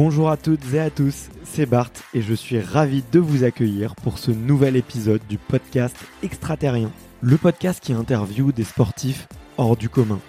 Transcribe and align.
Bonjour 0.00 0.30
à 0.30 0.36
toutes 0.36 0.74
et 0.74 0.78
à 0.78 0.90
tous, 0.90 1.28
c'est 1.42 1.66
Bart 1.66 1.90
et 2.14 2.22
je 2.22 2.32
suis 2.32 2.60
ravi 2.60 3.02
de 3.10 3.18
vous 3.18 3.42
accueillir 3.42 3.96
pour 3.96 4.18
ce 4.18 4.30
nouvel 4.30 4.76
épisode 4.76 5.20
du 5.28 5.38
podcast 5.38 5.96
Extraterrien, 6.22 6.92
le 7.20 7.36
podcast 7.36 7.82
qui 7.82 7.94
interviewe 7.94 8.52
des 8.52 8.62
sportifs 8.62 9.26
hors 9.56 9.76
du 9.76 9.88
commun. 9.88 10.20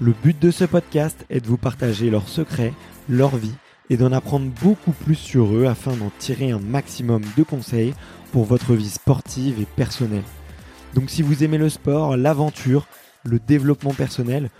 Le 0.00 0.12
but 0.12 0.40
de 0.40 0.52
ce 0.52 0.64
podcast 0.64 1.26
est 1.28 1.40
de 1.40 1.48
vous 1.48 1.56
partager 1.56 2.08
leurs 2.08 2.28
secrets, 2.28 2.72
leur 3.08 3.36
vie 3.36 3.56
et 3.90 3.96
d'en 3.96 4.12
apprendre 4.12 4.48
beaucoup 4.62 4.92
plus 4.92 5.16
sur 5.16 5.56
eux 5.56 5.66
afin 5.66 5.96
d'en 5.96 6.12
tirer 6.20 6.52
un 6.52 6.60
maximum 6.60 7.22
de 7.36 7.42
conseils 7.42 7.94
pour 8.30 8.44
votre 8.44 8.74
vie 8.74 8.90
sportive 8.90 9.60
et 9.60 9.66
personnelle. 9.66 10.22
Donc 10.94 11.10
si 11.10 11.22
vous 11.22 11.42
aimez 11.42 11.58
le 11.58 11.68
sport, 11.68 12.16
l'aventure, 12.16 12.86
le 13.24 13.40
développement 13.40 13.92
personnel, 13.92 14.50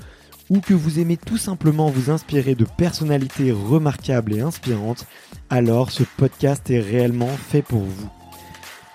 ou 0.51 0.61
que 0.61 0.75
vous 0.75 0.99
aimez 0.99 1.17
tout 1.17 1.39
simplement 1.39 1.91
vous 1.91 2.11
inspirer 2.11 2.55
de 2.55 2.65
personnalités 2.65 3.53
remarquables 3.53 4.35
et 4.35 4.41
inspirantes, 4.41 5.07
alors 5.51 5.91
ce 5.91 6.05
podcast 6.17 6.71
est 6.71 6.81
réellement 6.81 7.29
fait 7.29 7.63
pour 7.63 7.83
vous. 7.83 8.09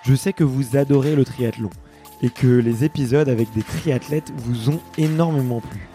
Je 0.04 0.14
sais 0.14 0.32
que 0.32 0.44
vous 0.44 0.76
adorez 0.76 1.14
le 1.14 1.24
triathlon 1.24 1.70
et 2.22 2.30
que 2.30 2.46
les 2.46 2.84
épisodes 2.84 3.28
avec 3.28 3.52
des 3.52 3.62
triathlètes 3.62 4.32
vous 4.36 4.70
ont 4.70 4.80
énormément 4.98 5.60
plu. 5.60 5.88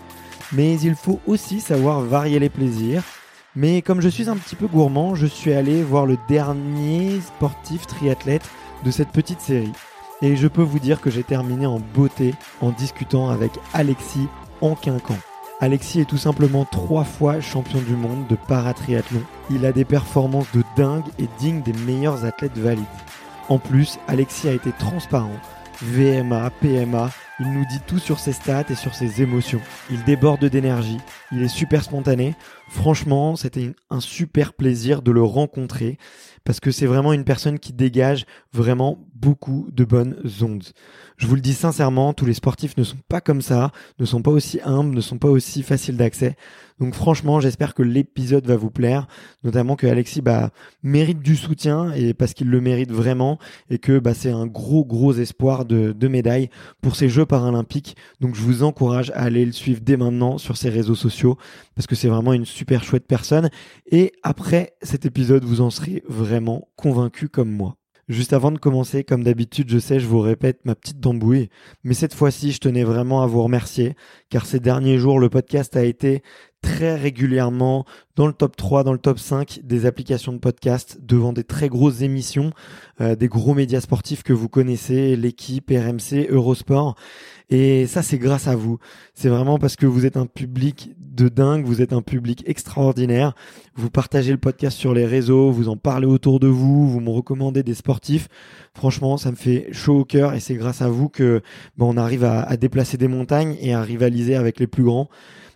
Mais 0.54 0.80
il 0.80 0.96
faut 0.96 1.20
aussi 1.28 1.60
savoir 1.60 2.02
varier 2.02 2.40
les 2.40 2.50
plaisirs. 2.50 3.04
Mais 3.56 3.82
comme 3.82 4.02
je 4.02 4.10
suis 4.10 4.30
un 4.30 4.38
petit 4.38 4.56
peu 4.56 4.68
gourmand, 4.68 5.16
je 5.16 5.26
suis 5.26 5.52
allé 5.52 5.84
voir 5.84 6.06
le 6.06 6.18
dernier 6.30 7.20
sportif 7.22 7.88
triathlète 7.88 8.48
de 8.86 8.92
cette 8.92 9.10
petite 9.10 9.42
série. 9.42 9.74
Et 10.22 10.36
je 10.36 10.48
peux 10.48 10.62
vous 10.62 10.80
dire 10.80 11.02
que 11.02 11.10
j'ai 11.10 11.24
terminé 11.24 11.66
en 11.66 11.80
beauté 11.80 12.34
en 12.62 12.72
discutant 12.72 13.30
avec 13.30 13.52
Alexis 13.74 14.28
Anquincan. 14.62 15.18
Alexis 15.60 16.02
est 16.02 16.06
tout 16.06 16.18
simplement 16.18 16.66
trois 16.66 17.04
fois 17.04 17.42
champion 17.42 17.82
du 17.82 17.96
monde 17.96 18.28
de 18.28 18.36
paratriathlon. 18.36 19.24
Il 19.50 19.66
a 19.66 19.72
des 19.72 19.86
performances 19.86 20.52
de 20.54 20.62
dingue 20.76 21.08
et 21.18 21.28
digne 21.40 21.64
des 21.64 21.74
meilleurs 21.74 22.26
athlètes 22.26 22.58
valides. 22.58 22.86
En 23.50 23.58
plus, 23.58 23.98
Alexis 24.08 24.48
a 24.48 24.54
été 24.54 24.72
transparent. 24.72 25.40
VMA, 25.82 26.52
PMA, 26.62 27.10
il 27.40 27.52
nous 27.52 27.66
dit 27.66 27.80
tout 27.88 27.98
sur 27.98 28.20
ses 28.20 28.34
stats 28.34 28.66
et 28.70 28.76
sur 28.76 28.94
ses 28.94 29.24
émotions. 29.24 29.62
Il 29.90 30.04
déborde 30.04 30.46
d'énergie, 30.46 31.00
il 31.32 31.42
est 31.42 31.48
super 31.48 31.84
spontané. 31.84 32.36
Franchement, 32.70 33.36
c'était 33.36 33.74
un 33.90 34.00
super 34.00 34.54
plaisir 34.54 35.02
de 35.02 35.12
le 35.12 35.24
rencontrer 35.24 35.98
parce 36.48 36.62
que 36.62 36.72
c'est 36.72 36.86
vraiment 36.86 37.12
une 37.12 37.26
personne 37.26 37.60
qui 37.60 37.74
dégage 37.74 38.26
vraiment 38.54 39.06
beaucoup 39.14 39.68
de 39.74 39.84
bonnes 39.84 40.16
ondes. 40.42 40.64
Je 41.18 41.28
vous 41.28 41.36
le 41.36 41.42
dis 41.42 41.54
sincèrement, 41.54 42.14
tous 42.14 42.26
les 42.26 42.34
sportifs 42.34 42.78
ne 42.78 42.86
sont 42.86 42.96
pas 43.10 43.20
comme 43.20 43.42
ça, 43.42 43.74
ne 44.00 44.06
sont 44.06 44.22
pas 44.22 44.32
aussi 44.32 44.62
humbles, 44.64 44.96
ne 44.96 45.02
sont 45.02 45.18
pas 45.18 45.28
aussi 45.28 45.62
faciles 45.62 45.98
d'accès. 45.98 46.38
Donc 46.80 46.94
franchement, 46.94 47.40
j'espère 47.40 47.74
que 47.74 47.82
l'épisode 47.82 48.46
va 48.46 48.56
vous 48.56 48.70
plaire, 48.70 49.08
notamment 49.44 49.76
que 49.76 49.88
Alexis 49.88 50.22
bah, 50.22 50.52
mérite 50.84 51.20
du 51.20 51.36
soutien 51.36 51.92
et 51.94 52.14
parce 52.14 52.34
qu'il 52.34 52.50
le 52.50 52.62
mérite 52.62 52.92
vraiment 52.92 53.40
et 53.70 53.80
que 53.80 53.98
bah, 53.98 54.14
c'est 54.14 54.30
un 54.30 54.46
gros 54.46 54.86
gros 54.86 55.14
espoir 55.14 55.66
de, 55.66 55.92
de 55.92 56.08
médaille 56.08 56.50
pour 56.82 56.96
ces 56.96 57.10
Jeux 57.10 57.26
paralympiques. 57.26 57.96
Donc 58.20 58.36
je 58.36 58.42
vous 58.42 58.64
encourage 58.64 59.10
à 59.12 59.22
aller 59.24 59.46
le 59.46 59.54
suivre 59.54 59.82
dès 59.82 59.98
maintenant 59.98 60.38
sur 60.38 60.58
ses 60.58 60.70
réseaux 60.70 60.96
sociaux 60.96 61.38
parce 61.76 61.88
que 61.88 61.96
c'est 61.96 62.10
vraiment 62.10 62.34
une 62.34 62.46
super 62.46 62.84
chouette 62.84 63.08
personne. 63.08 63.50
Et 63.92 64.14
après 64.22 64.74
cet 64.84 65.06
épisode, 65.06 65.44
vous 65.44 65.62
en 65.62 65.72
serez 65.72 66.04
vraiment 66.08 66.68
convaincu 66.76 67.30
comme 67.30 67.52
moi. 67.52 67.77
Juste 68.08 68.32
avant 68.32 68.52
de 68.52 68.58
commencer, 68.58 69.04
comme 69.04 69.24
d'habitude, 69.24 69.70
je 69.70 69.80
sais, 69.80 70.00
je 70.00 70.08
vous 70.08 70.22
répète 70.22 70.62
ma 70.64 70.76
petite 70.76 71.02
tambouille, 71.02 71.50
mais 71.84 71.94
cette 71.94 72.14
fois-ci, 72.14 72.54
je 72.54 72.60
tenais 72.60 72.86
vraiment 72.86 73.22
à 73.22 73.28
vous 73.28 73.44
remercier, 73.44 73.96
car 74.30 74.46
ces 74.46 74.62
derniers 74.62 74.98
jours, 74.98 75.20
le 75.20 75.30
podcast 75.30 75.76
a 75.76 75.84
été 75.84 76.24
très 76.62 76.96
régulièrement 76.96 77.86
dans 78.16 78.26
le 78.26 78.34
top 78.34 78.56
3, 78.56 78.84
dans 78.84 78.94
le 78.94 78.98
top 78.98 79.20
5 79.20 79.60
des 79.64 79.86
applications 79.86 80.32
de 80.32 80.38
podcast, 80.38 81.00
devant 81.02 81.34
des 81.34 81.44
très 81.44 81.68
grosses 81.68 82.02
émissions, 82.02 82.52
euh, 83.02 83.16
des 83.16 83.28
gros 83.28 83.54
médias 83.54 83.82
sportifs 83.82 84.24
que 84.24 84.34
vous 84.34 84.50
connaissez, 84.50 85.18
l'équipe, 85.18 85.70
RMC, 85.70 86.28
Eurosport. 86.30 86.96
Et 87.50 87.88
ça, 87.88 88.02
c'est 88.02 88.18
grâce 88.18 88.48
à 88.48 88.56
vous. 88.56 88.78
C'est 89.14 89.30
vraiment 89.30 89.58
parce 89.58 89.76
que 89.76 89.86
vous 89.86 90.06
êtes 90.06 90.18
un 90.18 90.26
public 90.26 90.92
de 91.00 91.30
dingue, 91.30 91.66
vous 91.66 91.82
êtes 91.82 91.94
un 91.94 92.02
public 92.02 92.44
extraordinaire. 92.46 93.34
Vous 93.76 93.90
partagez 93.90 94.32
le 94.32 94.38
podcast 94.38 94.78
sur 94.78 94.94
les 94.94 95.06
réseaux, 95.06 95.52
vous 95.52 95.70
en 95.70 95.78
parlez 95.78 96.08
autour 96.08 96.40
de 96.40 96.48
vous, 96.48 96.90
vous 96.90 97.00
me 97.00 97.10
recommandez 97.10 97.64
des 97.64 97.74
sportifs. 97.74 98.28
Franchement, 98.76 99.18
ça 99.18 99.32
me 99.32 99.38
fait 99.38 99.70
chaud 99.72 100.00
au 100.00 100.06
cœur 100.06 100.34
et 100.34 100.40
c'est 100.40 100.56
grâce 100.56 100.82
à 100.82 100.90
vous 100.90 101.08
que 101.08 101.42
bon, 101.78 101.94
on 101.94 101.98
arrive 101.98 102.26
à 102.26 102.58
déplacer 102.58 102.98
des 102.98 103.08
montagnes 103.08 103.56
et 103.62 103.74
à 103.74 103.82
rivaliser 103.82 104.36
avec 104.36 104.60
les 104.60 104.68
plus 104.68 104.84
grands. 104.84 105.10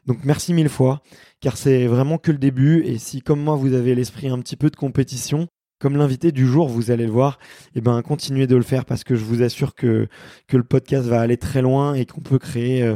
Donc 0.08 0.20
merci 0.24 0.54
mille 0.54 0.70
fois, 0.70 1.02
car 1.42 1.58
c'est 1.58 1.86
vraiment 1.86 2.18
que 2.18 2.32
le 2.32 2.38
début. 2.38 2.84
Et 2.86 2.98
si, 2.98 3.22
comme 3.22 3.42
moi, 3.42 3.56
vous 3.56 3.74
avez 3.74 3.96
l'esprit 3.96 4.30
un 4.30 4.40
petit 4.40 4.56
peu 4.56 4.70
de 4.70 4.76
compétition, 4.76 5.48
comme 5.82 5.98
l'invité 5.98 6.32
du 6.32 6.46
jour, 6.46 6.70
vous 6.70 6.92
allez 6.92 7.06
le 7.06 7.12
voir, 7.12 7.40
eh 7.76 7.82
ben 7.82 8.02
continuez 8.04 8.46
de 8.46 8.56
le 8.56 8.62
faire 8.62 8.86
parce 8.86 9.04
que 9.04 9.16
je 9.16 9.24
vous 9.26 9.42
assure 9.42 9.74
que 9.74 10.08
que 10.48 10.56
le 10.56 10.64
podcast 10.64 11.08
va 11.08 11.20
aller 11.20 11.38
très 11.38 11.62
loin 11.62 11.96
et 11.96 12.06
qu'on 12.06 12.22
peut 12.22 12.40
créer 12.40 12.96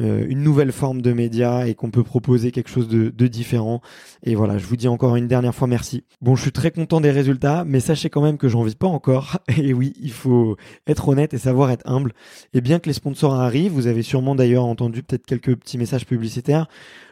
euh, 0.00 0.26
une 0.28 0.42
nouvelle 0.42 0.72
forme 0.72 1.02
de 1.02 1.12
média 1.12 1.68
et 1.68 1.76
qu'on 1.76 1.92
peut 1.92 2.02
proposer 2.02 2.50
quelque 2.50 2.68
chose 2.68 2.88
de, 2.88 3.10
de, 3.10 3.26
différent. 3.28 3.80
Et 4.24 4.34
voilà, 4.34 4.58
je 4.58 4.66
vous 4.66 4.76
dis 4.76 4.88
encore 4.88 5.14
une 5.14 5.28
dernière 5.28 5.54
fois 5.54 5.68
merci. 5.68 6.02
Bon, 6.20 6.34
je 6.34 6.42
suis 6.42 6.50
très 6.50 6.72
content 6.72 7.00
des 7.00 7.12
résultats, 7.12 7.64
mais 7.64 7.78
sachez 7.78 8.10
quand 8.10 8.20
même 8.20 8.36
que 8.36 8.48
j'en 8.48 8.64
vis 8.64 8.74
pas 8.74 8.88
encore. 8.88 9.38
Et 9.56 9.72
oui, 9.72 9.92
il 10.00 10.10
faut 10.10 10.56
être 10.88 11.08
honnête 11.08 11.32
et 11.32 11.38
savoir 11.38 11.70
être 11.70 11.88
humble. 11.88 12.12
Et 12.54 12.60
bien 12.60 12.80
que 12.80 12.88
les 12.88 12.92
sponsors 12.92 13.34
arrivent, 13.34 13.70
vous 13.70 13.86
avez 13.86 14.02
sûrement 14.02 14.34
d'ailleurs 14.34 14.64
entendu 14.64 15.04
peut-être 15.04 15.26
quelques 15.26 15.54
petits 15.54 15.78
messages 15.78 16.06
publicitaires. 16.06 16.66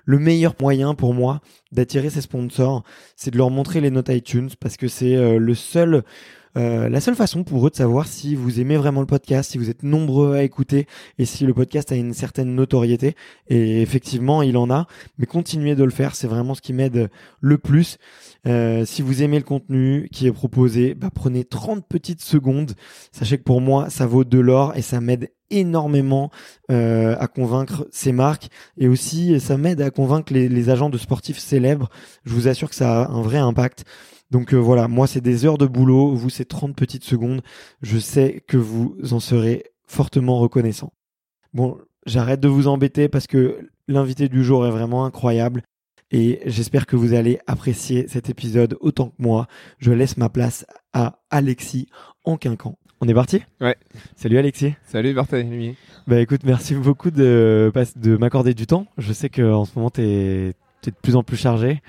Le 0.05 0.19
meilleur 0.19 0.55
moyen 0.61 0.95
pour 0.95 1.15
moi 1.15 1.41
d'attirer 1.71 2.11
ces 2.11 2.23
sponsors, 2.23 2.83
c'est 3.15 3.31
de 3.31 3.39
leur 3.39 3.51
montrer 3.51 3.81
les 3.81 3.91
notes 3.91 4.09
iTunes 4.09 4.51
parce 4.59 4.77
que 4.77 4.89
c'est 4.89 5.15
euh, 5.15 5.39
le 5.39 5.55
seul 5.55 6.03
euh, 6.57 6.89
la 6.89 7.01
seule 7.01 7.15
façon 7.15 7.45
pour 7.45 7.67
eux 7.67 7.71
de 7.71 7.77
savoir 7.77 8.07
si 8.07 8.35
vous 8.35 8.61
aimez 8.61 8.77
vraiment 8.77 9.01
le 9.01 9.07
podcast, 9.07 9.51
si 9.51 9.59
vous 9.59 9.71
êtes 9.71 9.83
nombreux 9.83 10.35
à 10.35 10.43
écouter 10.43 10.87
et 11.19 11.25
si 11.25 11.47
le 11.47 11.55
podcast 11.55 11.93
a 11.93 11.97
une 11.97 12.13
certaine 12.13 12.55
notoriété. 12.55 13.15
Et 13.49 13.81
effectivement, 13.81 14.43
il 14.43 14.57
en 14.57 14.71
a, 14.71 14.87
mais 15.19 15.27
continuez 15.27 15.75
de 15.75 15.85
le 15.85 15.91
faire, 15.91 16.15
c'est 16.15 16.27
vraiment 16.27 16.55
ce 16.55 16.61
qui 16.61 16.73
m'aide 16.73 17.11
le 17.41 17.59
plus. 17.59 17.99
Euh, 18.47 18.85
si 18.85 19.03
vous 19.03 19.23
aimez 19.23 19.39
le 19.39 19.45
contenu 19.45 20.09
qui 20.13 20.27
est 20.27 20.33
proposé, 20.33 20.95
bah, 20.95 21.11
prenez 21.15 21.45
30 21.45 21.87
petites 21.87 22.23
secondes. 22.23 22.73
Sachez 23.13 23.39
que 23.39 23.45
pour 23.45 23.61
moi, 23.61 23.89
ça 23.89 24.07
vaut 24.07 24.25
de 24.25 24.39
l'or 24.39 24.77
et 24.77 24.83
ça 24.83 25.01
m'aide 25.01 25.31
énormément 25.51 26.31
euh, 26.71 27.15
à 27.19 27.29
convaincre 27.29 27.87
ces 27.93 28.11
marques 28.11 28.49
et 28.79 28.89
aussi 28.89 29.39
ça 29.39 29.59
m'aide 29.59 29.83
à 29.83 29.91
convaincre 29.91 30.33
les, 30.33 30.49
les, 30.49 30.71
agents 30.71 30.91
de 30.91 30.99
sportifs 30.99 31.39
célèbres. 31.39 31.91
Je 32.25 32.33
vous 32.33 32.49
assure 32.49 32.71
que 32.71 32.75
ça 32.75 33.03
a 33.03 33.11
un 33.11 33.23
vrai 33.23 33.39
impact. 33.39 33.85
Donc 34.33 34.55
euh, 34.55 34.57
voilà, 34.57 34.89
moi 34.89 35.07
c'est 35.07 35.21
des 35.21 35.45
heures 35.45 35.59
de 35.59 35.67
boulot, 35.67 36.15
vous 36.15 36.31
c'est 36.31 36.47
30 36.47 36.75
petites 36.75 37.05
secondes. 37.05 37.43
Je 37.83 37.99
sais 37.99 38.43
que 38.49 38.57
vous 38.57 38.97
en 39.11 39.21
serez 39.21 39.65
fortement 39.87 40.39
reconnaissant. 40.39 40.95
Bon, 41.53 41.77
j'arrête 42.07 42.41
de 42.41 42.49
vous 42.49 42.67
embêter 42.67 43.11
parce 43.11 43.27
que 43.27 43.59
l'invité 43.89 44.31
du 44.31 44.43
jour 44.43 44.67
est 44.67 44.71
vraiment 44.71 45.05
incroyable 45.05 45.63
et 46.11 46.41
j'espère 46.47 46.87
que 46.87 46.97
vous 46.97 47.13
allez 47.13 47.41
apprécier 47.47 48.09
cet 48.09 48.31
épisode 48.31 48.79
autant 48.81 49.11
que 49.11 49.23
moi. 49.23 49.49
Je 49.77 49.93
laisse 49.93 50.17
ma 50.17 50.31
place 50.31 50.65
à 50.95 51.19
Alexis 51.29 51.89
en 52.25 52.39
quinquant. 52.39 52.79
On 53.03 53.09
est 53.09 53.15
parti? 53.15 53.43
Ouais. 53.61 53.77
Salut 54.17 54.39
Alexis. 54.39 54.73
Salut 54.87 55.13
Barthélemy. 55.13 55.77
Bah 56.07 56.21
écoute, 56.21 56.41
merci 56.45 56.75
beaucoup 56.75 57.11
de, 57.11 57.71
de 57.97 58.17
m'accorder 58.17 58.55
du 58.55 58.67
temps. 58.67 58.87
Je 58.97 59.13
sais 59.13 59.29
qu'en 59.29 59.67
ce 59.67 59.73
moment, 59.77 59.91
tu 59.91 60.01
es, 60.01 60.49
es, 60.49 60.55
de 60.87 60.97
plus 61.03 61.17
en 61.17 61.23
plus 61.23 61.37
chargé. 61.37 61.83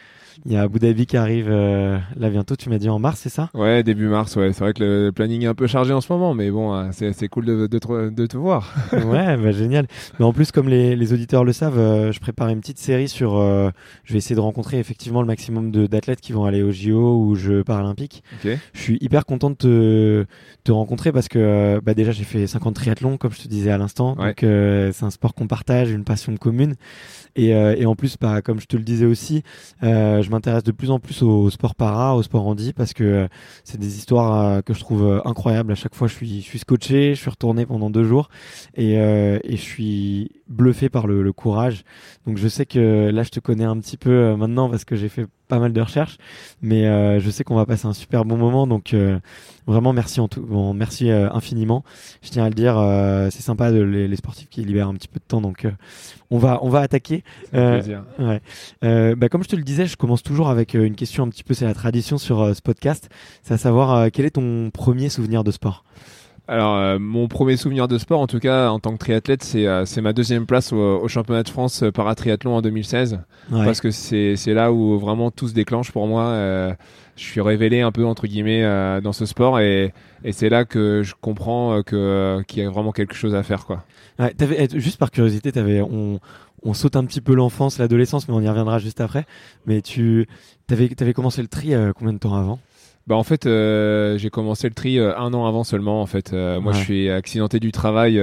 Il 0.46 0.52
y 0.52 0.56
a 0.56 0.62
Abu 0.64 0.80
Dhabi 0.80 1.06
qui 1.06 1.18
arrive 1.18 1.50
là 1.50 2.30
bientôt. 2.30 2.56
Tu 2.56 2.70
m'as 2.70 2.78
dit 2.78 2.90
en 2.90 3.00
mars, 3.00 3.20
c'est 3.22 3.30
ça? 3.30 3.50
Ouais, 3.54 3.84
début 3.84 4.08
mars. 4.08 4.36
Ouais, 4.36 4.52
c'est 4.54 4.64
vrai 4.64 4.74
que 4.74 4.84
le 4.84 5.12
planning 5.12 5.44
est 5.44 5.48
un 5.48 5.54
peu 5.54 5.68
chargé 5.68 5.94
en 5.94 6.02
ce 6.02 6.12
moment, 6.12 6.34
mais 6.34 6.52
bon, 6.52 6.92
c'est 6.92 7.28
cool 7.28 7.46
de, 7.46 7.68
de, 7.68 7.80
te, 7.80 8.10
de, 8.10 8.26
te, 8.26 8.38
voir. 8.38 8.74
ouais, 8.94 9.38
bah, 9.38 9.52
génial. 9.52 9.88
Mais 10.20 10.26
en 10.26 10.34
plus, 10.34 10.52
comme 10.52 10.70
les, 10.70 10.96
les 10.96 11.14
auditeurs 11.14 11.44
le 11.44 11.54
savent, 11.54 12.12
je 12.12 12.20
prépare 12.20 12.50
une 12.50 12.60
petite 12.60 12.80
série 12.80 13.08
sur. 13.08 13.38
je 14.04 14.14
vais 14.14 14.18
essayer 14.18 14.36
de 14.36 14.42
rencontrer 14.42 14.80
effectivement 14.80 15.22
le 15.22 15.28
maximum 15.28 15.72
d'athlètes 15.72 16.22
qui 16.22 16.34
vont 16.34 16.46
aller 16.46 16.64
au 16.64 16.72
JO 16.72 17.18
ou 17.20 17.36
Jeux 17.36 17.64
paralympiques. 17.64 18.24
Je 18.44 18.58
suis 18.74 18.98
hyper 19.02 19.26
content 19.26 19.50
de 19.50 19.56
te, 19.56 20.26
te 20.64 20.72
rencontrer 20.72 21.12
parce 21.12 21.28
que 21.28 21.80
bah, 21.84 21.94
déjà 21.94 22.12
j'ai 22.12 22.24
fait 22.24 22.48
50 22.48 22.76
triathlons 22.76 23.18
comme 23.18 23.32
je 23.32 23.42
te 23.42 23.48
disais 23.48 23.72
à 23.72 23.78
l'instant. 23.78 24.16
Donc 24.16 24.38
c'est 24.40 25.04
un 25.04 25.10
sport 25.10 25.34
qu'on 25.34 25.48
partage, 25.48 25.92
une 25.92 26.04
passion 26.04 26.36
commune. 26.38 26.76
Et, 27.36 27.54
euh, 27.54 27.76
et 27.78 27.86
en 27.86 27.96
plus, 27.96 28.18
bah, 28.20 28.42
comme 28.42 28.60
je 28.60 28.68
te 28.68 28.78
le 28.78 28.84
disais 28.84 29.06
aussi, 29.06 29.44
euh, 29.82 30.22
je 30.22 30.30
m'intéresse 30.30 30.64
de 30.64 30.72
plus 30.72 30.92
en 30.92 31.00
plus 31.00 31.24
au, 31.24 31.50
sport 31.50 31.76
para, 31.76 32.16
au 32.16 32.24
sport 32.24 32.46
handi, 32.46 32.74
parce 32.74 32.94
que 32.94 33.04
euh, 33.04 33.28
c'est 33.64 33.80
des 33.80 33.98
histoires 33.98 34.64
que 34.64 34.74
je 34.74 34.80
trouve 34.80 35.22
incroyables. 35.26 35.72
À 35.72 35.76
chaque 35.76 35.96
fois, 35.96 36.08
je 36.08 36.14
suis, 36.14 36.42
je 36.42 36.46
suis 36.46 36.60
scotché, 36.60 37.16
je 37.16 37.20
suis 37.20 37.30
retourné 37.30 37.66
pendant 37.66 37.90
deux 37.90 38.04
jours, 38.04 38.30
et, 38.76 38.94
et 38.94 39.58
je 39.58 39.62
suis 39.62 40.32
bluffé 40.48 40.90
par 40.90 41.08
le, 41.08 41.24
le, 41.24 41.34
courage. 41.34 41.84
Donc 42.28 42.38
je 42.38 42.48
sais 42.48 42.66
que 42.66 43.10
là, 43.10 43.24
je 43.24 43.30
te 43.30 43.40
connais 43.40 43.64
un 43.64 43.78
petit 43.80 43.98
peu 43.98 44.36
maintenant 44.36 44.70
parce 44.70 44.86
que 44.86 44.96
j'ai 44.96 45.10
fait 45.10 45.26
pas 45.54 45.60
mal 45.60 45.72
de 45.72 45.82
recherches, 45.82 46.18
mais 46.64 46.88
euh, 46.88 47.20
je 47.20 47.30
sais 47.30 47.44
qu'on 47.44 47.54
va 47.54 47.68
passer 47.68 47.86
un 47.86 47.94
super 47.94 48.26
bon 48.26 48.38
moment. 48.38 48.66
Donc 48.66 48.96
euh, 48.96 49.20
vraiment 49.68 49.94
merci 49.94 50.20
en 50.20 50.28
tout, 50.28 50.42
bon, 50.42 50.74
merci 50.74 51.12
euh, 51.12 51.30
infiniment. 51.32 51.84
Je 52.24 52.30
tiens 52.32 52.46
à 52.46 52.50
le 52.50 52.56
dire, 52.56 52.74
c'est 53.32 53.44
sympa 53.44 53.72
de, 53.72 53.80
les, 53.82 54.16
sportifs 54.16 54.50
qui 54.50 54.64
libèrent 54.64 54.88
un 54.88 54.96
petit 54.96 55.08
peu 55.08 55.20
de 55.20 55.26
temps. 55.28 55.42
Donc 55.42 55.68
on 56.32 56.40
va 56.40 56.60
on 56.64 56.70
va 56.70 56.80
attaquer. 56.80 57.24
Ouais. 57.54 58.42
Bah, 58.82 59.30
comme 59.30 59.44
je 59.44 59.50
te 59.50 59.56
le 59.56 59.64
disais, 59.64 59.86
je 59.86 59.96
commence 59.96 60.24
toujours 60.24 60.50
avec 60.50 60.74
une 60.74 60.96
question 60.96 61.24
un 61.24 61.30
petit 61.30 61.44
peu, 61.44 61.54
c'est 61.54 61.66
la 61.66 61.76
tradition 61.76 62.18
sur 62.18 62.56
ce 62.56 62.62
podcast, 62.62 63.10
c'est 63.44 63.54
à 63.54 63.58
savoir 63.60 64.10
quel 64.12 64.26
est 64.26 64.32
ton 64.32 64.72
premier 64.72 65.10
souvenir 65.10 65.44
de 65.44 65.52
sport? 65.52 65.84
Alors, 66.48 66.76
euh, 66.76 67.00
mon 67.00 67.30
premier 67.30 67.56
souvenir 67.56 67.88
de 67.88 67.98
sport, 67.98 68.20
en 68.20 68.28
tout 68.28 68.40
cas, 68.40 68.70
en 68.70 68.80
tant 68.80 68.92
que 68.94 68.98
triathlète, 68.98 69.44
c'est 69.44 69.66
euh, 69.66 69.86
ma 70.02 70.12
deuxième 70.12 70.46
place 70.46 70.74
au, 70.74 71.08
championnat 71.08 71.44
de 71.44 71.50
France 71.50 71.84
euh, 71.84 71.92
paratriathlon 71.92 72.56
en 72.56 72.62
2016. 72.62 73.20
Parce 73.50 73.80
que 73.80 73.92
c'est 73.92 74.36
là 74.48 74.74
où 74.74 75.00
vraiment 75.00 75.32
tout 75.32 75.48
se 75.48 75.54
déclenche 75.54 75.92
pour 75.92 76.06
moi. 76.08 76.36
je 77.16 77.24
suis 77.24 77.42
révélé 77.42 77.82
un 77.82 77.92
peu, 77.92 78.06
entre 78.06 78.28
guillemets, 78.28 78.64
dans 79.02 79.14
ce 79.14 79.26
sport. 79.26 79.60
Et, 79.60 79.94
et 80.24 80.32
c'est 80.32 80.50
là 80.50 80.66
que 80.66 81.02
je 81.04 81.14
comprends 81.20 81.82
qu'il 81.82 81.98
y 81.98 82.62
a 82.62 82.70
vraiment 82.70 82.92
quelque 82.92 83.16
chose 83.16 83.36
à 83.36 83.44
faire. 83.44 83.66
Quoi. 83.66 83.84
avais, 84.18 84.68
juste 84.74 84.98
par 84.98 85.12
curiosité, 85.12 85.58
avais, 85.58 85.82
on, 85.82 86.20
on 86.64 86.74
saute 86.74 86.96
un 86.96 87.06
petit 87.06 87.22
peu 87.22 87.36
l'enfance, 87.36 87.78
l'adolescence, 87.78 88.28
mais 88.28 88.34
on 88.34 88.42
y 88.42 88.50
reviendra 88.50 88.80
juste 88.80 89.00
après. 89.00 89.26
Mais 89.66 89.82
tu 89.82 90.28
avais, 90.70 90.90
avais 91.00 91.14
commencé 91.14 91.42
le 91.42 91.48
tri 91.48 91.74
combien 91.96 92.14
de 92.14 92.20
temps 92.20 92.36
avant? 92.36 92.60
Bah 93.06 93.16
en 93.16 93.24
fait, 93.24 93.46
euh, 93.46 94.18
j'ai 94.18 94.30
commencé 94.30 94.68
le 94.68 94.74
tri 94.74 94.98
euh, 94.98 95.18
un 95.18 95.34
an 95.34 95.46
avant 95.46 95.66
seulement. 95.66 96.02
En 96.02 96.06
fait, 96.06 96.32
euh, 96.32 96.62
moi, 96.62 96.72
je 96.72 96.80
suis 96.80 97.10
accidenté 97.10 97.60
du 97.60 97.74
travail 97.74 98.22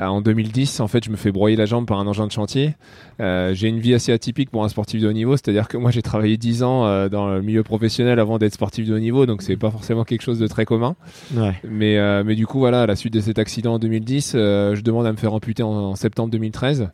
en 0.00 0.20
2010. 0.20 0.80
En 0.80 0.88
fait, 0.88 1.04
je 1.04 1.10
me 1.10 1.16
fais 1.16 1.32
broyer 1.32 1.56
la 1.56 1.66
jambe 1.66 1.86
par 1.86 1.98
un 1.98 2.06
engin 2.06 2.26
de 2.28 2.32
chantier. 2.32 2.74
j'ai 3.18 3.68
une 3.68 3.80
vie 3.80 3.94
assez 3.94 4.12
atypique 4.12 4.50
pour 4.50 4.62
un 4.62 4.68
sportif 4.68 5.00
de 5.02 5.08
haut 5.08 5.12
niveau, 5.12 5.36
c'est-à-dire 5.36 5.66
que 5.66 5.76
moi, 5.76 5.90
j'ai 5.90 6.02
travaillé 6.02 6.36
10 6.36 6.62
ans 6.62 7.08
dans 7.08 7.28
le 7.28 7.42
milieu 7.42 7.64
professionnel 7.64 8.20
avant 8.20 8.38
d'être 8.38 8.54
sportif 8.54 8.86
de 8.86 8.94
haut 8.94 9.00
niveau, 9.00 9.26
donc 9.26 9.42
c'est 9.42 9.56
pas 9.56 9.70
forcément 9.70 10.04
quelque 10.04 10.22
chose 10.22 10.38
de 10.38 10.46
très 10.46 10.64
commun. 10.64 10.94
Ouais. 11.34 11.54
Mais 11.68 12.22
mais 12.22 12.36
du 12.36 12.46
coup, 12.46 12.60
voilà, 12.60 12.82
à 12.82 12.86
la 12.86 12.94
suite 12.94 13.14
de 13.14 13.20
cet 13.20 13.40
accident 13.40 13.74
en 13.74 13.78
2010, 13.80 14.32
je 14.34 14.80
demande 14.80 15.06
à 15.06 15.12
me 15.12 15.16
faire 15.16 15.34
amputer 15.34 15.64
en 15.64 15.96
septembre 15.96 16.30
2013. 16.30 16.88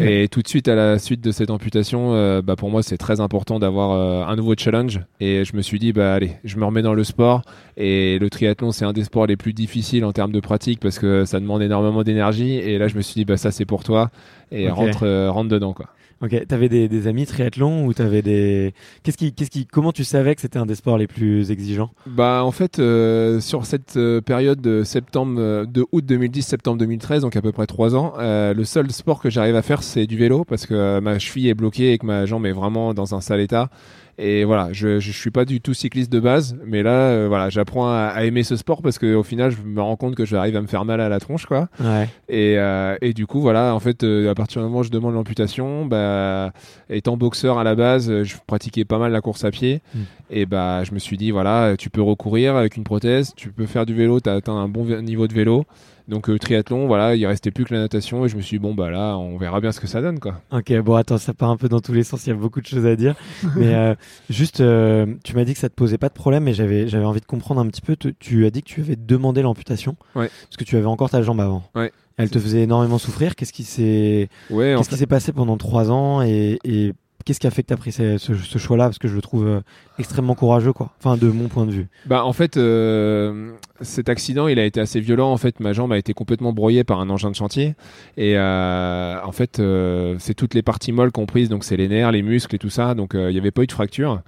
Et 0.00 0.28
tout 0.28 0.40
de 0.40 0.48
suite 0.48 0.66
à 0.68 0.74
la 0.74 0.98
suite 0.98 1.20
de 1.20 1.30
cette 1.30 1.50
amputation, 1.50 2.14
euh, 2.14 2.40
bah 2.40 2.56
pour 2.56 2.70
moi 2.70 2.82
c'est 2.82 2.96
très 2.96 3.20
important 3.20 3.58
d'avoir 3.58 3.92
euh, 3.92 4.24
un 4.26 4.34
nouveau 4.34 4.54
challenge. 4.56 5.00
Et 5.20 5.44
je 5.44 5.54
me 5.54 5.60
suis 5.60 5.78
dit 5.78 5.92
bah 5.92 6.14
allez, 6.14 6.32
je 6.42 6.56
me 6.56 6.64
remets 6.64 6.80
dans 6.80 6.94
le 6.94 7.04
sport. 7.04 7.42
Et 7.76 8.18
le 8.18 8.30
triathlon 8.30 8.72
c'est 8.72 8.86
un 8.86 8.94
des 8.94 9.04
sports 9.04 9.26
les 9.26 9.36
plus 9.36 9.52
difficiles 9.52 10.04
en 10.04 10.12
termes 10.12 10.32
de 10.32 10.40
pratique 10.40 10.80
parce 10.80 10.98
que 10.98 11.26
ça 11.26 11.38
demande 11.38 11.60
énormément 11.60 12.02
d'énergie. 12.02 12.54
Et 12.54 12.78
là 12.78 12.88
je 12.88 12.96
me 12.96 13.02
suis 13.02 13.14
dit 13.14 13.24
bah 13.26 13.36
ça 13.36 13.50
c'est 13.50 13.66
pour 13.66 13.84
toi 13.84 14.10
et 14.50 14.70
rentre 14.70 15.02
euh, 15.02 15.30
rentre 15.30 15.50
dedans 15.50 15.74
quoi. 15.74 15.86
Ok, 16.24 16.46
t'avais 16.46 16.70
des, 16.70 17.06
amis 17.06 17.26
triathlon 17.26 17.84
ou 17.84 17.92
t'avais 17.92 18.22
des 18.22 18.72
qu'est-ce 19.02 19.18
qui 19.18 19.34
qu'est-ce 19.34 19.50
qui 19.50 19.66
comment 19.66 19.92
tu 19.92 20.04
savais 20.04 20.34
que 20.34 20.40
c'était 20.40 20.58
un 20.58 20.64
des 20.64 20.74
sports 20.74 20.96
les 20.96 21.06
plus 21.06 21.50
exigeants? 21.50 21.90
Bah 22.06 22.44
en 22.44 22.50
fait 22.50 22.78
euh, 22.78 23.40
sur 23.40 23.66
cette 23.66 23.98
euh, 23.98 24.22
période 24.22 24.58
de 24.58 24.84
septembre 24.84 25.34
euh, 25.38 25.66
de 25.66 25.84
août 25.92 26.02
2010 26.06 26.40
septembre 26.40 26.78
2013 26.78 27.20
donc 27.20 27.36
à 27.36 27.42
peu 27.42 27.52
près 27.52 27.66
trois 27.66 27.94
ans 27.94 28.14
le 28.18 28.64
seul 28.64 28.90
sport 28.90 29.20
que 29.20 29.28
j'arrive 29.28 29.54
à 29.56 29.60
faire 29.60 29.82
c'est 29.82 30.06
du 30.06 30.16
vélo 30.16 30.44
parce 30.44 30.64
que 30.64 30.98
ma 31.00 31.18
cheville 31.18 31.48
est 31.48 31.54
bloquée 31.54 31.92
et 31.92 31.98
que 31.98 32.06
ma 32.06 32.24
jambe 32.24 32.46
est 32.46 32.52
vraiment 32.52 32.94
dans 32.94 33.14
un 33.14 33.20
sale 33.20 33.40
état 33.40 33.68
et 34.16 34.44
voilà, 34.44 34.68
je, 34.72 35.00
je 35.00 35.12
suis 35.12 35.30
pas 35.30 35.44
du 35.44 35.60
tout 35.60 35.74
cycliste 35.74 36.12
de 36.12 36.20
base, 36.20 36.56
mais 36.64 36.84
là, 36.84 37.08
euh, 37.08 37.26
voilà, 37.28 37.50
j'apprends 37.50 37.88
à, 37.88 38.24
aimer 38.24 38.44
ce 38.44 38.56
sport 38.56 38.80
parce 38.80 38.98
qu'au 38.98 39.22
final, 39.24 39.50
je 39.50 39.60
me 39.62 39.82
rends 39.82 39.96
compte 39.96 40.14
que 40.14 40.24
j'arrive 40.24 40.56
à 40.56 40.60
me 40.60 40.68
faire 40.68 40.84
mal 40.84 41.00
à 41.00 41.08
la 41.08 41.18
tronche, 41.18 41.46
quoi. 41.46 41.68
Ouais. 41.80 42.08
Et, 42.28 42.56
euh, 42.58 42.96
et 43.02 43.12
du 43.12 43.26
coup, 43.26 43.40
voilà, 43.40 43.74
en 43.74 43.80
fait, 43.80 44.04
euh, 44.04 44.30
à 44.30 44.34
partir 44.34 44.62
du 44.62 44.68
moment 44.68 44.80
où 44.80 44.84
je 44.84 44.90
demande 44.90 45.14
l'amputation, 45.14 45.84
bah, 45.86 46.52
étant 46.88 47.16
boxeur 47.16 47.58
à 47.58 47.64
la 47.64 47.74
base, 47.74 48.22
je 48.22 48.36
pratiquais 48.46 48.84
pas 48.84 48.98
mal 48.98 49.10
la 49.10 49.20
course 49.20 49.44
à 49.44 49.50
pied. 49.50 49.82
Hmm. 49.94 50.02
Et 50.30 50.46
bah, 50.46 50.84
je 50.84 50.92
me 50.92 50.98
suis 51.00 51.16
dit, 51.16 51.32
voilà, 51.32 51.74
tu 51.76 51.90
peux 51.90 52.02
recourir 52.02 52.54
avec 52.54 52.76
une 52.76 52.84
prothèse, 52.84 53.32
tu 53.36 53.50
peux 53.50 53.66
faire 53.66 53.84
du 53.84 53.94
vélo, 53.94 54.20
tu 54.20 54.28
as 54.30 54.34
atteint 54.34 54.56
un 54.56 54.68
bon 54.68 55.02
niveau 55.02 55.26
de 55.26 55.34
vélo. 55.34 55.64
Donc 56.06 56.28
euh, 56.28 56.38
triathlon, 56.38 56.86
voilà, 56.86 57.14
il 57.14 57.26
restait 57.26 57.50
plus 57.50 57.64
que 57.64 57.72
la 57.72 57.80
natation 57.80 58.26
et 58.26 58.28
je 58.28 58.36
me 58.36 58.42
suis 58.42 58.58
dit 58.58 58.62
bon 58.62 58.74
bah 58.74 58.90
là, 58.90 59.16
on 59.16 59.38
verra 59.38 59.60
bien 59.60 59.72
ce 59.72 59.80
que 59.80 59.86
ça 59.86 60.02
donne 60.02 60.20
quoi. 60.20 60.40
Ok, 60.52 60.72
bon 60.80 60.96
attends, 60.96 61.16
ça 61.16 61.32
part 61.32 61.48
un 61.48 61.56
peu 61.56 61.68
dans 61.68 61.80
tous 61.80 61.92
les 61.92 62.04
sens, 62.04 62.26
il 62.26 62.30
y 62.30 62.32
a 62.32 62.36
beaucoup 62.36 62.60
de 62.60 62.66
choses 62.66 62.84
à 62.84 62.94
dire, 62.94 63.14
mais 63.56 63.74
euh, 63.74 63.94
juste, 64.28 64.60
euh, 64.60 65.06
tu 65.24 65.34
m'as 65.34 65.44
dit 65.44 65.54
que 65.54 65.58
ça 65.58 65.70
te 65.70 65.74
posait 65.74 65.96
pas 65.96 66.08
de 66.08 66.14
problème, 66.14 66.44
mais 66.44 66.52
j'avais 66.52 66.88
j'avais 66.88 67.06
envie 67.06 67.20
de 67.20 67.26
comprendre 67.26 67.60
un 67.60 67.66
petit 67.68 67.80
peu. 67.80 67.96
Tu, 67.96 68.44
as 68.44 68.50
dit 68.50 68.62
que 68.62 68.68
tu 68.68 68.80
avais 68.80 68.96
demandé 68.96 69.40
l'amputation, 69.40 69.96
ouais. 70.14 70.28
parce 70.44 70.56
que 70.58 70.64
tu 70.64 70.76
avais 70.76 70.86
encore 70.86 71.08
ta 71.08 71.22
jambe 71.22 71.40
avant. 71.40 71.62
Ouais. 71.74 71.90
Elle 72.16 72.30
te 72.30 72.38
faisait 72.38 72.62
énormément 72.62 72.98
souffrir. 72.98 73.34
Qu'est-ce 73.34 73.52
qui 73.52 73.64
s'est 73.64 74.28
ouais, 74.50 74.74
qu'est-ce 74.76 74.88
qui 74.88 74.96
s'est 74.96 75.06
passé 75.06 75.32
pendant 75.32 75.56
trois 75.56 75.90
ans 75.90 76.22
et, 76.22 76.58
et 76.64 76.92
Qu'est-ce 77.24 77.40
qui 77.40 77.46
a 77.46 77.50
fait 77.50 77.62
que 77.62 77.68
tu 77.68 77.72
as 77.72 77.78
pris 77.78 77.90
ce, 77.90 78.18
ce, 78.18 78.58
choix-là? 78.58 78.84
Parce 78.84 78.98
que 78.98 79.08
je 79.08 79.14
le 79.14 79.22
trouve 79.22 79.46
euh, 79.46 79.60
extrêmement 79.98 80.34
courageux, 80.34 80.74
quoi. 80.74 80.92
Enfin, 80.98 81.16
de 81.16 81.28
mon 81.28 81.48
point 81.48 81.64
de 81.64 81.70
vue. 81.70 81.86
Bah, 82.04 82.22
en 82.22 82.34
fait, 82.34 82.58
euh, 82.58 83.52
cet 83.80 84.10
accident, 84.10 84.46
il 84.46 84.58
a 84.58 84.64
été 84.64 84.78
assez 84.78 85.00
violent. 85.00 85.32
En 85.32 85.38
fait, 85.38 85.58
ma 85.58 85.72
jambe 85.72 85.92
a 85.92 85.96
été 85.96 86.12
complètement 86.12 86.52
broyée 86.52 86.84
par 86.84 87.00
un 87.00 87.08
engin 87.08 87.30
de 87.30 87.36
chantier. 87.36 87.76
Et 88.18 88.36
euh, 88.36 89.16
en 89.24 89.32
fait, 89.32 89.62
c'est 90.18 90.34
toutes 90.34 90.52
les 90.52 90.62
parties 90.62 90.92
molles 90.92 91.12
comprises. 91.12 91.48
Donc, 91.48 91.64
c'est 91.64 91.78
les 91.78 91.88
nerfs, 91.88 92.12
les 92.12 92.22
muscles 92.22 92.56
et 92.56 92.58
tout 92.58 92.68
ça. 92.68 92.94
Donc, 92.94 93.12
il 93.14 93.28
n'y 93.28 93.38
avait 93.38 93.52
pas 93.52 93.62
eu 93.62 93.66
de 93.66 93.72
fracture. 93.72 94.20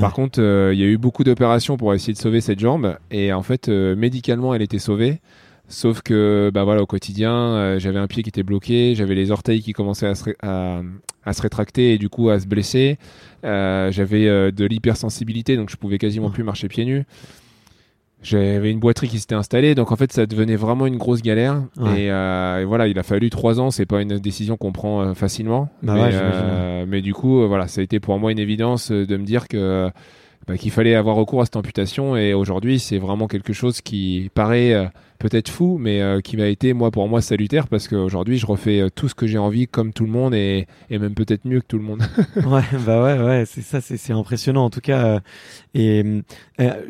Par 0.00 0.12
contre, 0.12 0.40
il 0.40 0.78
y 0.78 0.82
a 0.82 0.86
eu 0.86 0.98
beaucoup 0.98 1.22
d'opérations 1.22 1.76
pour 1.76 1.94
essayer 1.94 2.14
de 2.14 2.18
sauver 2.18 2.40
cette 2.40 2.58
jambe. 2.58 2.96
Et 3.12 3.32
en 3.32 3.44
fait, 3.44 3.68
médicalement, 3.68 4.54
elle 4.54 4.62
était 4.62 4.80
sauvée. 4.80 5.20
Sauf 5.70 6.02
que, 6.02 6.50
bah 6.52 6.64
voilà, 6.64 6.82
au 6.82 6.86
quotidien, 6.86 7.32
euh, 7.32 7.78
j'avais 7.78 8.00
un 8.00 8.08
pied 8.08 8.24
qui 8.24 8.28
était 8.28 8.42
bloqué, 8.42 8.96
j'avais 8.96 9.14
les 9.14 9.30
orteils 9.30 9.62
qui 9.62 9.72
commençaient 9.72 10.08
à 10.08 10.16
se, 10.16 10.30
à, 10.42 10.80
à 11.24 11.32
se 11.32 11.40
rétracter 11.40 11.94
et 11.94 11.98
du 11.98 12.08
coup 12.08 12.28
à 12.28 12.40
se 12.40 12.48
blesser. 12.48 12.98
Euh, 13.44 13.92
j'avais 13.92 14.26
euh, 14.26 14.50
de 14.50 14.64
l'hypersensibilité, 14.64 15.56
donc 15.56 15.70
je 15.70 15.76
pouvais 15.76 15.98
quasiment 15.98 16.28
plus 16.28 16.42
marcher 16.42 16.66
pieds 16.66 16.84
nus. 16.84 17.04
J'avais 18.20 18.72
une 18.72 18.80
boiterie 18.80 19.08
qui 19.08 19.20
s'était 19.20 19.36
installée, 19.36 19.76
donc 19.76 19.92
en 19.92 19.96
fait 19.96 20.12
ça 20.12 20.26
devenait 20.26 20.56
vraiment 20.56 20.86
une 20.88 20.98
grosse 20.98 21.22
galère. 21.22 21.62
Et, 21.96 22.06
et, 22.06 22.64
voilà, 22.64 22.88
il 22.88 22.98
a 22.98 23.04
fallu 23.04 23.30
trois 23.30 23.60
ans. 23.60 23.70
C'est 23.70 23.86
pas 23.86 24.02
une 24.02 24.18
décision 24.18 24.56
qu'on 24.56 24.72
prend 24.72 25.14
facilement, 25.14 25.70
bah 25.84 25.94
mais, 25.94 26.84
mais, 26.84 27.00
du 27.00 27.14
coup, 27.14 27.46
voilà, 27.46 27.68
ça 27.68 27.80
a 27.80 27.84
été 27.84 28.00
pour 28.00 28.18
moi 28.18 28.32
une 28.32 28.40
évidence 28.40 28.90
de 28.90 29.16
me 29.16 29.24
dire 29.24 29.46
que 29.46 29.88
bah, 30.46 30.56
qu'il 30.56 30.70
fallait 30.70 30.94
avoir 30.94 31.16
recours 31.16 31.42
à 31.42 31.44
cette 31.44 31.56
amputation. 31.56 32.16
Et 32.16 32.34
aujourd'hui, 32.34 32.78
c'est 32.78 32.98
vraiment 32.98 33.26
quelque 33.26 33.52
chose 33.52 33.80
qui 33.80 34.30
paraît 34.34 34.90
peut-être 35.20 35.50
fou, 35.50 35.78
mais 35.78 36.00
euh, 36.00 36.20
qui 36.20 36.36
m'a 36.36 36.46
été, 36.46 36.72
moi, 36.72 36.90
pour 36.90 37.08
moi, 37.08 37.20
salutaire 37.20 37.68
parce 37.68 37.86
qu'aujourd'hui, 37.86 38.38
je 38.38 38.46
refais 38.46 38.80
euh, 38.80 38.88
tout 38.90 39.08
ce 39.08 39.14
que 39.14 39.28
j'ai 39.28 39.38
envie 39.38 39.68
comme 39.68 39.92
tout 39.92 40.04
le 40.04 40.10
monde 40.10 40.34
et, 40.34 40.66
même 40.90 41.14
peut-être 41.14 41.44
mieux 41.44 41.60
que 41.60 41.66
tout 41.66 41.78
le 41.78 41.84
monde. 41.84 42.02
ouais, 42.36 42.62
bah 42.84 43.04
ouais, 43.04 43.18
ouais, 43.24 43.44
c'est 43.46 43.62
ça, 43.62 43.80
c'est 43.80 44.12
impressionnant 44.12 44.64
en 44.64 44.70
tout 44.70 44.80
cas. 44.80 45.06
Euh, 45.06 45.20
et 45.74 46.02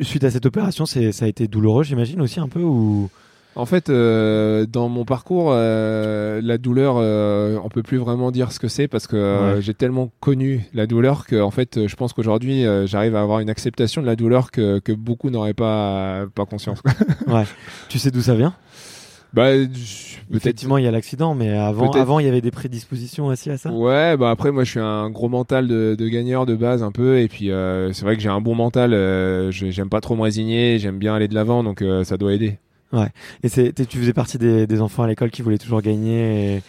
suite 0.01 0.23
à 0.23 0.31
cette 0.31 0.47
opération, 0.47 0.87
ça 0.87 0.99
a 0.99 1.27
été 1.27 1.47
douloureux, 1.47 1.83
j'imagine 1.83 2.21
aussi 2.21 2.39
un 2.39 2.47
peu 2.47 2.61
ou 2.61 3.09
en 3.55 3.65
fait, 3.65 3.89
euh, 3.89 4.65
dans 4.65 4.87
mon 4.87 5.03
parcours, 5.03 5.49
euh, 5.51 6.39
la 6.41 6.57
douleur, 6.57 6.95
euh, 6.97 7.57
on 7.63 7.69
peut 7.69 7.83
plus 7.83 7.97
vraiment 7.97 8.31
dire 8.31 8.51
ce 8.51 8.59
que 8.59 8.69
c'est 8.69 8.87
parce 8.87 9.07
que 9.07 9.17
euh, 9.17 9.61
j'ai 9.61 9.73
tellement 9.73 10.09
connu 10.21 10.61
la 10.73 10.87
douleur 10.87 11.25
que, 11.25 11.41
en 11.41 11.51
fait, 11.51 11.87
je 11.87 11.95
pense 11.95 12.13
qu'aujourd'hui, 12.13 12.63
j'arrive 12.85 13.15
à 13.15 13.21
avoir 13.21 13.39
une 13.39 13.49
acceptation 13.49 14.01
de 14.01 14.07
la 14.07 14.15
douleur 14.15 14.51
que, 14.51 14.79
que 14.79 14.93
beaucoup 14.93 15.29
n'auraient 15.29 15.53
pas 15.53 16.25
pas 16.33 16.45
conscience. 16.45 16.81
ouais. 17.27 17.43
Tu 17.89 17.99
sais 17.99 18.11
d'où 18.11 18.21
ça 18.21 18.35
vient? 18.35 18.53
Bah, 19.33 19.49
Effectivement, 20.33 20.77
il 20.77 20.83
y 20.83 20.87
a 20.87 20.91
l'accident, 20.91 21.35
mais 21.35 21.57
avant, 21.57 21.91
avant, 21.91 22.19
il 22.19 22.25
y 22.25 22.29
avait 22.29 22.41
des 22.41 22.51
prédispositions 22.51 23.27
aussi 23.27 23.49
à 23.49 23.57
ça? 23.57 23.71
Ouais, 23.71 24.17
bah 24.17 24.29
après, 24.29 24.51
moi, 24.51 24.63
je 24.65 24.71
suis 24.71 24.79
un 24.79 25.09
gros 25.09 25.29
mental 25.29 25.67
de, 25.67 25.95
de 25.97 26.07
gagneur 26.09 26.45
de 26.45 26.55
base 26.55 26.83
un 26.83 26.91
peu, 26.91 27.19
et 27.19 27.27
puis 27.27 27.49
c'est 27.93 28.01
vrai 28.03 28.15
que 28.15 28.21
j'ai 28.21 28.29
un 28.29 28.41
bon 28.41 28.55
mental. 28.55 28.91
j'aime 29.51 29.89
pas 29.89 29.99
trop 29.99 30.15
me 30.15 30.21
résigner, 30.21 30.79
j'aime 30.79 30.99
bien 30.99 31.15
aller 31.15 31.27
de 31.27 31.35
l'avant, 31.35 31.63
donc 31.63 31.83
ça 32.03 32.15
doit 32.17 32.33
aider. 32.33 32.57
Ouais. 32.93 33.09
Et 33.43 33.49
c'est, 33.49 33.73
tu 33.87 33.97
faisais 33.97 34.13
partie 34.13 34.37
des, 34.37 34.67
des 34.67 34.81
enfants 34.81 35.03
à 35.03 35.07
l'école 35.07 35.31
qui 35.31 35.41
voulaient 35.41 35.57
toujours 35.57 35.81
gagner. 35.81 36.61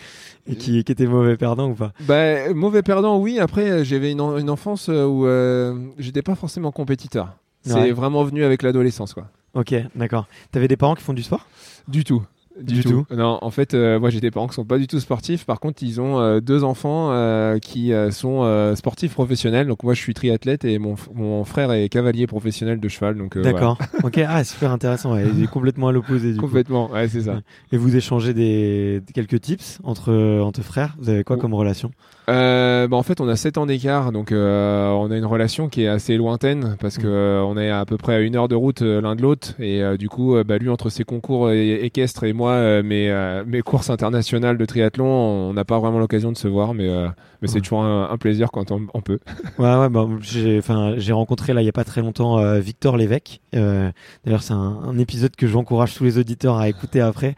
Et 0.48 0.56
qui, 0.56 0.82
qui 0.82 0.92
était 0.92 1.06
mauvais 1.06 1.36
perdant 1.36 1.70
ou 1.70 1.74
pas? 1.74 1.92
Bah, 2.00 2.52
Mauvais 2.52 2.82
perdant, 2.82 3.18
oui. 3.18 3.38
Après, 3.38 3.84
j'avais 3.84 4.10
une, 4.10 4.20
une, 4.20 4.50
enfance 4.50 4.88
où 4.88 5.26
euh, 5.26 5.76
j'étais 5.98 6.22
pas 6.22 6.34
forcément 6.34 6.72
compétiteur. 6.72 7.36
C'est 7.64 7.92
vraiment 7.92 8.24
venu 8.24 8.42
avec 8.42 8.62
l'adolescence, 8.62 9.14
quoi. 9.14 9.28
Ok, 9.54 9.74
d'accord. 9.94 10.26
T'avais 10.50 10.66
des 10.66 10.76
parents 10.76 10.94
qui 10.94 11.04
font 11.04 11.12
du 11.12 11.22
sport? 11.22 11.46
Du 11.86 12.04
tout. 12.04 12.22
Du, 12.60 12.82
tout. 12.82 13.06
Non, 13.10 13.38
en 13.40 13.50
fait, 13.50 13.74
euh, 13.74 13.98
moi 13.98 14.10
j'ai 14.10 14.20
des 14.20 14.30
parents 14.30 14.46
qui 14.46 14.54
sont 14.54 14.64
pas 14.64 14.78
du 14.78 14.86
tout 14.86 15.00
sportifs. 15.00 15.44
Par 15.46 15.58
contre, 15.58 15.82
ils 15.82 16.00
ont 16.00 16.20
euh, 16.20 16.40
deux 16.40 16.64
enfants 16.64 17.08
euh, 17.10 17.58
qui 17.58 17.92
sont 18.10 18.74
sportifs 18.76 19.12
professionnels. 19.14 19.66
Donc 19.66 19.82
moi, 19.82 19.94
je 19.94 20.00
suis 20.00 20.14
triathlète 20.14 20.64
et 20.64 20.78
mon, 20.78 20.96
mon 21.14 21.44
frère 21.44 21.72
est 21.72 21.88
cavalier 21.88 22.26
professionnel 22.26 22.80
de 22.80 22.88
cheval. 22.88 23.16
Donc 23.16 23.38
d'accord. 23.38 23.78
ok, 24.02 24.20
ah 24.26 24.44
super 24.44 24.70
intéressant. 24.70 25.16
Il 25.16 25.42
est 25.42 25.46
complètement 25.50 25.88
à 25.88 25.92
l'opposé. 25.92 26.36
Complètement. 26.42 26.90
Ouais, 26.90 27.08
c'est 27.08 27.22
ça. 27.22 27.40
Et 27.70 27.76
vous 27.76 27.96
échangez 27.96 28.34
des 28.34 29.02
quelques 29.14 29.40
tips 29.40 29.78
entre 29.84 30.40
entre 30.40 30.62
frères? 30.62 30.96
Vous 30.98 31.08
avez 31.08 31.24
quoi 31.24 31.36
comme 31.36 31.54
relation? 31.54 31.90
Bah, 32.26 32.88
en 32.92 33.02
fait, 33.02 33.20
on 33.20 33.28
a 33.28 33.36
7 33.36 33.58
ans 33.58 33.66
d'écart, 33.66 34.12
donc 34.12 34.28
on 34.32 35.10
a 35.10 35.16
une 35.16 35.26
relation 35.26 35.68
qui 35.68 35.82
est 35.82 35.88
assez 35.88 36.16
lointaine 36.16 36.76
parce 36.80 36.98
que 36.98 37.40
mm. 37.40 37.44
on 37.44 37.56
est 37.56 37.70
à 37.70 37.84
peu 37.84 37.96
près 37.96 38.14
à 38.14 38.20
une 38.20 38.36
heure 38.36 38.48
de 38.48 38.54
route 38.54 38.82
l'un 38.82 39.16
de 39.16 39.22
l'autre 39.22 39.54
et 39.58 39.82
du 39.96 40.08
coup, 40.08 40.36
bah, 40.44 40.58
lui 40.58 40.68
entre 40.68 40.90
ses 40.90 41.04
concours 41.04 41.50
équestres 41.50 42.24
et 42.24 42.32
moi 42.32 42.41
moi, 42.42 42.54
euh, 42.54 42.82
mes, 42.82 43.08
euh, 43.08 43.44
mes 43.46 43.62
courses 43.62 43.88
internationales 43.88 44.58
de 44.58 44.64
triathlon, 44.64 45.06
on 45.06 45.52
n'a 45.52 45.64
pas 45.64 45.78
vraiment 45.78 46.00
l'occasion 46.00 46.32
de 46.32 46.36
se 46.36 46.48
voir, 46.48 46.74
mais, 46.74 46.88
euh, 46.88 47.08
c'est 47.44 47.60
toujours 47.60 47.84
un, 47.84 48.16
plaisir 48.18 48.50
quand 48.50 48.72
on, 48.72 49.00
peut. 49.00 49.20
Ouais, 49.58 49.76
ouais, 49.76 49.88
bah, 49.88 50.08
j'ai 50.20 51.12
rencontré 51.12 51.52
là 51.52 51.60
il 51.60 51.64
n'y 51.64 51.70
a 51.70 51.72
pas 51.72 51.84
très 51.84 52.00
longtemps 52.00 52.40
Victor 52.58 52.96
Lévesque. 52.96 53.40
D'ailleurs, 53.52 54.42
c'est 54.42 54.52
un, 54.52 54.98
épisode 54.98 55.34
que 55.36 55.46
j'encourage 55.46 55.94
tous 55.94 56.04
les 56.04 56.18
auditeurs 56.18 56.56
à 56.56 56.68
écouter 56.68 57.00
après, 57.00 57.34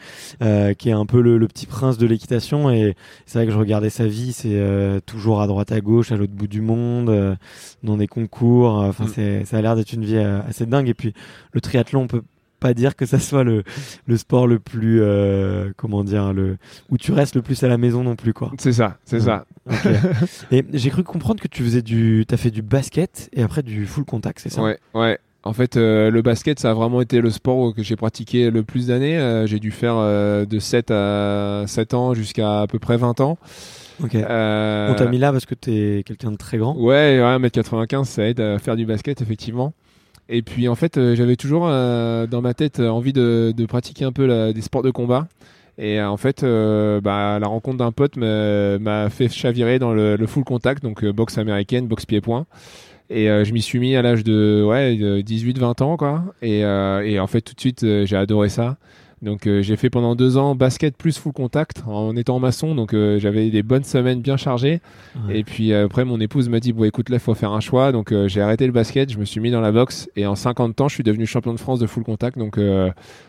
qui 0.79 0.89
est 0.89 0.93
un 0.93 1.07
peu 1.07 1.21
le, 1.21 1.47
petit 1.49 1.67
prince 1.67 1.99
de 1.99 2.07
l'équitation. 2.07 2.71
Et 2.71 2.97
c'est 3.27 3.39
vrai 3.39 3.47
que 3.47 3.53
je 3.53 3.59
regardais 3.59 3.91
sa 3.91 4.07
vie, 4.07 4.33
c'est 4.33 4.61
toujours 5.07 5.41
à 5.41 5.47
droite 5.47 5.73
à 5.73 5.81
gauche, 5.81 6.13
à 6.13 6.17
l'autre 6.17 6.35
bout 6.35 6.49
du 6.49 6.61
monde, 6.61 7.37
dans 7.83 7.97
des 7.97 8.07
concours. 8.07 8.75
Enfin, 8.75 9.05
mm. 9.05 9.45
ça 9.45 9.57
a 9.57 9.63
l'air 9.63 9.77
d'être 9.77 9.93
une 9.93 10.05
vie 10.05 10.19
assez 10.19 10.67
dingue. 10.67 10.89
Et 10.89 10.95
puis 10.95 11.15
le 11.53 11.61
triathlon, 11.63 12.03
on 12.03 12.07
peut 12.07 12.23
pas 12.61 12.75
dire 12.75 12.97
que 12.97 13.07
ça 13.07 13.19
soit 13.19 13.45
le, 13.45 13.63
le 14.07 14.17
sport 14.17 14.47
le 14.47 14.59
plus 14.59 15.01
euh, 15.03 15.71
comment 15.77 16.05
dire 16.05 16.33
le 16.33 16.57
où 16.91 16.99
tu 16.99 17.13
restes 17.13 17.37
le 17.37 17.43
plus 17.43 17.63
à 17.63 17.69
la 17.69 17.79
maison 17.79 18.03
non 18.03 18.17
plus 18.17 18.33
quoi. 18.33 18.51
C'est 18.59 18.73
ça, 18.73 18.97
c'est 19.05 19.21
ça. 19.21 19.45
et 20.51 20.65
j'ai 20.73 20.91
cru 20.91 21.03
comprendre 21.03 21.43
que 21.43 21.49
tu 21.49 21.63
faisais 21.63 21.83
du 21.83 22.25
t'as 22.27 22.37
fait 22.37 22.51
du 22.51 22.63
basket 22.63 23.29
et 23.33 23.43
après 23.43 23.63
du 23.63 23.87
full 23.87 24.05
contact, 24.05 24.41
c'est 24.41 24.51
ça? 24.51 24.63
Ouais, 24.63 24.79
ouais. 24.95 25.19
En 25.47 25.53
fait, 25.53 25.77
euh, 25.77 26.11
le 26.11 26.23
basket, 26.23 26.59
ça 26.59 26.71
a 26.71 26.75
vraiment 26.75 27.03
été 27.03 27.21
le 27.21 27.29
sport 27.29 27.75
que 27.75 27.83
j'ai 27.83 27.97
pratiqué 27.97 28.51
le 28.51 28.63
plus 28.63 28.87
d'années. 28.87 29.19
Euh, 29.19 29.47
j'ai 29.47 29.59
dû 29.59 29.73
faire 29.73 29.97
de 29.97 30.59
7 30.59 30.91
à 30.91 31.65
7 31.67 31.93
ans 31.93 32.15
jusqu'à 32.15 32.63
à 32.63 32.67
peu 32.67 32.79
près 32.79 32.97
20 32.97 33.21
ans. 33.21 33.37
Ok. 34.03 34.15
On 34.15 34.95
t'a 34.97 35.07
mis 35.11 35.19
là 35.19 35.33
parce 35.33 35.45
que 35.45 35.55
t'es 35.55 36.03
quelqu'un 36.07 36.33
de 36.33 36.37
très 36.37 36.57
grand? 36.57 36.75
Ouais, 36.77 37.21
ouais 37.21 37.39
1m95, 37.39 38.05
ça 38.05 38.27
aide 38.27 38.41
à 38.41 38.59
faire 38.59 38.77
du 38.77 38.87
basket, 38.87 39.21
effectivement. 39.21 39.75
Et 40.29 40.43
puis 40.43 40.69
en 40.69 40.75
fait, 40.75 40.97
euh, 40.97 41.15
j'avais 41.15 41.37
toujours 41.37 41.67
euh, 41.69 42.27
dans 42.27 42.41
ma 42.41 42.55
tête 42.55 42.81
euh, 42.81 42.89
envie 42.89 43.13
de, 43.13 43.53
pratiquer 43.69 44.05
un 44.05 44.13
peu 44.13 44.53
des 44.53 44.61
sports 44.63 44.83
de 44.83 44.91
combat. 44.91 45.27
Et 45.77 46.01
en 46.01 46.17
fait, 46.17 46.43
bah, 46.43 47.39
la 47.41 47.47
rencontre 47.49 47.79
d'un 47.79 47.91
pote 47.91 48.17
m'a 48.17 49.11
fait 49.11 49.29
chavirer 49.29 49.81
dans 49.81 49.93
le, 49.93 50.25
full 50.27 50.45
contact, 50.45 50.85
donc 50.85 51.05
boxe 51.05 51.37
américaine, 51.37 51.89
boxe 51.89 52.07
pied-point. 52.07 52.47
Et 53.11 53.27
je 53.27 53.53
m'y 53.53 53.61
suis 53.61 53.81
mis 53.81 53.97
à 53.97 54.03
l'âge 54.03 54.23
de 54.23 54.65
ouais, 54.65 54.95
18-20 54.95 55.83
ans, 55.83 55.97
quoi. 55.97 56.23
Et, 56.43 56.65
en 56.65 57.27
fait, 57.27 57.41
tout 57.41 57.55
de 57.55 57.61
suite, 57.61 57.81
j'ai 57.81 58.17
adoré 58.17 58.51
ça. 58.51 58.77
Donc 59.25 59.47
euh, 59.47 59.63
j'ai 59.63 59.77
fait 59.77 59.91
pendant 59.91 60.15
deux 60.15 60.37
ans 60.37 60.55
basket 60.55 60.97
plus 60.97 61.19
full 61.19 61.33
contact 61.33 61.83
en 61.87 62.15
étant 62.15 62.39
maçon, 62.39 62.75
donc 62.75 62.95
euh, 62.95 63.19
j'avais 63.19 63.51
des 63.51 63.63
bonnes 63.63 63.83
semaines 63.83 64.21
bien 64.21 64.37
chargées. 64.37 64.81
Et 65.31 65.43
puis 65.43 65.73
euh, 65.73 65.87
après 65.87 66.05
mon 66.05 66.21
épouse 66.21 66.49
m'a 66.49 66.61
dit 66.61 66.73
bon 66.73 66.85
écoute 66.85 67.09
là 67.09 67.17
il 67.17 67.21
faut 67.21 67.35
faire 67.35 67.53
un 67.53 67.61
choix, 67.61 67.91
donc 67.91 68.15
j'ai 68.27 68.41
arrêté 68.41 68.67
le 68.67 68.73
basket, 68.73 69.11
je 69.11 69.19
me 69.19 69.25
suis 69.25 69.41
mis 69.41 69.51
dans 69.51 69.63
la 69.63 69.73
boxe 69.73 70.09
et 70.15 70.27
en 70.27 70.35
50 70.35 70.81
ans 70.83 70.89
je 70.89 70.95
suis 70.95 71.03
devenu 71.03 71.27
champion 71.27 71.55
de 71.55 71.59
France 71.59 71.81
de 71.81 71.87
full 71.87 72.05
contact. 72.05 72.39
Donc 72.39 72.59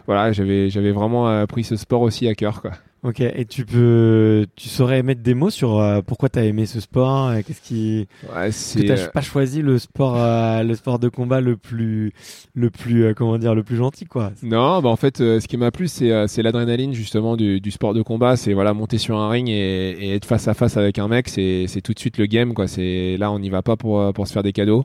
voilà 0.06 0.32
j'avais 0.34 0.70
j'avais 0.70 0.92
vraiment 0.92 1.46
pris 1.48 1.64
ce 1.64 1.78
sport 1.78 2.02
aussi 2.02 2.28
à 2.28 2.36
cœur 2.36 2.62
quoi. 2.62 2.72
Ok, 3.06 3.22
et 3.22 3.46
tu 3.46 3.66
peux, 3.66 4.48
tu 4.56 4.68
saurais 4.68 5.04
mettre 5.04 5.22
des 5.22 5.36
mots 5.36 5.52
sur 5.52 5.80
euh, 5.80 6.02
pourquoi 6.02 6.28
tu 6.28 6.40
as 6.40 6.46
aimé 6.46 6.66
ce 6.66 6.80
sport 6.80 7.32
Qu'est-ce 7.46 7.62
qui, 7.62 8.08
ouais, 8.24 8.50
que 8.50 8.88
t'as 8.88 8.98
euh, 8.98 9.08
pas 9.10 9.22
choisi 9.22 9.62
le 9.62 9.78
sport, 9.78 10.16
euh, 10.18 10.64
le 10.64 10.74
sport 10.74 10.98
de 10.98 11.08
combat 11.08 11.40
le 11.40 11.56
plus, 11.56 12.14
le 12.56 12.72
plus, 12.72 13.14
comment 13.14 13.38
dire, 13.38 13.54
le 13.54 13.62
plus 13.62 13.76
gentil 13.76 14.06
quoi 14.06 14.32
Non, 14.42 14.82
bah 14.82 14.90
en 14.90 14.96
fait, 14.96 15.18
ce 15.18 15.48
qui 15.48 15.56
m'a 15.56 15.70
plu, 15.70 15.88
c'est, 15.88 16.28
c'est 16.28 16.42
l'adrénaline 16.42 16.96
justement 16.96 17.38
du, 17.38 17.62
du, 17.62 17.70
sport 17.70 17.94
de 17.94 18.02
combat. 18.02 18.38
C'est 18.38 18.54
voilà, 18.54 18.74
monter 18.74 18.98
sur 18.98 19.20
un 19.20 19.30
ring 19.30 19.50
et, 19.50 19.92
et, 20.00 20.16
être 20.16 20.26
face 20.26 20.48
à 20.48 20.56
face 20.56 20.76
avec 20.76 20.98
un 20.98 21.08
mec, 21.08 21.30
c'est, 21.30 21.66
c'est 21.68 21.82
tout 21.82 21.94
de 21.94 22.00
suite 22.00 22.18
le 22.18 22.26
game 22.26 22.56
quoi. 22.56 22.68
C'est 22.68 23.18
là, 23.20 23.32
on 23.32 23.38
n'y 23.38 23.52
va 23.52 23.62
pas 23.62 23.76
pour, 23.76 24.14
pour 24.14 24.28
se 24.28 24.34
faire 24.34 24.42
des 24.42 24.54
cadeaux. 24.54 24.84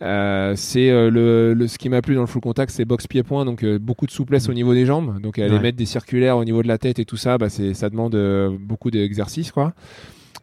Euh, 0.00 0.54
c'est 0.56 0.90
euh, 0.90 1.10
le, 1.10 1.54
le, 1.54 1.66
ce 1.66 1.78
qui 1.78 1.88
m'a 1.88 2.02
plu 2.02 2.14
dans 2.14 2.20
le 2.20 2.26
full 2.26 2.40
contact, 2.40 2.72
c'est 2.72 2.84
box 2.84 3.06
pied-point, 3.06 3.44
donc 3.44 3.64
euh, 3.64 3.78
beaucoup 3.78 4.06
de 4.06 4.10
souplesse 4.10 4.48
au 4.48 4.54
niveau 4.54 4.74
des 4.74 4.86
jambes. 4.86 5.20
Donc 5.20 5.38
aller 5.38 5.58
mettre 5.58 5.76
des 5.76 5.86
circulaires 5.86 6.36
au 6.36 6.44
niveau 6.44 6.62
de 6.62 6.68
la 6.68 6.78
tête 6.78 6.98
et 6.98 7.04
tout 7.04 7.16
ça, 7.16 7.38
bah, 7.38 7.48
c'est, 7.48 7.74
ça 7.74 7.90
demande 7.90 8.16
beaucoup 8.60 8.90
d'exercices, 8.90 9.52
quoi. 9.52 9.72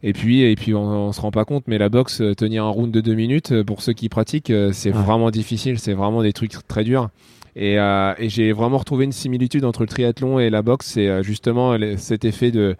Et 0.02 0.12
puis, 0.12 0.42
et 0.42 0.54
puis 0.56 0.74
on, 0.74 1.08
on, 1.08 1.12
se 1.12 1.20
rend 1.20 1.30
pas 1.30 1.46
compte, 1.46 1.64
mais 1.66 1.78
la 1.78 1.88
boxe, 1.88 2.22
tenir 2.36 2.64
un 2.64 2.68
round 2.68 2.92
de 2.92 3.00
deux 3.00 3.14
minutes, 3.14 3.62
pour 3.62 3.80
ceux 3.80 3.94
qui 3.94 4.08
pratiquent, 4.08 4.52
c'est 4.72 4.90
vraiment 4.90 5.30
difficile. 5.30 5.78
C'est 5.78 5.94
vraiment 5.94 6.22
des 6.22 6.34
trucs 6.34 6.52
très 6.68 6.84
durs. 6.84 7.08
Et, 7.56 7.76
et 7.76 8.28
j'ai 8.28 8.52
vraiment 8.52 8.76
retrouvé 8.76 9.06
une 9.06 9.12
similitude 9.12 9.64
entre 9.64 9.80
le 9.80 9.86
triathlon 9.86 10.38
et 10.38 10.50
la 10.50 10.60
boxe. 10.60 10.86
C'est 10.86 11.22
justement 11.22 11.76
cet 11.96 12.26
effet 12.26 12.50
de 12.50 12.76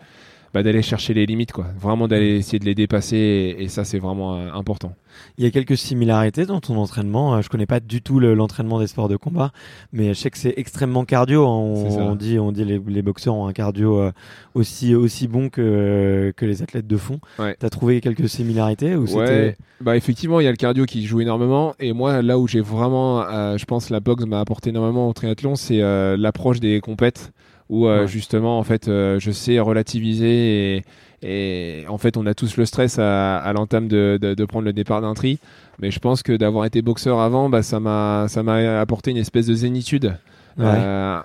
bah, 0.57 0.63
d'aller 0.63 0.81
chercher 0.81 1.13
les 1.13 1.27
limites, 1.27 1.53
quoi. 1.53 1.67
Vraiment 1.79 2.09
d'aller 2.09 2.39
essayer 2.39 2.59
de 2.59 2.65
les 2.65 2.75
dépasser, 2.75 3.57
et, 3.59 3.69
ça 3.69 3.85
c'est 3.85 3.99
vraiment 3.99 4.37
euh, 4.37 4.51
important. 4.55 4.95
Il 5.37 5.45
y 5.45 5.47
a 5.47 5.51
quelques 5.51 5.77
similarités 5.77 6.47
dans 6.47 6.61
ton 6.61 6.79
entraînement. 6.79 7.35
Euh, 7.35 7.43
je 7.43 7.51
connais 7.51 7.67
pas 7.67 7.79
du 7.79 8.01
tout 8.01 8.21
l'entraînement 8.21 8.79
des 8.81 8.87
sports 8.87 9.11
de 9.11 9.17
combat, 9.17 9.53
mais 9.93 10.09
je 10.09 10.15
sais 10.15 10.31
que 10.31 10.39
c'est 10.39 10.55
extrêmement 10.57 11.05
cardio. 11.05 11.47
Hein. 11.47 11.59
On, 11.59 12.15
dit, 12.15 12.39
on 12.39 12.53
dit 12.53 12.65
les, 12.65 12.81
les 12.87 13.03
boxeurs 13.03 13.35
ont 13.35 13.47
un 13.47 13.53
cardio 13.53 14.01
euh, 14.01 14.13
aussi 14.55 14.95
aussi 14.95 15.29
bon 15.29 15.51
que 15.51 16.33
que 16.35 16.47
les 16.47 16.63
athlètes 16.63 16.87
de 16.87 16.97
fond. 16.97 17.21
Ouais. 17.39 17.55
T'as 17.59 17.69
trouvé 17.69 18.01
quelques 18.01 18.31
similarités 18.31 18.97
ou 18.97 19.05
ouais. 19.15 19.59
Bah 19.83 19.95
effectivement, 19.95 20.41
il 20.41 20.45
y 20.45 20.49
a 20.49 20.51
le 20.53 20.57
cardio 20.57 20.87
qui 20.87 21.05
joue 21.05 21.21
énormément, 21.21 21.75
et 21.79 21.93
moi 21.93 22.23
là 22.23 22.39
où 22.39 22.49
j'ai 22.49 22.63
vraiment, 22.63 23.21
je 23.59 23.65
pense, 23.67 23.91
la 23.91 24.01
boxe 24.01 24.25
m'a 24.25 24.41
apporté 24.41 24.71
énormément 24.71 25.07
au 25.07 25.13
triathlon, 25.13 25.55
c'est 25.55 25.81
l'approche 26.17 26.61
des 26.61 26.81
compètes 26.81 27.31
où 27.69 27.87
euh, 27.87 28.07
justement 28.07 28.59
en 28.59 28.63
fait 28.63 28.89
euh, 28.89 29.19
je 29.19 29.31
sais 29.31 29.59
relativiser 29.59 30.77
et, 30.77 30.85
et, 31.23 31.87
en 31.89 31.99
fait 31.99 32.17
on 32.17 32.27
a 32.27 32.35
tous 32.35 32.57
le 32.57 32.65
stress 32.65 32.99
à, 32.99 33.39
à 33.39 33.53
l'entame 33.53 33.89
de, 33.89 34.19
de, 34.21 34.35
de, 34.35 34.45
prendre 34.45 34.65
le 34.65 34.73
départ 34.73 35.01
d'un 35.01 35.15
tri. 35.15 35.39
Mais 35.81 35.91
je 35.91 35.99
pense 35.99 36.23
que 36.23 36.33
d'avoir 36.33 36.65
été 36.65 36.83
boxeur 36.83 37.21
avant 37.21 37.49
bah, 37.49 37.63
ça 37.63 37.81
m'a 37.81 38.27
ça 38.29 38.43
m'a 38.43 38.81
apporté 38.81 39.11
une 39.11 39.17
espèce 39.17 39.47
de 39.47 39.55
zénitude. 39.55 40.17
Euh, 40.59 41.21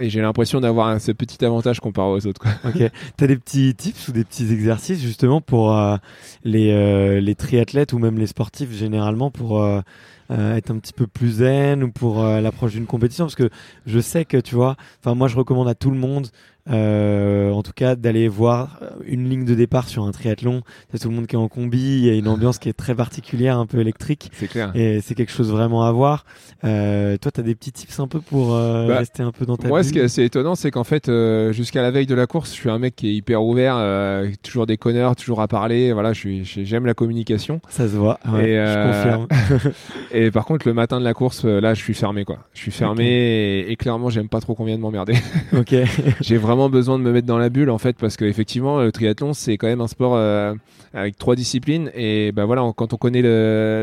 et 0.00 0.10
j'ai 0.10 0.20
l'impression 0.20 0.60
d'avoir 0.60 1.00
ce 1.00 1.12
petit 1.12 1.44
avantage 1.44 1.80
comparé 1.80 2.10
aux 2.10 2.26
autres. 2.26 2.40
Quoi. 2.40 2.50
Ok. 2.64 2.90
T'as 3.16 3.26
des 3.26 3.36
petits 3.36 3.74
tips 3.74 4.08
ou 4.08 4.12
des 4.12 4.24
petits 4.24 4.52
exercices 4.52 5.00
justement 5.00 5.40
pour 5.40 5.76
euh, 5.76 5.96
les, 6.44 7.20
les 7.20 7.34
triathlètes 7.34 7.92
ou 7.92 7.98
même 7.98 8.18
les 8.18 8.26
sportifs 8.26 8.72
généralement 8.72 9.30
pour 9.30 9.62
euh, 10.30 10.54
être 10.54 10.70
un 10.70 10.78
petit 10.78 10.92
peu 10.92 11.08
plus 11.08 11.38
zen 11.38 11.82
ou 11.82 11.90
pour 11.90 12.22
euh, 12.22 12.40
l'approche 12.40 12.72
d'une 12.72 12.86
compétition? 12.86 13.24
Parce 13.24 13.34
que 13.34 13.50
je 13.86 13.98
sais 13.98 14.24
que 14.24 14.36
tu 14.36 14.54
vois 14.54 14.76
enfin 15.00 15.14
moi 15.14 15.26
je 15.26 15.36
recommande 15.36 15.68
à 15.68 15.74
tout 15.74 15.90
le 15.90 15.98
monde 15.98 16.28
euh, 16.70 17.50
en 17.50 17.62
tout 17.62 17.72
cas 17.74 17.96
d'aller 17.96 18.28
voir 18.28 18.80
une 19.04 19.28
ligne 19.28 19.44
de 19.44 19.54
départ 19.54 19.88
sur 19.88 20.04
un 20.04 20.12
triathlon 20.12 20.62
c'est 20.92 21.00
tout 21.00 21.08
le 21.08 21.14
monde 21.14 21.26
qui 21.26 21.34
est 21.34 21.38
en 21.38 21.48
combi 21.48 21.78
il 21.78 22.04
y 22.04 22.10
a 22.10 22.14
une 22.14 22.28
ambiance 22.28 22.58
qui 22.58 22.68
est 22.68 22.74
très 22.74 22.94
particulière 22.94 23.58
un 23.58 23.66
peu 23.66 23.78
électrique. 23.78 24.30
C'est 24.32 24.48
clair. 24.48 24.70
Et 24.74 25.00
c'est 25.00 25.14
quelque 25.14 25.32
chose 25.32 25.50
vraiment 25.50 25.84
à 25.84 25.92
voir. 25.92 26.24
Euh, 26.64 27.16
toi 27.16 27.32
tu 27.32 27.40
as 27.40 27.42
des 27.42 27.54
petits 27.54 27.72
tips 27.72 27.98
un 28.00 28.06
peu 28.06 28.20
pour 28.20 28.54
euh, 28.54 28.86
bah, 28.86 28.98
rester 28.98 29.22
un 29.22 29.32
peu 29.32 29.46
dans 29.46 29.56
ta 29.56 29.68
moi 29.68 29.82
ce 29.82 29.92
qui 29.92 29.98
est 29.98 30.02
assez 30.02 30.22
étonnant 30.22 30.54
c'est 30.54 30.70
qu'en 30.70 30.84
fait 30.84 31.10
jusqu'à 31.52 31.82
la 31.82 31.90
veille 31.90 32.06
de 32.06 32.14
la 32.14 32.26
course 32.26 32.50
je 32.50 32.54
suis 32.54 32.70
un 32.70 32.78
mec 32.78 32.96
qui 32.96 33.08
est 33.08 33.14
hyper 33.14 33.42
ouvert 33.42 33.76
toujours 34.42 34.66
des 34.66 34.76
connards 34.76 35.16
toujours 35.16 35.40
à 35.40 35.48
parler. 35.48 35.92
Voilà 35.92 36.12
je 36.12 36.18
suis 36.18 36.44
j'aime 36.44 36.86
la 36.86 36.94
communication. 36.94 37.60
Ça 37.68 37.88
se 37.88 37.96
voit 37.96 38.18
ouais, 38.30 38.50
et, 38.50 38.56
je 38.56 38.86
confirme. 38.86 39.72
et 40.12 40.30
par 40.30 40.44
contre 40.44 40.68
le 40.68 40.74
matin 40.74 41.00
de 41.00 41.04
la 41.04 41.14
course 41.14 41.44
là 41.44 41.74
je 41.74 41.80
suis 41.80 41.94
fermé 41.94 42.24
quoi. 42.24 42.38
Je 42.54 42.60
suis 42.60 42.70
fermé 42.70 43.06
et, 43.06 43.72
et, 43.72 43.76
clairement 43.76 44.10
j'aime 44.10 44.28
pas 44.28 44.40
trop 44.40 44.54
qu'on 44.54 44.64
vienne 44.64 44.80
m'emmerder. 44.80 45.14
Ok. 45.56 45.74
J'ai 46.20 46.36
vraiment 46.36 46.59
besoin 46.68 46.98
de 46.98 47.04
me 47.04 47.12
mettre 47.12 47.26
dans 47.26 47.38
la 47.38 47.48
bulle 47.48 47.70
en 47.70 47.78
fait 47.78 47.96
parce 47.96 48.16
qu'effectivement 48.16 48.80
le 48.80 48.92
triathlon 48.92 49.32
c'est 49.32 49.56
quand 49.56 49.66
même 49.66 49.80
un 49.80 49.88
sport 49.88 50.14
euh, 50.14 50.54
avec 50.94 51.16
trois 51.16 51.36
disciplines. 51.36 51.90
Et 51.94 52.32
ben 52.32 52.44
voilà 52.44 52.62
quand 52.76 52.92
on 52.92 52.96
connaît 52.96 53.22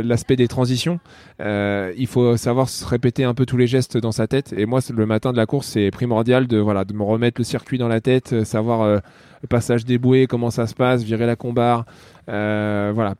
l'aspect 0.03 0.35
des 0.35 0.47
transitions 0.47 0.99
euh, 1.41 1.93
il 1.97 2.07
faut 2.07 2.37
savoir 2.37 2.69
se 2.69 2.85
répéter 2.85 3.23
un 3.23 3.33
peu 3.33 3.45
tous 3.45 3.57
les 3.57 3.67
gestes 3.67 3.97
dans 3.97 4.11
sa 4.11 4.27
tête. 4.27 4.53
Et 4.55 4.65
moi 4.65 4.79
le 4.93 5.05
matin 5.05 5.31
de 5.31 5.37
la 5.37 5.45
course 5.45 5.67
c'est 5.67 5.91
primordial 5.91 6.47
de 6.47 6.57
voilà 6.57 6.85
de 6.85 6.93
me 6.93 7.03
remettre 7.03 7.39
le 7.39 7.45
circuit 7.45 7.77
dans 7.77 7.87
la 7.87 8.01
tête 8.01 8.33
euh, 8.33 8.43
savoir 8.43 8.87
le 8.87 9.47
passage 9.47 9.85
des 9.85 9.97
bouées 9.97 10.27
comment 10.27 10.51
ça 10.51 10.67
se 10.67 10.73
passe 10.75 11.03
virer 11.03 11.25
la 11.25 11.35
combar 11.35 11.85
voilà 12.27 13.15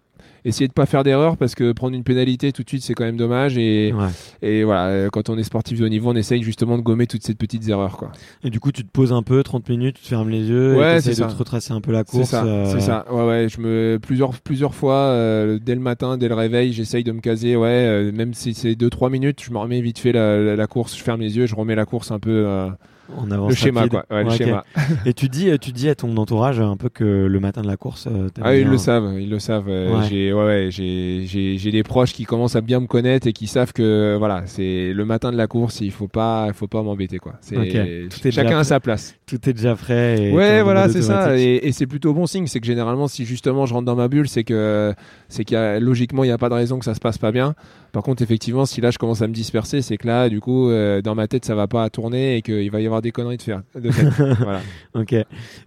essayer 0.46 0.68
de 0.68 0.74
pas 0.74 0.86
faire 0.86 1.04
d'erreur 1.04 1.38
parce 1.38 1.56
que 1.56 1.72
prendre 1.72 1.96
une 1.96 2.04
pénalité 2.04 2.52
tout 2.52 2.64
de 2.64 2.70
suite 2.70 2.84
c'est 2.84 2.94
quand 2.94 3.04
même 3.06 3.18
dommage 3.18 3.58
et, 3.58 3.94
Ouais. 3.94 4.08
et 4.42 4.64
voilà 4.64 4.88
euh, 4.88 5.10
quand 5.12 5.30
on 5.30 5.38
est 5.38 5.44
sportif 5.44 5.80
de 5.80 5.86
haut 5.86 5.90
niveau 5.90 6.10
on 6.12 6.16
essaye 6.16 6.42
justement 6.44 6.78
de 6.78 6.84
gommer 6.84 7.08
toutes 7.08 7.24
ces 7.24 7.34
petites 7.36 7.68
erreurs 7.70 7.98
quoi. 7.98 8.12
Et 8.44 8.50
du 8.50 8.60
coup, 8.60 8.72
tu 8.72 8.84
te 8.84 8.90
poses 8.92 9.12
un 9.14 9.24
peu, 9.24 9.44
30 9.44 9.68
minutes, 9.70 9.96
tu 9.98 10.04
te 10.04 10.08
fermes 10.08 10.30
les 10.30 10.48
yeux, 10.50 10.76
Ouais, 10.78 10.94
et 10.94 10.98
tu 10.98 11.04
c'est 11.04 11.10
de 11.12 11.16
ça. 11.16 11.26
te 11.28 11.36
retracer 11.36 11.74
un 11.74 11.82
peu 11.82 11.92
la 11.92 12.04
C'est 12.06 12.12
course. 12.18 12.30
ça, 12.30 12.46
euh, 12.46 12.66
c'est 12.72 12.82
ça. 12.82 13.06
Ouais, 13.12 13.26
ouais. 13.28 13.48
Je 13.50 13.60
me 13.62 14.00
plusieurs 14.02 14.32
plusieurs 14.40 14.74
fois 14.76 14.96
euh, 14.96 15.60
dès 15.64 15.76
le 15.76 15.82
matin, 15.82 16.18
dès 16.18 16.28
le 16.28 16.36
réveil, 16.36 16.72
j'essaye 16.74 17.04
de 17.04 17.12
me 17.12 17.20
caser. 17.22 17.56
Ouais, 17.56 17.68
euh, 17.70 18.12
même 18.12 18.34
si 18.34 18.54
c'est 18.54 18.74
2-3 18.76 19.10
minutes, 19.12 19.42
je 19.44 19.52
me 19.52 19.58
remets 19.58 19.82
vite 19.82 20.00
fait 20.00 20.12
la, 20.12 20.38
la, 20.40 20.56
la 20.56 20.68
course. 20.68 20.98
Je 20.98 21.04
ferme 21.04 21.22
les 21.22 21.38
yeux, 21.38 21.46
je 21.46 21.56
remets 21.56 21.76
la 21.76 21.86
course 21.86 22.12
un 22.12 22.20
peu. 22.20 22.46
Euh, 23.10 23.14
En 23.22 23.32
avance 23.32 23.50
le 23.50 23.56
schéma 23.56 23.82
rapide. 23.82 24.00
quoi. 24.08 24.18
Ouais, 24.18 24.24
le 24.24 24.30
schéma. 24.32 24.64
Et 25.06 25.14
tu 25.14 25.30
dis, 25.30 25.50
tu 25.60 25.72
dis 25.72 25.90
à 25.90 25.96
ton 25.96 26.16
entourage 26.18 26.60
un 26.60 26.78
peu 26.78 26.90
que 26.90 27.04
le 27.04 27.40
matin 27.40 27.62
de 27.62 27.68
la 27.68 27.78
course, 27.78 28.08
euh, 28.12 28.30
Ah, 28.42 28.56
ils 28.56 28.68
le 28.68 28.78
savent, 28.78 29.16
ils 29.20 29.30
le 29.30 29.40
savent. 29.40 29.70
Euh. 29.70 30.02
J'ai 30.10 30.34
ouais, 30.34 30.70
j'ai 30.72 31.72
des 31.72 31.84
proches 31.84 32.14
qui 32.14 32.26
commencent 32.26 32.56
à 32.56 32.62
bien 32.62 32.80
me 32.80 32.88
connaître 32.88 33.28
et 33.28 33.34
qui 33.34 33.48
savent 33.48 33.74
que 33.74 34.16
voilà, 34.18 34.44
c'est 34.46 34.94
le 34.94 35.06
matin 35.06 35.32
de 35.32 35.38
la 35.38 35.48
course, 35.48 35.82
il 35.82 35.92
faut 35.92 36.08
pas 36.08 36.46
il 36.48 36.54
faut 36.54 36.68
pas 36.68 36.82
m'embêter 36.84 37.18
quoi. 37.18 37.34
C'est 37.42 38.32
chacun 38.32 38.60
à 38.60 38.64
sa 38.64 38.80
place. 38.80 39.16
Tout 39.26 39.50
est 39.50 39.54
déjà 39.54 39.76
frais. 39.76 40.22
Et 40.22 40.34
Ouais, 40.34 40.62
voilà, 40.62 40.90
c'est 40.90 41.02
ça. 41.02 41.38
Et, 41.38 41.68
et 41.68 41.72
c'est 41.72 41.88
plutôt 41.88 42.14
bon 42.14 42.26
signe. 42.26 42.48
C'est 42.48 42.60
que 42.60 42.66
généralement, 42.68 43.08
si 43.08 43.26
justement 43.26 43.66
je 43.66 43.74
rentre 43.74 43.86
dans 43.86 43.96
ma 43.96 44.08
bulle, 44.08 44.28
c'est 44.28 44.44
que 44.44 44.94
c'est 45.28 45.44
qu'il 45.44 45.58
logiquement 45.82 46.24
il 46.24 46.28
n'y 46.28 46.34
a 46.34 46.38
pas 46.38 46.50
de 46.50 46.54
raison 46.54 46.80
que 46.80 46.86
ça 46.86 46.94
se 46.94 47.00
passe 47.00 47.18
pas 47.18 47.32
bien. 47.32 47.56
Par 47.98 48.04
contre, 48.04 48.22
effectivement, 48.22 48.68
si 48.68 48.80
là 48.80 48.92
je 48.92 49.00
commence 49.00 49.24
à 49.24 49.28
me 49.28 49.34
disperser, 49.34 49.82
c'est 49.82 49.98
que 49.98 50.06
là, 50.06 50.30
du 50.30 50.40
coup, 50.40 50.70
euh, 50.70 51.02
dans 51.02 51.16
ma 51.16 51.28
tête, 51.28 51.46
ça 51.46 51.56
va 51.56 51.66
pas 51.66 51.90
tourner 51.90 52.38
et 52.38 52.44
qu'il 52.44 52.70
va 52.70 52.80
y 52.80 52.86
avoir 52.86 53.02
des 53.02 53.12
conneries 53.12 53.38
de 53.38 53.42
faire. 53.42 53.64
De 53.74 53.90
voilà. 54.44 54.62
Ok. 54.94 55.16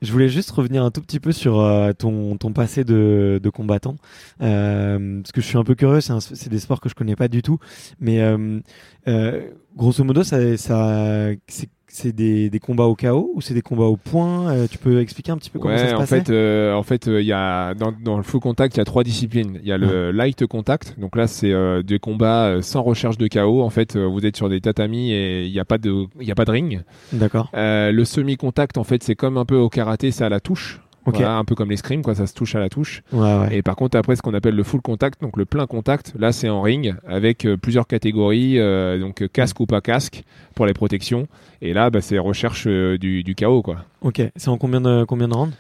Je 0.01 0.13
voulais 0.13 0.29
juste 0.29 0.53
revenir 0.53 0.85
un 0.85 0.93
tout 0.93 1.01
petit 1.01 1.19
peu 1.19 1.33
sur 1.33 1.59
euh, 1.59 1.93
ton, 1.93 2.37
ton 2.37 2.53
passé 2.53 2.85
de, 2.85 3.41
de 3.43 3.51
combattant. 3.51 3.97
Euh, 4.43 5.21
parce 5.23 5.33
que 5.33 5.41
je 5.41 5.47
suis 5.49 5.59
un 5.59 5.65
peu 5.65 5.75
curieux, 5.75 6.01
c'est 6.01 6.49
des 6.49 6.61
sports 6.61 6.81
que 6.81 6.89
je 6.89 6.95
connais 6.95 7.17
pas 7.17 7.27
du 7.27 7.43
tout. 7.43 7.59
Mais 7.99 8.21
euh, 8.21 8.61
euh, 9.09 9.49
grosso 9.77 10.05
modo, 10.05 10.23
ça, 10.23 10.57
ça, 10.57 11.31
c'est 11.49 11.69
c'est 11.93 12.13
des, 12.13 12.51
des 12.51 12.59
combats 12.61 12.85
au 12.85 12.95
chaos 12.95 13.31
ou 13.35 13.41
c'est 13.41 13.55
des 13.55 13.63
combats 13.63 13.85
au 13.85 13.97
point 13.97 14.51
Euh, 14.53 14.67
Tu 14.71 14.79
peux 14.79 15.01
expliquer 15.01 15.33
un 15.33 15.37
petit 15.37 15.51
peu 15.51 15.59
comment 15.59 15.77
ça 15.77 15.89
se 15.89 15.95
en 15.95 15.99
passait? 15.99 16.21
fait, 16.25 16.31
euh, 16.33 16.73
en 16.75 16.83
fait, 16.83 17.09
euh, 17.09 17.21
il 17.21 17.27
y 17.27 17.33
a 17.33 17.75
dans, 17.75 17.93
dans 17.93 18.17
le 18.17 18.23
full 18.23 18.41
contact, 18.41 18.77
il 18.77 18.79
y 18.79 18.81
a 18.81 18.85
trois 18.85 19.05
disciplines. 19.05 19.59
Il 19.63 19.69
y 19.69 19.73
a 19.73 19.79
le 19.79 20.11
light 20.13 20.47
contact, 20.47 20.99
donc 20.99 21.17
là 21.17 21.27
c'est 21.27 21.53
euh, 21.53 21.83
des 21.83 21.99
combats 21.99 22.47
euh, 22.47 22.63
sans 22.63 22.83
recherche 22.83 23.19
de 23.19 23.27
KO. 23.29 23.63
En 23.63 23.71
fait, 23.71 23.97
euh, 23.97 24.05
vous 24.07 24.25
êtes 24.25 24.37
sur 24.37 24.49
des 24.49 24.61
tatamis 24.61 25.13
et 25.13 25.45
il 25.47 25.53
n'y 25.53 25.61
a 25.61 25.65
pas 25.65 25.79
de, 25.79 26.07
il 26.21 26.27
y 26.27 26.33
a 26.33 26.35
pas 26.35 26.45
de 26.45 26.51
ring. 26.53 26.81
D'accord. 27.13 27.51
Euh, 27.55 27.93
le 27.93 28.05
semi-contact, 28.05 28.79
en 28.79 28.85
fait, 28.85 29.03
c'est 29.03 29.15
comme 29.17 29.37
un 29.37 29.45
peu 29.45 29.57
au 29.57 29.69
karaté, 29.69 30.11
c'est 30.11 30.25
à 30.25 30.29
la 30.29 30.41
touche. 30.41 30.81
Voilà, 31.07 31.37
un 31.37 31.45
peu 31.45 31.55
comme 31.55 31.71
l'escrime, 31.71 32.03
quoi, 32.03 32.15
ça 32.15 32.27
se 32.27 32.35
touche 32.35 32.55
à 32.55 32.61
la 32.61 32.69
touche. 32.69 33.03
Ouais, 33.13 33.21
ouais. 33.39 33.57
Et 33.57 33.63
par 33.63 33.75
contre, 33.77 33.97
après, 33.97 34.17
ce 34.17 34.23
qu'on 34.23 34.35
appelle 34.35 34.55
le 34.55 34.63
full 34.63 34.81
contact, 34.83 35.21
donc 35.23 35.37
le 35.37 35.45
plein 35.45 35.67
contact, 35.67 36.13
là, 36.19 36.31
c'est 36.33 36.49
en 36.49 36.61
ring 36.63 36.95
avec 37.07 37.45
euh, 37.47 37.57
plusieurs 37.57 37.87
catégories, 37.87 38.59
euh, 38.59 38.99
donc 38.99 39.23
euh, 39.23 39.29
casque 39.29 39.61
ou 39.61 39.67
pas 39.67 39.81
casque 39.81 40.23
pour 40.55 40.67
les 40.67 40.75
protections. 40.75 41.27
Et 41.63 41.73
là, 41.73 41.91
bah, 41.91 42.01
c'est 42.01 42.19
recherche 42.19 42.65
euh, 42.67 42.99
du, 42.99 43.23
du 43.25 43.35
KO, 43.35 43.63
quoi. 43.63 43.79
Ok. 44.03 44.23
C'est 44.37 44.49
en 44.49 44.59
combien 44.59 44.81
de 44.81 45.05
combien 45.05 45.29
de 45.29 45.35
rounds? 45.35 45.55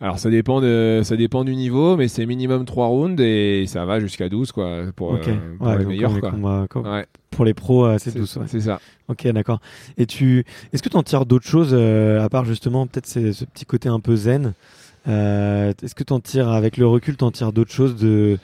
Alors, 0.00 0.18
ça 0.18 0.28
dépend, 0.28 0.60
de, 0.60 1.00
ça 1.04 1.16
dépend 1.16 1.42
du 1.44 1.54
niveau, 1.56 1.96
mais 1.96 2.08
c'est 2.08 2.26
minimum 2.26 2.66
3 2.66 2.86
rounds 2.88 3.18
et 3.22 3.64
ça 3.66 3.86
va 3.86 3.98
jusqu'à 3.98 4.28
12, 4.28 4.52
quoi, 4.52 4.82
pour, 4.94 5.12
Ok. 5.12 5.28
euh, 5.28 5.56
pour 5.56 5.66
Ouais, 5.68 5.78
les 5.78 5.84
meilleurs, 5.86 6.12
les 6.12 6.20
quoi. 6.20 6.30
combats- 6.32 6.66
comme- 6.68 6.86
Ouais, 6.86 7.06
Pour 7.30 7.44
les 7.46 7.54
pros, 7.54 7.86
euh, 7.86 7.96
c'est 7.98 8.14
douce. 8.14 8.36
ouais. 8.36 8.44
c'est 8.46 8.60
ça. 8.60 8.78
Ok, 9.08 9.26
d'accord. 9.28 9.60
Et 9.96 10.04
tu, 10.04 10.44
est-ce 10.72 10.82
que 10.82 10.88
tu 10.90 10.96
en 10.98 11.02
tires 11.02 11.24
d'autres 11.24 11.46
choses 11.46 11.70
euh, 11.72 12.22
à 12.22 12.28
part 12.28 12.44
justement 12.44 12.86
peut-être 12.86 13.06
ce 13.06 13.44
petit 13.46 13.64
côté 13.64 13.88
un 13.88 14.00
peu 14.00 14.16
zen? 14.16 14.52
Euh, 15.08 15.72
Est-ce 15.82 15.94
que 15.94 16.04
tu 16.04 16.12
en 16.12 16.20
tires 16.20 16.48
avec 16.48 16.76
le 16.76 16.86
recul, 16.86 17.16
tu 17.16 17.24
en 17.24 17.30
tires 17.30 17.52
d'autres 17.52 17.72
choses 17.72 17.96
de 17.96 18.38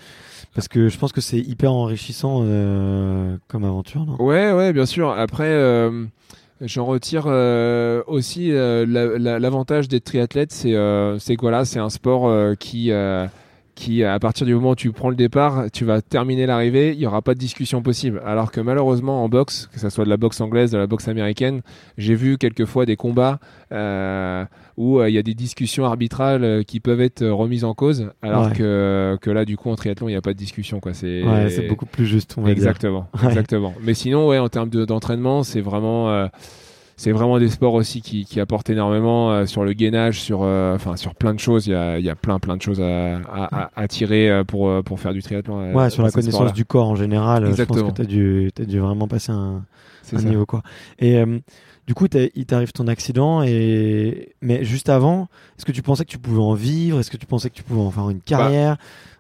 parce 0.55 0.69
que 0.69 0.89
je 0.89 0.99
pense 0.99 1.13
que 1.13 1.21
c'est 1.23 1.39
hyper 1.39 1.73
enrichissant 1.73 2.41
euh, 2.45 3.37
comme 3.49 3.65
aventure, 3.65 4.05
non? 4.05 4.17
Ouais, 4.23 4.53
ouais, 4.53 4.73
bien 4.75 4.85
sûr. 4.85 5.11
Après, 5.11 5.49
euh, 5.49 6.05
j'en 6.61 6.85
retire 6.85 7.25
euh, 7.27 8.03
aussi 8.07 8.53
euh, 8.53 8.85
la- 8.87 9.19
la- 9.19 9.39
l'avantage 9.39 9.89
d'être 9.89 10.05
triathlète, 10.05 10.53
c'est 10.53 10.75
euh, 10.75 11.19
c'est 11.19 11.37
que 11.37 11.41
voilà, 11.41 11.65
c'est 11.65 11.79
un 11.79 11.89
sport 11.89 12.31
qui 12.59 12.91
qui 13.75 14.05
à 14.05 14.19
partir 14.19 14.47
du 14.47 14.55
moment 14.55 14.71
où 14.71 14.75
tu 14.77 14.93
prends 14.93 15.09
le 15.09 15.17
départ, 15.17 15.65
tu 15.73 15.85
vas 15.87 16.03
terminer 16.03 16.45
l'arrivée, 16.47 16.93
il 16.93 16.99
y 17.01 17.07
aura 17.07 17.23
pas 17.23 17.33
de 17.35 17.39
discussion 17.39 17.83
possible. 17.83 18.21
Alors 18.27 18.53
que 18.53 18.61
malheureusement 18.61 19.25
en 19.25 19.29
boxe, 19.29 19.69
que 19.73 19.81
ce 19.81 19.89
soit 19.89 20.05
de 20.05 20.11
la 20.11 20.19
boxe 20.19 20.41
anglaise, 20.43 20.71
de 20.73 20.79
la 20.79 20.87
boxe 20.87 21.09
américaine, 21.09 21.63
j'ai 21.97 22.15
vu 22.15 22.37
quelquefois 22.37 22.85
des 22.85 22.97
combats 22.97 23.39
euh, 23.73 24.45
où 24.77 24.99
euh, 25.01 25.09
il 25.09 25.15
y 25.15 25.19
a 25.19 25.23
des 25.23 25.35
discussions 25.35 25.85
arbitrales 25.85 26.45
euh, 26.45 26.63
qui 26.63 26.81
peuvent 26.81 27.01
être 27.01 27.23
euh, 27.23 27.33
remises 27.33 27.65
en 27.65 27.75
cause, 27.75 28.11
alors 28.23 28.47
Ouais. 28.49 28.53
que 28.53 29.17
que 29.21 29.31
là 29.31 29.45
du 29.45 29.57
coup 29.57 29.71
en 29.71 29.77
triathlon 29.77 30.09
il 30.09 30.13
n'y 30.13 30.17
a 30.17 30.23
pas 30.23 30.33
de 30.35 30.39
discussion 30.39 30.81
quoi. 30.81 30.93
C'est 30.95 31.23
Ouais, 31.23 31.49
c'est 31.51 31.67
beaucoup 31.69 31.87
plus 31.87 32.07
juste, 32.07 32.35
on 32.37 32.43
va 32.43 32.49
dire. 32.49 32.57
Exactement, 32.59 33.09
Ouais. 33.23 33.29
exactement. 33.29 33.73
Mais 33.83 33.95
sinon, 33.95 34.29
ouais, 34.29 34.39
en 34.39 34.49
termes 34.49 34.69
de- 34.69 34.85
d'entraînement, 34.85 35.43
c'est 35.45 35.61
vraiment, 35.61 36.11
euh, 36.11 36.27
c'est 36.97 37.13
vraiment 37.13 37.39
des 37.39 37.49
sports 37.49 37.75
aussi 37.75 38.01
qui, 38.03 38.25
qui 38.25 38.39
apportent 38.41 38.71
énormément 38.71 39.33
euh, 39.33 39.47
sur 39.47 39.65
le 39.65 39.73
gainage, 39.73 40.21
sur, 40.21 40.43
euh, 40.43 40.75
enfin, 40.75 40.97
sur 40.97 41.15
plein 41.15 41.35
de 41.35 41.41
choses. 41.41 41.67
Il 41.67 41.73
y 41.73 41.75
a, 41.75 41.99
il 41.99 42.05
y 42.05 42.11
a 42.11 42.15
plein, 42.15 42.39
plein 42.39 42.57
de 42.57 42.63
choses 42.63 42.81
à, 42.81 43.17
à, 43.17 43.65
à- 43.65 43.71
à 43.75 43.89
tirer 43.89 44.31
euh, 44.31 44.45
pour, 44.45 44.83
pour 44.85 45.01
faire 45.01 45.13
du 45.13 45.23
triathlon. 45.23 45.75
Ouais, 45.75 45.91
sur 45.91 46.03
la 46.03 46.11
connaissance 46.11 46.53
du 46.53 46.65
corps 46.65 46.89
en 46.89 46.97
général, 46.97 47.47
Exactement. 47.49 47.79
je 47.79 47.83
pense 47.85 47.93
que 47.93 47.97
tu 47.97 48.03
as 48.03 48.07
dû, 48.07 48.51
t'as 48.55 48.65
dû 48.65 48.79
vraiment 48.79 49.09
passer 49.09 49.33
un, 49.33 49.65
un 50.15 50.23
niveau 50.23 50.47
quoi. 50.47 50.63
Et 50.99 51.19
euh, 51.19 51.39
du 51.87 51.95
coup, 51.95 52.07
il 52.35 52.47
t'arrive 52.47 52.73
ton 52.73 52.87
accident 52.87 53.43
et 53.43 54.35
mais 54.41 54.65
juste 54.65 54.89
avant, 54.89 55.29
est-ce 55.59 55.65
que 55.65 55.73
tu 55.73 55.83
pensais 55.83 56.05
que 56.05 56.11
tu 56.11 56.19
pouvais 56.19 56.41
en 56.41 56.55
vivre? 56.55 57.01
Est-ce 57.01 57.11
que 57.11 57.17
tu 57.17 57.27
pensais 57.27 57.51
que 57.51 57.55
tu 57.57 57.65
pouvais 57.65 57.81
en 57.81 57.91
faire 57.91 58.09
une 58.11 58.21
carrière? 58.21 58.77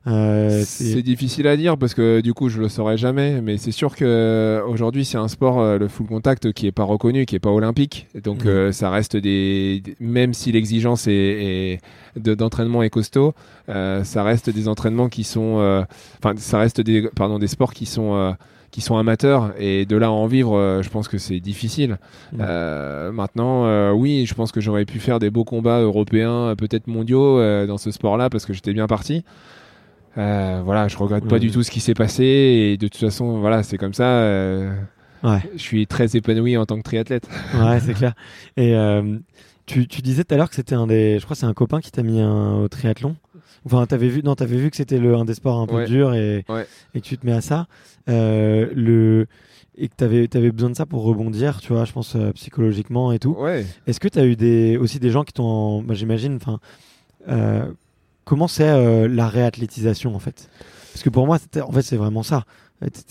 Euh, 0.08 0.62
C'est 0.64 1.02
difficile 1.02 1.46
à 1.46 1.56
dire 1.56 1.78
parce 1.78 1.94
que 1.94 2.20
du 2.20 2.34
coup 2.34 2.48
je 2.48 2.60
le 2.60 2.68
saurais 2.68 2.96
jamais, 2.96 3.40
mais 3.40 3.56
c'est 3.56 3.70
sûr 3.70 3.94
que 3.94 4.04
euh, 4.04 4.64
aujourd'hui 4.66 5.04
c'est 5.04 5.16
un 5.18 5.28
sport 5.28 5.60
euh, 5.60 5.78
le 5.78 5.86
full 5.86 6.06
contact 6.08 6.52
qui 6.52 6.66
est 6.66 6.72
pas 6.72 6.82
reconnu, 6.82 7.24
qui 7.24 7.36
est 7.36 7.40
pas 7.40 7.50
olympique, 7.52 8.08
donc 8.24 8.44
euh, 8.46 8.72
ça 8.72 8.90
reste 8.90 9.16
des, 9.16 9.80
même 10.00 10.34
si 10.34 10.50
l'exigence 10.50 11.06
est, 11.06 11.12
est- 11.12 11.80
de- 12.20 12.34
d'entraînement 12.34 12.82
est 12.82 12.90
costaud, 12.90 13.32
euh, 13.68 14.02
ça 14.02 14.24
reste 14.24 14.50
des 14.50 14.66
entraînements 14.66 15.08
qui 15.08 15.22
sont, 15.22 15.84
enfin 16.18 16.34
ça 16.36 16.58
reste 16.58 16.80
des 16.80 17.08
pardon 17.14 17.38
des 17.38 17.46
sports 17.46 17.72
qui 17.72 17.86
sont 17.86 18.34
qui 18.72 18.80
sont 18.80 18.96
amateurs 18.96 19.52
et 19.58 19.84
de 19.84 19.96
là 19.96 20.06
à 20.06 20.10
en 20.10 20.26
vivre, 20.26 20.56
euh, 20.56 20.82
je 20.82 20.88
pense 20.88 21.06
que 21.06 21.18
c'est 21.18 21.40
difficile. 21.40 21.98
Euh, 22.40 23.12
maintenant, 23.12 23.66
euh, 23.66 23.92
oui, 23.92 24.24
je 24.26 24.32
pense 24.32 24.50
que 24.50 24.62
j'aurais 24.62 24.86
pu 24.86 24.98
faire 24.98 25.18
des 25.18 25.28
beaux 25.28 25.44
combats 25.44 25.80
européens, 25.80 26.54
peut-être 26.56 26.86
mondiaux 26.86 27.38
dans 27.66 27.76
ce 27.76 27.90
sport-là 27.90 28.30
parce 28.30 28.46
que 28.46 28.52
j'étais 28.54 28.72
bien 28.72 28.86
parti. 28.86 29.24
Euh, 30.18 30.61
voilà, 30.64 30.88
je 30.88 30.96
regrette 30.96 31.27
pas 31.27 31.38
du 31.38 31.51
tout 31.51 31.62
ce 31.62 31.70
qui 31.70 31.81
s'est 31.81 31.94
passé 31.94 32.25
et 32.25 32.77
de 32.77 32.87
toute 32.88 33.01
façon, 33.01 33.38
voilà, 33.40 33.62
c'est 33.62 33.79
comme 33.79 33.94
ça. 33.94 34.05
euh, 34.20 34.75
Ouais. 35.22 35.38
je 35.55 35.61
suis 35.62 35.87
très 35.87 36.16
épanoui 36.16 36.57
en 36.57 36.66
tant 36.66 36.77
que 36.77 36.83
triathlète. 36.83 37.29
Ouais, 37.55 37.79
c'est 37.81 37.94
clair. 37.94 38.12
Et 38.57 38.75
euh, 38.75 39.18
tu, 39.66 39.87
tu 39.87 40.03
disais 40.03 40.25
tout 40.25 40.35
à 40.35 40.37
l'heure 40.37 40.48
que 40.51 40.57
c'était 40.57 40.75
un 40.75 40.87
des. 40.88 41.18
Je 41.20 41.25
crois 41.25 41.37
c'est 41.37 41.46
un 41.46 41.55
copain 41.55 41.81
qui 41.81 41.90
t'a 41.92 42.03
mis 42.03 42.20
un, 42.20 42.55
au 42.57 42.68
triathlon. 42.68 43.14
Enfin, 43.64 43.87
t'avais 43.87 44.09
vu, 44.09 44.22
non, 44.25 44.35
t'avais 44.35 44.57
vu 44.57 44.68
que 44.70 44.77
c'était 44.77 44.98
le 44.98 45.14
un 45.14 45.25
des 45.25 45.35
sports 45.35 45.61
un 45.61 45.66
peu 45.68 45.77
Ouais. 45.77 45.87
dur 45.87 46.12
et, 46.14 46.44
Ouais. 46.48 46.66
et 46.94 47.01
que 47.01 47.07
tu 47.07 47.16
te 47.16 47.25
mets 47.25 47.33
à 47.33 47.40
ça. 47.40 47.66
Euh, 48.09 48.68
le 48.75 49.27
et 49.79 49.88
que 49.88 49.94
t'avais 49.96 50.29
avais 50.37 50.51
besoin 50.51 50.68
de 50.70 50.75
ça 50.77 50.85
pour 50.85 51.03
rebondir, 51.05 51.61
tu 51.61 51.72
vois, 51.72 51.85
je 51.87 51.92
pense 51.92 52.14
euh, 52.16 52.33
psychologiquement 52.33 53.12
et 53.12 53.18
tout. 53.20 53.35
Ouais. 53.38 53.64
Est-ce 53.87 54.01
que 54.01 54.09
t'as 54.09 54.27
eu 54.27 54.35
des 54.37 54.77
aussi 54.77 54.98
des 54.98 55.11
gens 55.11 55.22
qui 55.25 55.33
t'ont, 55.33 55.83
bah, 55.83 55.94
j'imagine, 55.94 56.37
enfin, 56.37 56.59
euh, 57.29 57.64
comment 58.24 58.48
c'est 58.48 58.68
euh, 58.68 59.08
la 59.08 59.28
réathlétisation 59.28 60.14
en 60.14 60.18
fait? 60.18 60.48
Parce 60.92 61.02
que 61.02 61.11
pour 61.11 61.26
moi, 61.26 61.38
en 61.62 61.72
fait, 61.72 61.82
c'est 61.82 61.96
vraiment 61.96 62.22
ça. 62.22 62.44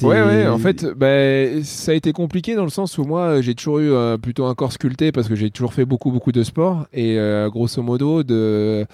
Ouais, 0.01 0.21
ouais, 0.21 0.47
en 0.47 0.57
fait, 0.57 0.85
bah, 0.85 1.63
ça 1.63 1.93
a 1.93 1.95
été 1.95 2.11
compliqué 2.11 2.55
dans 2.55 2.65
le 2.65 2.69
sens 2.69 2.97
où 2.97 3.05
moi, 3.05 3.41
j'ai 3.41 3.55
toujours 3.55 3.79
eu 3.79 3.91
euh, 3.91 4.17
plutôt 4.17 4.45
un 4.45 4.53
corps 4.53 4.73
sculpté 4.73 5.11
parce 5.11 5.29
que 5.29 5.35
j'ai 5.35 5.49
toujours 5.49 5.73
fait 5.73 5.85
beaucoup, 5.85 6.11
beaucoup 6.11 6.33
de 6.33 6.43
sport. 6.43 6.87
Et 6.93 7.17
euh, 7.17 7.49
grosso 7.49 7.81
modo, 7.81 8.23
de, 8.23 8.85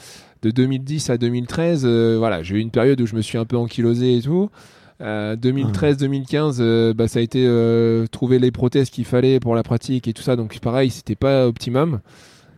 de 0.44 0.52
2010 0.52 1.10
à 1.10 1.18
2013, 1.18 1.82
euh, 1.84 2.16
voilà, 2.20 2.44
j'ai 2.44 2.58
eu 2.58 2.60
une 2.60 2.70
période 2.70 3.02
où 3.02 3.08
je 3.08 3.16
me 3.16 3.22
suis 3.22 3.38
un 3.38 3.46
peu 3.46 3.58
ankylosé 3.58 4.18
et 4.18 4.22
tout. 4.22 4.50
Euh, 5.02 5.36
2013-2015, 5.36 6.58
euh, 6.60 6.94
bah, 6.94 7.08
ça 7.08 7.20
a 7.20 7.22
été 7.22 7.44
euh, 7.46 8.08
trouver 8.08 8.40
les 8.40 8.52
prothèses 8.52 8.90
qu'il 8.90 9.06
fallait 9.06 9.40
pour 9.40 9.56
la 9.56 9.64
pratique 9.64 10.08
et 10.08 10.14
tout 10.14 10.24
ça. 10.24 10.36
Donc, 10.36 10.60
pareil, 10.60 10.90
c'était 10.90 11.16
pas 11.16 11.48
optimum. 11.48 12.00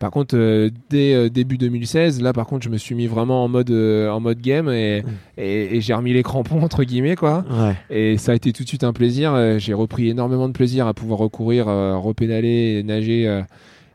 Par 0.00 0.10
contre, 0.10 0.34
euh, 0.34 0.70
dès 0.88 1.14
euh, 1.14 1.28
début 1.28 1.58
2016, 1.58 2.22
là, 2.22 2.32
par 2.32 2.46
contre, 2.46 2.64
je 2.64 2.70
me 2.70 2.78
suis 2.78 2.94
mis 2.94 3.06
vraiment 3.06 3.44
en 3.44 3.48
mode, 3.48 3.70
euh, 3.70 4.08
en 4.08 4.18
mode 4.18 4.40
game 4.40 4.70
et, 4.70 5.02
Mm. 5.02 5.06
et, 5.36 5.76
et 5.76 5.80
j'ai 5.82 5.92
remis 5.92 6.14
les 6.14 6.22
crampons, 6.22 6.62
entre 6.62 6.84
guillemets, 6.84 7.16
quoi. 7.16 7.44
Ouais. 7.50 7.76
Et 7.90 8.16
ça 8.16 8.32
a 8.32 8.34
été 8.34 8.52
tout 8.54 8.64
de 8.64 8.68
suite 8.68 8.82
un 8.82 8.94
plaisir. 8.94 9.58
J'ai 9.58 9.74
repris 9.74 10.08
énormément 10.08 10.48
de 10.48 10.54
plaisir 10.54 10.86
à 10.86 10.94
pouvoir 10.94 11.18
recourir, 11.20 11.66
repédaler, 11.66 12.82
nager. 12.82 13.42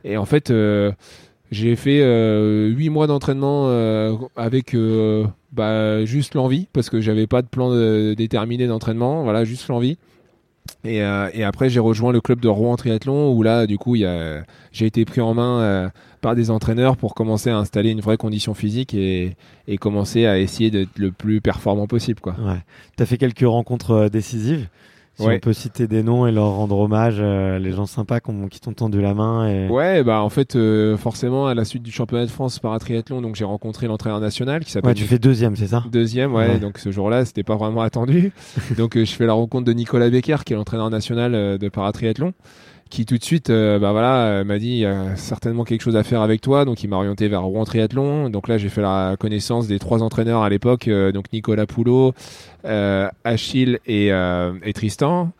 Et 0.03 0.15
en 0.15 0.25
fait, 0.25 0.53
j'ai 1.51 1.75
fait 1.75 2.01
huit 2.69 2.89
mois 2.89 3.07
d'entraînement 3.07 3.67
avec 4.35 4.75
bah, 5.51 6.05
juste 6.05 6.35
l'envie, 6.35 6.67
parce 6.71 6.89
que 6.91 7.01
j'avais 7.01 7.27
pas 7.27 7.41
de 7.41 7.47
plan 7.47 7.71
déterminé 8.13 8.67
d'entraînement. 8.67 9.23
Voilà, 9.23 9.43
juste 9.43 9.67
l'envie. 9.69 9.97
Et, 10.83 11.01
euh, 11.01 11.29
et 11.33 11.43
après, 11.43 11.69
j'ai 11.69 11.79
rejoint 11.79 12.11
le 12.11 12.21
club 12.21 12.39
de 12.39 12.47
Rouen 12.47 12.75
Triathlon 12.75 13.33
où 13.33 13.43
là, 13.43 13.65
du 13.67 13.77
coup, 13.77 13.95
j'ai 13.95 14.85
été 14.85 15.05
pris 15.05 15.21
en 15.21 15.33
main 15.33 15.59
euh, 15.59 15.89
par 16.21 16.35
des 16.35 16.51
entraîneurs 16.51 16.97
pour 16.97 17.15
commencer 17.15 17.49
à 17.49 17.57
installer 17.57 17.91
une 17.91 18.01
vraie 18.01 18.17
condition 18.17 18.53
physique 18.53 18.93
et, 18.93 19.35
commencer 19.79 20.25
à 20.25 20.39
essayer 20.39 20.71
d'être 20.71 20.97
le 20.97 21.11
plus 21.11 21.41
performant 21.41 21.87
possible. 21.87 22.21
Ouais. 22.25 22.63
Tu 22.97 23.05
fait 23.05 23.17
quelques 23.17 23.47
rencontres 23.47 23.91
euh, 23.91 24.09
décisives. 24.09 24.67
Si 25.17 25.25
Ouais. 25.25 25.35
on 25.37 25.39
peut 25.39 25.53
citer 25.53 25.87
des 25.87 26.03
noms 26.03 26.27
et 26.27 26.31
leur 26.33 26.49
rendre 26.55 26.77
hommage, 26.77 27.17
euh, 27.19 27.57
les 27.57 27.71
gens 27.71 27.85
sympas 27.85 28.19
qu'on- 28.19 28.47
qui 28.49 28.59
t'ont 28.59 28.73
tendu 28.73 29.01
la 29.01 29.13
main. 29.13 29.47
Et... 29.47 29.69
Ouais, 29.69 30.03
bah 30.03 30.21
en 30.21 30.29
fait, 30.29 30.55
euh, 30.57 30.97
forcément, 30.97 31.47
à 31.47 31.53
la 31.53 31.63
suite 31.63 31.83
du 31.83 31.91
championnat 31.91 32.25
de 32.25 32.31
France 32.31 32.59
paratriathlon, 32.59 33.21
donc 33.21 33.35
j'ai 33.35 33.45
rencontré 33.45 33.87
l'entraîneur 33.87 34.19
national 34.19 34.65
qui 34.65 34.71
s'appelle 34.71 34.89
Ouais, 34.89 34.93
tu 34.95 35.05
fais 35.05 35.17
deuxième, 35.19 35.55
c'est 35.55 35.67
ça 35.67 35.83
Deuxième, 35.89 36.33
ouais, 36.33 36.47
Ouais. 36.49 36.59
Donc 36.59 36.79
ce 36.79 36.91
jour-là, 36.91 37.23
c'était 37.23 37.43
pas 37.43 37.55
vraiment 37.55 37.81
attendu. 37.81 38.33
donc 38.77 38.97
euh, 38.97 39.05
je 39.05 39.11
fais 39.13 39.25
la 39.25 39.33
rencontre 39.33 39.63
de 39.65 39.71
Nicolas 39.73 40.09
Becker, 40.09 40.37
qui 40.45 40.51
est 40.51 40.55
l'entraîneur 40.57 40.89
national 40.89 41.33
euh, 41.33 41.57
de 41.57 41.69
paratriathlon, 41.69 42.33
qui 42.89 43.05
tout 43.05 43.17
de 43.17 43.23
suite, 43.23 43.49
euh, 43.49 43.79
bah 43.79 43.91
voilà, 43.91 44.27
euh, 44.27 44.43
m'a 44.43 44.59
dit 44.59 44.77
y 44.77 44.85
a 44.85 45.15
certainement 45.15 45.63
quelque 45.63 45.81
chose 45.81 45.95
à 45.95 46.03
faire 46.03 46.21
avec 46.21 46.41
toi. 46.41 46.65
Donc 46.65 46.83
il 46.83 46.89
m'a 46.89 46.97
orienté 46.97 47.27
vers 47.27 47.41
Rouen 47.41 47.65
Triathlon. 47.65 48.29
Donc 48.29 48.47
là, 48.47 48.57
j'ai 48.57 48.69
fait 48.69 48.81
la 48.81 49.15
connaissance 49.19 49.67
des 49.67 49.79
trois 49.79 50.03
entraîneurs 50.03 50.43
à 50.43 50.49
l'époque, 50.49 50.87
euh, 50.87 51.11
donc 51.11 51.25
Nicolas 51.33 51.65
Poulot, 51.65 52.13
euh, 52.65 53.09
Achille 53.23 53.79
et, 53.87 54.11
Tristan. 54.73 55.31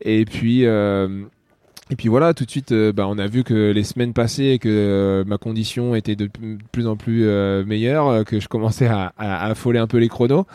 Et 0.00 0.24
puis. 0.24 0.62
et 0.62 1.96
puis 1.96 2.08
voilà, 2.08 2.34
tout 2.34 2.44
de 2.44 2.50
suite, 2.50 2.72
bah, 2.72 3.06
on 3.08 3.18
a 3.18 3.26
vu 3.26 3.42
que 3.42 3.72
les 3.72 3.84
semaines 3.84 4.12
passaient, 4.12 4.58
que 4.58 5.24
ma 5.26 5.38
condition 5.38 5.94
était 5.94 6.16
de 6.16 6.30
plus 6.70 6.86
en 6.86 6.96
plus 6.96 7.26
meilleure, 7.66 8.24
que 8.24 8.40
je 8.40 8.48
commençais 8.48 8.86
à, 8.86 9.12
affoler 9.18 9.78
un 9.78 9.86
peu 9.86 9.98
les 9.98 10.08
chronos. 10.08 10.46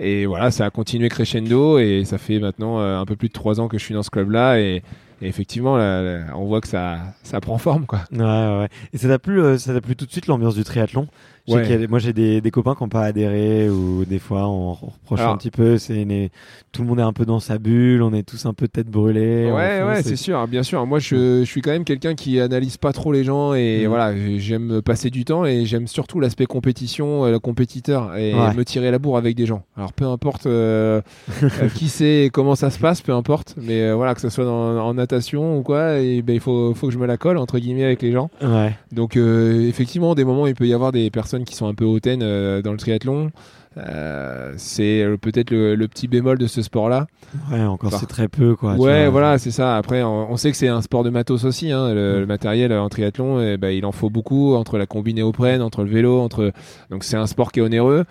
Et 0.00 0.26
voilà, 0.26 0.52
ça 0.52 0.64
a 0.64 0.70
continué 0.70 1.08
crescendo 1.08 1.80
et 1.80 2.04
ça 2.04 2.18
fait 2.18 2.38
maintenant 2.38 2.78
un 2.78 3.04
peu 3.04 3.16
plus 3.16 3.28
de 3.28 3.32
trois 3.32 3.60
ans 3.60 3.66
que 3.66 3.78
je 3.78 3.84
suis 3.84 3.94
dans 3.94 4.04
ce 4.04 4.10
club-là. 4.10 4.60
Et, 4.60 4.82
et 5.20 5.26
effectivement, 5.28 5.76
là, 5.76 6.26
on 6.34 6.46
voit 6.46 6.60
que 6.60 6.68
ça, 6.68 6.98
ça 7.22 7.40
prend 7.40 7.58
forme. 7.58 7.86
quoi. 7.86 8.00
Ouais, 8.12 8.18
ouais. 8.20 8.68
Et 8.92 8.98
ça 8.98 9.08
t'a 9.08 9.18
plu, 9.18 9.40
euh, 9.42 9.58
ça 9.58 9.72
t'a 9.72 9.80
plu 9.80 9.96
tout 9.96 10.06
de 10.06 10.12
suite 10.12 10.26
l'ambiance 10.26 10.54
du 10.54 10.64
triathlon? 10.64 11.08
Ouais. 11.54 11.84
a 11.84 11.88
Moi, 11.88 11.98
j'ai 11.98 12.12
des, 12.12 12.40
des 12.40 12.50
copains 12.50 12.74
qui 12.74 12.82
n'ont 12.82 12.88
pas 12.88 13.02
adhéré 13.04 13.68
ou 13.70 14.04
des 14.04 14.18
fois 14.18 14.46
on, 14.48 14.70
on 14.70 14.72
reproche 14.74 15.20
Alors- 15.20 15.32
un 15.34 15.36
petit 15.36 15.50
peu. 15.50 15.78
C'est 15.78 16.02
une- 16.02 16.28
tout 16.72 16.82
le 16.82 16.88
monde 16.88 16.98
est 17.00 17.02
un 17.02 17.12
peu 17.12 17.24
dans 17.24 17.40
sa 17.40 17.58
bulle, 17.58 18.02
on 18.02 18.12
est 18.12 18.22
tous 18.22 18.44
un 18.46 18.52
peu 18.52 18.68
tête 18.68 18.88
brûlée. 18.88 19.50
Ouais, 19.50 20.02
c'est 20.02 20.16
sûr, 20.16 20.46
bien 20.48 20.62
sûr. 20.62 20.84
Moi, 20.86 20.98
je, 20.98 21.40
je 21.40 21.44
suis 21.44 21.60
quand 21.62 21.70
même 21.70 21.84
quelqu'un 21.84 22.14
qui 22.14 22.38
analyse 22.40 22.76
pas 22.76 22.92
trop 22.92 23.12
les 23.12 23.24
gens 23.24 23.54
et 23.54 23.84
Mm. 23.84 23.88
voilà, 23.88 24.12
j'aime 24.38 24.82
passer 24.82 25.10
du 25.10 25.24
temps 25.24 25.44
et 25.44 25.64
j'aime 25.64 25.86
surtout 25.86 26.20
l'aspect 26.20 26.46
compétition, 26.46 27.24
euh, 27.24 27.30
le 27.32 27.38
compétiteur 27.38 28.16
et 28.16 28.34
Ouais. 28.34 28.54
me 28.54 28.64
tirer 28.64 28.90
la 28.90 28.98
bourre 28.98 29.16
avec 29.16 29.34
des 29.36 29.46
gens. 29.46 29.62
Alors, 29.76 29.92
peu 29.92 30.04
importe 30.04 30.46
euh, 30.46 31.00
euh, 31.42 31.68
qui 31.74 31.88
c'est 31.88 32.24
et 32.26 32.30
comment 32.30 32.54
ça 32.54 32.70
se 32.70 32.78
passe, 32.78 33.00
peu 33.00 33.12
importe, 33.12 33.54
mais 33.60 33.82
euh, 33.82 33.94
voilà, 33.94 34.14
que 34.14 34.20
ce 34.20 34.28
soit 34.28 34.44
dans- 34.44 34.78
en 34.78 34.94
natation 34.94 35.58
ou 35.58 35.62
quoi, 35.62 35.98
et 35.98 36.22
ben 36.22 36.34
il 36.34 36.40
faut, 36.40 36.74
faut 36.74 36.86
que 36.88 36.92
je 36.92 36.98
me 36.98 37.06
la 37.06 37.16
colle 37.16 37.38
entre 37.38 37.58
guillemets 37.58 37.84
avec 37.84 38.02
les 38.02 38.12
gens. 38.12 38.30
Ouais. 38.42 38.76
Donc, 38.92 39.16
euh, 39.16 39.66
effectivement, 39.68 40.14
des 40.14 40.24
moments, 40.24 40.46
il 40.46 40.54
peut 40.54 40.66
y 40.66 40.74
avoir 40.74 40.92
des 40.92 41.10
personnes 41.10 41.37
qui 41.44 41.54
sont 41.54 41.66
un 41.66 41.74
peu 41.74 41.84
hautaines 41.84 42.22
euh, 42.22 42.62
dans 42.62 42.72
le 42.72 42.78
triathlon. 42.78 43.30
Euh, 43.76 44.54
c'est 44.56 45.04
peut-être 45.20 45.50
le, 45.50 45.76
le 45.76 45.88
petit 45.88 46.08
bémol 46.08 46.36
de 46.38 46.46
ce 46.48 46.62
sport-là. 46.62 47.06
Ouais, 47.52 47.62
encore 47.62 47.92
c'est 47.92 48.06
très 48.06 48.26
peu 48.26 48.56
quoi. 48.56 48.72
Ouais, 48.74 49.02
vois. 49.02 49.10
voilà, 49.10 49.38
c'est 49.38 49.52
ça. 49.52 49.76
Après, 49.76 50.02
on, 50.02 50.32
on 50.32 50.36
sait 50.36 50.50
que 50.50 50.56
c'est 50.56 50.68
un 50.68 50.82
sport 50.82 51.04
de 51.04 51.10
matos 51.10 51.44
aussi. 51.44 51.70
Hein, 51.70 51.94
le, 51.94 52.20
le 52.20 52.26
matériel 52.26 52.72
en 52.72 52.88
triathlon, 52.88 53.40
eh 53.40 53.56
ben, 53.56 53.68
il 53.68 53.84
en 53.86 53.92
faut 53.92 54.10
beaucoup 54.10 54.54
entre 54.54 54.78
la 54.78 54.86
combi 54.86 55.14
néoprène, 55.14 55.62
entre 55.62 55.84
le 55.84 55.90
vélo, 55.90 56.18
entre. 56.20 56.52
Donc 56.90 57.04
c'est 57.04 57.16
un 57.16 57.26
sport 57.26 57.52
qui 57.52 57.60
est 57.60 57.62
onéreux. 57.62 58.04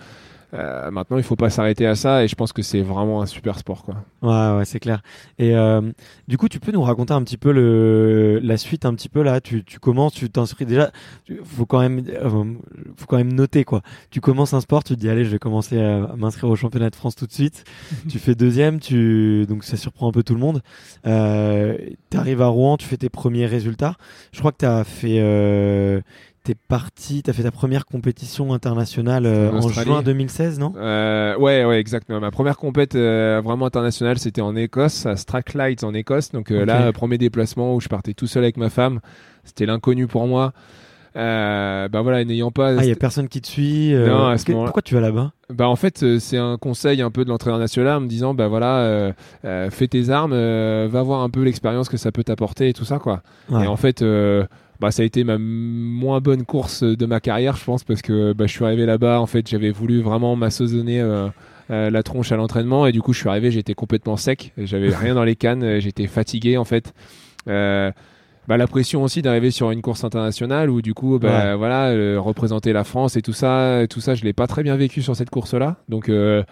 Euh, 0.53 0.89
maintenant, 0.91 1.17
il 1.17 1.23
faut 1.23 1.36
pas 1.36 1.49
s'arrêter 1.49 1.86
à 1.86 1.95
ça, 1.95 2.23
et 2.23 2.27
je 2.29 2.36
pense 2.36 2.53
que 2.53 2.62
c'est 2.62 2.81
vraiment 2.81 3.21
un 3.21 3.25
super 3.25 3.60
sport, 3.60 3.83
quoi. 3.83 3.95
Ouais, 4.21 4.57
ouais, 4.57 4.65
c'est 4.65 4.79
clair. 4.79 5.01
Et 5.39 5.55
euh, 5.55 5.81
du 6.29 6.38
coup, 6.38 6.47
tu 6.47 6.60
peux 6.62 6.71
nous 6.71 6.81
raconter 6.81 7.13
un 7.13 7.21
petit 7.21 7.36
peu 7.38 7.51
le, 7.51 8.39
la 8.41 8.55
suite, 8.55 8.86
un 8.86 8.93
petit 8.93 9.10
peu 9.10 9.23
là? 9.23 9.41
Tu, 9.41 9.65
tu 9.65 9.79
commences, 9.79 10.13
tu 10.13 10.29
t'inscris 10.29 10.65
déjà. 10.65 10.91
tu- 11.25 11.41
Faut 11.43 11.65
quand 11.65 11.79
même, 11.79 12.01
euh, 12.07 12.29
faut 12.95 13.05
quand 13.07 13.17
même 13.17 13.33
noter 13.33 13.65
quoi. 13.65 13.81
Tu 14.10 14.21
commences 14.21 14.53
un 14.53 14.62
sport, 14.62 14.83
tu 14.86 14.95
te 14.95 14.99
dis 14.99 15.10
allez, 15.10 15.25
je 15.25 15.29
vais 15.31 15.39
commencer 15.39 15.81
à 15.81 16.15
m'inscrire 16.15 16.49
au 16.49 16.55
championnat 16.55 16.89
de 16.89 16.95
France 16.95 17.15
tout 17.15 17.27
de 17.27 17.33
suite. 17.33 17.65
tu 18.10 18.17
fais 18.17 18.33
deuxième, 18.33 18.79
tu 18.79 19.45
donc 19.47 19.65
ça 19.65 19.75
surprend 19.75 20.07
un 20.07 20.12
peu 20.13 20.23
tout 20.23 20.33
le 20.33 20.39
monde. 20.39 20.62
Euh, 21.05 21.77
T'arrives 22.10 22.41
à 22.41 22.47
Rouen, 22.47 22.77
tu 22.77 22.86
fais 22.88 22.97
tes 22.97 23.10
premiers 23.10 23.45
résultats. 23.47 23.95
Je 24.31 24.39
crois 24.39 24.51
que 24.53 24.57
t'as 24.60 24.83
fait. 24.86 25.19
T'es 26.47 26.55
parti, 26.55 27.23
t'as 27.23 27.33
fait 27.33 27.43
ta 27.43 27.51
première 27.51 27.86
compétition 27.86 28.53
internationale 28.53 29.25
euh, 29.25 29.51
En 29.51 29.67
juin 29.67 30.01
2016, 30.01 30.60
non? 30.60 30.71
Euh, 30.77 31.36
ouais, 31.38 31.65
ouais, 31.65 31.77
exactement. 31.77 32.21
Ma 32.21 32.31
première 32.31 32.55
compète 32.55 32.95
euh, 32.95 33.41
vraiment 33.43 33.65
internationale, 33.65 34.17
c'était 34.17 34.39
en 34.39 34.55
Écosse, 34.55 35.05
à 35.05 35.17
Strathclyde 35.17 35.83
en 35.83 35.93
Écosse. 35.93 36.31
Donc 36.31 36.51
euh, 36.51 36.62
Ok. 36.62 36.67
là, 36.67 36.93
premier 36.93 37.17
déplacement 37.17 37.75
où 37.75 37.81
je 37.81 37.89
partais 37.89 38.13
tout 38.13 38.27
seul 38.27 38.43
avec 38.45 38.55
ma 38.55 38.69
femme. 38.69 39.01
C'était 39.43 39.65
l'inconnu 39.65 40.07
pour 40.07 40.25
moi. 40.25 40.53
Euh, 41.17 41.89
bah 41.89 42.01
voilà, 42.01 42.23
n'ayant 42.23 42.51
pas. 42.51 42.77
Ah, 42.77 42.83
il 42.83 42.88
y 42.88 42.93
a 42.93 42.95
personne 42.95 43.27
qui 43.27 43.41
te 43.41 43.47
suit. 43.47 43.93
euh, 43.93 44.07
Non, 44.07 44.27
à 44.27 44.38
ce 44.38 44.45
pourquoi 44.49 44.81
tu 44.81 44.93
vas 44.93 45.01
là-bas? 45.01 45.33
Bah 45.49 45.67
en 45.67 45.75
fait 45.75 46.19
c'est 46.19 46.38
un 46.38 46.57
conseil 46.57 47.01
un 47.01 47.12
peu 47.12 47.25
de 47.25 47.29
l'entraîneur 47.29 47.60
national 47.60 47.97
en 47.97 48.01
me 48.01 48.07
disant 48.07 48.33
bah 48.33 48.47
voilà 48.47 48.77
euh, 49.43 49.69
fais 49.69 49.88
tes 49.88 50.10
armes 50.12 50.31
va 50.88 51.01
voir 51.03 51.21
un 51.23 51.29
peu 51.29 51.41
l'expérience 51.43 51.89
que 51.89 51.97
ça 51.97 52.12
peut 52.12 52.23
t'apporter 52.23 52.69
et 52.69 52.73
tout 52.73 52.86
ça 52.86 52.99
quoi 52.99 53.21
Ouais. 53.49 53.63
et 53.63 53.67
en 53.67 53.77
fait 53.77 54.03
bah 54.79 54.91
ça 54.91 55.01
a 55.01 55.05
été 55.05 55.23
ma 55.23 55.37
moins 55.39 56.19
bonne 56.21 56.45
course 56.45 56.83
de 56.83 57.05
ma 57.05 57.19
carrière 57.19 57.55
je 57.57 57.63
pense 57.65 57.83
parce 57.83 58.01
que 58.01 58.33
bah, 58.33 58.45
je 58.47 58.51
suis 58.51 58.63
arrivé 58.65 58.85
là-bas 58.85 59.19
en 59.19 59.25
fait 59.25 59.47
j'avais 59.47 59.71
voulu 59.71 60.01
vraiment 60.01 60.35
m'assaisonner 60.35 61.01
euh, 61.01 61.27
euh, 61.71 61.89
la 61.89 62.03
tronche 62.03 62.31
à 62.31 62.35
l'entraînement 62.37 62.85
et 62.85 62.91
du 62.91 63.01
coup 63.01 63.11
je 63.13 63.19
suis 63.19 63.29
arrivé 63.29 63.49
j'étais 63.51 63.73
complètement 63.73 64.17
sec 64.17 64.53
j'avais 64.57 64.95
rien 64.95 65.15
dans 65.15 65.23
les 65.23 65.35
cannes 65.35 65.63
euh, 65.63 65.79
j'étais 65.79 66.05
fatigué 66.07 66.57
en 66.57 66.63
fait 66.65 66.93
euh, 67.47 67.91
bah, 68.47 68.55
la 68.57 68.67
pression 68.67 69.03
aussi 69.03 69.21
d'arriver 69.21 69.51
sur 69.51 69.71
une 69.71 69.81
course 69.81 70.03
internationale 70.03 70.69
où 70.69 70.81
du 70.81 70.93
coup 70.93 71.17
bah, 71.19 71.51
Ouais. 71.51 71.55
voilà 71.55 71.87
euh, 71.87 72.17
représenter 72.19 72.71
la 72.71 72.83
France 72.83 73.17
et 73.17 73.21
tout 73.21 73.33
ça 73.33 73.81
tout 73.89 73.99
ça 73.99 74.13
je 74.15 74.23
l'ai 74.23 74.33
pas 74.33 74.47
très 74.47 74.63
bien 74.63 74.75
vécu 74.75 75.01
sur 75.01 75.15
cette 75.15 75.29
course 75.29 75.53
là 75.55 75.77
donc 75.89 76.07
euh, 76.09 76.43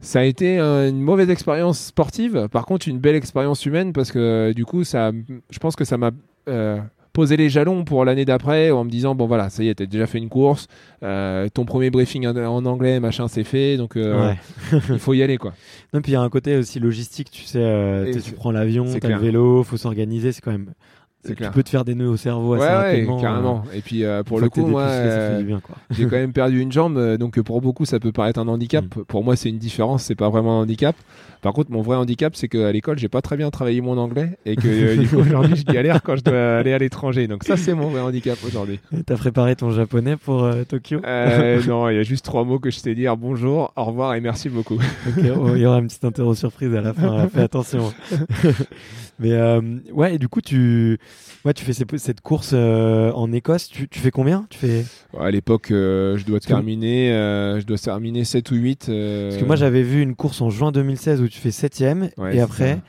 ça 0.00 0.20
a 0.20 0.24
été 0.24 0.58
euh, 0.58 0.88
une 0.90 1.00
mauvaise 1.00 1.30
expérience 1.30 1.78
sportive 1.80 2.48
par 2.52 2.66
contre 2.66 2.86
une 2.88 2.98
belle 2.98 3.16
expérience 3.16 3.64
humaine 3.66 3.92
parce 3.92 4.12
que 4.12 4.18
euh, 4.18 4.52
du 4.52 4.64
coup 4.64 4.84
ça 4.84 5.10
je 5.50 5.58
pense 5.58 5.74
que 5.74 5.84
ça 5.84 5.96
m'a 5.96 6.10
posé 7.12 7.36
les 7.36 7.48
jalons 7.48 7.84
pour 7.84 8.04
l'année 8.04 8.24
d'après 8.24 8.70
en 8.70 8.84
me 8.84 8.90
disant 8.90 9.14
bon 9.14 9.26
voilà 9.26 9.50
ça 9.50 9.62
y 9.62 9.68
est 9.68 9.74
t'as 9.74 9.86
déjà 9.86 10.06
fait 10.06 10.18
une 10.18 10.28
course 10.28 10.66
euh, 11.02 11.48
ton 11.52 11.64
premier 11.64 11.90
briefing 11.90 12.26
en, 12.26 12.64
anglais 12.64 13.00
machin 13.00 13.28
c'est 13.28 13.44
fait 13.44 13.76
donc 13.76 13.96
euh, 13.96 14.28
Ouais. 14.28 14.36
il 14.90 14.98
faut 14.98 15.14
y 15.14 15.22
aller 15.22 15.36
quoi 15.38 15.52
Non, 15.92 16.00
puis 16.00 16.12
il 16.12 16.14
y 16.14 16.16
a 16.16 16.20
un 16.22 16.28
côté 16.30 16.56
aussi 16.56 16.78
logistique, 16.80 17.30
tu 17.30 17.42
sais, 17.44 17.58
euh, 17.60 18.12
tu 18.24 18.32
prends 18.32 18.50
l'avion, 18.52 18.86
t'as 19.00 19.08
le 19.08 19.16
vélo, 19.16 19.62
faut 19.62 19.76
s'organiser, 19.76 20.32
c'est 20.32 20.40
quand 20.40 20.52
même. 20.52 20.72
Tu 21.24 21.34
clair. 21.36 21.52
peux 21.52 21.62
te 21.62 21.68
faire 21.68 21.84
des 21.84 21.94
nœuds 21.94 22.08
au 22.08 22.16
cerveau 22.16 22.54
assez 22.54 22.64
ouais, 22.64 22.70
ouais 22.70 22.90
rapidement. 22.90 23.20
carrément 23.20 23.62
et 23.72 23.80
puis 23.80 24.02
euh, 24.02 24.12
euh, 24.12 24.22
pour 24.22 24.40
le 24.40 24.48
coup 24.48 24.66
moi 24.66 24.82
euh. 24.82 25.58
J'ai 25.90 26.04
quand 26.04 26.16
même 26.16 26.32
perdu 26.32 26.60
une 26.60 26.72
jambe, 26.72 26.96
euh, 26.96 27.16
donc 27.16 27.38
euh, 27.38 27.42
pour 27.42 27.60
beaucoup 27.60 27.84
ça 27.84 28.00
peut 28.00 28.12
paraître 28.12 28.40
un 28.40 28.48
handicap. 28.48 28.84
Mm. 28.84 29.04
Pour 29.04 29.22
moi 29.24 29.36
c'est 29.36 29.48
une 29.48 29.58
différence, 29.58 30.02
c'est 30.04 30.14
pas 30.14 30.28
vraiment 30.30 30.58
un 30.58 30.62
handicap. 30.62 30.96
Par 31.40 31.52
contre 31.52 31.70
mon 31.70 31.82
vrai 31.82 31.96
handicap 31.96 32.34
c'est 32.36 32.48
qu'à 32.48 32.70
l'école 32.72 32.98
j'ai 32.98 33.08
pas 33.08 33.20
très 33.20 33.36
bien 33.36 33.50
travaillé 33.50 33.80
mon 33.80 33.98
anglais 33.98 34.38
et 34.46 34.56
que 34.56 34.66
euh, 34.66 34.96
du 34.96 35.08
coup 35.08 35.16
aujourd'hui 35.20 35.56
je 35.56 35.64
galère 35.64 36.02
quand 36.02 36.16
je 36.16 36.22
dois 36.22 36.58
aller 36.58 36.72
à 36.72 36.78
l'étranger. 36.78 37.28
Donc 37.28 37.44
ça 37.44 37.56
c'est 37.56 37.74
mon 37.74 37.88
vrai 37.88 38.00
handicap 38.00 38.38
aujourd'hui. 38.46 38.80
T'as 39.06 39.16
préparé 39.16 39.56
ton 39.56 39.70
japonais 39.70 40.16
pour 40.16 40.44
euh, 40.44 40.64
Tokyo? 40.64 41.00
Euh, 41.04 41.62
non, 41.66 41.88
il 41.88 41.96
y 41.96 41.98
a 41.98 42.02
juste 42.02 42.24
trois 42.24 42.44
mots 42.44 42.58
que 42.58 42.70
je 42.70 42.78
sais 42.78 42.94
dire 42.94 43.16
bonjour, 43.16 43.72
au 43.76 43.84
revoir 43.84 44.14
et 44.14 44.20
merci 44.20 44.48
beaucoup. 44.48 44.78
Oh, 45.34 45.50
il 45.54 45.62
y 45.62 45.66
aura 45.66 45.78
une 45.78 45.86
petite 45.86 46.04
interro 46.04 46.34
surprise 46.34 46.74
à 46.74 46.80
la 46.80 46.92
fin, 46.92 47.26
fais 47.28 47.40
attention. 47.40 47.92
Mais 49.18 49.32
euh, 49.32 49.60
ouais, 49.92 50.14
et 50.14 50.18
du 50.18 50.28
coup, 50.28 50.40
tu, 50.40 50.98
ouais, 51.44 51.54
tu 51.54 51.64
fais 51.64 51.72
ces- 51.72 51.84
cette 51.98 52.20
course 52.20 52.50
euh, 52.54 53.10
en 53.12 53.32
Écosse, 53.32 53.68
tu, 53.68 53.88
tu 53.88 53.98
fais 53.98 54.10
combien? 54.10 54.46
Tu 54.50 54.58
fais 54.58 54.84
À 55.18 55.30
l'époque 55.30 55.70
euh, 55.70 56.16
je 56.16 56.24
dois 56.24 56.40
terminer, 56.40 57.12
euh, 57.12 57.60
je 57.60 57.66
dois 57.66 57.78
terminer 57.78 58.24
7 58.24 58.50
ou 58.50 58.54
8. 58.54 58.88
euh, 58.88 59.28
Parce 59.28 59.40
que 59.40 59.44
moi, 59.46 59.56
j'avais 59.56 59.82
vu 59.82 60.00
une 60.02 60.14
course 60.14 60.40
en 60.40 60.50
juin 60.50 60.72
2016 60.72 61.20
où 61.20 61.28
tu 61.28 61.38
fais 61.38 61.50
septième, 61.50 62.10
Ouais, 62.16 62.30
et 62.34 62.36
c'est 62.36 62.40
après, 62.40 62.80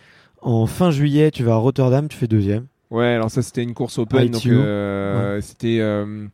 en 0.42 0.66
fin 0.66 0.92
juillet, 0.92 1.32
tu 1.32 1.44
vas 1.44 1.54
à 1.54 1.58
Rotterdam, 1.58 2.08
tu 2.08 2.18
fais 2.18 2.28
deuxième. 2.28 2.66
Ouais, 2.92 3.08
alors 3.08 3.32
ça 3.32 3.42
c'était 3.42 3.64
une 3.64 3.74
course 3.74 3.98
open, 3.98 4.20
donc 4.32 4.42
euh, 4.46 5.42
c'était 5.42 5.80
euh, 5.80 6.28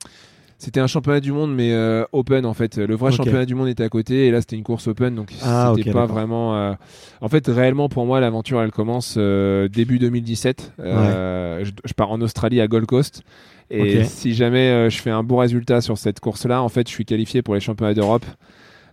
c'était 0.60 0.80
un 0.80 0.86
championnat 0.88 1.20
du 1.22 1.32
monde 1.32 1.56
mais 1.56 1.74
euh, 1.74 2.04
open 2.12 2.46
en 2.46 2.54
fait. 2.54 2.78
Le 2.78 2.94
vrai 2.96 3.10
championnat 3.18 3.46
du 3.46 3.56
monde 3.56 3.68
était 3.70 3.84
à 3.84 3.90
côté 3.90 4.28
et 4.28 4.32
là 4.32 4.42
c'était 4.42 4.56
une 4.58 4.64
course 4.64 4.88
open 4.88 5.16
donc 5.16 5.32
Ah, 5.44 5.72
c'était 5.76 5.90
pas 5.94 6.06
vraiment. 6.06 6.56
euh, 6.56 6.74
En 7.22 7.30
fait 7.30 7.48
réellement 7.48 7.90
pour 7.90 8.06
moi 8.06 8.20
l'aventure 8.20 8.62
elle 8.62 8.72
commence 8.72 9.16
euh, 9.18 9.68
début 9.68 9.98
2017. 9.98 10.74
Euh, 10.80 11.64
je, 11.66 11.72
je 11.84 11.94
pars 11.94 12.12
en 12.12 12.22
Australie 12.22 12.62
à 12.62 12.68
Gold 12.68 12.86
Coast. 12.86 13.24
Et 13.72 14.04
si 14.04 14.34
jamais 14.34 14.90
je 14.90 15.00
fais 15.02 15.12
un 15.12 15.24
bon 15.24 15.38
résultat 15.38 15.80
sur 15.82 15.98
cette 15.98 16.20
course-là, 16.20 16.62
en 16.64 16.70
fait, 16.70 16.88
je 16.88 16.94
suis 16.94 17.06
qualifié 17.06 17.42
pour 17.44 17.54
les 17.54 17.60
championnats 17.60 17.94
d'Europe. 17.94 18.26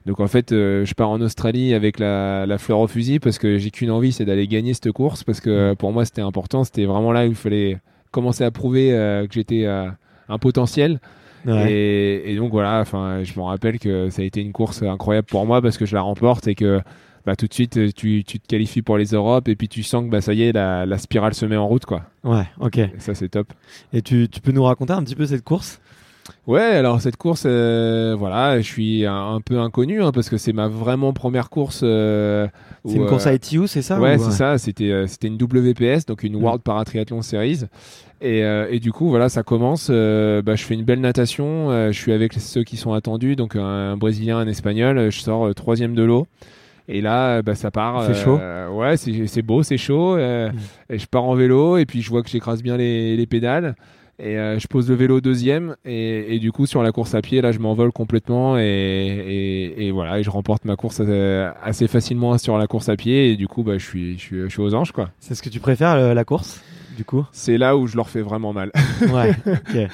Donc 0.05 0.21
en 0.21 0.27
fait, 0.29 0.53
euh, 0.53 0.85
je 0.85 0.95
pars 0.95 1.09
en 1.09 1.21
Australie 1.23 1.73
avec 1.75 1.99
la, 1.99 2.47
la 2.47 2.59
fleur 2.59 2.79
au 2.79 2.87
fusil 2.87 3.19
parce 3.19 3.39
que 3.39 3.57
j'ai 3.59 3.71
qu'une 3.73 3.91
envie, 3.91 4.13
c'est 4.13 4.25
d'aller 4.27 4.47
gagner 4.47 4.73
cette 4.75 4.93
course 4.93 5.25
parce 5.25 5.41
que 5.41 5.51
euh, 5.51 5.75
pour 5.75 5.93
moi 5.93 6.05
c'était 6.05 6.21
important. 6.23 6.63
C'était 6.63 6.85
vraiment 6.85 7.11
là 7.11 7.25
où 7.27 7.31
il 7.31 7.35
fallait 7.35 7.79
commencer 8.13 8.45
à 8.45 8.51
prouver 8.53 8.93
euh, 8.93 9.27
que 9.27 9.33
j'étais 9.35 9.65
euh, 9.65 9.89
un 10.29 10.39
potentiel. 10.39 11.01
Ouais. 11.47 11.73
Et, 11.73 12.33
et 12.33 12.37
donc 12.37 12.51
voilà, 12.51 12.81
enfin, 12.81 13.23
je 13.23 13.39
me 13.39 13.45
rappelle 13.45 13.79
que 13.79 14.11
ça 14.11 14.23
a 14.23 14.25
été 14.25 14.41
une 14.41 14.53
course 14.53 14.83
incroyable 14.83 15.27
pour 15.27 15.47
moi 15.47 15.63
parce 15.63 15.79
que 15.79 15.87
je 15.87 15.95
la 15.95 16.03
remporte 16.03 16.49
et 16.49 16.55
que 16.55 16.81
bah, 17.25 17.35
tout 17.35 17.47
de 17.47 17.55
suite, 17.55 17.95
tu, 17.95 18.23
tu, 18.25 18.39
te 18.39 18.47
qualifies 18.47 18.83
pour 18.83 18.99
les 18.99 19.07
Europes 19.07 19.49
et 19.49 19.57
puis 19.57 19.69
tu 19.69 19.83
sens 19.83 20.05
que 20.05 20.11
bah, 20.11 20.21
ça 20.21 20.33
y 20.33 20.43
est, 20.43 20.53
la, 20.53 20.87
la 20.87 20.99
spirale 20.99 21.35
se 21.35 21.45
met 21.45 21.57
en 21.57 21.67
route. 21.67 21.85
Quoi. 21.85 22.03
Ouais, 22.23 22.47
ok. 22.61 22.79
Et 22.79 22.93
ça, 22.99 23.15
c'est 23.15 23.29
top. 23.29 23.53
Et 23.93 24.01
tu, 24.01 24.29
tu 24.29 24.41
peux 24.41 24.53
nous 24.53 24.63
raconter 24.63 24.93
un 24.93 25.03
petit 25.03 25.17
peu 25.17 25.27
cette 25.27 25.43
course? 25.43 25.81
Ouais, 26.47 26.63
alors 26.63 27.01
cette 27.01 27.17
course, 27.17 27.43
euh, 27.47 28.15
voilà, 28.17 28.61
je 28.61 28.67
suis 28.67 29.05
un, 29.05 29.41
peu 29.45 29.59
inconnu 29.59 30.03
hein, 30.03 30.13
parce 30.13 30.29
que 30.29 30.37
c'est 30.37 30.53
ma 30.53 30.69
vraiment 30.69 31.13
première 31.13 31.51
course. 31.51 31.81
Euh, 31.83 32.47
c'est 32.85 32.95
une 32.95 33.07
course 33.07 33.27
à 33.27 33.35
ITU, 33.35 33.67
c'est 33.67 33.83
ça 33.83 33.99
Ouais, 33.99 34.19
c'est 34.19 34.31
ça. 34.31 34.59
C'était 34.59 35.07
c'était 35.09 35.29
une 35.29 35.39
WPS, 35.41 36.07
donc 36.07 36.23
une 36.23 36.39
mm. 36.39 36.43
World 36.43 36.63
Paratriathlon 36.63 37.23
Series. 37.23 37.65
Et, 38.23 38.41
et, 38.41 38.81
du 38.81 38.93
coup, 38.93 39.09
voilà, 39.11 39.29
ça 39.29 39.43
commence. 39.43 39.91
bah, 39.91 40.55
je 40.55 40.65
fais 40.65 40.75
une 40.75 40.85
belle 40.85 41.01
natation. 41.01 41.71
je 41.91 41.99
suis 41.99 42.13
avec 42.13 42.35
ceux 42.35 42.65
qui 42.65 42.77
sont 42.77 42.93
attendus, 42.93 43.37
donc 43.37 43.57
un, 43.57 43.97
Brésilien, 43.97 44.39
un 44.39 44.47
Espagnol. 44.47 45.11
Je 45.11 45.21
sors 45.21 45.55
troisième 45.55 45.95
de 45.95 46.03
l'eau. 46.03 46.27
Et 46.89 47.01
là, 47.01 47.43
bah, 47.43 47.57
ça 47.57 47.73
part. 47.73 48.05
C'est 48.07 48.15
chaud. 48.15 48.39
Ouais, 48.73 48.97
c'est 48.97 49.43
beau, 49.43 49.63
c'est 49.63 49.79
chaud. 49.79 50.17
Mm. 50.17 50.53
Et 50.91 50.99
je 50.99 51.07
pars 51.07 51.25
en 51.25 51.35
vélo 51.35 51.77
et 51.77 51.87
puis 51.87 52.03
je 52.03 52.11
vois 52.11 52.23
que 52.23 52.31
j'écrase 52.31 52.63
bien 52.63 52.77
les, 52.77 53.17
les 53.17 53.27
pédales. 53.27 53.75
Et 54.19 54.39
euh, 54.39 54.59
je 54.59 54.67
pose 54.67 54.89
le 54.89 54.95
vélo 54.95 55.21
deuxième 55.21 55.77
et, 55.85 56.39
du 56.39 56.51
coup 56.51 56.65
sur 56.65 56.83
la 56.83 56.91
course 56.91 57.15
à 57.15 57.21
pied 57.21 57.43
là 57.43 57.53
je 57.53 57.59
m'envole 57.59 57.93
complètement 57.93 58.57
et, 58.59 58.63
et, 58.63 59.87
et, 59.87 59.91
voilà 59.91 60.19
et 60.19 60.23
je 60.23 60.31
remporte 60.31 60.65
ma 60.65 60.75
course 60.75 61.03
euh, 61.07 61.51
assez 61.63 61.87
facilement 61.87 62.39
sur 62.39 62.57
la 62.57 62.67
course 62.67 62.89
à 62.89 62.97
pied 62.97 63.31
et 63.31 63.37
du 63.37 63.47
coup 63.47 63.63
bah, 63.63 63.77
je, 63.77 63.85
suis, 63.85 64.13
je, 64.15 64.23
suis, 64.23 64.41
je 64.41 64.49
suis 64.49 64.63
aux 64.63 64.75
anges 64.75 64.93
quoi. 64.93 65.11
C'est 65.21 65.35
ce 65.35 65.43
que 65.43 65.51
tu 65.51 65.61
préfères 65.61 66.15
la 66.15 66.25
course? 66.25 66.63
Du 66.97 67.05
coup 67.05 67.25
C'est 67.33 67.59
là 67.59 67.77
où 67.77 67.87
je 67.87 67.97
leur 67.97 68.09
fais 68.09 68.23
vraiment 68.23 68.53
mal. 68.53 68.73
Ouais, 69.13 69.35
ok. 69.47 69.89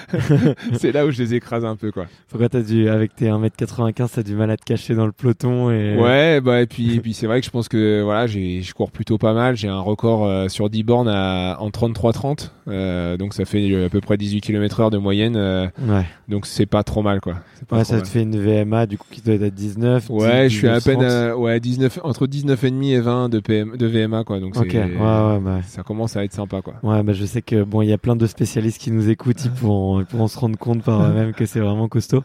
c'est 0.75 0.93
là 0.93 1.05
où 1.05 1.11
je 1.11 1.21
les 1.21 1.35
écrase 1.35 1.65
un 1.65 1.77
peu, 1.77 1.91
quoi. 1.91 2.07
Pourquoi 2.29 2.49
t'as 2.49 2.62
dû, 2.62 2.88
avec 2.88 3.15
tes 3.17 3.27
1m95, 3.27 4.11
t'as 4.15 4.23
du 4.23 4.35
mal 4.35 4.51
à 4.51 4.57
te 4.57 4.65
cacher 4.65 4.95
dans 4.95 5.07
le 5.07 5.12
peloton 5.12 5.71
et... 5.71 5.97
Ouais, 5.97 6.41
bah, 6.41 6.62
et 6.62 6.67
puis, 6.67 6.97
et 6.97 7.01
puis 7.01 7.12
c'est 7.15 7.27
vrai 7.27 7.41
que 7.41 7.47
je 7.47 7.51
pense 7.51 7.69
que, 7.69 8.03
voilà, 8.03 8.27
j'ai, 8.27 8.62
je 8.62 8.73
cours 8.75 8.91
plutôt 8.91 9.19
pas 9.19 9.33
mal. 9.33 9.57
J'ai 9.57 9.69
un 9.69 9.81
record 9.81 10.27
euh, 10.27 10.49
sur 10.49 10.71
10 10.71 10.83
bornes 10.85 11.09
à, 11.09 11.57
en 11.61 11.69
33-30. 11.71 12.51
Euh, 12.69 13.17
donc 13.17 13.35
ça 13.35 13.45
fait 13.45 13.85
à 13.85 13.88
peu 13.88 14.01
près 14.01 14.17
18 14.17 14.41
km 14.41 14.81
heure 14.81 14.91
de 14.91 14.99
moyenne. 14.99 15.37
Euh, 15.37 15.67
ouais. 15.81 16.07
Donc 16.29 16.47
c'est 16.47 16.67
pas 16.67 16.83
trop 16.85 17.03
mal, 17.03 17.21
quoi. 17.21 17.35
Pas 17.69 17.79
ouais, 17.79 17.85
ça 17.85 18.01
te 18.01 18.09
fait 18.09 18.23
une 18.23 18.38
VMA, 18.38 18.87
du 18.87 18.99
coup, 18.99 19.07
qui 19.11 19.21
doit 19.21 19.35
être 19.35 19.43
à 19.43 19.51
19. 19.51 20.11
Ouais, 20.11 20.49
je 20.49 20.57
suis 20.57 20.69
à 20.69 20.81
peine, 20.81 21.03
à, 21.03 21.37
ouais, 21.37 21.61
19, 21.61 22.01
entre 22.05 22.27
19,5 22.27 22.85
et 22.85 23.01
20 23.01 23.29
de, 23.29 23.41
PM, 23.41 23.77
de 23.77 23.87
VMA, 23.87 24.25
quoi. 24.25 24.41
Donc 24.41 24.57
ouais, 24.57 24.91
bah. 24.99 25.61
ça 25.67 25.83
commence 25.83 26.17
à 26.17 26.25
être 26.25 26.33
sympa, 26.33 26.62
quoi. 26.62 26.75
Ouais, 26.93 27.03
bah, 27.03 27.13
je 27.13 27.25
sais 27.25 27.43
que 27.43 27.63
bon, 27.63 27.83
il 27.83 27.89
y 27.89 27.93
a 27.93 27.99
plein 27.99 28.17
de 28.17 28.27
spécialistes 28.27 28.79
qui 28.79 28.91
nous 28.91 29.09
écoutent, 29.09 29.45
ils 29.45 29.51
pourront, 29.51 30.01
ils 30.01 30.07
pourront 30.07 30.29
se 30.29 30.39
rendre 30.39 30.59
compte 30.59 30.83
par 30.83 31.03
eux-mêmes 31.03 31.33
que 31.33 31.47
c'est 31.47 31.61
vraiment 31.61 31.89
costaud. 31.89 32.23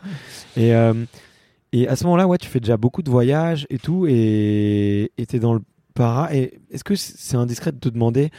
Et, 0.56 0.74
euh, 0.74 0.94
et 1.74 1.88
à 1.88 1.96
ce 1.96 2.04
moment-là, 2.06 2.28
ouais, 2.28 2.38
tu 2.38 2.48
fais 2.48 2.60
déjà 2.60 2.78
beaucoup 2.78 3.02
de 3.02 3.10
voyages 3.10 3.68
et 3.70 3.78
tout, 3.78 4.06
et 4.08 5.12
tu 5.18 5.36
es 5.36 5.40
dans 5.40 5.54
le 5.54 5.62
para. 5.98 6.34
Et 6.34 6.60
est-ce 6.72 6.84
que 6.84 6.96
c'est 6.96 7.36
indiscret 7.36 7.72
de 7.72 7.78
te 7.78 7.90
demander, 7.90 8.30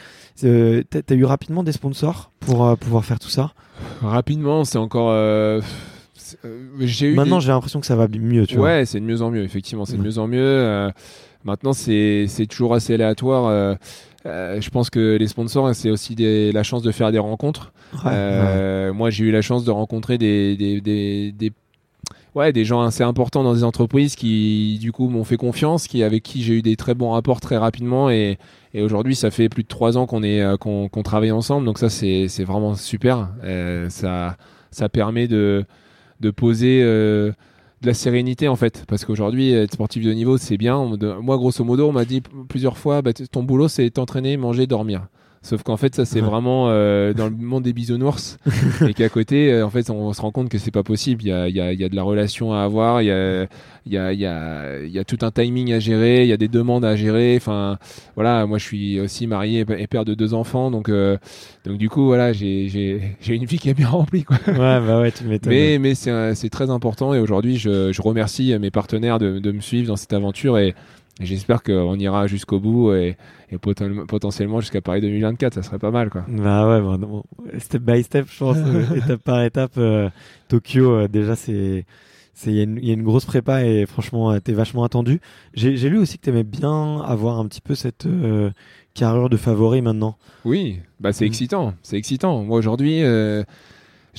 euh, 0.43 0.81
tu 0.89 1.13
as 1.13 1.15
eu 1.15 1.25
rapidement 1.25 1.63
des 1.63 1.73
sponsors 1.73 2.31
pour 2.39 2.65
euh, 2.65 2.75
pouvoir 2.75 3.05
faire 3.05 3.19
tout 3.19 3.29
ça? 3.29 3.53
Rapidement, 4.01 4.63
c'est 4.63 4.77
encore. 4.77 5.09
Euh, 5.11 5.61
eu 6.43 7.13
Maintenant, 7.15 7.39
j'ai 7.39 7.51
l'impression 7.51 7.79
que 7.79 7.85
ça 7.85 7.95
va 7.95 8.07
mieux. 8.07 8.47
Tu 8.47 8.57
ouais, 8.57 8.85
c'est 8.85 8.99
de 8.99 9.05
mieux 9.05 9.21
en 9.21 9.29
mieux, 9.29 9.43
effectivement, 9.43 9.85
c'est 9.85 9.97
de 9.97 10.01
mieux 10.01 10.17
en 10.17 10.27
mieux. 10.27 10.91
maintenant, 11.43 11.73
c'est 11.73 12.27
toujours 12.49 12.73
assez 12.73 12.93
aléatoire. 12.93 13.77
Euh, 14.29 14.61
je 14.61 14.69
pense 14.69 14.89
que 14.89 15.17
les 15.17 15.27
sponsors, 15.27 15.73
c'est 15.75 15.89
aussi 15.89 16.15
des, 16.15 16.51
la 16.51 16.63
chance 16.63 16.83
de 16.83 16.91
faire 16.91 17.11
des 17.11 17.19
rencontres. 17.19 17.73
euh, 18.05 18.93
Moi, 18.93 19.09
j'ai 19.09 19.25
eu 19.25 19.31
la 19.31 19.41
chance 19.41 19.65
de 19.65 19.71
rencontrer 19.71 20.17
des, 20.17 20.55
des, 20.55 20.79
des, 20.81 21.31
des, 21.31 21.51
ouais, 22.35 22.53
des 22.53 22.63
gens 22.63 22.81
assez 22.81 23.03
importants 23.03 23.43
dans 23.43 23.53
des 23.53 23.63
entreprises 23.63 24.15
qui, 24.15 24.77
du 24.79 24.91
coup, 24.91 25.09
m'ont 25.09 25.23
fait 25.23 25.37
confiance, 25.37 25.87
qui, 25.87 26.03
avec 26.03 26.23
qui 26.23 26.43
j'ai 26.43 26.53
eu 26.53 26.61
des 26.61 26.75
très 26.75 26.93
bons 26.93 27.11
rapports 27.11 27.41
très 27.41 27.57
rapidement. 27.57 28.09
Et, 28.09 28.37
et 28.73 28.81
aujourd'hui, 28.81 29.15
ça 29.15 29.31
fait 29.31 29.49
plus 29.49 29.63
de 29.63 29.67
trois 29.67 29.97
ans 29.97 30.05
qu'on 30.05 30.23
est 30.23 30.41
euh, 30.41 30.55
travaille 31.03 31.31
ensemble. 31.31 31.65
Donc 31.65 31.79
ça, 31.79 31.89
c'est 31.89 32.43
vraiment 32.43 32.75
super. 32.75 33.29
Euh, 33.43 33.89
ça, 33.89 34.37
ça 34.71 34.89
permet 34.89 35.27
de, 35.27 35.65
de 36.19 36.29
poser 36.31 36.81
de 37.81 37.87
la 37.87 37.93
sérénité 37.93 38.47
en 38.47 38.55
fait. 38.55 38.85
Parce 38.87 39.05
qu'aujourd'hui 39.05 39.51
être 39.51 39.73
sportif 39.73 40.03
de 40.03 40.11
niveau 40.13 40.37
c'est 40.37 40.57
bien. 40.57 40.83
Moi 41.21 41.37
grosso 41.37 41.63
modo 41.63 41.87
on 41.87 41.91
m'a 41.91 42.05
dit 42.05 42.21
plusieurs 42.47 42.77
fois 42.77 43.01
bah, 43.01 43.11
ton 43.13 43.43
boulot 43.43 43.67
c'est 43.67 43.89
t'entraîner 43.89 44.37
manger 44.37 44.67
dormir 44.67 45.07
Sauf 45.41 45.63
qu'en 45.63 45.77
fait, 45.77 45.95
ça 45.95 46.05
c'est 46.05 46.19
vraiment 46.21 46.67
euh, 46.67 47.13
dans 47.13 47.25
le 47.25 47.35
monde 47.35 47.63
des 47.63 47.73
bisounours 47.73 48.37
et 48.87 48.93
qu'à 48.93 49.09
côté, 49.09 49.51
euh, 49.51 49.65
en 49.65 49.69
fait, 49.69 49.89
on, 49.89 50.11
se 50.13 50.21
rend 50.21 50.31
compte 50.31 50.49
que 50.49 50.57
c'est 50.57 50.71
pas 50.71 50.83
possible. 50.83 51.23
Il 51.23 51.29
y 51.29 51.31
a, 51.31 51.47
y, 51.47 51.61
a, 51.61 51.73
y 51.73 51.83
a, 51.83 51.89
de 51.89 51.95
la 51.95 52.03
relation 52.03 52.53
à 52.53 52.61
avoir, 52.63 53.01
il 53.01 53.05
y 53.05 53.11
a, 53.11 53.47
y, 53.85 53.97
a, 53.97 54.13
y, 54.13 54.25
a, 54.25 54.83
y 54.83 54.99
a 54.99 55.03
tout 55.05 55.19
un 55.21 55.31
timing 55.31 55.71
à 55.71 55.79
gérer, 55.79 56.23
il 56.23 56.27
y 56.27 56.33
a 56.33 56.37
des 56.37 56.49
demandes 56.49 56.83
à 56.83 56.95
gérer. 56.95 57.35
Enfin, 57.37 57.77
voilà, 58.15 58.45
moi 58.45 58.57
je 58.57 58.65
suis 58.65 58.99
aussi 58.99 59.27
marié 59.27 59.65
et 59.77 59.87
père 59.87 60.03
de 60.03 60.13
deux 60.13 60.33
enfants, 60.33 60.71
donc 60.71 60.89
euh, 60.89 61.17
donc 61.65 61.77
du 61.77 61.89
coup, 61.89 62.05
voilà, 62.05 62.33
j'ai 62.33 63.01
une 63.27 63.45
vie 63.45 63.59
qui 63.59 63.69
est 63.69 63.73
bien 63.73 63.87
remplie. 63.87 64.23
Quoi. 64.23 64.37
Ouais, 64.47 64.53
bah 64.55 65.01
ouais, 65.01 65.11
tu 65.11 65.23
m'étonnes. 65.23 65.53
Mais 65.53 65.79
mais 65.79 65.95
c'est 65.95 66.49
très 66.49 66.69
important 66.69 67.13
et 67.13 67.19
aujourd'hui, 67.19 67.57
je, 67.57 67.91
je 67.93 68.01
remercie 68.01 68.57
mes 68.59 68.71
partenaires 68.71 69.19
de, 69.19 69.39
de 69.39 69.51
me 69.51 69.61
suivre 69.61 69.87
dans 69.87 69.95
cette 69.95 70.13
aventure 70.13 70.57
et 70.57 70.75
j'espère 71.19 71.63
qu'on 71.63 71.95
ira 71.95 72.27
jusqu'au 72.27 72.59
bout 72.59 72.93
et, 72.93 73.17
et 73.51 73.57
potentiellement 73.57 74.59
jusqu'à 74.59 74.81
Paris 74.81 75.01
2024, 75.01 75.53
ça 75.53 75.63
serait 75.63 75.79
pas 75.79 75.91
mal 75.91 76.09
quoi. 76.09 76.23
Bah 76.27 76.67
ouais, 76.67 76.97
bon, 76.97 77.23
step 77.57 77.81
by 77.81 78.03
step, 78.03 78.27
je 78.31 78.39
pense, 78.39 78.57
euh, 78.65 78.95
étape 78.95 79.21
par 79.21 79.43
étape. 79.43 79.73
Euh, 79.77 80.09
Tokyo, 80.47 80.91
euh, 80.91 81.07
déjà 81.07 81.35
c'est 81.35 81.85
il 82.45 82.53
y, 82.53 82.87
y, 82.87 82.91
a 82.91 82.93
une 82.93 83.03
grosse 83.03 83.25
prépa 83.25 83.65
et 83.65 83.85
franchement 83.85 84.39
t'es 84.39 84.53
vachement 84.53 84.85
attendu. 84.85 85.19
J'ai 85.53 85.89
lu 85.89 85.97
aussi 85.97 86.17
que 86.17 86.23
t'aimais 86.23 86.45
bien 86.45 87.01
avoir 87.01 87.37
un 87.37 87.45
petit 87.47 87.59
peu 87.59 87.75
cette 87.75 88.07
carrure 88.93 89.29
de 89.29 89.35
favori 89.35 89.81
maintenant. 89.81 90.17
Oui, 90.45 90.79
bah 91.01 91.11
c'est 91.11 91.25
mm. 91.25 91.27
excitant, 91.27 91.73
c'est 91.83 91.97
excitant. 91.97 92.43
Moi 92.43 92.57
aujourd'hui 92.57 93.01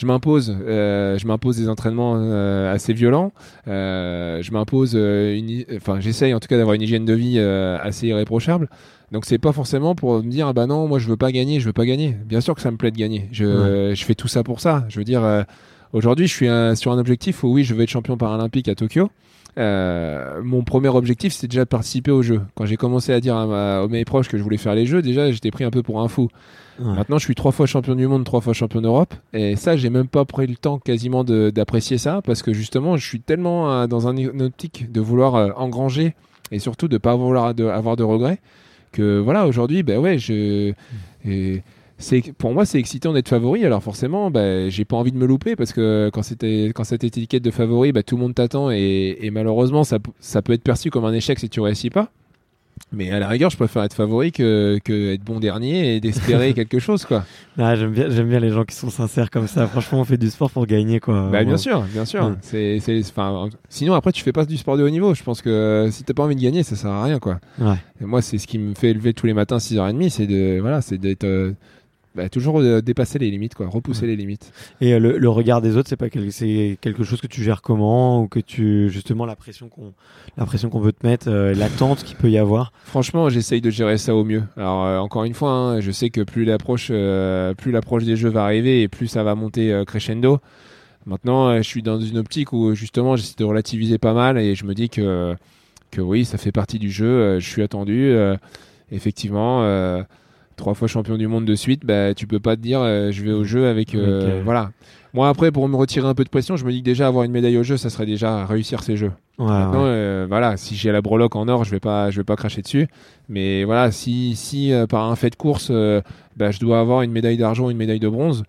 je 0.01 0.07
m'impose, 0.07 0.57
euh, 0.67 1.19
je 1.19 1.27
m'impose 1.27 1.59
des 1.59 1.69
entraînements 1.69 2.15
euh, 2.17 2.73
assez 2.73 2.95
violents. 2.95 3.33
Euh, 3.69 4.41
je 4.41 4.51
m'impose, 4.51 4.95
une, 4.95 5.65
enfin, 5.77 6.01
j'essaye 6.01 6.33
en 6.33 6.41
tout 6.41 6.49
cas 6.49 6.57
d'avoir 6.57 6.75
une 6.75 6.81
hygiène 6.81 7.05
de 7.05 7.13
vie 7.13 7.39
assez 7.39 8.07
irréprochable. 8.07 8.71
Donc 9.13 9.27
c'est 9.27 9.39
pas 9.39 9.53
forcément 9.53 9.95
pour 9.95 10.23
me 10.23 10.31
dire 10.31 10.47
ah 10.47 10.53
bah 10.55 10.67
non, 10.67 10.89
moi 10.89 10.99
je 10.99 11.07
veux 11.07 11.19
pas 11.19 11.33
gagner, 11.33 11.61
je 11.61 11.67
veux 11.67 11.75
pas 11.75 11.85
gagner. 11.85 12.17
Bien 12.25 12.41
sûr 12.41 12.55
que 12.55 12.63
ça 12.63 12.71
me 12.71 12.79
plaît 12.79 12.91
de 12.91 12.97
gagner. 12.97 13.29
Je, 13.31 13.93
je 13.95 14.05
fais 14.07 14.15
tout 14.15 14.29
ça 14.29 14.43
pour 14.43 14.61
ça. 14.61 14.87
Je 14.89 14.99
veux 14.99 15.05
dire, 15.05 15.45
aujourd'hui 15.93 16.27
je 16.27 16.33
suis 16.33 16.49
sur 16.77 16.93
un 16.93 16.99
objectif 16.99 17.45
où 17.45 17.53
oui, 17.53 17.65
je 17.65 17.75
veux 17.75 17.83
être 17.83 17.91
champion 17.91 18.17
paralympique 18.17 18.69
à 18.69 18.75
Tokyo. 18.75 19.11
Euh, 19.59 20.41
mon 20.43 20.63
premier 20.63 20.89
objectif, 20.89 21.33
c'était 21.33 21.49
déjà 21.49 21.65
de 21.65 21.69
participer 21.69 22.11
aux 22.11 22.23
Jeux. 22.23 22.41
Quand 22.55 22.67
j'ai 22.67 22.77
commencé 22.77 23.13
à 23.13 23.21
dire 23.21 23.37
à, 23.37 23.47
ma, 23.47 23.87
mes 23.89 24.05
proches 24.05 24.29
que 24.29 24.39
je 24.39 24.43
voulais 24.43 24.57
faire 24.57 24.75
les 24.75 24.87
Jeux, 24.87 25.03
déjà, 25.03 25.31
j'étais 25.33 25.51
pris 25.51 25.65
un 25.65 25.71
peu 25.71 25.83
pour 25.83 26.01
un 26.01 26.09
fou. 26.09 26.29
Maintenant, 26.79 27.19
je 27.19 27.25
suis 27.25 27.35
trois 27.35 27.53
fois 27.53 27.67
champion 27.67 27.95
du 27.95 28.07
monde, 28.07 28.25
trois 28.25 28.41
fois 28.41 28.55
champion 28.55 28.81
d'Europe. 28.81 29.13
Et 29.35 29.55
ça, 29.57 29.77
j'ai 29.77 29.91
même 29.91 30.09
pas 30.09 30.25
pris 30.25 30.47
le 30.47 30.57
temps 30.57 30.79
quasiment 30.79 31.25
d'apprécier 31.25 31.99
ça 31.99 32.23
parce 32.25 32.43
que 32.43 32.55
justement, 32.55 32.97
je 32.97 33.07
suis 33.07 33.21
tellement 33.21 33.71
euh, 33.71 33.87
dans 33.87 34.09
un, 34.09 34.17
une 34.17 34.41
optique 34.41 34.91
de 34.91 34.99
vouloir 34.99 35.35
euh, 35.35 35.51
engranger 35.57 36.15
et 36.53 36.59
surtout 36.59 36.89
de 36.89 36.97
pas 36.97 37.15
vouloir 37.17 37.55
de, 37.55 37.67
avoir 37.67 37.97
de 37.97 38.03
regrets 38.03 38.41
que 38.93 39.19
voilà, 39.19 39.47
aujourd'hui, 39.47 39.83
ben 39.83 39.99
ouais, 39.99 40.19
je. 40.19 40.73
Et, 41.27 41.63
pour 42.39 42.53
moi 42.53 42.65
c'est 42.65 42.79
excitant 42.79 43.13
d'être 43.13 43.29
favori 43.29 43.65
alors 43.65 43.83
forcément 43.83 44.31
bah, 44.31 44.69
j'ai 44.69 44.85
pas 44.85 44.97
envie 44.97 45.13
de 45.13 45.19
me 45.19 45.27
louper 45.27 45.57
parce 45.57 45.73
que 45.73 46.11
quand 46.13 46.23
c'était 46.23 46.73
quand 46.75 46.85
cette 46.85 47.05
étiquette 47.05 47.43
de 47.43 47.51
favori 47.51 47.93
bah, 47.93 48.03
tout 48.03 48.17
le 48.17 48.23
monde 48.23 48.35
t'attend 48.35 48.71
et, 48.71 49.31
malheureusement 49.33 49.85
ça, 49.85 49.99
ça 50.19 50.43
peut 50.43 50.53
être 50.53 50.63
perçu 50.63 50.91
comme 50.91 51.05
un 51.05 51.13
échec 51.13 51.39
si 51.39 51.49
tu 51.49 51.61
réussis 51.61 51.91
pas 51.91 52.11
mais 52.93 53.11
à 53.13 53.21
la 53.21 53.29
rigueur, 53.29 53.51
je 53.51 53.57
préfère 53.57 53.85
être 53.85 53.95
favori 53.95 54.33
que, 54.33 54.81
que 54.83 55.13
être 55.13 55.23
bon 55.23 55.39
dernier 55.39 55.95
et 55.95 56.01
d'espérer 56.01 56.55
quelque 56.55 56.81
chose, 56.81 57.05
quoi. 57.05 57.25
Ah, 57.57 57.77
j'aime 57.77 57.93
bien, 57.93 58.11
j'aime 58.11 58.29
bien 58.29 58.41
les 58.41 58.51
gens 58.51 58.65
qui 58.65 58.75
sont 58.75 58.91
sincères 58.91 59.31
comme 59.31 59.47
ça. 59.47 59.69
Franchement, 59.69 60.01
on 60.01 60.05
fait 60.05 60.17
du 60.17 60.29
sport 60.29 60.51
pour 60.51 60.67
gagner, 60.67 60.99
quoi. 60.99 61.29
Bah, 61.31 61.45
bien 61.45 61.57
sûr, 61.57 61.83
bien 61.83 62.05
sûr. 62.05 62.35
C'est, 62.41 62.81
c'est, 62.81 63.03
sinon 63.69 63.95
après, 63.95 64.11
tu 64.11 64.25
fais 64.25 64.33
pas 64.33 64.45
du 64.45 64.57
sport 64.57 64.77
de 64.77 64.83
haut 64.83 64.91
niveau. 64.91 65.15
Je 65.15 65.23
pense 65.23 65.41
que 65.41 65.89
si 65.93 66.03
t'as 66.03 66.15
pas 66.15 66.25
envie 66.25 66.35
de 66.35 66.41
gagner, 66.41 66.65
ça 66.65 66.75
sert 66.75 66.91
à 66.91 67.05
rien, 67.05 67.21
quoi. 67.21 67.39
Ouais. 67.61 67.77
Et 68.01 68.07
moi, 68.07 68.23
c'est 68.23 68.39
ce 68.39 68.49
qui 68.49 68.59
me 68.59 68.75
fait 68.75 68.93
lever 68.93 69.15
tous 69.15 69.27
les 69.27 69.35
matins 69.35 69.57
à 69.57 69.61
6h30, 69.61 70.09
c'est 70.09 70.27
de, 70.27 70.59
voilà, 70.61 70.81
c'est 70.81 70.99
d'être, 70.99 71.25
euh, 71.25 71.53
bah, 72.17 72.29
toujours 72.29 72.61
euh, 72.61 72.83
dépasser 72.83 73.21
les 73.21 73.31
limites, 73.31 73.55
quoi, 73.55 73.69
repousser 73.69 74.05
les 74.05 74.17
limites. 74.17 74.53
Et 74.81 74.95
euh, 74.95 74.99
le, 74.99 75.29
regard 75.29 75.63
des 75.63 75.77
autres, 75.77 75.89
c'est 75.89 75.97
pas 75.97 76.07
c'est 76.31 76.77
quelque 76.81 77.05
chose 77.05 77.21
que 77.21 77.29
tu 77.29 77.43
gères 77.45 77.63
comment 77.63 78.23
ou 78.23 78.27
que 78.27 78.41
tu 78.41 78.91
justement 78.91 79.27
la 79.27 79.37
pression 79.37 79.69
qu'on 79.69 79.93
la 80.37 80.45
pression 80.45 80.71
qu'on 80.71 80.81
veut 80.81 80.93
te 80.93 81.07
mettre, 81.07 81.29
euh, 81.31 81.55
l'attente 81.55 82.03
qu'il 82.03 82.17
peut 82.17 82.29
y 82.29 82.37
avoir? 82.37 82.73
Franchement, 82.85 83.29
j'essaye 83.29 83.61
de 83.61 83.71
gérer 83.71 83.97
ça 83.97 84.17
au 84.17 84.25
mieux. 84.25 84.43
Alors 84.57 85.03
encore 85.05 85.23
une 85.23 85.35
fois, 85.35 85.53
hein, 85.53 85.81
je 85.81 85.93
sais 85.93 86.11
que 86.11 86.23
plus 86.23 86.45
l'approche 86.45 86.89
plus 86.89 87.71
l'approche 87.71 88.05
des 88.05 88.17
jeux 88.17 88.31
va 88.31 88.43
arriver 88.43 88.83
et 88.83 88.89
plus 88.89 89.07
ça 89.07 89.23
va 89.23 89.37
monter 89.37 89.85
crescendo. 89.87 90.41
Maintenant, 91.07 91.57
je 91.59 91.63
suis 91.63 91.83
dans 91.83 92.01
une 92.01 92.19
optique 92.19 92.53
où 92.53 92.75
justement 92.75 93.15
j'essaie 93.15 93.37
de 93.39 93.45
relativiser 93.45 93.99
pas 93.99 94.15
mal 94.15 94.37
et 94.37 94.57
je 94.57 94.65
me 94.65 94.75
dis 94.75 94.89
que 94.89 95.37
que 95.93 96.01
oui, 96.01 96.25
ça 96.25 96.39
fait 96.39 96.53
partie 96.53 96.81
du 96.81 96.91
jeu. 96.91 97.39
je 97.39 97.49
suis 97.49 97.63
attendu. 97.63 98.13
effectivement 98.91 99.63
trois 100.61 100.75
fois 100.75 100.87
champion 100.87 101.17
du 101.17 101.27
monde 101.27 101.45
de 101.45 101.55
suite, 101.57 101.85
bah, 101.85 102.15
tu 102.15 102.27
peux 102.29 102.39
pas 102.39 102.55
te 102.55 102.61
dire 102.61 102.81
euh, 102.81 103.11
je 103.11 103.25
vais 103.25 103.33
au 103.33 103.43
jeu 103.43 103.67
avec. 103.67 103.95
euh. 103.97 104.41
Voilà. 104.45 104.71
Moi, 105.13 105.29
après, 105.29 105.51
pour 105.51 105.67
me 105.69 105.75
retirer 105.75 106.07
un 106.07 106.15
peu 106.15 106.23
de 106.23 106.29
pression, 106.29 106.57
je 106.57 106.65
me 106.65 106.71
dis 106.71 106.79
que 106.81 106.85
déjà 106.85 107.09
avoir 107.09 107.25
une 107.25 107.33
médaille 107.33 107.59
au 107.59 107.65
jeu, 107.65 107.77
ça 107.77 107.91
serait 107.91 108.07
déjà 108.07 108.47
réussir 108.47 108.85
ces 108.85 108.97
jeux. 108.97 109.11
Ouais, 109.39 109.47
Maintenant, 109.49 109.83
ouais. 109.85 109.89
euh, 109.91 110.27
voilà, 110.29 110.57
si 110.57 110.77
j'ai 110.77 110.93
la 110.93 111.01
breloque 111.03 111.35
en 111.35 111.49
or, 111.49 111.65
je 111.65 111.71
vais 111.73 111.81
pas, 111.81 112.11
je 112.11 112.19
vais 112.21 112.25
pas 112.25 112.37
cracher 112.37 112.63
dessus. 112.63 112.87
Mais 113.29 113.65
voilà, 113.65 113.91
si, 113.91 114.37
si 114.37 114.73
par 114.89 115.11
un 115.11 115.17
fait 115.17 115.31
de 115.31 115.35
course, 115.37 115.73
bah, 116.37 116.51
je 116.53 116.61
dois 116.61 116.79
avoir 116.79 117.03
une 117.03 117.11
médaille 117.11 117.39
d'argent, 117.39 117.71
une 117.71 117.77
médaille 117.77 117.99
de 117.99 118.09
bronze, 118.09 118.45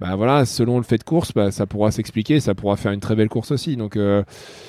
bah 0.00 0.14
voilà, 0.14 0.44
selon 0.44 0.76
le 0.76 0.82
fait 0.82 0.98
de 0.98 1.04
course, 1.04 1.32
bah, 1.34 1.50
ça 1.50 1.66
pourra 1.66 1.90
s'expliquer, 1.90 2.38
ça 2.40 2.54
pourra 2.54 2.76
faire 2.76 2.92
une 2.92 3.00
très 3.00 3.14
belle 3.16 3.28
course 3.30 3.50
aussi. 3.50 3.76
Donc, 3.76 3.96
euh, 3.96 4.22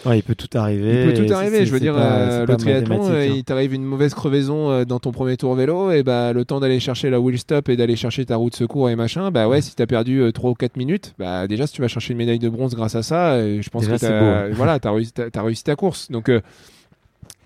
Ouais, 0.05 0.19
il 0.19 0.23
peut 0.23 0.35
tout 0.35 0.47
arriver. 0.57 1.05
il 1.05 1.13
peut 1.13 1.25
tout 1.27 1.33
arriver. 1.33 1.65
Je 1.65 1.71
veux 1.71 1.79
dire, 1.81 1.95
pas- 1.95 1.99
euh, 2.01 2.45
le 2.45 2.55
triathlon, 2.55 3.09
euh, 3.09 3.21
hein. 3.27 3.33
il 3.35 3.43
t'arrive 3.43 3.73
une 3.73 3.83
mauvaise 3.83 4.13
crevaison 4.13 4.83
dans 4.85 4.99
ton 4.99 5.11
premier 5.11 5.35
tour 5.35 5.53
vélo, 5.55 5.91
et 5.91 6.03
bah 6.03 6.31
le 6.31 6.45
temps 6.45 6.59
d'aller 6.61 6.79
chercher 6.79 7.09
la 7.09 7.19
wheel 7.19 7.37
stop 7.37 7.67
et 7.69 7.75
d'aller 7.75 7.95
chercher 7.97 8.25
ta 8.25 8.37
roue 8.37 8.49
de 8.49 8.55
secours 8.55 8.89
et 8.89 8.95
machin, 8.95 9.29
bah 9.31 9.47
ouais, 9.49 9.61
si 9.61 9.75
t'as 9.75 9.85
perdu 9.85 10.21
euh, 10.21 10.31
3 10.31 10.51
ou 10.51 10.53
4 10.53 10.77
minutes, 10.77 11.13
bah 11.19 11.47
déjà 11.47 11.67
si 11.67 11.73
tu 11.73 11.81
vas 11.81 11.87
chercher 11.89 12.13
une 12.13 12.19
médaille 12.19 12.39
de 12.39 12.49
bronze 12.49 12.73
grâce 12.75 12.95
à 12.95 13.03
ça, 13.03 13.37
je 13.39 13.69
pense 13.69 13.83
Déjà, 13.83 13.95
que 13.97 14.01
t'as, 14.01 14.19
beau, 14.19 14.25
hein. 14.25 14.49
voilà, 14.53 14.79
t'as 14.79 14.91
réussi, 14.91 15.11
t'as 15.11 15.41
réussi 15.41 15.63
ta 15.63 15.75
course. 15.75 16.09
Donc 16.09 16.31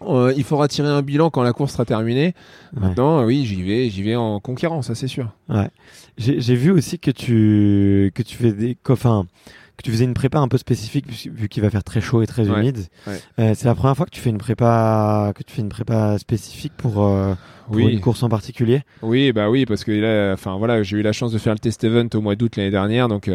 euh, 0.07 0.33
il 0.35 0.43
faudra 0.43 0.67
tirer 0.67 0.87
un 0.89 1.01
bilan 1.01 1.29
quand 1.29 1.43
la 1.43 1.53
course 1.53 1.73
sera 1.73 1.85
terminée. 1.85 2.33
Ouais. 2.75 2.81
Maintenant, 2.81 3.23
oui, 3.25 3.45
j'y 3.45 3.61
vais, 3.61 3.89
j'y 3.89 4.03
vais 4.03 4.15
en 4.15 4.39
conquérant, 4.39 4.81
ça 4.81 4.95
c'est 4.95 5.07
sûr. 5.07 5.27
J'ai 6.17 6.41
j'ai 6.41 6.55
vu 6.55 6.71
aussi 6.71 6.99
que 6.99 7.11
tu 7.11 8.11
que 8.15 8.23
tu 8.23 8.35
fais 8.37 8.51
des 8.53 8.75
que- 8.83 8.93
enfin 8.93 9.25
que 9.77 9.83
tu 9.83 9.91
faisais 9.91 10.05
une 10.05 10.13
prépa 10.13 10.37
un 10.37 10.47
peu 10.47 10.57
spécifique 10.57 11.05
vu- 11.09 11.47
qu'il 11.49 11.63
va 11.63 11.69
faire 11.71 11.83
très 11.83 12.01
chaud 12.01 12.21
et 12.21 12.27
très 12.27 12.47
Ouais, 12.47 12.59
humide. 12.59 12.79
Euh, 13.39 13.53
c'est 13.55 13.65
la 13.65 13.73
première 13.73 13.95
fois 13.97 14.05
que 14.05 14.11
tu 14.11 14.19
fais 14.21 14.29
une 14.29 14.37
prépa 14.37 15.31
que 15.35 15.41
tu 15.43 15.53
fais 15.53 15.61
une 15.61 15.69
prépa 15.69 16.17
spécifique 16.19 16.73
pour, 16.77 17.03
euh, 17.07 17.33
pour 17.65 17.77
Oui. 17.77 17.85
une 17.91 17.99
course 18.01 18.21
en 18.21 18.29
particulier. 18.29 18.81
Oui, 19.01 19.31
bah 19.31 19.49
oui, 19.49 19.65
parce 19.65 19.83
que 19.83 19.91
là, 19.91 20.33
enfin 20.33 20.57
voilà, 20.57 20.83
j'ai 20.83 20.97
eu 20.97 21.01
la 21.01 21.13
chance 21.13 21.31
de 21.31 21.37
faire 21.39 21.53
le 21.53 21.59
test 21.59 21.83
event 21.83 22.07
au 22.13 22.21
mois 22.21 22.35
d'août 22.35 22.57
l'année 22.57 22.69
dernière, 22.69 23.07
donc 23.07 23.27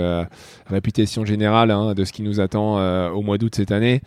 réputation 0.68 1.24
générale 1.24 1.70
hein, 1.70 1.94
de 1.94 2.04
ce 2.04 2.12
qui 2.12 2.22
nous 2.22 2.38
attend 2.40 2.76
au 3.10 3.22
mois 3.22 3.38
d'août 3.38 3.54
cette 3.56 3.72
année. 3.72 4.02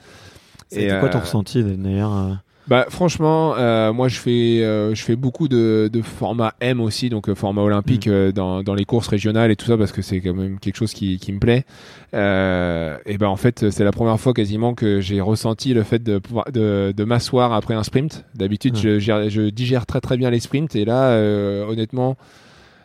C'était 0.70 1.00
quoi 1.00 1.10
ton 1.10 1.20
ressenti 1.20 1.64
d'ailleurs 1.64 2.38
Bah 2.70 2.86
franchement, 2.90 3.56
euh, 3.58 3.92
moi 3.94 4.10
je 4.10 4.20
fais, 4.20 4.62
euh, 4.64 4.94
je 4.94 5.02
fais 5.04 5.16
beaucoup 5.16 5.48
de, 5.48 5.90
de 5.92 6.02
format 6.04 6.54
M 6.62 6.80
aussi, 6.82 7.10
donc 7.10 7.28
euh, 7.28 7.34
format 7.34 7.64
olympique 7.64 8.08
Mm. 8.08 8.32
dans, 8.32 8.62
dans 8.62 8.76
les 8.76 8.86
courses 8.86 9.08
régionales 9.08 9.50
et 9.50 9.56
tout 9.56 9.66
ça 9.66 9.76
parce 9.76 9.92
que 9.92 10.04
c'est 10.04 10.22
quand 10.22 10.36
même 10.36 10.60
quelque 10.60 10.76
chose 10.78 10.94
qui, 10.94 11.18
qui 11.18 11.34
me 11.34 11.40
plaît. 11.40 11.66
Et 12.14 13.18
ben 13.18 13.28
en 13.28 13.36
fait 13.38 13.72
c'est 13.72 13.84
la 13.84 13.92
première 13.92 14.20
fois 14.20 14.34
quasiment 14.34 14.76
que 14.76 15.02
j'ai 15.02 15.20
ressenti 15.20 15.74
le 15.74 15.82
fait 15.82 16.04
de 16.04 16.20
pouvoir 16.20 16.46
de, 16.52 16.94
de 16.96 17.04
m'asseoir 17.06 17.54
après 17.54 17.74
un 17.74 17.82
sprint. 17.84 18.24
D'habitude 18.36 18.76
Mm. 18.76 18.78
je, 18.78 19.00
gère- 19.00 19.30
je 19.30 19.50
digère 19.50 19.88
très 19.88 20.00
très 20.00 20.16
bien 20.18 20.30
les 20.30 20.40
sprints 20.40 20.76
et 20.76 20.86
là 20.86 21.18
honnêtement. 21.68 22.18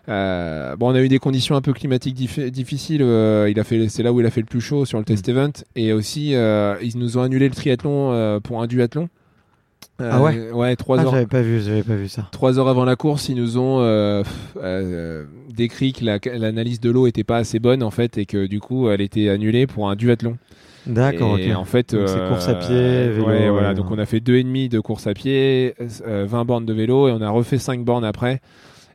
Euh, 0.09 0.77
bon, 0.77 0.93
on 0.93 0.95
a 0.95 1.01
eu 1.03 1.09
des 1.09 1.19
conditions 1.19 1.57
un 1.57 1.63
peu 1.63 1.73
climatiques 1.75 2.17
dif- 2.17 2.51
difficiles. 2.51 3.03
euh, 3.03 3.49
il 3.51 3.59
a 3.61 3.65
fait, 3.65 3.89
c'est 3.89 4.03
là 4.03 4.13
où 4.13 4.21
il 4.21 4.27
a 4.27 4.31
fait 4.31 4.41
le 4.43 4.47
plus 4.47 4.61
chaud 4.61 4.85
sur 4.85 4.99
le 4.99 5.05
test 5.05 5.27
event, 5.31 5.53
et 5.77 5.93
aussi 5.95 6.35
euh, 6.35 6.75
ils 6.83 6.99
nous 6.99 7.17
ont 7.19 7.23
annulé 7.23 7.49
le 7.49 7.55
triathlon 7.55 8.41
pour 8.43 8.63
un 8.63 8.67
duathlon. 8.67 9.09
Ah 9.99 10.21
ouais 10.23 10.51
Ouais, 10.51 10.75
trois 10.77 10.99
Ah, 10.99 11.05
heures. 11.05 11.11
j'avais 11.13 11.27
pas 11.27 11.43
vu, 11.43 11.61
j'avais 11.61 11.83
pas 11.85 11.95
vu 11.95 12.09
ça. 12.09 12.29
Trois 12.33 12.59
heures 12.59 12.69
avant 12.69 12.85
la 12.85 12.97
course, 12.97 13.29
ils 13.29 13.37
nous 13.37 13.59
ont 13.59 13.81
euh, 13.81 14.23
euh, 14.57 15.25
décrit 15.55 15.93
que 15.93 16.05
la- 16.05 16.19
l'analyse 16.37 16.81
de 16.81 16.91
l'eau 16.91 17.07
était 17.07 17.23
pas 17.25 17.37
assez 17.37 17.59
bonne 17.61 17.83
en 17.83 17.91
fait 17.91 18.19
et 18.19 18.27
que 18.27 18.47
du 18.47 18.61
coup 18.61 18.89
elle 18.91 19.01
était 19.01 19.29
annulée 19.29 19.67
pour 19.67 19.89
un 19.89 19.95
duathlon. 19.97 20.37
D'accord, 20.87 21.39
Et 21.39 21.55
ok. 21.55 21.57
en 21.57 21.65
fait, 21.65 21.93
c'est 21.93 21.97
euh, 21.97 22.29
course 22.29 22.49
à 22.49 22.55
pied, 22.57 23.09
vélo, 23.09 23.27
ouais, 23.27 23.49
voilà. 23.49 23.69
ouais. 23.71 23.75
Donc 23.75 23.91
on 23.91 23.99
a 23.99 24.05
fait 24.05 24.21
deux 24.21 24.35
et 24.37 24.43
demi 24.45 24.69
de 24.69 24.81
course 24.81 25.07
à 25.07 25.15
pied, 25.15 25.75
euh, 26.07 26.27
20 26.29 26.45
bornes 26.45 26.67
de 26.67 26.73
vélo 26.75 27.09
et 27.09 27.13
on 27.13 27.23
a 27.23 27.31
refait 27.31 27.59
5 27.59 27.85
bornes 27.85 28.05
après. 28.05 28.41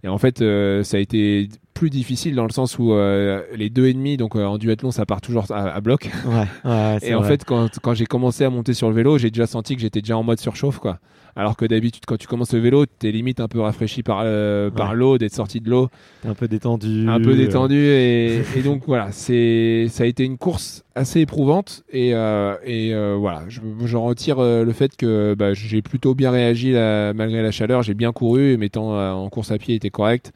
Et 0.04 0.08
en 0.08 0.18
fait, 0.18 0.42
euh, 0.42 0.84
ça 0.84 0.98
a 0.98 1.00
été 1.00 1.50
plus 1.80 1.90
difficile 1.90 2.36
dans 2.36 2.44
le 2.46 2.52
sens 2.52 2.78
où 2.78 2.92
euh, 2.92 3.42
les 3.56 3.70
deux 3.70 3.88
et 3.88 3.94
demi, 3.94 4.18
donc 4.18 4.36
euh, 4.36 4.44
en 4.46 4.58
duathlon, 4.58 4.92
ça 4.92 5.06
part 5.06 5.22
toujours 5.22 5.46
à, 5.52 5.70
à 5.74 5.80
bloc. 5.82 6.10
Ouais, 6.26 6.46
ouais, 6.66 6.98
c'est 7.00 7.08
Et 7.08 7.16
en 7.16 7.20
vrai. 7.20 7.30
fait, 7.30 7.46
quand, 7.46 7.80
quand 7.82 7.94
j'ai 7.94 8.06
commencé 8.06 8.44
à 8.44 8.50
monter 8.50 8.74
sur 8.74 8.90
le 8.90 8.96
vélo, 8.96 9.18
j'ai 9.18 9.32
déjà 9.32 9.48
senti 9.48 9.76
que 9.76 9.82
j'étais 9.82 10.02
déjà 10.02 10.18
en 10.18 10.24
mode 10.24 10.40
surchauffe, 10.40 10.80
quoi. 10.80 11.00
Alors 11.36 11.56
que 11.56 11.64
d'habitude, 11.66 12.04
quand 12.06 12.18
tu 12.18 12.28
commences 12.28 12.54
le 12.54 12.60
vélo, 12.60 12.86
t'es 12.86 13.12
limite 13.12 13.40
un 13.40 13.48
peu 13.48 13.62
rafraîchi 13.62 14.04
par, 14.04 14.22
euh, 14.26 14.70
par 14.72 14.90
Ouais. 14.90 14.96
l'eau, 14.96 15.18
d'être 15.18 15.34
sorti 15.34 15.62
de 15.62 15.70
l'eau 15.70 15.88
un 16.28 16.34
peu 16.34 16.48
détendu. 16.50 17.08
un 17.08 17.22
peu 17.22 17.36
détendu 17.38 17.78
et, 17.78 18.42
et 18.58 18.62
donc 18.62 18.84
voilà 18.88 19.12
c'est 19.14 19.86
ça 19.90 20.04
a 20.04 20.08
été 20.08 20.26
une 20.26 20.38
course 20.38 20.84
assez 20.96 21.22
éprouvante 21.22 21.84
et, 21.94 22.14
euh, 22.14 22.56
et 22.66 22.94
euh, 22.94 23.16
voilà 23.18 23.44
je, 23.48 23.62
j'en 23.86 24.04
retire 24.04 24.42
le 24.42 24.72
fait 24.74 24.98
que 24.98 25.34
bah, 25.38 25.54
j'ai 25.54 25.82
plutôt 25.82 26.14
bien 26.14 26.32
réagi 26.32 26.74
là, 26.74 27.14
malgré 27.14 27.42
la 27.42 27.52
chaleur 27.52 27.84
j'ai 27.84 27.94
bien 27.94 28.12
couru 28.12 28.52
et 28.52 28.58
mes 28.58 28.70
temps 28.70 28.92
en 29.00 29.30
course 29.30 29.52
à 29.52 29.58
pied 29.58 29.76
étaient 29.76 29.92
corrects 29.92 30.32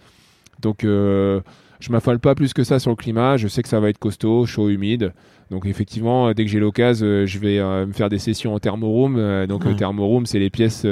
donc 0.64 0.84
euh, 0.84 1.40
je 1.80 1.92
m'affole 1.92 2.18
pas 2.20 2.34
plus 2.34 2.54
que 2.54 2.64
ça 2.64 2.80
sur 2.80 2.90
le 2.90 2.96
climat 2.96 3.38
je 3.38 3.48
sais 3.48 3.62
que 3.62 3.70
ça 3.70 3.80
va 3.80 3.90
être 3.90 4.00
costaud 4.00 4.46
chaud 4.48 4.70
humide 4.70 5.14
donc 5.52 5.66
effectivement 5.68 6.30
euh, 6.30 6.34
dès 6.34 6.46
que 6.46 6.50
j'ai 6.50 6.60
l'occasion 6.60 7.06
euh, 7.06 7.26
je 7.28 7.38
vais 7.38 7.60
me 7.86 7.94
faire 7.94 8.10
des 8.10 8.18
sessions 8.18 8.56
en 8.56 8.60
thermoroom 8.60 9.46
donc 9.48 9.64
Ouais. 9.66 9.70
le 9.72 9.76
thermoroom 9.76 10.26
c'est 10.26 10.40
les 10.40 10.50
pièces 10.50 10.88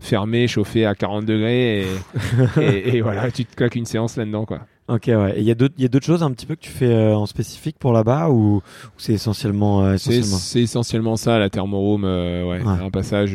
fermées 0.00 0.48
chauffées 0.48 0.86
à 0.86 0.94
40 0.96 1.24
degrés 1.26 1.82
et, 1.82 1.86
et, 2.60 2.96
et 2.96 3.00
voilà 3.02 3.30
tu 3.30 3.44
te 3.44 3.54
claques 3.54 3.76
une 3.76 3.86
séance 3.86 4.16
là 4.16 4.24
dedans 4.24 4.44
quoi 4.46 4.60
Ok, 4.88 5.04
ouais. 5.06 5.34
Et 5.36 5.40
il 5.42 5.44
y 5.46 5.52
a 5.52 5.54
d'autres, 5.54 6.04
choses 6.04 6.24
un 6.24 6.32
petit 6.32 6.46
peu 6.46 6.56
que 6.56 6.62
tu 6.62 6.70
fais 6.70 6.92
euh, 6.92 7.14
en 7.14 7.24
spécifique 7.26 7.76
pour 7.78 7.92
là-bas 7.92 8.28
ou, 8.28 8.56
ou 8.56 8.60
c'est 8.98 9.12
essentiellement, 9.12 9.84
euh, 9.84 9.96
C'est 9.96 10.10
essentiellement... 10.14 10.36
c'est 10.38 10.62
essentiellement 10.62 11.16
ça, 11.16 11.38
la 11.38 11.48
thermoroom, 11.48 12.02
euh, 12.04 12.42
ouais, 12.44 12.60
Ouais. 12.60 12.84
un 12.84 12.90
passage. 12.90 13.34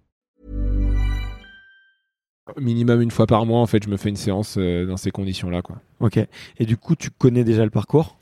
Minimum 2.59 3.01
une 3.01 3.11
fois 3.11 3.27
par 3.27 3.45
mois, 3.45 3.59
en 3.59 3.65
fait, 3.67 3.83
je 3.83 3.89
me 3.89 3.97
fais 3.97 4.09
une 4.09 4.15
séance 4.15 4.55
euh, 4.57 4.85
dans 4.85 4.97
ces 4.97 5.11
conditions-là, 5.11 5.61
quoi. 5.61 5.77
Ok. 5.99 6.19
Et 6.57 6.65
du 6.65 6.77
coup, 6.77 6.95
tu 6.95 7.09
connais 7.11 7.43
déjà 7.43 7.63
le 7.63 7.69
parcours? 7.69 8.17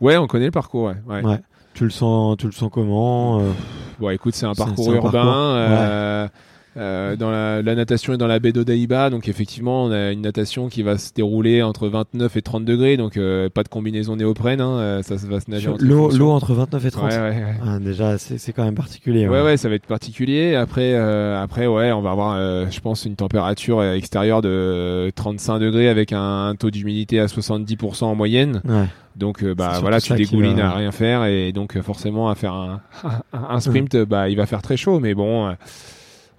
Ouais, 0.00 0.16
on 0.16 0.26
connaît 0.26 0.46
le 0.46 0.50
parcours, 0.50 0.84
ouais. 0.84 0.96
ouais. 1.06 1.22
Ouais. 1.24 1.40
Tu 1.74 1.84
le 1.84 1.90
sens, 1.90 2.36
tu 2.36 2.46
le 2.46 2.52
sens 2.52 2.68
comment 2.72 3.40
euh, 3.40 3.52
Bon, 3.98 4.10
écoute, 4.10 4.34
c'est 4.34 4.46
un 4.46 4.54
parcours 4.54 4.90
un 4.90 4.94
urbain. 4.94 5.10
parcours, 5.12 5.32
euh, 5.34 6.28
euh, 6.76 7.16
dans 7.16 7.30
la, 7.30 7.62
la 7.62 7.74
natation 7.74 8.12
est 8.12 8.16
dans 8.16 8.26
la 8.28 8.38
baie 8.38 8.52
d'Odaïba, 8.52 9.10
donc 9.10 9.28
effectivement, 9.28 9.84
on 9.84 9.90
a 9.90 10.12
une 10.12 10.20
natation 10.20 10.68
qui 10.68 10.82
va 10.82 10.98
se 10.98 11.12
dérouler 11.12 11.62
entre 11.62 11.88
29 11.88 12.36
et 12.36 12.42
30 12.42 12.64
degrés, 12.64 12.96
donc 12.96 13.16
euh, 13.16 13.48
pas 13.48 13.62
de 13.64 13.68
combinaison 13.68 14.14
néoprène, 14.16 14.60
hein, 14.60 14.78
euh, 14.78 15.02
ça, 15.02 15.18
ça 15.18 15.26
va 15.26 15.40
se 15.40 15.50
nager 15.50 15.68
L'eau, 15.80 16.10
l'eau 16.10 16.30
entre 16.30 16.54
29 16.54 16.84
et 16.84 16.90
30 16.90 17.10
Ouais, 17.10 17.18
ouais, 17.18 17.28
ouais. 17.30 17.54
Ah, 17.66 17.78
Déjà, 17.80 18.18
c'est, 18.18 18.38
c'est 18.38 18.52
quand 18.52 18.64
même 18.64 18.74
particulier. 18.76 19.26
Ouais, 19.26 19.42
ouais, 19.42 19.56
ça 19.56 19.68
va 19.68 19.74
être 19.74 19.86
particulier. 19.86 20.54
Après, 20.54 20.92
euh, 20.94 21.42
après, 21.42 21.66
ouais, 21.66 21.90
on 21.92 22.02
va 22.02 22.10
avoir, 22.12 22.36
euh, 22.36 22.66
je 22.70 22.80
pense, 22.80 23.04
une 23.04 23.16
température 23.16 23.80
euh, 23.80 23.94
extérieure 23.94 24.42
de 24.42 25.10
35 25.16 25.58
degrés 25.58 25.88
avec 25.88 26.12
un 26.12 26.54
taux 26.58 26.70
d'humidité 26.70 27.18
à 27.20 27.26
70% 27.26 28.04
en 28.04 28.14
moyenne. 28.14 28.60
Ouais. 28.64 28.84
Donc, 29.16 29.44
bah 29.44 29.78
voilà, 29.80 30.00
tu 30.00 30.14
dégoulines 30.14 30.56
va- 30.58 30.70
à 30.70 30.74
rien 30.76 30.92
faire 30.92 31.24
et 31.24 31.50
donc 31.52 31.78
forcément 31.80 32.30
à 32.30 32.36
faire 32.36 32.54
un, 32.54 32.80
un 33.32 33.58
sprint, 33.60 33.96
bah 33.96 34.28
il 34.28 34.36
va 34.36 34.46
faire 34.46 34.62
très 34.62 34.76
chaud, 34.76 35.00
mais 35.00 35.14
bon. 35.14 35.52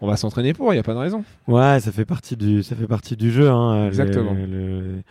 On 0.01 0.07
va 0.07 0.17
s'entraîner 0.17 0.53
pour, 0.53 0.71
il 0.73 0.75
n'y 0.75 0.79
a 0.79 0.83
pas 0.83 0.93
de 0.93 0.99
raison. 0.99 1.23
Ouais, 1.47 1.79
ça 1.79 1.91
fait 1.91 2.05
partie 2.05 2.35
du, 2.35 2.63
ça 2.63 2.75
fait 2.75 2.87
partie 2.87 3.15
du 3.15 3.31
jeu. 3.31 3.49
Hein. 3.49 3.87
Exactement. 3.87 4.33
Le- 4.33 4.45
le- 4.45 5.01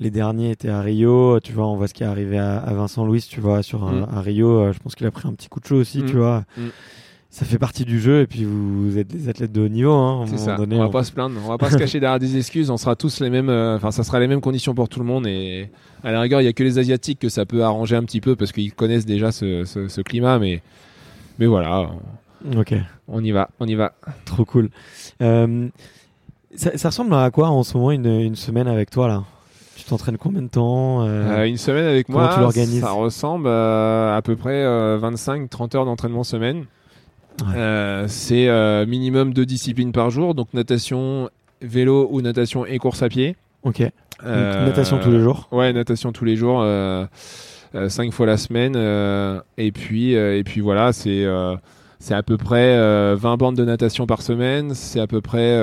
les 0.00 0.10
derniers 0.10 0.50
étaient 0.50 0.68
à 0.68 0.80
Rio. 0.80 1.38
Tu 1.40 1.52
vois, 1.52 1.66
on 1.68 1.76
voit 1.76 1.86
ce 1.88 1.94
qui 1.94 2.02
est 2.02 2.06
arrivé 2.06 2.38
à, 2.38 2.56
à 2.58 2.72
Vincent 2.74 3.04
Louis. 3.04 3.24
Tu 3.28 3.40
vois, 3.40 3.62
sur 3.62 3.84
un- 3.84 4.00
Mm. 4.02 4.06
à 4.14 4.20
Rio, 4.20 4.48
euh, 4.58 4.72
je 4.72 4.78
pense 4.78 4.94
qu'il 4.94 5.06
a 5.06 5.10
pris 5.10 5.28
un 5.28 5.32
petit 5.34 5.48
coup 5.48 5.60
de 5.60 5.66
chaud 5.66 5.76
aussi. 5.76 6.02
Mm. 6.02 6.06
Tu 6.06 6.16
vois, 6.16 6.44
Mm. 6.56 6.62
ça 7.28 7.44
fait 7.44 7.58
partie 7.58 7.84
du 7.84 8.00
jeu. 8.00 8.22
Et 8.22 8.26
puis 8.26 8.44
vous, 8.44 8.90
vous 8.90 8.98
êtes 8.98 9.08
des 9.08 9.28
athlètes 9.28 9.52
de 9.52 9.60
haut 9.60 9.68
niveau. 9.68 9.92
Hein, 9.92 10.24
C'est 10.26 10.38
ça. 10.38 10.56
donné, 10.56 10.76
on 10.76 10.80
va 10.80 10.86
on- 10.86 10.90
pas 10.90 11.04
se 11.04 11.12
plaindre, 11.12 11.36
on 11.44 11.48
va 11.48 11.58
pas 11.58 11.70
se 11.70 11.76
cacher 11.76 12.00
derrière 12.00 12.18
des 12.18 12.36
excuses. 12.36 12.70
On 12.70 12.76
sera 12.76 12.96
tous 12.96 13.20
les 13.20 13.30
mêmes. 13.30 13.50
euh, 13.50 13.76
Enfin, 13.76 13.90
ça 13.90 14.02
sera 14.04 14.18
les 14.20 14.26
mêmes 14.26 14.40
conditions 14.40 14.74
pour 14.74 14.88
tout 14.88 15.00
le 15.00 15.06
monde. 15.06 15.26
Et 15.26 15.68
à 16.02 16.10
la 16.12 16.20
rigueur, 16.22 16.40
il 16.40 16.44
y 16.44 16.48
a 16.48 16.52
que 16.54 16.64
les 16.64 16.78
asiatiques 16.78 17.18
que 17.18 17.28
ça 17.28 17.44
peut 17.46 17.62
arranger 17.62 17.94
un 17.96 18.02
petit 18.04 18.20
peu 18.22 18.36
parce 18.36 18.52
qu'ils 18.52 18.72
connaissent 18.72 19.06
déjà 19.06 19.30
ce, 19.32 19.64
ce- 19.64 19.86
ce 19.88 20.00
climat. 20.00 20.38
Mais 20.38 20.62
mais 21.38 21.46
voilà, 21.46 21.90
Ok, 22.56 22.74
on 23.08 23.22
y 23.22 23.30
va, 23.32 23.50
on 23.60 23.66
y 23.66 23.74
va. 23.74 23.92
trop 24.24 24.44
cool. 24.44 24.70
Euh, 25.20 25.68
ça, 26.54 26.76
ça 26.78 26.88
ressemble 26.88 27.14
à 27.14 27.30
quoi 27.30 27.48
en 27.50 27.62
ce 27.62 27.76
moment 27.76 27.90
une, 27.92 28.06
une 28.06 28.36
semaine 28.36 28.66
avec 28.68 28.90
toi 28.90 29.08
là? 29.08 29.24
Tu 29.76 29.84
t'entraînes 29.84 30.18
combien 30.18 30.42
de 30.42 30.48
temps 30.48 31.02
euh, 31.02 31.40
Euh, 31.40 31.44
une 31.46 31.56
semaine 31.56 31.86
avec 31.86 32.08
moi, 32.08 32.30
tu 32.34 32.40
l'organises? 32.40 32.80
ça 32.80 32.90
ressemble 32.92 33.48
à 33.48 34.16
à 34.16 34.22
peu 34.22 34.36
près 34.36 34.62
25-30 34.98 35.76
heures 35.76 35.84
d'entraînement 35.86 36.24
semaine. 36.24 36.64
Ouais. 37.40 37.54
Euh, 37.56 38.04
c'est 38.08 38.48
euh, 38.48 38.84
minimum 38.86 39.32
deux 39.32 39.46
disciplines 39.46 39.92
par 39.92 40.10
jour, 40.10 40.34
donc 40.34 40.52
natation 40.52 41.30
vélo 41.62 42.08
ou 42.10 42.20
natation 42.20 42.66
et 42.66 42.78
course 42.78 43.02
à 43.02 43.08
pied. 43.08 43.36
Ok. 43.62 43.82
natation 44.22 44.98
tous 44.98 45.10
les 45.10 45.20
jours? 45.20 45.48
Ouais, 45.52 45.72
natation 45.72 46.12
tous 46.12 46.24
les 46.24 46.36
jours. 46.36 46.62
cinq 47.88 48.12
fois 48.12 48.26
la 48.26 48.36
semaine 48.36 48.76
et 49.56 49.72
puis 49.72 50.12
et 50.12 50.42
puis 50.44 50.60
voilà 50.60 50.92
c'est 50.92 51.24
c'est 52.00 52.14
à 52.14 52.22
peu 52.22 52.36
près 52.36 52.76
20 53.14 53.36
bandes 53.36 53.56
de 53.56 53.64
natation 53.64 54.06
par 54.06 54.22
semaine, 54.22 54.74
c'est 54.74 54.98
à 55.00 55.06
peu 55.06 55.20
près 55.20 55.56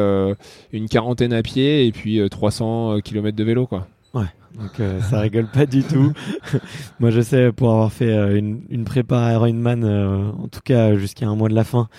une 0.71 0.87
quarantaine 0.87 1.33
à 1.33 1.41
pied 1.41 1.85
et 1.85 1.91
puis 1.91 2.21
300 2.29 2.99
km 3.03 3.35
de 3.35 3.43
vélo 3.43 3.67
quoi. 3.67 3.87
Ouais. 4.13 4.27
Donc 4.57 4.79
euh, 4.79 4.99
ça 5.01 5.19
rigole 5.19 5.47
pas 5.47 5.65
du 5.65 5.83
tout. 5.83 6.13
Moi 6.99 7.11
je 7.11 7.21
sais 7.21 7.51
pour 7.51 7.71
avoir 7.71 7.91
fait 7.91 8.11
euh, 8.11 8.37
une, 8.37 8.61
une 8.69 8.85
prépa 8.85 9.33
Ironman, 9.33 9.83
euh, 9.83 10.31
en 10.31 10.47
tout 10.47 10.61
cas 10.63 10.95
jusqu'à 10.95 11.27
un 11.27 11.35
mois 11.35 11.49
de 11.49 11.53
la 11.53 11.63
fin, 11.63 11.89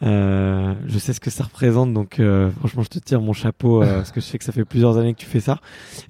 euh, 0.00 0.74
je 0.86 0.98
sais 0.98 1.12
ce 1.12 1.18
que 1.18 1.30
ça 1.30 1.44
représente, 1.44 1.92
donc 1.92 2.20
euh, 2.20 2.50
franchement, 2.58 2.82
je 2.82 2.88
te 2.88 2.98
tire 3.00 3.20
mon 3.20 3.32
chapeau 3.32 3.82
euh, 3.82 3.96
parce 3.96 4.12
que 4.12 4.20
je 4.20 4.26
sais 4.26 4.38
que 4.38 4.44
ça 4.44 4.52
fait 4.52 4.64
plusieurs 4.64 4.96
années 4.96 5.12
que 5.12 5.18
tu 5.18 5.26
fais 5.26 5.40
ça. 5.40 5.58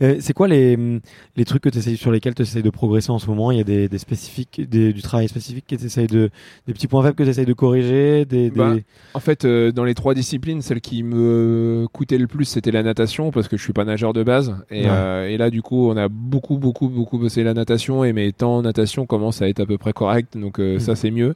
c'est 0.01 0.35
quoi 0.35 0.47
les, 0.47 1.01
les 1.37 1.45
trucs 1.47 1.63
que 1.63 1.71
essayes, 1.71 1.97
sur 1.97 2.11
lesquels 2.11 2.35
tu 2.35 2.43
essayes 2.43 2.63
de 2.63 2.71
progresser 2.71 3.11
en 3.11 3.19
ce 3.19 3.27
moment? 3.27 3.51
Il 3.51 3.59
y 3.59 3.61
a 3.61 3.65
des, 3.65 3.89
des 3.89 3.99
spécifiques, 3.99 4.61
des, 4.69 4.93
du 4.93 5.01
travail 5.01 5.29
spécifique 5.29 5.67
que 5.67 5.77
tu 5.77 6.07
de, 6.07 6.31
des 6.67 6.73
petits 6.75 6.87
points 6.87 7.03
faibles 7.03 7.15
que 7.15 7.23
tu 7.23 7.31
essayes 7.31 7.47
de 7.47 7.53
corriger 7.55 8.27
des, 8.27 8.51
bah, 8.51 8.75
En 9.15 9.21
fait, 9.21 9.47
dans 9.47 9.85
les 9.85 9.95
trois 9.95 10.13
disciplines, 10.15 10.61
celle 10.61 10.83
qui 10.83 11.03
me 11.03 11.87
coûtait 11.93 12.19
le 12.19 12.27
plus, 12.27 12.45
c'était 12.45 12.73
la 12.73 12.83
natation 12.83 13.31
parce 13.31 13.49
que 13.49 13.57
je 13.57 13.63
suis 13.63 13.73
pas 13.73 13.85
nageur 13.85 14.13
de 14.13 14.23
base. 14.23 14.55
Et, 14.71 14.83
et, 14.83 15.39
là, 15.39 15.49
du 15.49 15.63
coup, 15.63 15.89
on 15.89 15.97
a 15.97 16.09
beaucoup, 16.09 16.59
beaucoup, 16.59 16.89
beaucoup 16.89 17.19
bossé 17.19 17.43
la 17.43 17.55
natation 17.55 18.05
et 18.05 18.13
mes 18.13 18.33
temps 18.33 18.57
en 18.57 18.63
natation 18.63 19.07
commencent 19.07 19.41
à 19.41 19.49
être 19.49 19.61
à 19.61 19.67
peu 19.67 19.79
près 19.79 19.95
corrects, 19.95 20.37
donc 20.37 20.59
mmh. 20.59 20.79
ça, 20.81 20.95
c'est 20.95 21.11
mieux. 21.11 21.35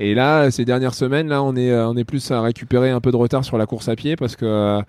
Et 0.00 0.14
là, 0.14 0.50
ces 0.52 0.64
dernières 0.64 0.94
semaines, 0.94 1.28
là, 1.28 1.42
on 1.42 1.56
est, 1.56 1.72
euh, 1.72 1.88
on 1.88 1.96
est 1.96 2.04
plus 2.04 2.30
à 2.30 2.40
récupérer 2.40 2.90
un 2.90 3.00
peu 3.00 3.10
de 3.10 3.16
retard 3.16 3.44
sur 3.44 3.58
la 3.58 3.66
course 3.66 3.88
à 3.88 3.96
pied 3.96 4.14
parce 4.14 4.36
que 4.36 4.46
euh, 4.46 4.80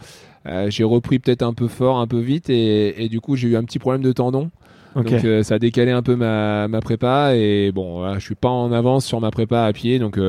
euh, 0.45 0.69
j'ai 0.69 0.83
repris 0.83 1.17
peut-être 1.17 1.41
un 1.41 1.53
peu 1.53 1.67
fort, 1.67 1.97
un 1.97 2.05
peu 2.05 2.19
vite, 2.19 2.49
et, 2.51 3.03
et 3.03 3.09
du 3.09 3.19
coup, 3.19 3.35
j'ai 3.35 3.47
eu 3.47 3.57
un 3.57 3.63
petit 3.63 3.79
problème 3.79 4.03
de 4.03 4.11
tendon. 4.11 4.51
Donc 4.95 5.13
ça 5.43 5.55
a 5.55 5.59
décalé 5.59 5.91
un 5.91 6.01
peu 6.01 6.15
ma, 6.15 6.67
ma 6.67 6.81
prépa 6.81 7.35
et 7.35 7.71
bon, 7.71 8.11
je 8.15 8.19
suis 8.19 8.35
pas 8.35 8.49
en 8.49 8.71
avance 8.71 9.05
sur 9.05 9.21
ma 9.21 9.29
prépa 9.29 9.63
à 9.63 9.71
pied, 9.71 9.99
donc 9.99 10.19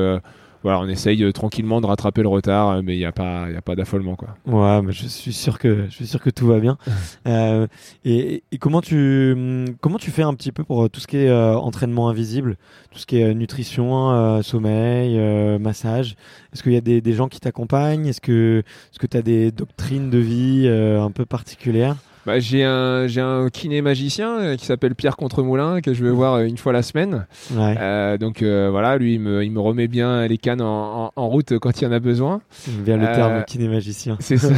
voilà, 0.63 0.79
on 0.79 0.87
essaye 0.87 1.23
euh, 1.23 1.31
tranquillement 1.31 1.81
de 1.81 1.87
rattraper 1.87 2.21
le 2.21 2.27
retard, 2.27 2.69
euh, 2.69 2.81
mais 2.83 2.95
il 2.95 2.99
n'y 2.99 3.05
a 3.05 3.11
pas, 3.11 3.47
il 3.49 3.57
a 3.57 3.61
pas 3.61 3.75
d'affolement 3.75 4.15
quoi. 4.15 4.35
Ouais, 4.45 4.81
mais 4.81 4.91
je 4.91 5.07
suis 5.07 5.33
sûr 5.33 5.57
que, 5.57 5.85
je 5.89 5.95
suis 5.95 6.07
sûr 6.07 6.21
que 6.21 6.29
tout 6.29 6.47
va 6.47 6.59
bien. 6.59 6.77
euh, 7.27 7.67
et, 8.05 8.43
et, 8.51 8.57
comment 8.57 8.81
tu, 8.81 9.33
hum, 9.33 9.65
comment 9.81 9.97
tu 9.97 10.11
fais 10.11 10.23
un 10.23 10.33
petit 10.33 10.51
peu 10.51 10.63
pour 10.63 10.89
tout 10.89 10.99
ce 10.99 11.07
qui 11.07 11.17
est 11.17 11.31
entraînement 11.31 12.09
invisible, 12.09 12.57
tout 12.91 12.99
ce 12.99 13.05
qui 13.05 13.19
est 13.19 13.33
nutrition, 13.33 14.41
sommeil, 14.43 15.17
massage? 15.59 16.15
Est-ce 16.53 16.63
qu'il 16.63 16.73
y 16.73 16.77
a 16.77 16.81
des, 16.81 17.01
des 17.01 17.13
gens 17.13 17.27
qui 17.27 17.39
t'accompagnent? 17.39 18.05
Est-ce 18.05 18.21
que, 18.21 18.63
est-ce 18.91 18.99
que 18.99 19.07
tu 19.07 19.17
as 19.17 19.21
des 19.21 19.51
doctrines 19.51 20.09
de 20.09 20.17
vie 20.17 20.67
un 20.67 21.11
peu 21.11 21.25
particulières? 21.25 21.95
Bah, 22.25 22.39
j'ai 22.39 22.63
un 22.63 23.07
j'ai 23.07 23.21
un 23.21 23.49
kiné 23.49 23.81
magicien 23.81 24.39
euh, 24.39 24.55
qui 24.55 24.65
s'appelle 24.65 24.95
Pierre 24.95 25.17
Contremoulin 25.17 25.81
que 25.81 25.93
je 25.93 26.03
vais 26.03 26.11
voir 26.11 26.35
euh, 26.35 26.43
une 26.45 26.57
fois 26.57 26.71
la 26.71 26.83
semaine. 26.83 27.25
Ouais. 27.53 27.75
Euh, 27.79 28.17
donc 28.17 28.41
euh, 28.41 28.69
voilà, 28.71 28.97
lui 28.97 29.15
il 29.15 29.19
me, 29.19 29.43
il 29.43 29.51
me 29.51 29.59
remet 29.59 29.87
bien 29.87 30.27
les 30.27 30.37
cannes 30.37 30.61
en, 30.61 31.05
en, 31.05 31.11
en 31.15 31.27
route 31.29 31.57
quand 31.59 31.81
il 31.81 31.85
y 31.85 31.87
en 31.87 31.91
a 31.91 31.99
besoin. 31.99 32.41
Bien 32.67 32.97
le 32.97 33.05
terme 33.05 33.43
kiné 33.45 33.67
magicien. 33.67 34.17
C'est 34.19 34.37
ça. 34.37 34.49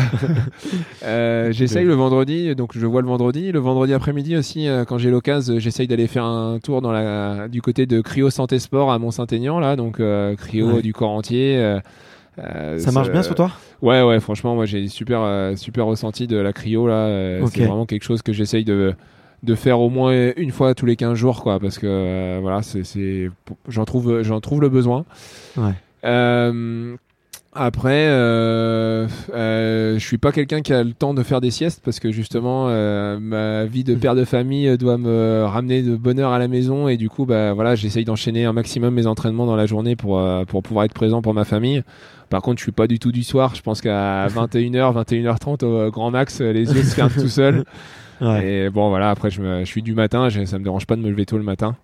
j'essaye 1.51 1.86
le 1.86 1.93
vendredi, 1.93 2.55
donc 2.55 2.72
je 2.78 2.86
vois 2.86 3.01
le 3.01 3.07
vendredi. 3.07 3.51
Le 3.51 3.59
vendredi 3.59 3.93
après-midi 3.93 4.36
aussi, 4.36 4.68
quand 4.88 4.97
j'ai 4.97 5.09
l'occasion, 5.09 5.59
j'essaye 5.59 5.88
d'aller 5.88 6.07
faire 6.07 6.26
un 6.26 6.59
tour 6.59 6.82
dans 6.82 6.91
la 6.91 7.47
du 7.47 7.61
côté 7.61 7.86
de 7.86 8.01
Cryo 8.01 8.30
Santé 8.30 8.59
Sport 8.59 8.91
à 8.91 8.99
Mont-Saint-Aignan 8.99 9.59
là, 9.59 9.76
donc 9.76 10.01
Cryo 10.38 10.82
du 10.82 10.93
corps 10.93 11.11
entier. 11.11 11.80
Euh, 12.39 12.79
ça 12.79 12.91
marche 12.91 13.11
bien 13.11 13.21
sur 13.23 13.36
toi? 13.36 13.51
Ouais, 13.81 14.01
ouais, 14.01 14.19
franchement, 14.19 14.55
moi 14.55 14.65
j'ai 14.65 14.88
super, 14.88 15.21
euh, 15.21 15.55
super 15.55 15.86
ressenti 15.86 16.27
de 16.27 16.38
la 16.38 16.53
cryo 16.53 16.88
là. 16.88 16.93
Euh, 16.93 17.41
c'est 17.47 17.65
vraiment 17.65 17.86
quelque 17.86 18.03
chose 18.03 18.21
que 18.21 18.34
j'essaye 18.34 18.65
de, 18.65 18.95
de 19.43 19.55
faire 19.55 19.79
au 19.79 19.89
moins 19.89 20.31
une 20.36 20.51
fois 20.51 20.73
tous 20.73 20.86
les 20.86 20.95
15 20.95 21.15
jours, 21.15 21.43
quoi, 21.43 21.59
parce 21.59 21.77
que 21.77 22.39
voilà, 22.41 22.61
c'est, 22.61 23.29
j'en 23.67 23.86
trouve, 23.86 24.21
j'en 24.23 24.39
trouve 24.39 24.61
le 24.61 24.69
besoin. 24.69 25.05
Ouais. 25.57 25.73
Après, 27.56 28.08
euh, 28.08 29.08
euh, 29.34 29.99
je 29.99 30.06
suis 30.06 30.18
pas 30.18 30.32
quelqu'un 30.32 30.62
qui 30.62 30.74
a 30.74 30.84
le 30.84 30.93
temps 30.93 31.14
de 31.14 31.22
faire 31.22 31.39
des 31.39 31.51
siestes 31.51 31.82
parce 31.86 31.99
que 31.99 32.12
justement 32.12 32.66
euh, 32.70 33.20
ma 33.20 33.66
vie 33.66 33.84
de 33.84 33.93
père 33.93 34.16
de 34.16 34.26
famille 34.26 34.76
doit 34.78 34.97
me 34.97 35.43
ramener 35.45 35.84
de 35.84 35.95
bonheur 35.95 36.32
à 36.32 36.39
la 36.39 36.47
maison 36.47 36.88
et 36.88 36.97
du 36.97 37.10
coup 37.10 37.26
bah 37.26 37.54
voilà 37.54 37.76
j'essaye 37.76 38.06
d'enchaîner 38.06 38.45
un 38.45 38.54
maximum 38.54 38.95
mes 38.95 39.06
entraînements 39.06 39.45
dans 39.45 39.56
la 39.56 39.68
journée 39.68 39.95
pour 39.95 40.18
euh, 40.18 40.45
pour 40.45 40.64
pouvoir 40.64 40.86
être 40.86 40.93
présent 40.93 41.22
pour 41.22 41.36
ma 41.36 41.45
famille. 41.45 41.84
Par 42.32 42.41
contre, 42.41 42.58
je 42.58 42.64
suis 42.64 42.72
pas 42.72 42.88
du 42.88 42.97
tout 42.97 43.12
du 43.12 43.22
soir. 43.22 43.54
Je 43.54 43.62
pense 43.62 43.82
qu'à 43.82 44.26
21h, 44.28 45.04
21h30 45.04 45.64
au 45.64 45.91
grand 45.91 46.10
max, 46.10 46.41
les 46.41 46.74
yeux 46.74 46.82
se 46.82 46.95
ferment 46.95 47.12
tout 47.14 47.28
seuls. 47.28 47.64
Ouais. 48.22 48.47
Et 48.47 48.70
bon 48.70 48.89
voilà, 48.89 49.12
après 49.12 49.30
je, 49.30 49.41
me, 49.41 49.60
je 49.60 49.66
suis 49.66 49.84
du 49.84 49.93
matin, 49.93 50.30
ça 50.30 50.58
me 50.58 50.64
dérange 50.64 50.88
pas 50.88 50.95
de 50.95 51.01
me 51.01 51.10
lever 51.10 51.26
tôt 51.26 51.38
le 51.38 51.43
matin. 51.43 51.76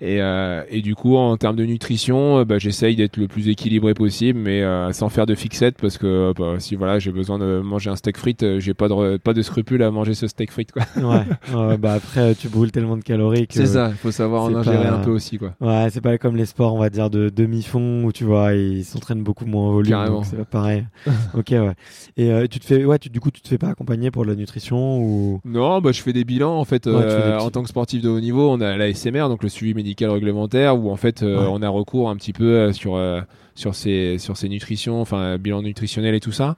Et, 0.00 0.22
euh, 0.22 0.62
et, 0.70 0.80
du 0.80 0.94
coup, 0.94 1.16
en 1.16 1.36
termes 1.36 1.56
de 1.56 1.64
nutrition, 1.64 2.38
euh, 2.38 2.44
bah, 2.44 2.58
j'essaye 2.58 2.94
d'être 2.94 3.16
le 3.16 3.26
plus 3.26 3.48
équilibré 3.48 3.94
possible, 3.94 4.38
mais 4.38 4.62
euh, 4.62 4.92
sans 4.92 5.08
faire 5.08 5.26
de 5.26 5.34
fixette, 5.34 5.76
parce 5.80 5.98
que 5.98 6.32
bah, 6.38 6.54
si 6.58 6.76
voilà, 6.76 7.00
j'ai 7.00 7.10
besoin 7.10 7.38
de 7.38 7.60
manger 7.60 7.90
un 7.90 7.96
steak 7.96 8.16
frites, 8.16 8.60
j'ai 8.60 8.74
pas 8.74 8.88
de 8.88 9.16
pas 9.16 9.34
de 9.34 9.42
scrupule 9.42 9.82
à 9.82 9.90
manger 9.90 10.14
ce 10.14 10.28
steak 10.28 10.52
frites, 10.52 10.70
quoi. 10.70 10.84
ouais. 10.96 11.76
bah 11.78 11.94
après, 11.94 12.36
tu 12.36 12.48
brûles 12.48 12.70
tellement 12.70 12.96
de 12.96 13.02
calories 13.02 13.48
que. 13.48 13.54
C'est 13.54 13.66
ça. 13.66 13.88
Il 13.90 13.96
faut 13.96 14.12
savoir 14.12 14.44
en 14.44 14.54
ingérer 14.54 14.86
un 14.86 14.98
peu 14.98 15.10
aussi, 15.10 15.36
quoi. 15.36 15.54
Ouais, 15.60 15.88
c'est 15.90 16.00
pas 16.00 16.16
comme 16.16 16.36
les 16.36 16.46
sports, 16.46 16.74
on 16.74 16.78
va 16.78 16.90
dire 16.90 17.10
de 17.10 17.28
demi-fond 17.28 18.04
où 18.04 18.12
tu 18.12 18.22
vois, 18.22 18.54
ils 18.54 18.84
s'entraînent 18.84 19.24
beaucoup 19.24 19.46
moins 19.46 19.68
en 19.68 19.72
volume, 19.72 20.20
c'est 20.22 20.44
pareil. 20.44 20.86
ok, 21.34 21.50
ouais. 21.50 21.74
Et 22.16 22.48
tu 22.48 22.60
te 22.60 22.64
fais, 22.64 22.84
ouais, 22.84 23.00
tu, 23.00 23.10
du 23.10 23.18
coup, 23.18 23.32
tu 23.32 23.40
te 23.40 23.48
fais 23.48 23.58
pas 23.58 23.68
accompagner 23.68 24.12
pour 24.12 24.24
la 24.24 24.36
nutrition 24.36 25.00
ou? 25.00 25.40
Non, 25.44 25.80
bah 25.80 25.90
je 25.90 26.02
fais 26.02 26.12
des 26.12 26.24
bilans 26.24 26.56
en 26.56 26.64
fait. 26.64 26.86
en 26.86 27.50
tant 27.50 27.62
que 27.64 27.68
sportif 27.68 28.00
de 28.00 28.08
haut 28.08 28.20
niveau, 28.20 28.48
on 28.48 28.60
a 28.60 28.76
la 28.76 28.92
SMR, 28.94 29.28
donc 29.28 29.42
le 29.42 29.48
suivi 29.48 29.74
médical 29.74 29.87
réglementaire 30.00 30.78
où 30.78 30.90
en 30.90 30.96
fait 30.96 31.22
euh, 31.22 31.46
on 31.48 31.62
a 31.62 31.68
recours 31.68 32.10
un 32.10 32.16
petit 32.16 32.32
peu 32.32 32.44
euh, 32.44 32.72
sur 32.72 32.96
euh, 32.96 33.20
sur 33.54 33.74
ces 33.74 34.18
sur 34.18 34.36
ces 34.36 34.48
nutritions, 34.48 35.00
enfin 35.00 35.38
bilan 35.38 35.62
nutritionnel 35.62 36.14
et 36.14 36.20
tout 36.20 36.32
ça. 36.32 36.56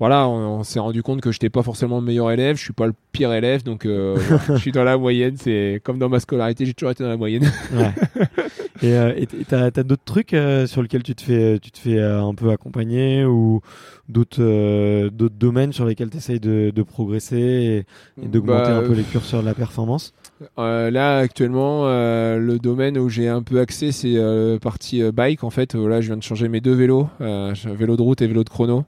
Voilà, 0.00 0.28
on, 0.28 0.64
s'est 0.64 0.80
rendu 0.80 1.04
compte 1.04 1.20
que 1.20 1.30
je 1.30 1.36
n'étais 1.36 1.50
pas 1.50 1.62
forcément 1.62 2.00
le 2.00 2.04
meilleur 2.04 2.32
élève, 2.32 2.56
je 2.56 2.62
suis 2.62 2.72
pas 2.72 2.88
le 2.88 2.94
pire 3.12 3.32
élève, 3.32 3.62
donc 3.62 3.84
je 3.86 4.56
suis 4.56 4.72
dans 4.72 4.82
la 4.82 4.98
moyenne. 4.98 5.36
C'est 5.38 5.80
comme 5.84 6.00
dans 6.00 6.08
ma 6.08 6.18
scolarité, 6.18 6.66
j'ai 6.66 6.74
toujours 6.74 6.90
été 6.90 7.04
dans 7.04 7.10
la 7.10 7.16
moyenne. 7.16 7.48
Et 8.82 9.26
tu 9.26 9.54
as, 9.54 9.70
d'autres 9.70 10.04
trucs 10.04 10.34
sur 10.66 10.82
lesquels 10.82 11.04
tu 11.04 11.14
te 11.14 11.22
fais, 11.22 11.60
tu 11.60 11.70
te 11.70 11.78
fais 11.78 12.02
un 12.02 12.34
peu 12.34 12.50
accompagner 12.50 13.24
ou 13.24 13.60
d'autres 14.08 15.08
d'autres 15.10 15.36
domaines 15.36 15.72
sur 15.72 15.84
lesquels 15.84 16.10
tu 16.10 16.16
essayes 16.16 16.40
de, 16.40 16.72
de, 16.74 16.82
progresser 16.82 17.86
et, 18.20 18.26
d'augmenter 18.26 18.70
bah, 18.70 18.78
un 18.78 18.82
peu 18.82 18.94
les 18.94 19.04
curseurs 19.04 19.42
de 19.42 19.46
la 19.46 19.54
performance? 19.54 20.12
Euh, 20.58 20.90
là, 20.90 21.18
actuellement, 21.18 21.82
euh, 21.84 22.38
le 22.38 22.58
domaine 22.58 22.98
où 22.98 23.08
j'ai 23.08 23.28
un 23.28 23.42
peu 23.42 23.60
accès, 23.60 23.92
c'est 23.92 24.16
euh, 24.16 24.58
partie 24.58 25.02
bike. 25.10 25.44
En 25.44 25.50
fait, 25.50 25.74
là, 25.74 26.00
je 26.00 26.06
viens 26.06 26.16
de 26.16 26.22
changer 26.22 26.48
mes 26.48 26.60
deux 26.60 26.74
vélos, 26.74 27.08
vélo 27.20 27.96
de 27.96 28.02
route 28.02 28.22
et 28.22 28.26
vélo 28.26 28.44
de 28.44 28.48
chrono. 28.48 28.84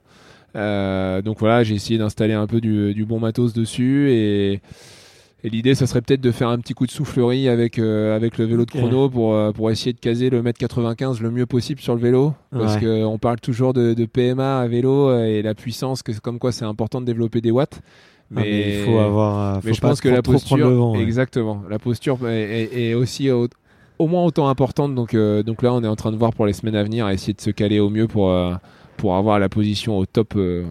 donc 0.55 1.39
voilà, 1.39 1.63
j'ai 1.63 1.75
essayé 1.75 1.97
d'installer 1.97 2.33
un 2.33 2.47
peu 2.47 2.61
du, 2.61 3.05
bon 3.05 3.19
matos 3.19 3.53
dessus 3.53 4.11
et, 4.11 4.61
l'idée, 5.43 5.75
ça 5.75 5.87
serait 5.87 6.01
peut-être 6.01 6.19
de 6.19 6.31
faire 6.31 6.49
un 6.49 6.57
petit 6.59 6.73
coup 6.73 6.85
de 6.85 6.91
soufflerie 6.91 7.47
avec 7.47 7.79
avec 7.79 8.37
le 8.37 8.43
vélo 8.45 8.65
de 8.65 8.71
chrono 8.71 9.09
pour 9.09 9.53
pour 9.53 9.71
essayer 9.71 9.93
de 9.93 9.99
caser 9.99 10.29
le 10.29 10.41
mètre 10.41 10.59
95 10.59 11.21
le 11.21 11.31
mieux 11.31 11.45
possible 11.45 11.79
sur 11.79 11.95
le 11.95 12.01
vélo, 12.01 12.33
parce 12.51 12.77
que 12.77 13.05
on 13.05 13.17
parle 13.17 13.39
toujours 13.39 13.73
de, 13.73 13.93
de, 13.93 14.05
PMA 14.05 14.59
à 14.59 14.67
vélo 14.67 15.17
et 15.23 15.41
la 15.41 15.55
puissance, 15.55 16.03
que 16.03 16.11
comme 16.19 16.39
quoi 16.39 16.51
c'est 16.51 16.65
important 16.65 16.99
de 16.99 17.05
développer 17.05 17.39
des 17.39 17.51
watts. 17.51 17.81
Ah, 18.35 18.41
mais, 18.41 18.79
il 18.79 18.85
faut 18.85 18.99
avoir. 18.99 19.55
Euh, 19.55 19.59
mais 19.63 19.73
je 19.73 19.81
pense 19.81 20.01
que 20.01 20.09
la 20.09 20.21
posture, 20.21 20.95
exactement, 20.97 21.63
la 21.69 21.79
posture 21.79 22.17
est, 22.27 22.93
aussi 22.93 23.31
au, 23.31 23.47
moins 23.99 24.23
autant 24.25 24.49
importante. 24.49 24.95
Donc, 24.95 25.13
euh, 25.13 25.43
donc 25.43 25.61
là, 25.61 25.73
on 25.73 25.83
est 25.83 25.87
en 25.87 25.95
train 25.95 26.11
de 26.11 26.17
voir 26.17 26.33
pour 26.33 26.45
les 26.45 26.53
semaines 26.53 26.75
à 26.75 26.83
venir, 26.83 27.05
à 27.05 27.13
essayer 27.13 27.33
de 27.33 27.41
se 27.41 27.51
caler 27.51 27.79
au 27.79 27.89
mieux 27.89 28.07
pour 28.07 28.29
euh, 28.31 28.53
pour 28.97 29.15
avoir 29.15 29.39
la 29.39 29.47
position 29.47 29.97
au 29.97 30.05
top 30.05 30.33
euh, 30.35 30.65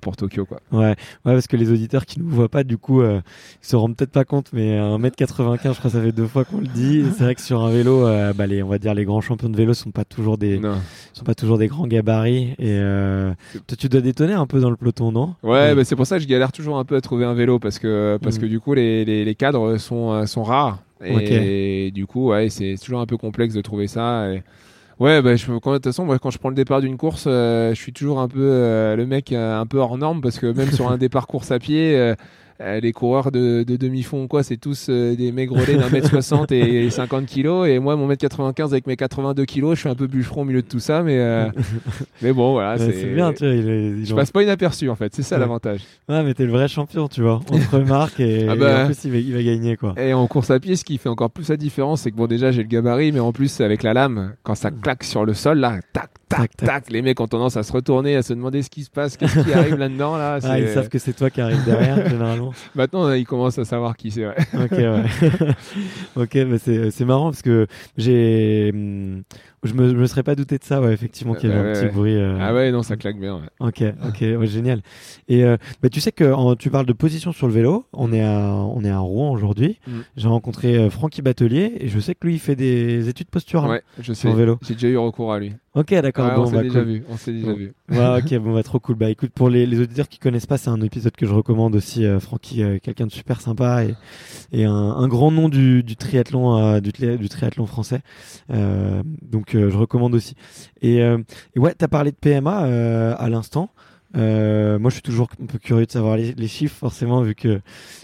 pour 0.00 0.16
Tokyo 0.16 0.44
quoi. 0.44 0.60
Ouais, 0.72 0.88
ouais, 0.88 0.94
parce 1.24 1.46
que 1.46 1.56
les 1.56 1.70
auditeurs 1.70 2.06
qui 2.06 2.20
nous 2.20 2.28
voient 2.28 2.48
pas 2.48 2.64
du 2.64 2.78
coup 2.78 3.00
euh, 3.00 3.20
ils 3.62 3.66
se 3.66 3.76
rendent 3.76 3.96
peut-être 3.96 4.12
pas 4.12 4.24
compte 4.24 4.50
mais 4.52 4.78
1m95 4.78 5.18
je 5.24 5.56
crois 5.58 5.74
que 5.74 5.88
ça 5.88 6.02
fait 6.02 6.12
deux 6.12 6.26
fois 6.26 6.44
qu'on 6.44 6.58
le 6.58 6.66
dit, 6.66 7.04
c'est 7.16 7.24
vrai 7.24 7.34
que 7.34 7.40
sur 7.40 7.62
un 7.62 7.70
vélo 7.70 8.06
euh, 8.06 8.32
bah, 8.32 8.46
les 8.46 8.62
on 8.62 8.68
va 8.68 8.78
dire 8.78 8.94
les 8.94 9.04
grands 9.04 9.20
champions 9.20 9.48
de 9.48 9.56
vélo 9.56 9.74
sont 9.74 9.90
pas 9.90 10.04
toujours 10.04 10.38
des 10.38 10.60
sont 11.12 11.24
pas 11.24 11.34
toujours 11.34 11.58
des 11.58 11.68
grands 11.68 11.86
gabarits. 11.86 12.54
Et 12.58 12.76
euh, 12.78 13.32
tu 13.78 13.88
dois 13.88 14.00
détonner 14.00 14.34
un 14.34 14.46
peu 14.46 14.60
dans 14.60 14.70
le 14.70 14.76
peloton, 14.76 15.12
non? 15.12 15.34
Ouais, 15.42 15.74
bah, 15.74 15.84
c'est 15.84 15.96
pour 15.96 16.06
ça 16.06 16.16
que 16.16 16.22
je 16.22 16.28
galère 16.28 16.52
toujours 16.52 16.78
un 16.78 16.84
peu 16.84 16.96
à 16.96 17.00
trouver 17.00 17.24
un 17.24 17.34
vélo 17.34 17.58
parce 17.58 17.78
que 17.78 18.18
parce 18.22 18.38
que 18.38 18.46
mm. 18.46 18.48
du 18.48 18.60
coup 18.60 18.74
les, 18.74 19.04
les, 19.04 19.24
les 19.24 19.34
cadres 19.34 19.76
sont 19.78 20.26
sont 20.26 20.42
rares. 20.42 20.82
Et, 21.04 21.90
du 21.92 22.06
coup 22.06 22.28
ouais, 22.28 22.48
c'est 22.48 22.76
toujours 22.82 23.00
un 23.00 23.06
peu 23.06 23.16
complexe 23.16 23.54
de 23.54 23.60
trouver 23.60 23.88
ça. 23.88 24.32
Et 24.32 24.42
Ouais, 25.00 25.22
bah, 25.22 25.36
je, 25.36 25.46
quand, 25.58 25.72
de 25.72 25.76
toute 25.76 25.84
façon, 25.84 26.04
moi, 26.04 26.18
quand 26.18 26.30
je 26.30 26.38
prends 26.38 26.48
le 26.48 26.54
départ 26.54 26.80
d'une 26.80 26.96
course, 26.96 27.24
euh, 27.26 27.70
je 27.74 27.80
suis 27.80 27.92
toujours 27.92 28.20
un 28.20 28.28
peu 28.28 28.40
euh, 28.40 28.96
le 28.96 29.06
mec 29.06 29.32
euh, 29.32 29.58
un 29.58 29.66
peu 29.66 29.78
hors 29.78 29.96
norme 29.98 30.20
parce 30.20 30.38
que 30.38 30.46
même 30.46 30.70
sur 30.70 30.90
un 30.90 30.96
départ 30.98 31.26
course 31.26 31.50
à 31.50 31.58
pied, 31.58 32.14
euh, 32.62 32.80
les 32.80 32.92
coureurs 32.92 33.30
de, 33.32 33.62
de 33.64 33.76
demi-fond, 33.76 34.28
quoi, 34.28 34.42
c'est 34.42 34.56
tous 34.56 34.86
euh, 34.88 35.14
des 35.16 35.32
maigrelets 35.32 35.76
d'un 35.76 35.88
mètre 35.90 36.08
60 36.08 36.52
et 36.52 36.88
50 36.90 37.26
kilos. 37.26 37.66
Et 37.68 37.78
moi, 37.78 37.96
mon 37.96 38.06
mètre 38.06 38.20
95 38.22 38.72
avec 38.72 38.86
mes 38.86 38.96
82 38.96 39.44
kilos, 39.44 39.74
je 39.74 39.80
suis 39.80 39.88
un 39.88 39.94
peu 39.94 40.06
bûcheron 40.06 40.42
au 40.42 40.44
milieu 40.44 40.62
de 40.62 40.66
tout 40.68 40.78
ça. 40.78 41.02
Mais, 41.02 41.18
euh, 41.18 41.46
mais 42.22 42.32
bon, 42.32 42.52
voilà. 42.52 42.76
Ouais, 42.82 42.92
c'est 42.92 43.14
bien, 43.14 43.32
tu 43.32 43.44
vois. 43.44 43.54
il 43.54 43.68
est- 43.68 43.88
il 44.00 44.06
Je 44.06 44.14
passe 44.14 44.30
pas 44.30 44.42
inaperçu, 44.42 44.88
en 44.88 44.94
fait. 44.96 45.12
C'est 45.14 45.22
ça 45.22 45.36
Ouais. 45.36 45.40
l'avantage. 45.40 45.80
Ouais, 46.08 46.22
mais 46.22 46.34
t'es 46.34 46.44
le 46.44 46.52
vrai 46.52 46.68
champion, 46.68 47.08
tu 47.08 47.22
vois. 47.22 47.40
On 47.50 47.58
te 47.58 47.76
remarque 47.76 48.20
et, 48.20 48.46
Ah 48.48 48.54
et 48.54 48.58
bah. 48.58 48.82
en 48.82 48.86
plus, 48.86 49.04
il 49.04 49.10
va, 49.10 49.16
il 49.18 49.32
va 49.34 49.42
gagner, 49.42 49.76
quoi. 49.76 49.94
Et 49.98 50.12
en 50.14 50.26
course 50.26 50.50
à 50.50 50.60
pied, 50.60 50.76
ce 50.76 50.84
qui 50.84 50.98
fait 50.98 51.08
encore 51.08 51.30
plus 51.30 51.48
la 51.48 51.56
différence, 51.56 52.02
c'est 52.02 52.10
que 52.10 52.16
bon, 52.16 52.26
déjà, 52.26 52.52
j'ai 52.52 52.62
le 52.62 52.68
gabarit, 52.68 53.12
mais 53.12 53.20
en 53.20 53.32
plus, 53.32 53.60
avec 53.60 53.82
la 53.82 53.94
lame, 53.94 54.34
quand 54.42 54.54
ça 54.54 54.70
claque 54.70 55.04
sur 55.04 55.24
le 55.24 55.34
sol, 55.34 55.58
là, 55.58 55.78
tac, 55.92 56.10
tac, 56.28 56.56
Tac, 56.56 56.90
les 56.90 57.02
mecs 57.02 57.20
ont 57.20 57.26
tendance 57.26 57.56
à 57.58 57.62
se 57.62 57.72
retourner, 57.72 58.16
à 58.16 58.22
se 58.22 58.32
demander 58.32 58.62
ce 58.62 58.70
qui 58.70 58.84
se 58.84 58.90
passe, 58.90 59.16
qu'est-ce 59.18 59.38
qui 59.40 59.52
arrive 59.52 59.76
là-dedans, 59.76 60.16
là. 60.16 60.38
Ah, 60.42 60.58
ils 60.58 60.68
savent 60.68 60.88
que 60.88 60.98
c'est 60.98 61.12
toi 61.12 61.28
qui 61.28 61.40
arrive 61.42 61.62
derrière, 61.66 62.08
généralement. 62.08 62.51
Maintenant, 62.74 63.10
ils 63.12 63.26
commencent 63.26 63.58
à 63.58 63.64
savoir 63.64 63.96
qui 63.96 64.10
c'est, 64.10 64.26
ouais. 64.26 64.36
Ok, 64.54 64.72
ouais. 64.72 65.04
ok, 66.16 66.34
mais 66.46 66.58
c'est 66.58 66.90
c'est 66.90 67.04
marrant 67.04 67.30
parce 67.30 67.42
que 67.42 67.66
j'ai. 67.96 68.72
Je 69.64 69.74
me, 69.74 69.88
je 69.90 69.94
me 69.94 70.06
serais 70.06 70.24
pas 70.24 70.34
douté 70.34 70.58
de 70.58 70.64
ça, 70.64 70.80
ouais, 70.80 70.92
effectivement, 70.92 71.34
qu'il 71.34 71.48
y 71.48 71.52
avait 71.52 71.62
Ouais, 71.62 71.68
un 71.70 71.72
petit 71.74 71.84
ouais. 71.86 71.92
bruit. 71.92 72.16
euh, 72.16 72.36
Ah 72.40 72.52
ouais, 72.52 72.72
non, 72.72 72.82
ça 72.82 72.96
claque 72.96 73.20
bien, 73.20 73.36
ouais. 73.36 73.48
Ok, 73.60 73.84
ok, 74.08 74.20
ouais, 74.20 74.46
génial. 74.48 74.82
Et 75.28 75.44
euh, 75.44 75.56
bah, 75.80 75.88
tu 75.88 76.00
sais 76.00 76.10
que 76.10 76.32
en- 76.32 76.56
tu 76.56 76.68
parles 76.68 76.84
de 76.86 76.92
position 76.92 77.30
sur 77.30 77.46
le 77.46 77.52
vélo. 77.52 77.86
On 77.92 78.12
est 78.12 78.22
à, 78.24 78.54
on 78.54 78.82
est 78.82 78.90
à 78.90 78.98
Rouen 78.98 79.30
aujourd'hui. 79.30 79.78
Mm. 79.86 79.92
J'ai 80.16 80.26
rencontré 80.28 80.76
euh, 80.76 80.90
Francky 80.90 81.22
Batelier 81.22 81.74
et 81.78 81.86
je 81.86 82.00
sais 82.00 82.16
que 82.16 82.26
lui 82.26 82.34
il 82.34 82.38
fait 82.40 82.56
des 82.56 83.08
études 83.08 83.28
posturales. 83.28 83.70
Ouais, 83.70 83.82
je 84.00 84.12
sais. 84.12 84.22
Sur 84.22 84.34
vélo. 84.34 84.58
J'ai 84.62 84.74
déjà 84.74 84.88
eu 84.88 84.96
recours 84.96 85.32
à 85.32 85.38
lui. 85.38 85.52
Ok, 85.74 85.94
d'accord. 85.94 86.30
Bon, 86.34 86.42
on 86.42 86.46
s'est 86.46 86.52
bah, 86.56 86.62
déjà 86.64 86.80
cool. 86.80 86.88
vu. 86.88 87.04
On 87.08 87.16
s'est 87.16 87.32
déjà 87.32 87.52
vu. 87.54 87.72
Ouais, 87.88 88.18
ok, 88.18 88.34
bon, 88.42 88.54
bah, 88.54 88.62
trop 88.64 88.80
cool. 88.80 88.96
Bah, 88.96 89.10
écoute, 89.10 89.30
pour 89.32 89.48
les, 89.48 89.64
les 89.64 89.78
auditeurs 89.80 90.08
qui 90.08 90.18
connaissent 90.18 90.44
pas, 90.46 90.58
c'est 90.58 90.68
un 90.70 90.80
épisode 90.82 91.12
que 91.16 91.24
je 91.24 91.32
recommande 91.32 91.76
aussi. 91.76 92.04
Euh, 92.04 92.18
Francky, 92.18 92.62
euh, 92.64 92.78
quelqu'un 92.82 93.06
de 93.06 93.12
super 93.12 93.40
sympa 93.40 93.84
et, 93.84 93.94
et 94.52 94.64
un, 94.64 94.72
un 94.74 95.06
grand 95.08 95.30
nom 95.30 95.48
du, 95.48 95.82
du 95.84 95.94
triathlon, 95.96 96.58
euh, 96.58 96.80
du, 96.80 96.90
du 97.16 97.28
triathlon 97.28 97.64
français. 97.66 98.00
Euh, 98.50 99.02
je 99.70 99.76
recommande 99.76 100.14
aussi. 100.14 100.34
Et, 100.80 101.02
euh, 101.02 101.18
ouais, 101.56 101.74
t'as 101.74 101.88
parlé 101.88 102.10
de 102.10 102.16
PMA 102.16 102.64
euh, 102.64 103.14
à 103.18 103.28
l'instant. 103.28 103.70
Euh, 104.16 104.78
moi, 104.78 104.90
je 104.90 104.94
suis 104.94 105.02
toujours 105.02 105.28
un 105.42 105.46
peu 105.46 105.58
curieux 105.58 105.86
de 105.86 105.90
savoir 105.90 106.16
les, 106.16 106.32
les 106.32 106.48
chiffres, 106.48 106.76
forcément, 106.76 107.22
vu 107.22 107.34
que 107.34 107.60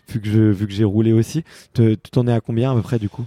vu 0.09 0.20
que 0.20 0.28
vu 0.28 0.66
que 0.66 0.72
j'ai 0.72 0.84
roulé 0.84 1.12
aussi. 1.12 1.44
Tu 1.74 1.96
t'en 2.11 2.26
es 2.26 2.32
à 2.32 2.40
combien 2.40 2.72
à 2.72 2.74
peu 2.74 2.82
près 2.82 2.99
du 2.99 3.09
coup? 3.09 3.26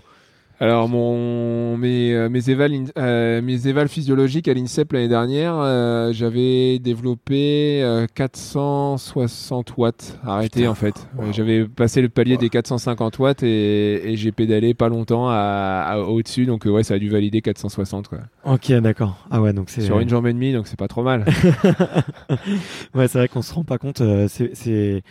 Alors, 0.62 0.88
mon, 0.88 1.76
mes, 1.76 2.14
euh, 2.14 2.30
mes, 2.30 2.52
évals, 2.52 2.72
euh, 2.96 3.42
mes 3.42 3.66
évals 3.68 3.88
physiologiques 3.88 4.48
à 4.48 4.54
l'INSEP 4.54 4.94
l'année 4.94 5.08
dernière, 5.08 5.56
euh, 5.58 6.14
j'avais 6.14 6.78
développé 6.78 7.82
euh, 7.82 8.06
460 8.14 9.76
watts 9.78 10.20
arrêté 10.24 10.60
Putain, 10.60 10.70
en 10.70 10.76
fait. 10.76 11.08
wow. 11.18 11.32
J'avais 11.34 11.66
passé 11.66 12.04
le 12.04 12.10
palier 12.10 12.38
des 12.38 12.50
450 12.50 13.18
watts 13.18 13.42
et, 13.42 14.12
et 14.12 14.16
j'ai 14.18 14.32
pédalé 14.32 14.76
pas 14.76 14.88
longtemps 14.88 15.30
à, 15.30 15.84
à- 15.84 15.98
au-dessus, 15.98 16.46
donc 16.46 16.68
euh, 16.68 16.70
ouais, 16.70 16.84
ça 16.84 16.94
a 16.94 17.00
dû 17.00 17.10
valider 17.10 17.42
460 17.42 18.08
quoi. 18.08 18.20
Ok, 18.46 18.72
d'accord. 18.74 19.26
Ah 19.32 19.42
ouais, 19.42 19.54
donc 19.54 19.72
c'est 19.72 19.82
Sur 19.82 20.00
une 20.00 20.10
jambe 20.10 20.28
et 20.28 20.34
demie, 20.34 20.54
donc 20.54 20.68
c'est 20.68 20.78
pas 20.78 20.88
trop 20.88 21.02
mal. 21.02 21.26
ouais, 22.94 23.08
c'est 23.08 23.18
vrai 23.18 23.28
qu'on 23.30 23.42
se 23.42 23.52
rend 23.54 23.64
pas 23.64 23.80
compte. 23.80 24.02
euh, 24.02 24.28
c'est, 24.30 24.52
c'est... 24.54 25.02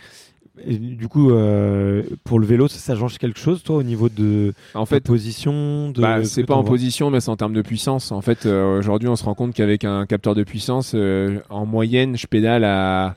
et 0.65 0.77
du 0.77 1.07
coup, 1.07 1.31
euh, 1.31 2.03
pour 2.23 2.39
le 2.39 2.45
vélo, 2.45 2.67
ça, 2.67 2.95
change 2.95 3.17
quelque 3.17 3.39
chose, 3.39 3.63
toi, 3.63 3.77
au 3.77 3.83
niveau 3.83 4.09
de 4.09 4.53
en 4.73 4.85
fait, 4.85 4.99
position 5.01 5.91
de... 5.91 6.01
Bah, 6.01 6.23
ce 6.23 6.29
c'est 6.29 6.43
pas 6.43 6.55
en 6.55 6.63
position, 6.63 7.09
mais 7.09 7.21
c'est 7.21 7.29
en 7.29 7.37
termes 7.37 7.53
de 7.53 7.61
puissance. 7.61 8.11
En 8.11 8.21
fait, 8.21 8.45
euh, 8.45 8.77
aujourd'hui, 8.77 9.07
on 9.07 9.15
se 9.15 9.23
rend 9.23 9.33
compte 9.33 9.53
qu'avec 9.53 9.85
un 9.85 10.05
capteur 10.05 10.35
de 10.35 10.43
puissance, 10.43 10.91
euh, 10.93 11.39
en 11.49 11.65
moyenne, 11.65 12.17
je 12.17 12.27
pédale 12.27 12.65
à, 12.65 13.15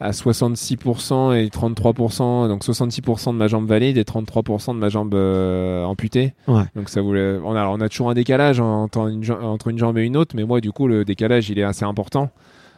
à 0.00 0.10
66% 0.10 1.36
et 1.36 1.46
33%. 1.48 2.48
Donc 2.48 2.64
66% 2.64 3.32
de 3.32 3.38
ma 3.38 3.46
jambe 3.46 3.68
valide 3.68 3.96
et 3.96 4.02
33% 4.02 4.74
de 4.74 4.78
ma 4.78 4.88
jambe 4.88 5.14
amputée. 5.14 6.34
Ouais. 6.48 6.64
Donc 6.74 6.88
ça 6.88 7.00
voulait. 7.02 7.38
On 7.44 7.54
a, 7.54 7.66
on 7.68 7.80
a 7.80 7.88
toujours 7.88 8.10
un 8.10 8.14
décalage 8.14 8.58
entre 8.58 9.08
une, 9.08 9.24
entre 9.30 9.68
une 9.68 9.78
jambe 9.78 9.96
et 9.98 10.02
une 10.02 10.16
autre, 10.16 10.34
mais 10.34 10.44
moi, 10.44 10.60
du 10.60 10.72
coup, 10.72 10.88
le 10.88 11.04
décalage, 11.04 11.50
il 11.50 11.58
est 11.58 11.64
assez 11.64 11.84
important. 11.84 12.30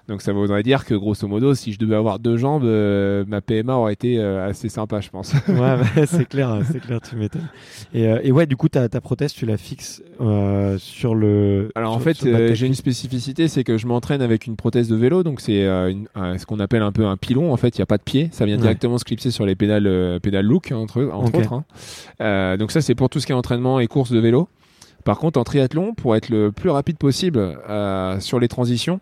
Donc 0.08 0.22
ça 0.22 0.32
voudrait 0.32 0.62
dire 0.62 0.84
que 0.84 0.94
grosso 0.94 1.26
modo, 1.26 1.54
si 1.56 1.72
je 1.72 1.78
devais 1.80 1.96
avoir 1.96 2.20
deux 2.20 2.36
jambes, 2.36 2.62
euh, 2.64 3.24
ma 3.26 3.40
PMA 3.40 3.74
aurait 3.74 3.92
été 3.92 4.18
euh, 4.20 4.48
assez 4.48 4.68
sympa, 4.68 5.00
je 5.00 5.10
pense. 5.10 5.32
Ouais, 5.48 5.56
bah, 5.96 6.06
c'est 6.06 6.28
clair, 6.28 6.60
c'est 6.70 6.78
clair, 6.80 7.00
tu 7.00 7.16
m'étonnes. 7.16 7.48
Et, 7.92 8.06
euh, 8.06 8.20
et 8.22 8.30
ouais, 8.30 8.46
du 8.46 8.56
coup, 8.56 8.68
ta, 8.68 8.88
ta 8.88 9.00
prothèse, 9.00 9.32
tu 9.32 9.46
la 9.46 9.56
fixes 9.56 10.02
euh, 10.20 10.78
sur 10.78 11.16
le. 11.16 11.70
Alors 11.74 11.92
en 11.92 11.98
fait, 11.98 12.24
euh, 12.24 12.54
j'ai 12.54 12.68
une 12.68 12.74
spécificité, 12.74 13.48
c'est 13.48 13.64
que 13.64 13.78
je 13.78 13.86
m'entraîne 13.88 14.22
avec 14.22 14.46
une 14.46 14.54
prothèse 14.54 14.88
de 14.88 14.94
vélo, 14.94 15.24
donc 15.24 15.40
c'est 15.40 15.64
euh, 15.64 15.92
ce 16.38 16.46
qu'on 16.46 16.60
appelle 16.60 16.82
un 16.82 16.92
peu 16.92 17.04
un 17.06 17.16
pilon. 17.16 17.52
En 17.52 17.56
fait, 17.56 17.76
il 17.76 17.80
n'y 17.80 17.84
a 17.84 17.86
pas 17.86 17.98
de 17.98 18.02
pied, 18.04 18.28
ça 18.32 18.44
vient 18.46 18.54
Ouais. 18.56 18.60
directement 18.62 18.98
se 18.98 19.04
clipser 19.04 19.32
sur 19.32 19.44
les 19.44 19.56
pédales, 19.56 20.20
pédales 20.22 20.46
look 20.46 20.70
entre, 20.72 21.04
entre 21.12 21.28
Ok. 21.34 21.40
autres. 21.40 21.52
hein. 21.52 21.64
Euh, 22.20 22.56
donc 22.56 22.70
ça, 22.70 22.80
c'est 22.80 22.94
pour 22.94 23.08
tout 23.10 23.18
ce 23.18 23.26
qui 23.26 23.32
est 23.32 23.34
entraînement 23.34 23.80
et 23.80 23.86
course 23.88 24.12
de 24.12 24.18
vélo. 24.20 24.48
Par 25.04 25.18
contre, 25.18 25.38
en 25.40 25.44
triathlon, 25.44 25.94
pour 25.94 26.14
être 26.16 26.28
le 26.30 26.52
plus 26.52 26.70
rapide 26.70 26.96
possible 26.96 27.38
euh, 27.68 28.18
sur 28.20 28.38
les 28.40 28.48
transitions, 28.48 29.00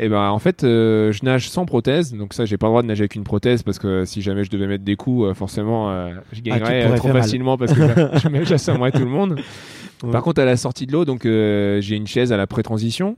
et 0.00 0.08
ben 0.08 0.30
en 0.30 0.38
fait, 0.38 0.62
euh, 0.62 1.10
je 1.10 1.24
nage 1.24 1.50
sans 1.50 1.66
prothèse. 1.66 2.14
Donc 2.14 2.32
ça, 2.32 2.44
j'ai 2.44 2.56
pas 2.56 2.68
le 2.68 2.70
droit 2.70 2.82
de 2.82 2.86
nager 2.86 3.02
avec 3.02 3.16
une 3.16 3.24
prothèse 3.24 3.64
parce 3.64 3.80
que 3.80 4.04
si 4.04 4.22
jamais 4.22 4.44
je 4.44 4.50
devais 4.50 4.68
mettre 4.68 4.84
des 4.84 4.94
coups, 4.94 5.26
euh, 5.26 5.34
forcément, 5.34 5.90
euh, 5.90 6.10
je 6.30 6.40
gagnerais 6.40 6.82
pourrais 6.84 6.92
euh, 6.92 6.96
trop 6.96 7.08
mal. 7.08 7.22
facilement 7.22 7.58
parce 7.58 7.72
que 7.74 7.82
j'assommerais 8.44 8.92
tout 8.92 9.00
le 9.00 9.06
monde. 9.06 9.40
Ouais. 10.04 10.12
Par 10.12 10.22
contre, 10.22 10.40
à 10.40 10.44
la 10.44 10.56
sortie 10.56 10.86
de 10.86 10.92
l'eau, 10.92 11.04
donc 11.04 11.22
j'ai 11.24 11.96
une 11.96 12.06
chaise 12.06 12.32
à 12.32 12.36
la 12.36 12.46
pré-transition, 12.46 13.16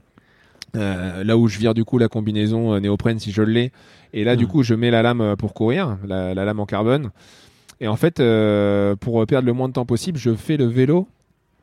là 0.73 1.37
où 1.37 1.47
je 1.47 1.59
vire 1.59 1.75
du 1.75 1.85
coup 1.85 1.99
la 1.99 2.07
combinaison 2.07 2.79
néoprène 2.79 3.19
si 3.19 3.31
je 3.31 3.43
l'ai, 3.43 3.71
et 4.13 4.23
là 4.23 4.35
du 4.35 4.47
coup 4.47 4.63
je 4.63 4.73
mets 4.73 4.89
la 4.89 5.03
lame 5.03 5.35
pour 5.37 5.53
courir, 5.53 5.97
la, 6.07 6.33
la 6.33 6.45
lame 6.45 6.59
en 6.59 6.65
carbone. 6.65 7.11
Et 7.79 7.87
en 7.87 7.95
fait, 7.95 8.15
pour 8.99 9.27
perdre 9.27 9.45
le 9.45 9.53
moins 9.53 9.67
de 9.67 9.73
temps 9.73 9.85
possible, 9.85 10.17
je 10.17 10.33
fais 10.33 10.57
le 10.57 10.65
vélo 10.65 11.07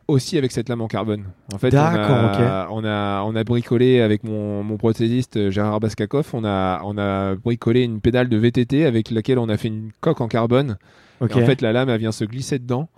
aussi 0.08 0.38
avec 0.38 0.50
cette 0.52 0.68
lame 0.68 0.80
en 0.80 0.88
carbone. 0.88 1.24
En 1.52 1.58
fait, 1.58 1.68
on 1.68 1.70
D'accord, 1.70 2.16
a, 2.16 2.68
on 2.70 2.84
a 2.84 3.22
on 3.26 3.36
a 3.36 3.44
bricolé 3.44 4.00
avec 4.00 4.24
mon, 4.24 4.64
mon 4.64 4.76
prothésiste 4.78 5.36
euh, 5.36 5.50
Gérard 5.50 5.80
Baskakov, 5.80 6.30
on 6.32 6.44
a 6.44 6.80
on 6.84 6.96
a 6.98 7.34
bricolé 7.36 7.82
une 7.82 8.00
pédale 8.00 8.28
de 8.28 8.36
VTT 8.36 8.86
avec 8.86 9.10
laquelle 9.10 9.38
on 9.38 9.48
a 9.48 9.56
fait 9.56 9.68
une 9.68 9.90
coque 10.00 10.20
en 10.20 10.28
carbone. 10.28 10.78
Et 11.20 11.34
en 11.34 11.44
fait, 11.46 11.60
la 11.62 11.72
lame 11.72 11.88
elle 11.90 12.00
vient 12.00 12.12
se 12.12 12.24
glisser 12.24 12.58
dedans. 12.58 12.88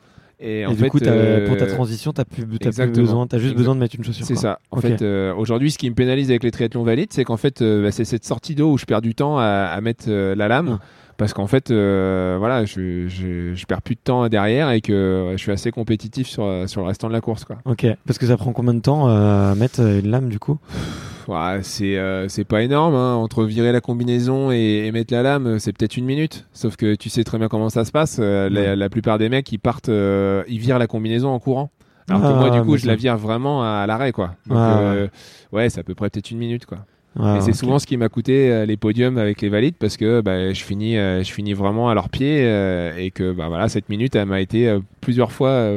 Et, 0.42 0.60
Et 0.60 0.66
en 0.66 0.70
du 0.72 0.76
fait, 0.78 0.88
coup, 0.88 0.98
euh, 1.02 1.46
pour 1.46 1.58
ta 1.58 1.66
transition, 1.66 2.12
t'as 2.14 2.24
plus, 2.24 2.46
t'as 2.58 2.70
plus 2.72 2.92
besoin, 2.92 3.26
t'as 3.26 3.36
juste 3.36 3.48
Exact- 3.52 3.58
besoin 3.58 3.74
de 3.74 3.80
mettre 3.80 3.96
une 3.96 4.04
chaussure. 4.04 4.24
C'est 4.24 4.36
ça. 4.36 4.58
En 4.70 4.80
fait, 4.80 5.02
euh, 5.02 5.34
aujourd'hui, 5.34 5.70
ce 5.70 5.76
qui 5.76 5.90
me 5.90 5.94
pénalise 5.94 6.30
avec 6.30 6.44
les 6.44 6.50
triathlons 6.50 6.82
valides, 6.82 7.12
c'est 7.12 7.24
qu'en 7.24 7.36
fait, 7.36 7.60
euh, 7.60 7.82
bah, 7.82 7.90
c'est 7.90 8.06
cette 8.06 8.24
sortie 8.24 8.54
d'eau 8.54 8.72
où 8.72 8.78
je 8.78 8.86
perds 8.86 9.02
du 9.02 9.14
temps 9.14 9.38
à, 9.38 9.44
à 9.44 9.80
mettre 9.82 10.08
la 10.10 10.48
lame. 10.48 10.78
Ah. 10.80 10.84
Parce 11.20 11.34
qu'en 11.34 11.46
fait, 11.46 11.70
euh, 11.70 12.36
voilà, 12.38 12.64
je, 12.64 13.06
je, 13.06 13.52
je 13.54 13.66
perds 13.66 13.82
plus 13.82 13.94
de 13.94 14.00
temps 14.02 14.26
derrière 14.30 14.70
et 14.70 14.80
que 14.80 15.28
je 15.32 15.36
suis 15.36 15.52
assez 15.52 15.70
compétitif 15.70 16.26
sur, 16.26 16.50
sur 16.66 16.80
le 16.80 16.86
restant 16.86 17.08
de 17.08 17.12
la 17.12 17.20
course. 17.20 17.44
Quoi. 17.44 17.56
Ok. 17.66 17.86
Parce 18.06 18.18
que 18.18 18.24
ça 18.24 18.38
prend 18.38 18.54
combien 18.54 18.72
de 18.72 18.80
temps 18.80 19.06
euh, 19.10 19.52
à 19.52 19.54
mettre 19.54 19.82
euh, 19.82 20.00
une 20.00 20.10
lame 20.10 20.30
du 20.30 20.38
coup? 20.38 20.56
Ouais, 21.28 21.58
c'est 21.60 21.98
euh, 21.98 22.26
pas 22.48 22.62
énorme. 22.62 22.94
hein. 22.94 23.16
Entre 23.16 23.44
virer 23.44 23.70
la 23.70 23.82
combinaison 23.82 24.50
et, 24.50 24.86
et 24.86 24.92
mettre 24.92 25.12
la 25.12 25.22
lame, 25.22 25.58
c'est 25.58 25.76
peut-être 25.76 25.98
une 25.98 26.06
minute. 26.06 26.46
Sauf 26.54 26.76
que 26.76 26.94
tu 26.94 27.10
sais 27.10 27.22
très 27.22 27.36
bien 27.36 27.48
comment 27.48 27.68
ça 27.68 27.84
se 27.84 27.92
passe. 27.92 28.16
Euh, 28.18 28.48
la, 28.48 28.60
Ouais. 28.62 28.76
la 28.76 28.88
plupart 28.88 29.18
des 29.18 29.28
mecs, 29.28 29.52
ils 29.52 29.58
partent, 29.58 29.90
euh, 29.90 30.42
ils 30.48 30.58
virent 30.58 30.78
la 30.78 30.86
combinaison 30.86 31.28
en 31.28 31.38
courant. 31.38 31.70
Alors 32.08 32.22
que 32.22 32.26
Ah, 32.28 32.32
moi, 32.34 32.48
du 32.50 32.62
coup, 32.62 32.78
je 32.78 32.86
la 32.86 32.96
vire 32.96 33.18
vraiment 33.18 33.62
à, 33.62 33.86
l'arrêt, 33.86 34.12
quoi. 34.12 34.36
Donc, 34.48 34.56
Ah, 34.58 34.94
ouais, 35.52 35.68
c'est 35.68 35.80
à 35.80 35.84
peu 35.84 35.94
près 35.94 36.08
peut-être 36.08 36.30
une 36.30 36.38
minute, 36.38 36.64
quoi. 36.64 36.78
Et 37.18 37.40
c'est 37.40 37.52
souvent 37.52 37.78
ce 37.78 37.86
qui 37.86 37.96
m'a 37.96 38.08
coûté 38.08 38.50
euh, 38.50 38.66
les 38.66 38.76
podiums 38.76 39.18
avec 39.18 39.40
les 39.40 39.48
valides 39.48 39.74
parce 39.76 39.96
que 39.96 40.20
bah, 40.20 40.52
je 40.52 40.62
finis, 40.62 40.96
euh, 40.96 41.24
je 41.24 41.32
finis 41.32 41.54
vraiment 41.54 41.88
à 41.90 41.94
leurs 41.94 42.08
pieds 42.08 42.44
euh, 42.44 42.96
et 42.96 43.10
que 43.10 43.32
bah 43.32 43.48
voilà 43.48 43.68
cette 43.68 43.88
minute 43.88 44.14
elle 44.14 44.26
m'a 44.26 44.40
été 44.40 44.78
plusieurs 45.00 45.32
fois 45.32 45.72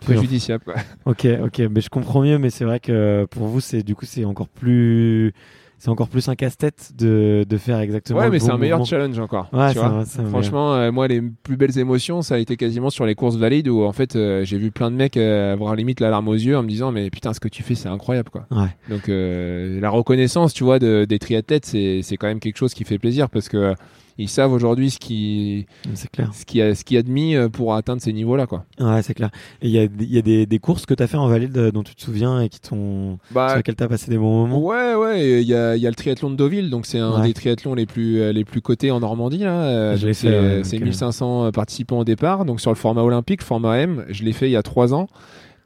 préjudiciable. 0.00 0.64
quoi. 0.64 0.74
Ok, 1.04 1.26
ok, 1.42 1.58
mais 1.70 1.80
je 1.80 1.90
comprends 1.90 2.22
mieux, 2.22 2.38
mais 2.38 2.50
c'est 2.50 2.64
vrai 2.64 2.80
que 2.80 3.26
pour 3.30 3.46
vous, 3.46 3.60
c'est 3.60 3.82
du 3.82 3.94
coup, 3.94 4.06
c'est 4.06 4.24
encore 4.24 4.48
plus, 4.48 5.32
c'est 5.78 5.88
encore 5.90 6.08
plus 6.08 6.28
un 6.28 6.34
casse-tête 6.34 6.92
de, 6.96 7.44
de 7.48 7.56
faire 7.58 7.80
exactement. 7.80 8.18
Ouais, 8.20 8.30
mais 8.30 8.38
bon 8.38 8.44
c'est 8.46 8.50
un 8.52 8.58
meilleur 8.58 8.84
challenge 8.86 9.18
encore. 9.18 9.48
Ouais, 9.52 9.72
tu 9.72 9.78
vois. 9.78 9.88
un- 9.88 10.04
Franchement, 10.04 10.74
euh, 10.74 10.90
moi 10.90 11.06
les 11.08 11.20
plus 11.20 11.56
belles 11.56 11.78
émotions 11.78 12.22
ça 12.22 12.36
a 12.36 12.38
été 12.38 12.56
quasiment 12.56 12.90
sur 12.90 13.04
les 13.06 13.14
courses 13.14 13.36
valides 13.36 13.68
où 13.68 13.82
en 13.82 13.92
fait 13.92 14.16
euh, 14.16 14.44
j'ai 14.44 14.56
vu 14.58 14.70
plein 14.70 14.90
de 14.90 14.96
mecs 14.96 15.16
euh, 15.16 15.52
avoir 15.52 15.74
limite 15.74 16.00
la 16.00 16.10
larme 16.10 16.28
aux 16.28 16.34
yeux 16.34 16.56
en 16.56 16.62
me 16.62 16.68
disant 16.68 16.92
mais 16.92 17.10
putain 17.10 17.32
ce 17.34 17.40
que 17.40 17.48
tu 17.48 17.62
fais 17.62 17.74
c'est 17.74 17.88
incroyable 17.88 18.30
quoi. 18.30 18.46
Ouais. 18.50 18.68
Donc 18.88 19.08
euh, 19.08 19.78
la 19.80 19.90
reconnaissance 19.90 20.54
tu 20.54 20.64
vois 20.64 20.78
de- 20.78 21.04
des 21.08 21.18
triathlètes 21.18 21.66
c'est 21.66 22.00
c'est 22.02 22.16
quand 22.16 22.26
même 22.26 22.40
quelque 22.40 22.56
chose 22.56 22.72
qui 22.74 22.84
fait 22.84 22.98
plaisir 22.98 23.28
parce 23.28 23.48
que 23.48 23.74
ils 24.18 24.28
savent 24.28 24.52
aujourd'hui 24.52 24.90
ce 24.90 24.98
qui 24.98 25.66
C'est 25.94 26.10
clair. 26.10 26.30
ce 26.34 26.44
qui 26.44 26.60
a 26.62 26.74
ce 26.74 26.84
qui 26.84 26.96
a 26.96 27.02
de 27.02 27.10
mis 27.10 27.34
euh, 27.36 27.48
pour 27.48 27.74
atteindre 27.74 28.00
ces 28.00 28.12
niveaux 28.12 28.36
là 28.36 28.46
quoi. 28.46 28.64
Ouais, 28.80 29.02
c'est 29.02 29.14
clair. 29.14 29.30
Il 29.62 29.70
y 29.70 29.78
a, 29.78 29.84
il 29.84 30.12
y 30.12 30.18
a 30.18 30.22
des, 30.22 30.46
des 30.46 30.58
courses 30.58 30.86
que 30.86 30.94
tu 30.94 31.02
as 31.02 31.06
fait 31.06 31.16
en 31.16 31.28
valide 31.28 31.56
euh, 31.58 31.70
dont 31.70 31.82
tu 31.82 31.94
te 31.94 32.00
souviens 32.02 32.40
et 32.40 32.48
qui 32.48 32.60
t'ont, 32.60 33.18
Bah, 33.30 33.48
sur 33.48 33.56
lesquelles 33.58 33.76
tu 33.76 33.82
as 33.84 33.88
passé 33.88 34.10
des 34.10 34.18
bons 34.18 34.46
moments? 34.46 34.60
Ouais, 34.64 34.94
ouais, 34.94 35.42
il 35.42 35.48
y 35.48 35.54
a, 35.54 35.76
il 35.76 35.82
y 35.82 35.86
a 35.86 35.90
le 35.90 35.94
triathlon 35.96 36.30
de 36.30 36.36
Deauville, 36.36 36.70
donc 36.70 36.86
c'est 36.86 36.98
un 36.98 37.20
Ouais. 37.20 37.26
des 37.28 37.34
triathlons 37.34 37.74
les 37.74 37.86
plus, 37.86 38.20
euh, 38.20 38.32
les 38.32 38.44
plus 38.44 38.60
cotés 38.62 38.90
en 38.90 39.00
Normandie. 39.00 39.38
là. 39.38 39.96
C'est 39.96 40.14
fait, 40.14 40.28
ouais, 40.28 40.60
c'est 40.64 40.76
donc, 40.78 40.84
1500 40.86 41.50
participants 41.52 41.98
au 41.98 42.04
départ, 42.04 42.44
donc 42.44 42.60
sur 42.60 42.70
le 42.70 42.76
format 42.76 43.02
olympique, 43.02 43.42
format 43.42 43.78
M, 43.78 44.04
je 44.08 44.24
l'ai 44.24 44.32
fait 44.32 44.48
il 44.48 44.52
y 44.52 44.56
a 44.56 44.62
trois 44.62 44.94
ans, 44.94 45.08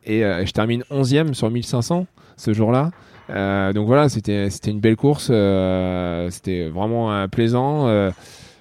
et 0.05 0.25
euh, 0.25 0.45
je 0.47 0.51
termine 0.53 0.83
11e 0.91 1.35
sur 1.35 1.51
1500 1.51 2.07
ce 2.37 2.53
jour-là. 2.53 2.91
Euh, 3.31 3.73
donc 3.73 3.87
voilà, 3.87 4.09
c'était 4.09 4.51
c'était 4.51 4.71
une 4.71 4.81
belle 4.81 4.97
course, 4.97 5.29
euh, 5.31 6.29
c'était 6.31 6.69
vraiment 6.69 7.13
euh, 7.13 7.27
plaisant. 7.29 7.87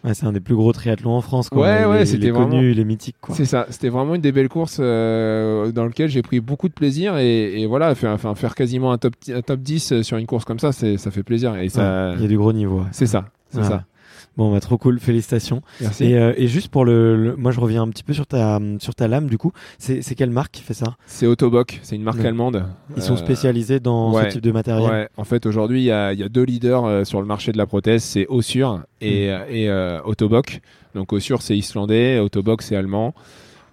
Ouais, 0.06 0.14
c'est 0.14 0.26
un 0.26 0.32
des 0.32 0.40
plus 0.40 0.56
gros 0.56 0.72
triathlons 0.72 1.12
en 1.12 1.20
France. 1.22 1.50
Quoi. 1.50 1.68
Ouais, 1.68 1.86
ouais, 1.86 2.06
c'était 2.06 2.30
connu, 2.30 2.46
vraiment- 2.46 2.62
il 2.62 2.80
est 2.80 2.86
mythique. 2.86 3.18
Quoi. 3.20 3.36
C'est 3.36 3.44
ça, 3.44 3.66
c'était 3.70 3.90
vraiment 3.90 4.16
une 4.16 4.22
des 4.22 4.32
belles 4.32 4.48
courses 4.48 4.80
dans 4.80 5.86
lesquelles 5.86 6.10
j'ai 6.10 6.22
pris 6.22 6.40
beaucoup 6.40 6.70
de 6.70 6.74
plaisir 6.74 7.18
et, 7.18 7.62
et 7.62 7.66
voilà, 7.66 7.94
faire, 7.96 8.12
enfin, 8.12 8.34
faire 8.34 8.56
quasiment 8.56 8.94
un 8.94 8.98
top, 8.98 9.14
un 9.30 9.42
top 9.42 9.60
10 9.60 10.02
sur 10.02 10.18
une 10.18 10.26
course 10.26 10.46
comme 10.46 10.60
ça, 10.60 10.72
ça 10.72 11.12
fait 11.12 11.24
plaisir. 11.24 11.58
Et 11.58 11.68
ça, 11.68 12.12
Ouais, 12.12 12.16
Il 12.18 12.22
y 12.22 12.26
a 12.26 12.28
du 12.30 12.38
gros 12.38 12.54
niveau. 12.54 12.84
c'est 12.94 13.08
ça, 13.08 13.26
c'est 13.50 13.64
ça. 13.64 13.84
Bon, 14.40 14.52
bah, 14.54 14.60
trop 14.62 14.78
cool, 14.78 15.00
félicitations. 15.00 15.62
Merci. 15.82 16.06
Et, 16.06 16.18
euh, 16.18 16.34
et 16.38 16.48
juste 16.48 16.70
pour 16.70 16.86
le, 16.86 17.16
le- 17.16 17.36
moi 17.36 17.52
je 17.52 17.60
reviens 17.60 17.84
un 17.84 17.90
petit 17.90 18.04
peu 18.04 18.14
sur 18.14 18.26
ta 18.26 18.60
sur 18.80 18.96
ta 18.96 19.08
lame 19.10 19.28
du 19.28 19.38
coup. 19.38 19.52
C'est 19.78 20.02
c'est 20.02 20.16
quelle 20.16 20.30
marque 20.32 20.52
qui 20.54 20.64
fait 20.64 20.74
ça? 20.74 20.96
C'est 21.06 21.28
Autoboc, 21.28 21.80
c'est 21.84 21.98
une 21.98 22.04
marque 22.04 22.20
Ouais. 22.20 22.26
allemande. 22.28 22.64
Ils 22.96 23.04
sont 23.04 23.14
Euh, 23.14 23.18
spécialisés 23.18 23.80
dans 23.82 24.14
ouais, 24.14 24.30
ce 24.30 24.36
type 24.36 24.42
de 24.42 24.52
matériel. 24.54 24.90
Ouais, 24.90 25.10
en 25.18 25.26
fait, 25.26 25.46
aujourd'hui, 25.46 25.82
il 25.82 25.86
y 25.86 25.92
a, 25.92 26.14
il 26.14 26.20
y 26.20 26.24
a 26.24 26.30
deux 26.30 26.44
leaders 26.44 26.86
euh, 26.86 27.04
sur 27.04 27.20
le 27.20 27.28
marché 27.28 27.52
de 27.52 27.58
la 27.58 27.66
prothèse, 27.66 28.02
c'est 28.02 28.26
Ossur 28.30 28.80
et, 29.02 29.28
Mm. 29.30 29.42
et 29.50 29.70
euh, 29.70 30.00
Autoboc. 30.06 30.62
Donc 30.96 31.12
Ossur, 31.14 31.42
c'est 31.42 31.58
islandais, 31.58 32.20
Autoboc, 32.20 32.62
c'est 32.62 32.76
allemand. 32.78 33.14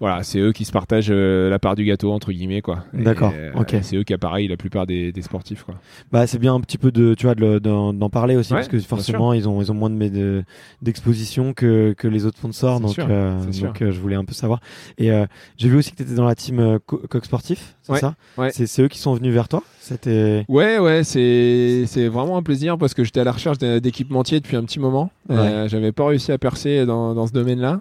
Voilà, 0.01 0.23
c'est 0.23 0.39
eux 0.39 0.53
qui 0.53 0.65
se 0.65 0.73
partagent 0.73 1.09
euh, 1.11 1.49
la 1.51 1.59
part 1.59 1.75
du 1.75 1.85
gâteau 1.85 2.13
entre 2.13 2.33
guillemets 2.33 2.61
quoi. 2.63 2.85
D'accord, 2.93 3.33
euh, 3.35 3.53
ok. 3.55 3.77
C'est 3.83 3.97
eux 3.97 4.03
qui 4.05 4.13
appareillent 4.15 4.49
la 4.49 4.57
plupart 4.57 4.87
des, 4.87 5.13
des 5.13 5.23
sportifs 5.23 5.63
quoi. 5.65 5.75
Bah 6.13 6.27
c'est 6.27 6.39
bien 6.39 6.55
un 6.55 6.61
petit 6.61 6.79
peu 6.79 6.91
de 6.93 7.15
tu 7.15 7.27
vois 7.27 7.35
de 7.35 7.59
d'en 7.59 8.11
parler 8.11 8.37
aussi 8.37 8.53
Ouais, 8.53 8.59
parce 8.61 8.69
que 8.69 8.79
forcément 8.81 9.33
ils 9.33 9.49
ont 9.49 9.61
ils 9.63 9.71
ont 9.71 9.75
moins 9.75 9.91
de 9.91 10.45
d'exposition 10.83 11.53
que 11.55 11.95
que 11.97 12.09
les 12.09 12.27
autres 12.27 12.39
sponsors 12.39 12.81
donc 12.81 12.91
sûr, 12.93 13.07
euh, 13.11 13.45
donc 13.63 13.79
je 13.81 13.99
voulais 14.01 14.17
un 14.17 14.25
peu 14.25 14.35
savoir. 14.35 14.61
Et 14.99 15.11
j'ai 15.57 15.69
vu 15.69 15.77
aussi 15.77 15.91
que 15.93 15.97
tu 15.97 16.03
étais 16.03 16.15
dans 16.15 16.27
la 16.27 16.35
team 16.35 16.79
Co- 16.87 17.03
Coq 17.09 17.25
Sportif, 17.25 17.77
c'est 17.83 17.93
Ouais, 17.93 18.01
ça? 18.01 18.15
ouais. 18.37 18.51
C'est 18.53 18.83
eux 18.83 18.89
qui 18.89 18.99
sont 18.99 19.15
venus 19.15 19.33
vers 19.33 19.49
toi? 19.49 19.63
C'était 19.81 20.45
Ouais, 20.49 20.79
ouais, 20.79 21.05
c'est 21.05 21.85
c'est 21.87 22.09
vraiment 22.09 22.37
un 22.37 22.43
plaisir 22.43 22.77
parce 22.79 22.93
que 22.95 23.05
j'étais 23.05 23.21
à 23.21 23.25
la 23.25 23.33
recherche 23.33 23.59
d'équipementiers 23.59 24.41
depuis 24.41 24.57
un 24.57 24.65
petit 24.65 24.81
moment. 24.81 25.11
J'avais 25.29 25.93
pas 25.93 26.07
réussi 26.07 26.33
à 26.33 26.39
percer 26.39 26.85
dans, 26.87 27.15
dans 27.15 27.27
ce 27.27 27.33
domaine-là. 27.33 27.81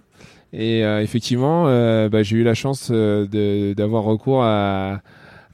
Et 0.58 0.84
euh, 0.84 1.02
effectivement, 1.02 1.64
euh, 1.66 2.08
bah, 2.08 2.22
j'ai 2.22 2.36
eu 2.36 2.42
la 2.42 2.54
chance 2.54 2.88
euh, 2.90 3.26
de- 3.26 3.74
d'avoir 3.74 4.04
recours 4.04 4.42
à, 4.42 5.00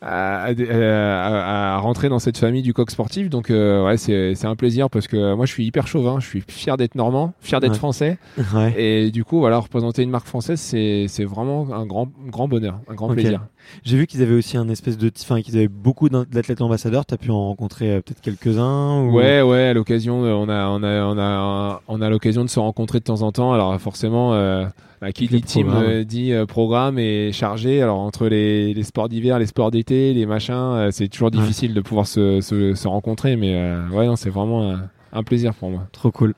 à, 0.00 0.44
à- 0.44 0.50
à- 0.50 1.74
à 1.74 1.78
rentrer 1.78 2.09
dans 2.09 2.18
cette 2.18 2.38
famille 2.38 2.62
du 2.62 2.72
coq 2.72 2.90
sportif. 2.90 3.28
Donc, 3.28 3.50
euh, 3.50 3.84
ouais, 3.84 3.96
c'est 3.96 4.44
un 4.44 4.55
plaisir 4.57 4.90
parce 4.90 5.07
que 5.09 5.34
moi, 5.34 5.44
je 5.46 5.53
suis 5.53 5.64
hyper 5.64 5.86
chauvin. 5.86 6.18
Je 6.20 6.26
suis 6.26 6.42
fier 6.46 6.76
d'être 6.76 6.94
normand, 6.94 7.34
fier 7.40 7.61
d'être 7.61 7.72
Ouais. 7.72 7.78
français. 7.78 8.18
ouais. 8.55 8.74
Et 8.80 9.11
du 9.11 9.24
coup, 9.24 9.38
voilà, 9.40 9.59
représenter 9.59 10.03
une 10.03 10.11
marque 10.11 10.26
française, 10.26 10.61
c'est 10.61 11.24
vraiment 11.24 11.66
un 11.72 11.86
grand, 11.86 12.09
grand 12.28 12.46
bonheur, 12.48 12.78
un 12.88 12.94
grand 12.94 13.09
plaisir. 13.09 13.40
J'ai 13.84 13.96
vu 13.96 14.06
qu'ils 14.06 14.22
avaient 14.22 14.34
aussi 14.34 14.56
un 14.56 14.68
espèce 14.68 14.98
de 14.98 15.10
enfin 15.22 15.40
qu'ils 15.40 15.56
avaient 15.56 15.68
beaucoup 15.68 16.08
d'athlètes 16.08 16.60
ambassadeurs, 16.60 17.06
tu 17.06 17.14
as 17.14 17.16
pu 17.18 17.30
en 17.30 17.46
rencontrer 17.48 17.90
euh, 17.92 18.00
peut-être 18.00 18.20
quelques-uns 18.20 19.02
ou... 19.02 19.12
Ouais, 19.16 19.42
ouais, 19.42 19.68
à 19.68 19.74
l'occasion, 19.74 20.16
on 20.22 20.48
a, 20.48 20.66
on 20.68 20.82
a, 20.82 21.04
on 21.04 21.18
a, 21.18 21.82
on 21.88 22.00
a 22.00 22.10
l'occasion 22.10 22.44
de 22.44 22.50
se 22.50 22.60
rencontrer 22.60 22.98
de 22.98 23.04
temps 23.04 23.22
en 23.22 23.32
temps. 23.32 23.52
Alors 23.52 23.80
forcément, 23.80 24.34
euh, 24.34 24.66
bah, 25.00 25.10
qui 25.12 25.26
dit 25.26 25.40
team 25.42 25.68
euh, 25.74 26.04
dit 26.04 26.32
euh, 26.32 26.46
programme 26.46 26.98
et 26.98 27.32
chargé. 27.32 27.82
Alors 27.82 27.98
entre 27.98 28.28
les, 28.28 28.74
les 28.74 28.82
sports 28.82 29.08
d'hiver, 29.08 29.38
les 29.38 29.46
sports 29.46 29.70
d'été, 29.70 30.12
les 30.12 30.26
machins, 30.26 30.88
c'est 30.90 31.08
toujours 31.08 31.30
Ouais. 31.32 31.38
difficile 31.38 31.72
de 31.74 31.80
pouvoir 31.80 32.06
se, 32.06 32.40
se, 32.40 32.74
se 32.74 32.88
rencontrer. 32.88 33.36
Mais 33.36 33.54
ouais, 33.92 34.06
non, 34.06 34.16
c'est 34.16 34.30
vraiment 34.30 34.76
un 35.12 35.22
plaisir 35.22 35.54
pour 35.54 35.70
moi. 35.70 35.86
Trop 35.92 36.10
cool. 36.10 36.34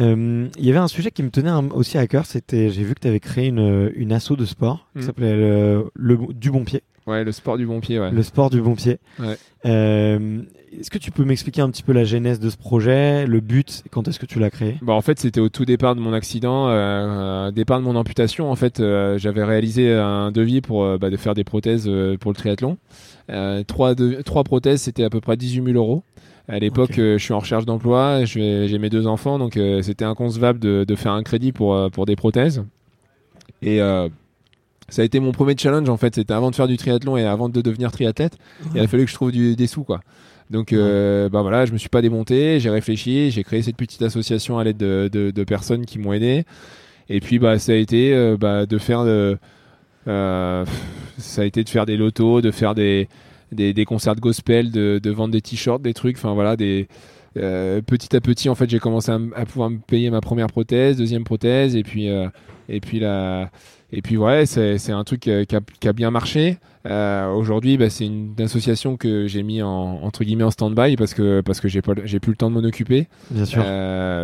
Euh, 0.00 0.48
Il 0.58 0.64
y 0.64 0.70
avait 0.70 0.78
un 0.78 0.88
sujet 0.88 1.10
qui 1.10 1.22
me 1.22 1.30
tenait 1.30 1.50
un- 1.50 1.68
aussi 1.70 1.98
à 1.98 2.06
cœur, 2.06 2.26
c'était 2.26 2.70
j'ai 2.70 2.82
vu 2.82 2.94
que 2.94 3.00
tu 3.00 3.08
avais 3.08 3.20
créé 3.20 3.48
une, 3.48 3.92
une 3.94 4.12
asso 4.12 4.32
de 4.38 4.44
sport 4.44 4.86
qui 4.94 5.00
Mm. 5.00 5.06
s'appelait 5.06 5.36
le, 5.36 5.90
le- 5.94 6.18
du 6.34 6.50
bon 6.50 6.64
pied, 6.64 6.82
Ouais, 7.06 7.24
le 7.24 7.32
sport 7.32 7.58
du 7.58 7.66
bon 7.66 7.80
pied, 7.80 7.98
ouais. 7.98 8.10
le 8.12 8.22
sport 8.22 8.48
du 8.48 8.60
bon 8.62 8.74
pied. 8.76 8.98
Ouais. 9.18 9.36
Euh, 9.66 10.40
est-ce 10.78 10.88
que 10.90 10.98
tu 10.98 11.10
peux 11.10 11.24
m'expliquer 11.24 11.60
un 11.60 11.68
petit 11.70 11.82
peu 11.82 11.92
la 11.92 12.04
genèse 12.04 12.38
de 12.40 12.48
ce 12.48 12.56
projet, 12.56 13.26
le 13.26 13.40
but, 13.40 13.82
quand 13.90 14.06
est-ce 14.08 14.18
que 14.18 14.24
tu 14.26 14.38
l'as 14.38 14.50
créé? 14.50 14.76
Bah, 14.82 14.92
en 14.94 15.00
fait, 15.02 15.18
c'était 15.18 15.40
au 15.40 15.48
tout 15.48 15.64
départ 15.64 15.94
de 15.96 16.00
mon 16.00 16.12
accident, 16.12 16.68
euh, 16.68 16.72
euh, 17.48 17.50
départ 17.50 17.78
de 17.80 17.84
mon 17.84 17.96
amputation. 17.96 18.50
En 18.50 18.56
fait, 18.56 18.80
euh, 18.80 19.18
j'avais 19.18 19.44
réalisé 19.44 19.92
un 19.92 20.30
devis 20.32 20.60
pour 20.62 20.84
euh, 20.84 20.96
bah, 20.96 21.10
de 21.10 21.16
faire 21.16 21.34
des 21.34 21.44
prothèses 21.44 21.90
pour 22.20 22.30
le 22.30 22.36
triathlon. 22.36 22.78
Euh, 23.30 23.62
trois, 23.64 23.94
de- 23.94 24.22
trois 24.22 24.44
prothèses, 24.44 24.82
c'était 24.82 25.04
à 25.04 25.10
peu 25.10 25.20
près 25.20 25.36
18 25.36 25.64
000 25.72 25.76
euros. 25.76 26.02
À 26.48 26.58
l'époque, 26.58 26.98
euh, 26.98 27.18
je 27.18 27.22
suis 27.24 27.32
en 27.32 27.38
recherche 27.38 27.64
d'emploi, 27.64 28.24
j'ai 28.24 28.78
mes 28.78 28.90
deux 28.90 29.06
enfants, 29.06 29.38
donc 29.38 29.56
euh, 29.56 29.80
c'était 29.82 30.04
inconcevable 30.04 30.58
de, 30.58 30.84
de 30.86 30.94
faire 30.96 31.12
un 31.12 31.22
crédit 31.22 31.52
pour, 31.52 31.74
euh, 31.74 31.88
pour 31.88 32.04
des 32.04 32.16
prothèses. 32.16 32.64
Et 33.62 33.78
ça 34.88 35.02
a 35.02 35.04
été 35.04 35.20
mon 35.20 35.30
premier 35.32 35.54
challenge 35.56 35.88
en 35.88 35.96
fait. 35.96 36.16
C'était 36.16 36.34
avant 36.34 36.50
de 36.50 36.56
faire 36.56 36.66
du 36.66 36.76
triathlon 36.76 37.16
et 37.16 37.24
avant 37.24 37.48
de 37.48 37.60
devenir 37.62 37.92
triathlète. 37.92 38.36
Il 38.74 38.80
a 38.80 38.88
fallu 38.88 39.04
que 39.04 39.10
je 39.10 39.14
trouve 39.14 39.30
du- 39.32 39.54
des 39.56 39.66
sous 39.68 39.84
quoi. 39.84 40.00
Donc 40.50 40.72
euh, 40.72 41.28
bah 41.30 41.40
voilà, 41.42 41.64
je 41.64 41.72
me 41.72 41.78
suis 41.78 41.88
pas 41.88 42.02
démonté, 42.02 42.58
j'ai 42.60 42.68
réfléchi, 42.70 43.30
j'ai 43.30 43.42
créé 43.44 43.62
cette 43.62 43.76
petite 43.76 44.02
association 44.02 44.58
à 44.58 44.64
l'aide 44.64 44.76
de, 44.76 45.08
de- 45.10 45.30
de 45.30 45.44
personnes 45.44 45.86
qui 45.86 45.98
m'ont 46.00 46.12
aidé. 46.12 46.44
Et 47.08 47.20
puis 47.20 47.38
bah 47.38 47.58
ça 47.60 47.72
a 47.72 47.76
été 47.76 48.12
euh, 48.12 48.36
bah, 48.36 48.66
de 48.66 48.78
faire 48.78 49.04
de, 49.04 49.38
euh, 50.08 50.64
ça 51.18 51.42
a 51.42 51.44
été 51.44 51.62
de 51.64 51.68
faire 51.68 51.86
des 51.86 51.96
lotos, 51.96 52.40
de 52.42 52.50
faire 52.50 52.74
des, 52.74 53.08
des, 53.52 53.72
des 53.72 53.84
concerts 53.84 54.14
de 54.14 54.20
gospel, 54.20 54.70
de, 54.70 54.98
de 55.02 55.10
vendre 55.10 55.32
des 55.32 55.42
t-shirts, 55.42 55.82
des 55.82 55.94
trucs, 55.94 56.16
enfin 56.16 56.34
voilà, 56.34 56.56
des 56.56 56.88
euh, 57.38 57.80
petit 57.80 58.14
à 58.14 58.20
petit 58.20 58.50
en 58.50 58.54
fait 58.54 58.68
j'ai 58.68 58.78
commencé 58.78 59.10
à, 59.10 59.46
pouvoir 59.46 59.70
me 59.70 59.78
payer 59.78 60.10
ma 60.10 60.20
première 60.20 60.48
prothèse, 60.48 60.98
deuxième 60.98 61.24
prothèse 61.24 61.76
et 61.76 61.82
puis 61.82 62.10
euh, 62.10 62.28
et 62.68 62.80
puis 62.80 63.00
la 63.00 63.50
et 63.90 64.02
puis 64.02 64.18
ouais 64.18 64.44
c'est 64.44 64.76
c'est 64.76 64.92
un 64.92 65.02
truc 65.02 65.26
euh, 65.28 65.44
qui 65.44 65.56
a, 65.56 65.60
qui 65.80 65.88
a 65.88 65.92
bien 65.92 66.10
marché. 66.10 66.58
Euh, 66.84 67.32
Aujourd'hui 67.32 67.78
bah, 67.78 67.88
c'est 67.88 68.04
une 68.04 68.34
association 68.38 68.96
que 68.98 69.26
j'ai 69.28 69.42
mis 69.42 69.62
en 69.62 70.02
entre 70.02 70.24
guillemets 70.24 70.44
en 70.44 70.50
stand-by 70.50 70.96
parce 70.96 71.14
que 71.14 71.40
parce 71.40 71.60
que 71.60 71.68
j'ai 71.68 71.80
pas 71.80 71.94
j'ai 72.04 72.20
plus 72.20 72.32
le 72.32 72.36
temps 72.36 72.50
de 72.50 72.54
m'en 72.54 72.66
occuper. 72.66 73.08
Bien 73.30 73.46
sûr. 73.46 73.64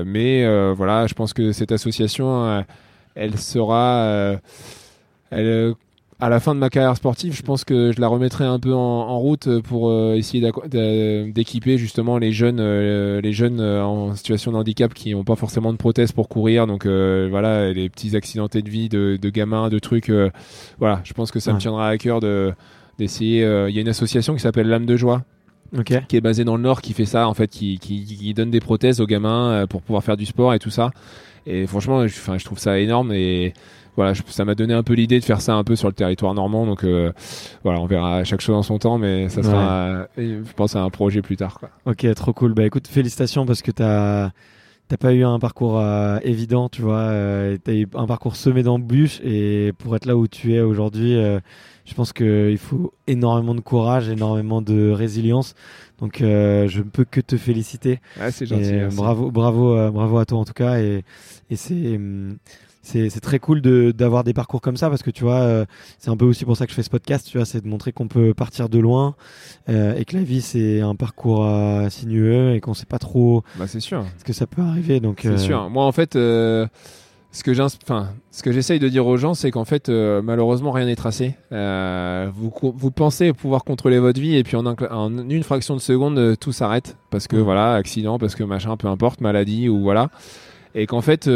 Mais 0.05 0.45
voilà, 0.74 1.07
je 1.07 1.14
pense 1.14 1.33
que 1.33 1.53
cette 1.53 1.72
association, 1.72 2.64
elle 3.14 3.39
sera, 3.39 4.39
elle, 5.31 5.74
à 6.21 6.29
la 6.29 6.41
fin 6.41 6.55
de 6.55 6.61
ma 6.61 6.69
carrière 6.69 6.97
sportive, 6.97 7.33
je 7.35 7.43
pense 7.43 7.62
que 7.64 7.93
je 7.93 8.01
la 8.01 8.09
remettrai 8.09 8.45
un 8.45 8.59
peu 8.59 8.75
en, 8.75 8.79
en 8.79 9.19
route 9.21 9.61
pour 9.61 9.89
euh, 9.89 10.14
essayer 10.16 10.41
d'équiper 11.31 11.79
justement 11.79 12.19
les 12.19 12.33
jeunes, 12.33 12.59
euh, 12.61 13.21
les 13.21 13.33
jeunes 13.33 13.61
euh, 13.61 13.85
en 13.85 14.14
situation 14.14 14.51
de 14.53 14.57
handicap 14.57 14.93
qui 14.95 15.12
n'ont 15.14 15.25
pas 15.25 15.37
forcément 15.37 15.73
de 15.73 15.79
prothèse 15.79 16.12
pour 16.12 16.29
courir. 16.29 16.66
Donc 16.66 16.87
euh, 16.87 17.29
voilà, 17.31 17.73
les 17.73 17.89
petits 17.89 18.16
accidentés 18.16 18.62
de 18.62 18.69
vie, 18.71 18.89
de, 18.89 19.16
de 19.21 19.31
gamins, 19.31 19.69
de 19.69 19.79
trucs. 19.79 20.11
euh, 20.11 20.31
voilà, 20.79 21.01
je 21.05 21.12
pense 21.12 21.31
que 21.31 21.39
ça 21.41 21.53
me 21.53 21.59
tiendra 21.59 21.89
à 21.89 21.97
cœur 21.99 22.21
de 22.21 22.53
d'essayer. 22.99 23.45
euh, 23.45 23.71
Il 23.71 23.77
y 23.77 23.79
a 23.79 23.83
une 23.83 23.89
association 23.89 24.35
qui 24.35 24.41
s'appelle 24.41 24.69
l'âme 24.69 24.87
de 24.87 24.97
joie 24.97 25.23
Ok. 25.79 25.93
qui 26.09 26.16
est 26.16 26.21
basé 26.21 26.45
dans 26.45 26.57
le 26.57 26.62
Nord, 26.62 26.81
qui 26.83 26.95
fait 26.95 27.05
ça, 27.05 27.29
en 27.29 27.35
fait, 27.35 27.49
qui, 27.49 27.79
qui, 27.79 28.05
qui 28.05 28.35
donne 28.35 28.51
des 28.51 28.59
prothèses 28.61 29.01
aux 29.01 29.07
gamins 29.07 29.66
pour 29.69 29.83
pouvoir 29.83 30.03
faire 30.03 30.16
du 30.16 30.27
sport 30.27 30.53
et 30.55 30.59
tout 30.59 30.71
ça. 30.71 30.91
Et 31.47 31.66
franchement, 31.66 32.07
je, 32.07 32.14
enfin, 32.19 32.39
je 32.39 32.45
trouve 32.45 32.59
ça 32.59 32.79
énorme 32.79 33.12
et 33.12 33.53
voilà, 33.99 34.12
je- 34.14 34.22
ça 34.28 34.44
m'a 34.44 34.55
donné 34.55 34.74
un 34.74 34.84
peu 34.84 34.92
l'idée 34.94 35.18
de 35.18 35.24
faire 35.24 35.40
ça 35.40 35.55
un 35.55 35.64
peu 35.64 35.74
sur 35.74 35.88
le 35.88 35.92
territoire 35.94 36.32
normand. 36.32 36.64
Donc 36.66 36.84
euh, 36.84 37.11
voilà, 37.64 37.80
on 37.80 37.86
verra 37.86 38.22
chaque 38.22 38.40
chose 38.40 38.55
en 38.55 38.62
son 38.62 38.78
temps, 38.78 38.96
mais 38.96 39.28
ça 39.28 39.42
sera, 39.42 40.07
je 40.16 40.53
pense, 40.55 40.76
à 40.76 40.82
un 40.82 40.88
projet 40.90 41.20
plus 41.20 41.36
tard. 41.36 41.59
Quoi. 41.59 41.70
Ok, 41.84 42.07
trop 42.14 42.32
cool. 42.32 42.55
Bah 42.55 42.64
écoute, 42.64 42.86
félicitations 42.86 43.44
parce 43.44 43.61
que 43.61 43.72
t'as 43.72 44.30
t'as 44.86 44.96
pas 44.96 45.12
eu 45.12 45.24
un 45.24 45.40
parcours 45.40 45.80
euh, 45.80 46.18
évident, 46.22 46.68
tu 46.68 46.80
vois. 46.80 46.99
Euh, 46.99 47.59
t'as 47.62 47.72
eu 47.74 47.88
un 47.94 48.07
parcours 48.07 48.36
semé 48.36 48.62
d'embûches 48.62 49.20
et 49.24 49.72
pour 49.78 49.96
être 49.96 50.07
là 50.07 50.16
où 50.16 50.28
tu 50.28 50.55
es 50.55 50.61
aujourd'hui, 50.61 51.16
euh, 51.16 51.40
je 51.84 51.92
pense 51.94 52.12
qu'il 52.12 52.57
faut 52.59 52.92
énormément 53.09 53.57
de 53.57 53.61
courage, 53.61 54.09
énormément 54.09 54.62
de 54.62 54.90
résilience. 54.92 55.55
Donc 55.99 56.18
je 56.20 56.78
ne 56.78 56.84
peux 56.84 57.05
que 57.05 57.20
te 57.20 57.36
féliciter. 57.36 57.99
Ouais, 58.20 58.30
c'est 58.30 58.46
gentil. 58.46 58.96
bravo, 58.96 59.32
bravo, 59.32 59.90
bravo 59.90 60.18
à 60.18 60.24
toi 60.24 60.38
en 60.38 60.44
tout 60.44 60.53
cas. 60.53 60.78
Et, 60.78 61.03
et 61.51 61.57
c'est 61.57 61.96
hum, 61.96 62.36
c'est 63.11 63.20
très 63.20 63.39
cool 63.39 63.61
de 63.61 63.91
d'avoir 63.93 64.24
des 64.24 64.32
parcours 64.32 64.61
comme 64.61 64.76
ça 64.76 64.89
parce 64.89 65.03
que 65.03 65.11
tu 65.11 65.22
vois, 65.24 65.41
euh, 65.41 65.64
c'est 65.99 66.11
un 66.11 66.16
peu 66.16 66.24
aussi 66.24 66.45
pour 66.45 66.57
ça 66.57 66.64
que 66.64 66.70
je 66.70 66.76
fais 66.76 66.82
ce 66.82 66.91
podcast. 66.91 67.26
Tu 67.30 67.36
vois, 67.39 67.45
c'est 67.45 67.61
de 67.62 67.68
montrer 67.68 67.93
qu'on 67.93 68.09
peut 68.09 68.32
partir 68.34 68.68
de 68.68 68.78
loin 68.78 69.14
euh, 69.68 69.95
et 69.97 70.05
que 70.05 70.16
la 70.16 70.22
vie 70.22 70.41
c'est 70.41 70.80
un 70.80 70.95
parcours 70.95 71.45
euh, 71.47 71.89
sinueux 71.91 72.55
et 72.55 72.61
qu'on 72.61 72.74
sait 72.74 72.86
pas 72.86 72.99
trop 72.99 73.43
Bah, 73.59 73.66
c'est 73.66 73.80
sûr. 73.80 74.05
ce 74.18 74.24
que 74.24 74.32
ça 74.32 74.47
peut 74.47 74.62
arriver. 74.62 75.01
Donc 75.01 75.20
C'est 75.22 75.28
euh, 75.28 75.36
sûr. 75.36 75.68
Moi, 75.70 75.84
en 75.84 75.93
fait, 75.93 76.14
ce 77.30 77.43
que 77.45 77.51
enfin, 77.84 78.09
ce 78.30 78.43
que 78.43 78.53
j'essaye 78.53 78.78
de 78.78 78.89
dire 78.89 79.07
aux 79.07 79.18
gens, 79.18 79.34
c'est 79.34 79.51
qu'en 79.51 79.66
fait, 79.66 79.89
malheureusement, 79.91 80.70
rien 80.72 80.86
n'est 80.86 80.97
tracé. 80.97 81.34
Vous, 81.51 82.53
vous 82.74 82.91
pensez 82.91 83.32
pouvoir 83.34 83.64
contrôler 83.64 83.99
votre 83.99 84.20
vie 84.20 84.34
et 84.36 84.43
puis 84.45 84.57
en, 84.57 84.64
un 84.66 84.74
cla- 84.74 84.93
en 84.93 85.28
une 85.28 85.43
fraction 85.43 85.74
de 85.76 85.80
seconde, 85.80 86.36
tout 86.41 86.53
s'arrête 86.53 86.97
parce 87.11 87.28
que 87.28 87.36
voilà, 87.36 87.74
accident, 87.74 88.18
parce 88.18 88.34
que 88.34 88.45
machin, 88.45 88.76
peu 88.78 88.89
importe, 88.89 89.20
maladie 89.20 89.68
ou 89.68 89.80
voilà, 89.82 90.09
et 90.74 90.86
qu'en 90.86 91.03
fait. 91.03 91.28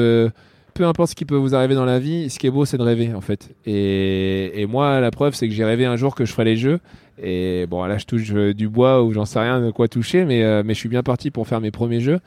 Peu 0.75 0.85
importe 0.85 1.11
ce 1.11 1.15
qui 1.15 1.25
peut 1.25 1.37
vous 1.37 1.55
arriver 1.55 1.75
dans 1.75 1.85
la 1.85 1.99
vie, 1.99 2.31
ce 2.31 2.39
qui 2.39 2.47
est 2.47 2.51
beau, 2.51 2.65
c'est 2.65 2.79
de 2.79 2.83
rêver 2.83 3.15
en 3.15 3.21
fait. 3.21 3.55
Et, 3.67 4.67
moi, 4.69 5.01
la 5.01 5.11
preuve, 5.11 5.35
c'est 5.35 5.49
que 5.49 5.55
j'ai 5.55 5.65
rêvé 5.65 5.85
un 5.85 5.97
jour 5.97 6.15
que 6.15 6.25
je 6.25 6.33
ferais 6.33 6.45
les 6.45 6.57
jeux. 6.57 6.81
Et 7.23 7.67
bon, 7.69 7.85
là, 7.85 7.99
je 7.99 8.07
touche 8.07 8.33
euh, 8.33 8.55
du 8.55 8.69
bois 8.69 9.03
ou 9.03 9.13
j'en 9.13 9.25
sais 9.25 9.39
rien 9.39 9.61
de 9.61 9.71
quoi 9.71 9.87
toucher, 9.87 10.25
mais, 10.25 10.43
euh, 10.43 10.63
mais 10.65 10.75
je 10.75 10.79
suis 10.79 10.89
bien 10.89 11.03
parti 11.03 11.31
pour 11.31 11.47
faire 11.47 11.61
mes 11.61 11.71
premiers 11.71 12.01
jeux. 12.01 12.21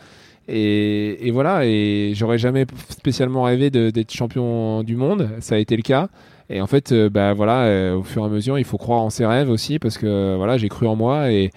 Et, 0.47 1.31
voilà, 1.31 1.65
et 1.65 2.13
j'aurais 2.13 2.37
jamais 2.37 2.67
spécialement 2.89 3.43
rêvé 3.43 3.71
d'être 3.71 4.11
champion 4.11 4.83
du 4.83 4.95
monde, 4.95 5.27
ça 5.39 5.55
a 5.55 5.57
été 5.57 5.75
le 5.75 5.81
cas. 5.81 6.07
Et 6.51 6.61
en 6.61 6.67
fait, 6.67 6.91
euh, 6.91 7.09
bah 7.09 7.33
voilà, 7.33 7.97
au 7.97 8.03
fur 8.03 8.21
et 8.21 8.25
à 8.25 8.29
mesure, 8.29 8.59
il 8.59 8.63
faut 8.63 8.77
croire 8.77 9.01
en 9.01 9.09
ses 9.09 9.25
rêves 9.25 9.49
aussi, 9.49 9.79
parce 9.79 9.97
que 9.97 10.35
voilà, 10.37 10.57
j'ai 10.57 10.69
cru 10.69 10.85
en 10.85 10.95
moi 10.95 11.31
et, 11.31 11.49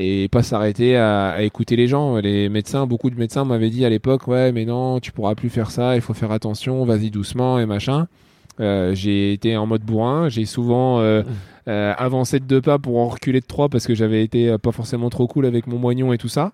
et 0.00 0.28
pas 0.28 0.44
s'arrêter 0.44 0.96
à, 0.96 1.30
à 1.30 1.42
écouter 1.42 1.74
les 1.74 1.88
gens. 1.88 2.16
Les 2.18 2.48
médecins, 2.48 2.86
beaucoup 2.86 3.10
de 3.10 3.16
médecins 3.16 3.44
m'avaient 3.44 3.68
dit 3.68 3.84
à 3.84 3.90
l'époque, 3.90 4.28
ouais, 4.28 4.52
mais 4.52 4.64
non, 4.64 5.00
tu 5.00 5.10
pourras 5.10 5.34
plus 5.34 5.50
faire 5.50 5.72
ça, 5.72 5.96
il 5.96 6.00
faut 6.00 6.14
faire 6.14 6.30
attention, 6.30 6.84
vas-y 6.84 7.10
doucement 7.10 7.58
et 7.58 7.66
machin. 7.66 8.06
Euh, 8.60 8.94
j'ai 8.94 9.32
été 9.32 9.56
en 9.56 9.66
mode 9.66 9.82
bourrin, 9.82 10.28
j'ai 10.28 10.44
souvent 10.44 11.00
euh, 11.00 11.22
euh, 11.68 11.92
avancé 11.98 12.38
de 12.40 12.44
deux 12.44 12.60
pas 12.60 12.78
pour 12.78 12.98
en 12.98 13.08
reculer 13.08 13.40
de 13.40 13.46
trois 13.46 13.68
parce 13.68 13.86
que 13.86 13.94
j'avais 13.94 14.22
été 14.22 14.56
pas 14.58 14.72
forcément 14.72 15.10
trop 15.10 15.26
cool 15.26 15.46
avec 15.46 15.66
mon 15.66 15.78
moignon 15.78 16.12
et 16.12 16.18
tout 16.18 16.28
ça. 16.28 16.52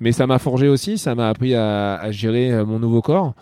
Mais 0.00 0.12
ça 0.12 0.26
m'a 0.26 0.38
forgé 0.38 0.68
aussi, 0.68 0.96
ça 0.96 1.14
m'a 1.14 1.28
appris 1.28 1.54
à, 1.54 1.96
à 1.96 2.10
gérer 2.12 2.64
mon 2.64 2.78
nouveau 2.78 3.02
corps. 3.02 3.34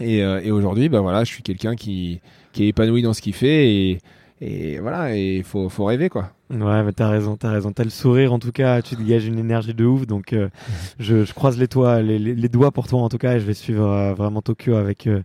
Et, 0.00 0.18
et 0.18 0.50
aujourd'hui, 0.50 0.88
bah 0.88 1.00
voilà, 1.00 1.24
je 1.24 1.30
suis 1.32 1.42
quelqu'un 1.42 1.74
qui, 1.74 2.20
qui 2.52 2.64
est 2.64 2.68
épanoui 2.68 3.02
dans 3.02 3.12
ce 3.12 3.22
qu'il 3.22 3.32
fait 3.32 3.72
et, 3.72 3.98
et 4.40 4.78
voilà, 4.78 5.16
et 5.16 5.42
faut, 5.42 5.68
faut 5.68 5.84
rêver 5.84 6.08
quoi. 6.08 6.32
Ouais, 6.50 6.82
mais 6.84 6.92
t'as 6.92 7.08
raison, 7.08 7.36
t'as 7.36 7.50
raison. 7.50 7.72
T'as 7.72 7.84
le 7.84 7.90
sourire, 7.90 8.32
en 8.32 8.38
tout 8.38 8.52
cas, 8.52 8.80
tu 8.82 8.94
dégages 8.96 9.26
une 9.26 9.38
énergie 9.38 9.74
de 9.74 9.84
ouf. 9.84 10.06
Donc, 10.06 10.32
euh, 10.32 10.48
je, 11.00 11.24
je 11.24 11.34
croise 11.34 11.58
les, 11.58 11.66
toits, 11.68 12.02
les, 12.02 12.18
les, 12.18 12.34
les 12.34 12.48
doigts 12.48 12.70
pour 12.70 12.86
toi, 12.86 13.00
en 13.00 13.08
tout 13.08 13.18
cas, 13.18 13.34
et 13.34 13.40
je 13.40 13.46
vais 13.46 13.54
suivre 13.54 13.84
euh, 13.84 14.14
vraiment 14.14 14.42
Tokyo 14.42 14.74
avec, 14.76 15.06
euh, 15.08 15.22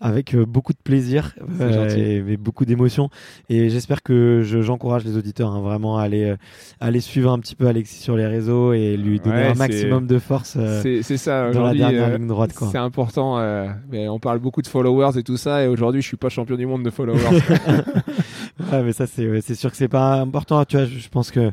avec 0.00 0.34
euh, 0.34 0.44
beaucoup 0.44 0.72
de 0.72 0.78
plaisir 0.82 1.34
gentil. 1.58 2.00
et, 2.00 2.16
et 2.16 2.36
beaucoup 2.36 2.64
d'émotion. 2.64 3.08
Et 3.48 3.70
j'espère 3.70 4.02
que 4.02 4.42
je- 4.44 4.60
j'encourage 4.62 5.04
les 5.04 5.16
auditeurs 5.16 5.50
hein, 5.52 5.60
vraiment 5.60 5.98
à 5.98 6.02
aller, 6.02 6.24
euh, 6.24 6.36
à 6.80 6.86
aller 6.86 7.00
suivre 7.00 7.30
un 7.32 7.38
petit 7.38 7.54
peu 7.54 7.66
Alexis 7.68 8.00
sur 8.00 8.16
les 8.16 8.26
réseaux 8.26 8.72
et 8.72 8.96
lui 8.96 9.18
donner 9.20 9.36
Ouais, 9.36 9.46
un 9.50 9.54
maximum 9.54 10.06
de 10.08 10.18
force. 10.18 10.54
euh, 10.58 10.80
C'est 11.02 11.16
ça, 11.16 11.50
dans 11.52 11.62
la 11.64 11.74
dernière 11.74 12.04
euh, 12.04 12.16
ligne 12.18 12.26
droite. 12.26 12.52
C'est 12.70 12.78
important. 12.78 13.38
euh, 13.38 13.68
mais 13.92 14.08
on 14.08 14.18
parle 14.18 14.38
beaucoup 14.40 14.62
de 14.62 14.66
followers 14.68 15.18
et 15.18 15.22
tout 15.22 15.36
ça, 15.36 15.62
et 15.64 15.68
aujourd'hui, 15.68 16.02
je 16.02 16.06
suis 16.08 16.16
pas 16.16 16.28
champion 16.28 16.56
du 16.56 16.66
monde 16.66 16.84
de 16.84 16.90
followers. 16.90 17.18
Ouais, 18.70 18.82
mais 18.82 18.92
ça, 18.92 19.06
c'est 19.06 19.28
ouais, 19.28 19.40
sûr 19.42 19.70
que 19.70 19.76
c'est 19.76 19.88
pas 19.88 20.14
important. 20.20 20.64
Tu 20.64 20.76
vois, 20.76 20.86
je 20.86 21.08
pense 21.08 21.30
que 21.30 21.52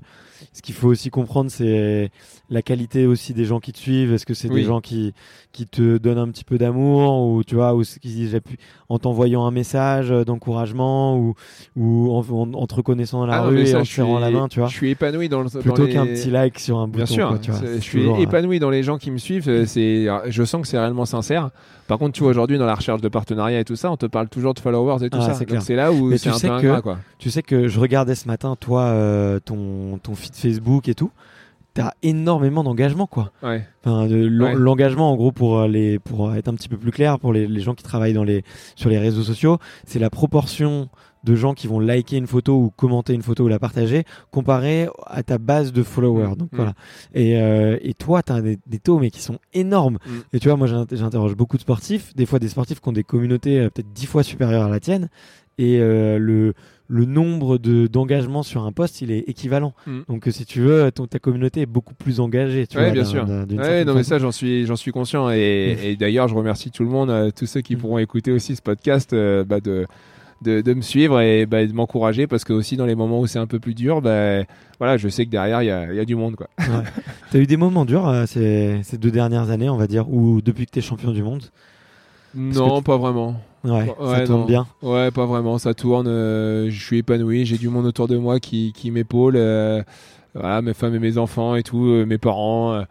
ce 0.54 0.62
qu'il 0.62 0.76
faut 0.76 0.88
aussi 0.90 1.10
comprendre, 1.10 1.50
c'est 1.52 2.12
la 2.50 2.62
qualité 2.62 3.06
aussi 3.06 3.34
des 3.34 3.46
gens 3.46 3.60
qui 3.60 3.72
te 3.72 3.78
suivent. 3.78 4.14
Est-ce 4.14 4.26
que 4.26 4.34
c'est 4.34 4.50
Oui. 4.50 4.62
des 4.62 4.64
gens 4.68 4.82
qui, 4.82 5.14
qui 5.52 5.66
te 5.68 5.98
donnent 5.98 6.18
un 6.18 6.28
petit 6.30 6.44
peu 6.44 6.58
d'amour 6.58 7.22
ou 7.28 7.44
tu 7.44 7.56
vois, 7.56 7.76
ou 7.76 7.84
disent 8.04 8.32
j'appuie- 8.32 8.58
en 8.90 8.98
t'envoyant 8.98 9.46
un 9.46 9.52
message 9.52 10.10
d'encouragement 10.10 11.18
ou, 11.18 11.36
ou 11.76 12.12
en, 12.16 12.26
en- 12.32 12.54
en 12.54 12.68
te 12.68 12.76
reconnaissant 12.76 13.20
dans 13.20 13.26
la 13.28 13.36
Ah 13.42 13.44
non, 13.44 13.50
rue 13.50 13.62
et 13.68 13.76
en 13.76 13.84
te 13.84 13.88
serrant 13.88 14.20
la 14.20 14.32
main, 14.32 14.48
tu 14.48 14.60
vois. 14.60 14.68
Je 14.70 14.74
suis 14.76 14.90
épanoui 14.90 15.30
dans 15.30 15.42
le. 15.42 15.50
Plutôt 15.50 15.86
les- 15.86 15.94
qu'un 15.94 16.06
petit 16.06 16.32
like 16.32 16.58
sur 16.60 16.78
un 16.80 16.88
bouton. 16.88 16.98
Bien 16.98 17.06
sûr, 17.06 17.28
quoi, 17.30 17.38
tu 17.40 17.52
vois. 17.52 17.62
je 17.76 17.80
suis 17.80 18.00
toujours, 18.00 18.18
euh, 18.18 18.22
épanoui 18.22 18.60
dans 18.60 18.70
les 18.70 18.82
gens 18.84 18.98
qui 18.98 19.12
me 19.12 19.18
suivent. 19.18 19.66
C'est, 19.66 20.08
je 20.28 20.44
sens 20.44 20.62
que 20.62 20.68
c'est 20.68 20.80
réellement 20.80 21.06
sincère. 21.06 21.50
Par 21.88 21.98
contre, 21.98 22.14
tu 22.14 22.22
vois 22.22 22.30
aujourd'hui 22.30 22.58
dans 22.60 22.68
la 22.68 22.76
recherche 22.76 23.02
de 23.02 23.08
partenariat 23.10 23.60
et 23.60 23.66
tout 23.66 23.76
ça, 23.76 23.92
on 23.92 23.98
te 23.98 24.06
parle 24.06 24.30
toujours 24.30 24.54
de 24.54 24.60
followers 24.60 25.04
et 25.06 25.10
tout 25.10 25.18
Ah, 25.22 25.26
ça. 25.28 25.34
c'est 25.34 25.40
Donc 25.42 25.50
clair. 25.50 25.62
c'est 25.64 25.76
là 25.76 25.92
où 25.92 26.06
Mais 26.06 26.18
c'est 26.20 26.30
tu 26.30 26.36
un 26.36 26.38
sais 26.38 26.48
peu 26.48 26.62
que- 26.62 26.68
ingrat, 26.68 26.82
quoi. 26.82 26.98
Tu 27.18 27.32
sais 27.32 27.42
que 27.42 27.68
je 27.68 27.80
regardais 27.80 28.14
ce 28.16 28.28
matin, 28.28 28.56
toi, 28.60 28.82
euh, 28.84 29.40
ton, 29.40 29.98
ton 30.02 30.14
feed 30.14 30.36
Facebook 30.36 30.88
et 30.88 30.94
tout. 30.94 31.10
T'as 31.80 31.92
énormément 32.04 32.64
d'engagement, 32.64 33.08
quoi. 33.08 33.32
Ouais. 33.42 33.66
Enfin, 33.86 34.08
de 34.08 34.18
l'en- 34.28 34.48
Ouais. 34.48 34.56
L'engagement, 34.56 35.12
en 35.12 35.16
gros, 35.16 35.32
pour 35.32 35.60
euh, 35.60 35.68
les, 35.68 35.98
pour 36.00 36.36
être 36.36 36.50
un 36.50 36.54
petit 36.56 36.68
peu 36.68 36.76
plus 36.78 36.92
clair, 36.92 37.20
pour 37.20 37.32
les, 37.32 37.48
les 37.48 37.62
gens 37.62 37.74
qui 37.74 37.84
travaillent 37.84 38.14
dans 38.14 38.26
les, 38.26 38.44
sur 38.76 38.90
les 38.90 38.98
réseaux 38.98 39.24
sociaux, 39.24 39.58
c'est 39.86 40.00
la 40.00 40.10
proportion 40.10 40.90
de 41.24 41.36
gens 41.36 41.54
qui 41.54 41.68
vont 41.68 41.80
liker 41.80 42.18
une 42.18 42.28
photo 42.28 42.56
ou 42.58 42.70
commenter 42.70 43.14
une 43.14 43.22
photo 43.22 43.44
ou 43.44 43.48
la 43.50 43.60
partager 43.60 44.04
comparé 44.32 44.88
à 45.06 45.22
ta 45.24 45.38
base 45.38 45.72
de 45.74 45.84
followers. 45.84 46.28
Mm. 46.32 46.36
Donc 46.36 46.52
Mm. 46.52 46.56
voilà. 46.56 46.74
Et, 47.14 47.38
euh, 47.42 47.78
et 47.82 47.94
toi, 47.94 48.24
tu 48.24 48.32
as 48.34 48.42
des, 48.42 48.58
des 48.68 48.80
taux 48.80 49.00
mais 49.00 49.10
qui 49.10 49.22
sont 49.22 49.38
énormes. 49.54 50.00
Mm. 50.06 50.12
Et 50.34 50.40
tu 50.40 50.48
vois, 50.50 50.58
moi, 50.58 50.68
j'in- 50.68 50.86
j'interroge 50.92 51.36
beaucoup 51.36 51.58
de 51.58 51.62
sportifs, 51.62 52.14
des 52.16 52.26
fois 52.26 52.40
des 52.40 52.48
sportifs 52.50 52.80
qui 52.82 52.90
ont 52.90 52.94
des 52.94 53.04
communautés 53.04 53.60
euh, 53.60 53.70
peut-être 53.70 53.92
dix 53.94 54.06
fois 54.06 54.24
supérieures 54.24 54.64
à 54.66 54.70
la 54.70 54.80
tienne. 54.82 55.10
Et 55.62 55.80
euh, 55.82 56.18
le, 56.18 56.54
le 56.88 57.06
nombre 57.06 57.58
de 57.60 57.86
d'engagements 57.86 58.44
sur 58.44 58.64
un 58.64 58.72
poste, 58.72 59.02
il 59.02 59.12
est 59.12 59.26
équivalent. 59.28 59.74
Mm. 59.86 60.00
Donc, 60.08 60.28
euh, 60.28 60.32
si 60.32 60.46
tu 60.46 60.62
veux, 60.62 60.90
ton, 60.92 61.06
ta 61.06 61.20
communauté 61.20 61.62
est 61.62 61.66
beaucoup 61.68 61.94
plus 61.94 62.20
engagée. 62.22 62.66
Tu 62.66 62.78
Ouais, 62.78 62.86
vois, 62.86 62.94
bien 62.94 63.04
sûr. 63.06 63.28
Ouais, 63.28 63.84
non, 63.86 63.94
mais 63.94 64.04
ça, 64.04 64.20
j'en 64.20 64.32
suis, 64.32 64.66
j'en 64.66 64.78
suis 64.78 64.92
conscient. 64.92 65.30
Et, 65.30 65.78
et 65.84 65.96
d'ailleurs, 65.98 66.28
je 66.30 66.34
remercie 66.36 66.72
tout 66.72 66.84
le 66.84 66.90
monde, 66.90 67.10
euh, 67.10 67.30
tous 67.38 67.46
ceux 67.46 67.60
qui 67.62 67.76
Mm. 67.76 67.80
pourront 67.80 67.98
écouter 68.00 68.32
aussi 68.32 68.56
ce 68.56 68.62
podcast, 68.62 69.12
euh, 69.14 69.44
bah, 69.44 69.60
de, 69.60 69.86
de, 70.42 70.62
de 70.62 70.74
me 70.74 70.82
suivre 70.82 71.20
et 71.20 71.46
bah, 71.46 71.66
de 71.66 71.74
m'encourager 71.74 72.26
parce 72.26 72.46
que 72.46 72.54
aussi 72.54 72.78
dans 72.78 72.86
les 72.86 72.96
moments 72.96 73.20
où 73.20 73.28
c'est 73.28 73.40
un 73.40 73.48
peu 73.48 73.60
plus 73.60 73.74
dur, 73.76 74.02
bah, 74.02 74.44
voilà, 74.80 74.96
je 74.96 75.10
sais 75.10 75.26
que 75.26 75.30
derrière, 75.32 75.62
il 75.62 75.66
y 75.94 75.98
y 75.98 76.00
a 76.00 76.06
du 76.06 76.16
monde, 76.16 76.38
quoi. 76.38 76.48
T'as 77.32 77.40
eu 77.40 77.46
des 77.46 77.58
moments 77.58 77.84
durs 77.84 78.08
euh, 78.08 78.26
ces, 78.26 78.80
ces 78.84 78.98
deux 78.98 79.12
dernières 79.12 79.50
années, 79.50 79.70
on 79.70 79.76
va 79.76 79.88
dire, 79.88 80.10
ou 80.10 80.42
depuis 80.42 80.66
que 80.66 80.72
t'es 80.72 80.80
champion 80.82 81.12
du 81.12 81.22
monde? 81.22 81.44
Non, 82.34 82.82
pas 82.82 82.96
vraiment. 82.98 83.42
Ouais, 83.64 83.88
ça 84.00 84.26
tourne 84.26 84.40
non. 84.42 84.46
bien. 84.46 84.68
Ouais, 84.82 85.12
pas 85.12 85.26
vraiment. 85.26 85.58
Ça 85.58 85.74
tourne. 85.74 86.08
euh, 86.08 86.70
je 86.70 86.84
suis 86.84 87.00
épanoui. 87.00 87.46
J'ai 87.46 87.58
du 87.58 87.70
monde 87.70 87.86
autour 87.86 88.08
de 88.08 88.18
moi 88.18 88.40
qui, 88.40 88.72
qui 88.74 88.92
m'épaule. 88.92 89.36
euh, 89.36 89.84
voilà, 90.34 90.62
mes 90.62 90.74
femmes 90.74 90.96
et 90.96 91.00
mes 91.00 91.18
enfants 91.18 91.56
et 91.56 91.64
tout, 91.64 91.86
euh, 91.86 92.06
mes 92.06 92.18
parents. 92.18 92.84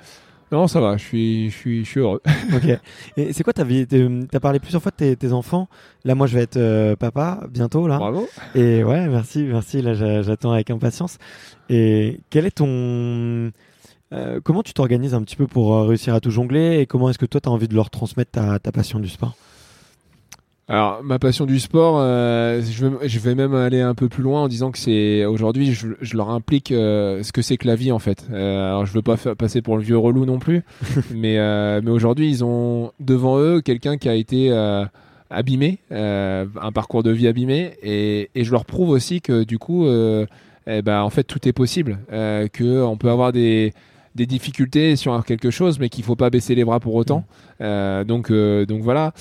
non, 0.52 0.66
ça 0.66 0.80
va. 0.80 0.96
Je 0.96 1.04
suis, 1.04 1.50
je 1.50 1.56
suis, 1.56 1.84
je 1.84 1.88
suis 1.90 2.00
heureux. 2.00 2.20
ok. 2.54 2.78
Et 3.16 3.32
c'est 3.32 3.42
quoi 3.44 3.52
ta 3.52 3.64
vie 3.64 3.86
T'as 4.30 4.40
parlé 4.40 4.58
plusieurs 4.58 4.82
fois 4.82 4.90
de 4.90 4.96
tes, 4.96 5.16
tes 5.16 5.32
enfants. 5.32 5.68
Là, 6.04 6.14
moi, 6.14 6.26
je 6.26 6.34
vais 6.36 6.42
être 6.42 6.94
papa 6.96 7.46
bientôt, 7.50 7.86
là. 7.86 7.96
Bravo. 7.98 8.28
Et 8.54 8.82
ouais, 8.84 9.06
merci, 9.08 9.44
merci. 9.44 9.80
Là, 9.82 9.94
j'a- 9.94 10.22
j'attends 10.22 10.52
avec 10.52 10.70
impatience. 10.70 11.16
Et 11.70 12.20
quel 12.30 12.44
est 12.46 12.50
ton. 12.56 13.50
comment 14.44 14.62
tu 14.62 14.72
t'organises 14.74 15.14
un 15.14 15.22
petit 15.22 15.36
peu 15.36 15.46
pour 15.46 15.86
réussir 15.86 16.14
à 16.14 16.20
tout 16.20 16.30
jongler 16.30 16.78
et 16.80 16.86
comment 16.86 17.08
est-ce 17.10 17.18
que 17.18 17.26
toi 17.26 17.40
tu 17.40 17.48
as 17.48 17.52
envie 17.52 17.68
de 17.68 17.74
leur 17.74 17.90
transmettre 17.90 18.32
ta, 18.32 18.58
ta 18.58 18.72
passion 18.72 18.98
du 18.98 19.08
sport? 19.08 19.34
Alors, 20.70 21.02
ma 21.02 21.18
passion 21.18 21.46
du 21.46 21.60
sport, 21.60 21.96
euh, 21.98 22.60
je, 22.60 22.86
vais, 22.86 23.08
je 23.08 23.18
vais 23.20 23.34
même 23.34 23.54
aller 23.54 23.80
un 23.80 23.94
peu 23.94 24.10
plus 24.10 24.22
loin 24.22 24.42
en 24.42 24.48
disant 24.48 24.70
que 24.70 24.76
c'est 24.78 25.24
aujourd'hui, 25.24 25.72
je, 25.72 25.88
je 26.02 26.14
leur 26.14 26.28
implique 26.28 26.72
euh, 26.72 27.22
ce 27.22 27.32
que 27.32 27.40
c'est 27.40 27.56
que 27.56 27.66
la 27.66 27.74
vie 27.74 27.90
en 27.90 27.98
fait. 27.98 28.26
Euh, 28.30 28.68
alors, 28.68 28.84
je 28.84 28.92
veux 28.92 29.00
pas 29.00 29.16
faire 29.16 29.34
passer 29.34 29.62
pour 29.62 29.78
le 29.78 29.82
vieux 29.82 29.96
relou 29.96 30.26
non 30.26 30.38
plus, 30.38 30.64
mais 31.14 31.38
euh, 31.38 31.80
mais 31.82 31.90
aujourd'hui, 31.90 32.28
ils 32.28 32.44
ont 32.44 32.92
devant 33.00 33.38
eux 33.38 33.62
quelqu'un 33.62 33.96
qui 33.96 34.10
a 34.10 34.14
été 34.14 34.52
euh, 34.52 34.84
abîmé, 35.30 35.78
euh, 35.90 36.44
un 36.60 36.70
parcours 36.70 37.02
de 37.02 37.12
vie 37.12 37.28
abîmé, 37.28 37.72
et, 37.82 38.28
et 38.34 38.44
je 38.44 38.52
leur 38.52 38.66
prouve 38.66 38.90
aussi 38.90 39.22
que 39.22 39.44
du 39.44 39.58
coup, 39.58 39.86
euh, 39.86 40.26
eh 40.66 40.82
ben, 40.82 41.00
en 41.00 41.08
fait, 41.08 41.24
tout 41.24 41.48
est 41.48 41.54
possible, 41.54 41.98
euh, 42.12 42.46
que 42.46 42.82
on 42.82 42.98
peut 42.98 43.08
avoir 43.08 43.32
des 43.32 43.72
des 44.14 44.26
difficultés 44.26 44.96
sur 44.96 45.24
quelque 45.24 45.50
chose, 45.50 45.78
mais 45.78 45.88
qu'il 45.88 46.04
faut 46.04 46.16
pas 46.16 46.28
baisser 46.28 46.54
les 46.54 46.64
bras 46.64 46.80
pour 46.80 46.94
autant. 46.94 47.24
Euh, 47.60 48.04
donc, 48.04 48.30
euh, 48.30 48.66
donc 48.66 48.82
voilà. 48.82 49.12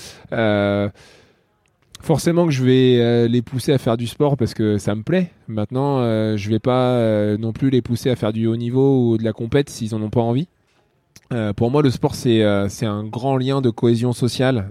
Forcément 1.99 2.45
que 2.45 2.51
je 2.51 2.63
vais 2.63 2.99
euh, 2.99 3.27
les 3.27 3.41
pousser 3.41 3.73
à 3.73 3.77
faire 3.77 3.97
du 3.97 4.07
sport 4.07 4.37
parce 4.37 4.53
que 4.53 4.77
ça 4.77 4.95
me 4.95 5.03
plaît. 5.03 5.31
Maintenant, 5.47 5.99
euh, 5.99 6.37
je 6.37 6.49
vais 6.49 6.59
pas 6.59 6.91
euh, 6.91 7.37
non 7.37 7.51
plus 7.51 7.69
les 7.69 7.81
pousser 7.81 8.09
à 8.09 8.15
faire 8.15 8.33
du 8.33 8.47
haut 8.47 8.55
niveau 8.55 9.11
ou 9.11 9.17
de 9.17 9.23
la 9.23 9.33
compète 9.33 9.69
s'ils 9.69 9.93
en 9.95 10.01
ont 10.01 10.09
pas 10.09 10.21
envie. 10.21 10.47
Euh, 11.33 11.51
pour 11.51 11.71
moi, 11.71 11.81
le 11.81 11.89
sport 11.89 12.15
c'est 12.15 12.43
un 12.43 13.03
grand 13.03 13.35
lien 13.35 13.59
de 13.61 13.69
cohésion 13.69 14.13
sociale. 14.13 14.69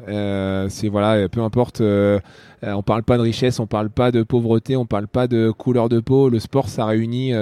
C'est 0.71 0.89
voilà, 0.89 1.29
peu 1.29 1.43
importe. 1.43 1.83
on 1.83 2.83
parle 2.83 3.03
pas 3.03 3.19
de 3.19 3.23
richesse, 3.23 3.61
on 3.61 3.67
parle 3.67 3.91
pas 3.91 4.11
de 4.11 4.23
pauvreté, 4.23 4.77
on 4.77 4.87
parle 4.87 5.09
pas 5.09 5.27
de 5.27 5.51
couleur 5.51 5.89
de 5.89 6.01
peau. 6.01 6.31
Le 6.31 6.39
sport, 6.39 6.69
ça 6.69 6.87
réunit. 6.87 7.33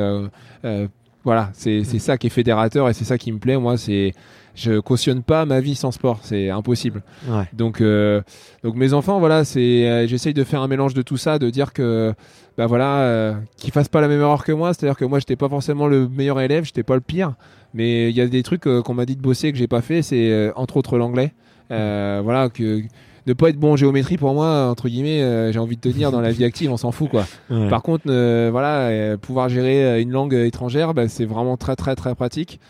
Voilà, 1.25 1.51
c'est 1.55 1.85
c'est 1.85 1.99
ça 1.99 2.19
qui 2.19 2.29
est 2.29 2.31
fédérateur 2.31 2.89
et 2.89 2.95
c'est 2.95 3.05
ça 3.05 3.19
qui 3.19 3.33
me 3.33 3.39
plaît. 3.39 3.57
Moi, 3.57 3.77
c'est 3.77 4.13
je 4.55 4.79
cautionne 4.79 5.23
pas 5.23 5.45
ma 5.47 5.61
vie 5.61 5.75
sans 5.75 5.91
sport, 5.91 6.21
c'est 6.23 6.49
impossible. 6.51 7.03
Ouais. 7.29 7.45
Donc, 7.53 7.81
euh, 7.81 8.23
donc 8.63 8.77
mes 8.77 8.93
enfants, 8.93 9.19
voilà, 9.19 9.45
c'est, 9.45 9.89
euh, 9.89 10.07
j'essaye 10.07 10.33
de 10.33 10.45
faire 10.45 10.63
un 10.63 10.69
mélange 10.69 10.95
de 10.95 11.03
tout 11.03 11.17
ça, 11.17 11.41
de 11.41 11.51
dire 11.51 11.73
que, 11.73 12.15
bah 12.57 12.67
voilà, 12.67 12.99
euh, 13.01 13.35
qu'ils 13.57 13.73
fassent 13.73 13.89
pas 13.89 14.01
la 14.01 14.07
même 14.07 14.21
erreur 14.21 14.45
que 14.45 14.53
moi. 14.53 14.73
C'est-à-dire 14.73 14.97
que 14.97 15.05
moi, 15.05 15.19
j'étais 15.19 15.35
pas 15.35 15.49
forcément 15.49 15.89
le 15.89 16.09
meilleur 16.09 16.41
élève, 16.41 16.65
j'étais 16.65 16.85
pas 16.85 16.95
le 16.95 17.01
pire, 17.01 17.35
mais 17.73 18.11
il 18.11 18.17
y 18.17 18.21
a 18.21 18.29
des 18.29 18.45
trucs 18.45 18.63
qu'on 18.63 18.95
m'a 18.95 19.07
dit 19.07 19.17
de 19.17 19.23
bosser 19.23 19.51
que 19.51 19.59
j'ai 19.59 19.67
pas 19.67 19.83
fait. 19.83 20.03
C'est 20.03 20.53
entre 20.55 20.77
autres 20.77 20.99
l'anglais. 20.99 21.33
Euh, 21.71 22.21
voilà 22.23 22.49
que 22.49 22.83
ne 23.27 23.33
pas 23.33 23.49
être 23.49 23.57
bon 23.57 23.73
en 23.73 23.77
géométrie 23.77 24.17
pour 24.17 24.35
moi, 24.35 24.69
entre 24.71 24.89
guillemets, 24.89 25.23
euh, 25.23 25.53
j'ai 25.53 25.59
envie 25.59 25.77
de 25.77 25.81
te 25.81 25.89
dire, 25.89 26.11
dans 26.11 26.21
la 26.21 26.31
vie 26.31 26.45
active, 26.45 26.71
on 26.71 26.77
s'en 26.77 26.93
fout 26.93 27.09
quoi. 27.09 27.25
Ouais. 27.51 27.69
Par 27.69 27.83
contre, 27.83 28.05
euh, 28.09 28.49
voilà, 28.53 28.89
euh, 28.89 29.17
pouvoir 29.17 29.49
gérer 29.49 30.01
une 30.03 30.11
langue 30.11 30.35
étrangère, 30.35 30.95
bah, 30.95 31.09
c'est 31.09 31.25
vraiment 31.25 31.57
très 31.57 31.77
très 31.77 31.95
très 31.95 32.15
pratique. 32.15 32.61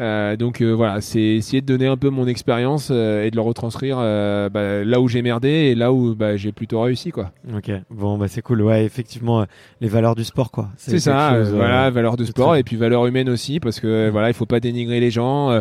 Euh, 0.00 0.34
donc 0.36 0.60
voilà, 0.60 1.00
c'est 1.00 1.20
essayer 1.20 1.60
de 1.60 1.66
donner 1.66 1.86
un 1.86 1.96
peu 1.96 2.10
mon 2.10 2.26
expérience 2.26 2.90
et 2.90 3.30
de 3.30 3.36
le 3.36 3.40
retranscrire 3.40 3.98
bah, 3.98 4.82
là 4.82 5.00
où 5.00 5.06
j'ai 5.06 5.22
merdé 5.22 5.48
et 5.48 5.74
là 5.76 5.92
où 5.92 6.16
bah, 6.16 6.36
j'ai 6.36 6.50
plutôt 6.50 6.80
réussi 6.80 7.12
quoi. 7.12 7.30
Ok, 7.56 7.70
bon, 7.90 8.18
bah 8.18 8.26
c'est 8.26 8.42
cool. 8.42 8.62
Ouais, 8.62 8.84
effectivement, 8.84 9.46
les 9.80 9.86
valeurs 9.86 10.16
du 10.16 10.24
sport, 10.24 10.50
quoi. 10.50 10.70
C'est 10.76 10.98
ça, 10.98 11.34
chose, 11.36 11.52
voilà, 11.54 11.90
valeur 11.90 12.16
de 12.16 12.24
sport 12.24 12.56
et 12.56 12.64
puis 12.64 12.74
valeur 12.74 13.06
humaine 13.06 13.28
aussi 13.28 13.60
parce 13.60 13.78
que 13.78 14.08
voilà, 14.10 14.30
il 14.30 14.34
faut 14.34 14.46
pas 14.46 14.58
dénigrer 14.58 14.98
les 14.98 15.12
gens. 15.12 15.60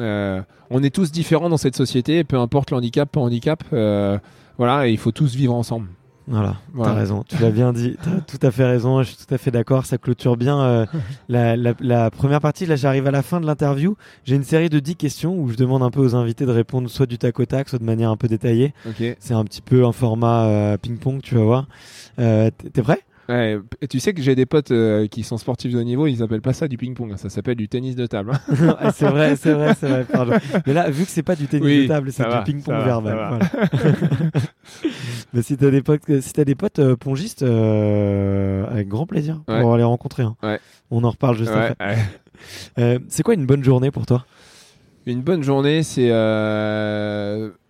Euh, 0.00 0.42
on 0.70 0.82
est 0.82 0.94
tous 0.94 1.10
différents 1.12 1.48
dans 1.48 1.56
cette 1.56 1.76
société, 1.76 2.24
peu 2.24 2.38
importe 2.38 2.70
le 2.70 2.76
handicap, 2.76 3.10
pas 3.10 3.20
handicap. 3.20 3.62
euh, 3.72 4.18
voilà, 4.58 4.86
et 4.88 4.92
il 4.92 4.98
faut 4.98 5.10
tous 5.12 5.34
vivre 5.34 5.54
ensemble. 5.54 5.88
Voilà, 6.26 6.56
Voilà. 6.72 6.92
t'as 6.94 6.98
raison, 7.00 7.22
tu 7.28 7.36
l'as 7.36 7.50
bien 7.50 7.74
dit, 7.74 7.98
t'as 8.02 8.20
tout 8.22 8.38
à 8.46 8.50
fait 8.50 8.64
raison, 8.64 9.02
je 9.02 9.08
suis 9.08 9.16
tout 9.26 9.34
à 9.34 9.36
fait 9.36 9.50
d'accord, 9.50 9.84
ça 9.84 9.98
clôture 9.98 10.38
bien 10.38 10.58
euh, 10.58 10.86
la, 11.28 11.54
la- 11.54 11.74
la 11.80 12.10
première 12.10 12.40
partie. 12.40 12.64
Là, 12.64 12.76
j'arrive 12.76 13.06
à 13.06 13.10
la 13.10 13.20
fin 13.22 13.42
de 13.42 13.46
l'interview. 13.46 13.94
J'ai 14.24 14.34
une 14.36 14.42
série 14.44 14.70
de 14.70 14.78
10 14.78 14.96
questions 14.96 15.36
où 15.38 15.50
je 15.50 15.56
demande 15.56 15.82
un 15.82 15.90
peu 15.90 16.00
aux 16.00 16.14
invités 16.14 16.46
de 16.46 16.50
répondre 16.50 16.88
soit 16.88 17.04
du 17.04 17.18
tac 17.18 17.38
au 17.40 17.44
tac, 17.44 17.68
soit 17.68 17.78
de 17.78 17.84
manière 17.84 18.08
un 18.10 18.16
peu 18.16 18.26
détaillée. 18.28 18.72
C'est 19.18 19.34
un 19.34 19.44
petit 19.44 19.60
peu 19.60 19.84
un 19.84 19.92
format 19.92 20.44
euh, 20.46 20.76
ping-pong, 20.78 21.20
tu 21.22 21.34
vas 21.34 21.42
voir. 21.44 21.66
Euh, 22.18 22.50
T'es 22.72 22.80
prêt? 22.80 23.00
Ouais, 23.28 23.58
et 23.80 23.88
tu 23.88 24.00
sais 24.00 24.12
que 24.12 24.20
j'ai 24.20 24.34
des 24.34 24.44
potes 24.44 24.70
euh, 24.70 25.06
qui 25.06 25.22
sont 25.22 25.38
sportifs 25.38 25.72
de 25.72 25.78
haut 25.78 25.82
niveau, 25.82 26.06
ils 26.06 26.22
appellent 26.22 26.42
pas 26.42 26.52
ça 26.52 26.68
du 26.68 26.76
ping-pong, 26.76 27.10
hein, 27.12 27.16
ça 27.16 27.30
s'appelle 27.30 27.56
du 27.56 27.68
tennis 27.68 27.96
de 27.96 28.06
table. 28.06 28.32
hein. 28.34 28.76
Ah, 28.78 28.92
c'est 28.92 29.06
vrai, 29.06 29.36
c'est 29.36 29.52
vrai, 29.52 29.74
c'est 29.78 29.88
vrai. 29.88 30.04
Pardon. 30.04 30.32
Mais 30.66 30.74
là, 30.74 30.90
vu 30.90 31.04
que 31.04 31.10
c'est 31.10 31.22
pas 31.22 31.34
du 31.34 31.46
tennis 31.46 31.64
Oui, 31.64 31.82
de 31.84 31.88
table, 31.88 32.12
c'est 32.12 32.22
du 32.24 32.28
va, 32.30 32.42
ping-pong 32.42 32.74
va, 32.74 32.84
verbal. 32.84 33.16
va. 33.16 33.38
voilà. 33.72 33.90
Mais 35.32 35.42
si 35.42 35.56
t'as 35.56 35.70
des 35.70 35.82
potes, 35.82 36.20
si 36.20 36.32
t'as 36.32 36.44
des 36.44 36.54
potes 36.54 36.78
euh, 36.78 36.96
pongistes, 36.96 37.42
euh, 37.42 38.66
avec 38.70 38.88
grand 38.88 39.06
plaisir 39.06 39.40
Ouais. 39.48 39.60
pour 39.60 39.76
les 39.76 39.84
rencontrer. 39.84 40.22
hein. 40.22 40.36
Ouais. 40.42 40.60
On 40.90 41.02
en 41.04 41.10
reparle 41.10 41.36
juste 41.36 41.50
après. 41.52 41.96
c'est 43.08 43.22
quoi 43.22 43.34
une 43.34 43.46
bonne 43.46 43.64
journée 43.64 43.90
pour 43.90 44.06
toi? 44.06 44.26
Une 45.06 45.22
bonne 45.22 45.42
journée, 45.42 45.82
c'est 45.82 46.10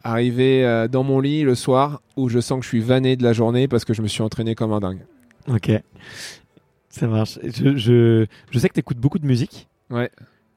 arriver 0.02 0.86
dans 0.90 1.02
mon 1.02 1.20
lit 1.20 1.42
le 1.42 1.55
soir 1.55 2.00
où 2.16 2.28
je 2.28 2.38
sens 2.40 2.59
que 2.59 2.64
je 2.64 2.68
suis 2.68 2.80
vanné 2.80 3.16
de 3.16 3.22
la 3.22 3.32
journée 3.32 3.68
parce 3.68 3.84
que 3.84 3.94
je 3.94 4.02
me 4.02 4.09
suis 4.09 4.22
entraîné 4.22 4.55
comme 4.55 4.72
un 4.72 4.80
dingue. 4.80 5.00
Ok, 5.49 5.70
ça 6.88 7.07
marche. 7.07 7.38
Je, 7.42 7.76
je, 7.76 8.26
je 8.51 8.59
sais 8.59 8.68
que 8.68 8.74
t'écoutes 8.74 8.99
beaucoup 8.99 9.18
de 9.18 9.26
musique. 9.26 9.68
Ouais. 9.90 10.11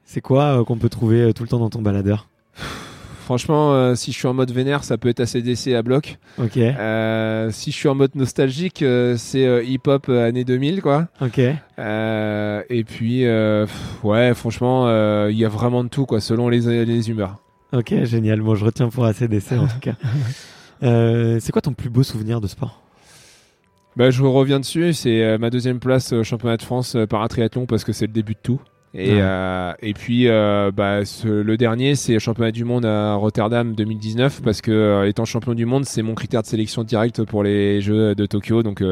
C'est 0.04 0.20
quoi 0.22 0.60
euh, 0.60 0.64
qu'on 0.64 0.78
peut 0.78 0.88
trouver 0.88 1.20
euh, 1.20 1.32
tout 1.32 1.42
le 1.42 1.48
temps 1.50 1.58
dans 1.58 1.68
ton 1.68 1.82
baladeur? 1.82 2.28
Franchement, 3.24 3.74
euh, 3.74 3.94
si 3.94 4.10
je 4.12 4.16
suis 4.16 4.26
en 4.26 4.32
mode 4.32 4.50
vénère, 4.52 4.84
ça 4.84 4.96
peut 4.96 5.10
être 5.10 5.20
assez 5.20 5.42
DC 5.42 5.74
à 5.74 5.82
bloc. 5.82 6.16
Ok, 6.38 6.52
si 6.54 7.70
je 7.70 7.76
suis 7.76 7.88
en 7.88 7.94
mode 7.94 8.14
nostalgique, 8.14 8.82
c'est 9.18 9.66
hip-hop 9.66 10.08
années 10.08 10.44
2000, 10.44 10.80
quoi. 10.80 11.08
ok. 11.20 11.38
Et 11.38 12.84
puis, 12.84 13.24
pff, 13.24 14.04
ouais, 14.04 14.32
franchement, 14.32 14.88
il 15.28 15.36
y 15.36 15.44
a 15.44 15.48
vraiment 15.50 15.84
de 15.84 15.90
tout, 15.90 16.06
quoi, 16.06 16.22
selon 16.22 16.48
les, 16.48 16.86
les 16.86 17.10
humeurs. 17.10 17.36
Ok, 17.74 17.92
génial. 18.04 18.40
Moi, 18.40 18.54
je 18.54 18.64
retiens 18.64 18.88
pour 18.88 19.04
ACDC 19.04 19.52
en 19.52 19.66
tout 19.66 19.78
cas. 19.80 19.96
C'est 21.40 21.52
quoi 21.52 21.60
ton 21.60 21.74
plus 21.74 21.90
beau 21.90 22.02
souvenir 22.02 22.40
de 22.40 22.46
sport? 22.46 22.80
Bah, 23.98 24.10
je 24.10 24.22
reviens 24.22 24.60
dessus, 24.60 24.92
c'est 24.94 25.22
euh, 25.24 25.38
ma 25.38 25.50
deuxième 25.50 25.80
place 25.80 26.12
au 26.12 26.22
championnat 26.22 26.56
de 26.56 26.62
France 26.62 26.94
euh, 26.94 27.06
paratriathlon 27.06 27.66
parce 27.66 27.82
que 27.84 27.92
c'est 27.92 28.06
le 28.06 28.12
début 28.12 28.34
de 28.34 28.38
tout. 28.42 28.60
Et, 28.94 29.12
Ouais. 29.14 29.18
euh, 29.20 29.72
et 29.82 29.92
puis 29.92 30.28
euh, 30.28 30.70
bah, 30.74 31.04
ce- 31.04 31.26
le 31.28 31.56
dernier, 31.56 31.94
c'est 31.96 32.12
le 32.14 32.18
championnat 32.20 32.52
du 32.52 32.64
monde 32.64 32.86
à 32.86 33.14
Rotterdam 33.14 33.74
2019 33.74 34.40
parce 34.42 34.60
que 34.60 34.70
euh, 34.70 35.08
étant 35.08 35.24
champion 35.24 35.52
du 35.54 35.66
monde, 35.66 35.84
c'est 35.84 36.02
mon 36.02 36.14
critère 36.14 36.42
de 36.42 36.46
sélection 36.46 36.84
direct 36.84 37.24
pour 37.24 37.42
les 37.42 37.80
Jeux 37.80 38.14
de 38.14 38.24
Tokyo. 38.24 38.62
Donc 38.62 38.82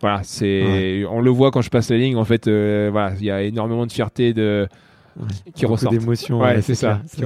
voilà, 0.00 0.20
c'est 0.24 1.04
on 1.08 1.20
le 1.20 1.30
voit 1.30 1.50
quand 1.52 1.62
je 1.62 1.70
passe 1.70 1.88
la 1.90 1.96
ligne. 1.96 2.16
En 2.16 2.24
fait, 2.24 2.46
voilà, 2.48 3.12
il 3.18 3.24
y 3.24 3.30
a 3.30 3.40
énormément 3.42 3.86
de 3.86 3.92
fierté 3.92 4.32
de 4.34 4.66
Ouais. 5.16 5.26
qui 5.54 5.62
Beaucoup 5.62 5.74
ressortent. 5.74 5.96
d'émotions. 5.96 6.40
Ouais, 6.40 6.60
c'est 6.60 6.74
ça, 6.74 7.00
qui. 7.14 7.22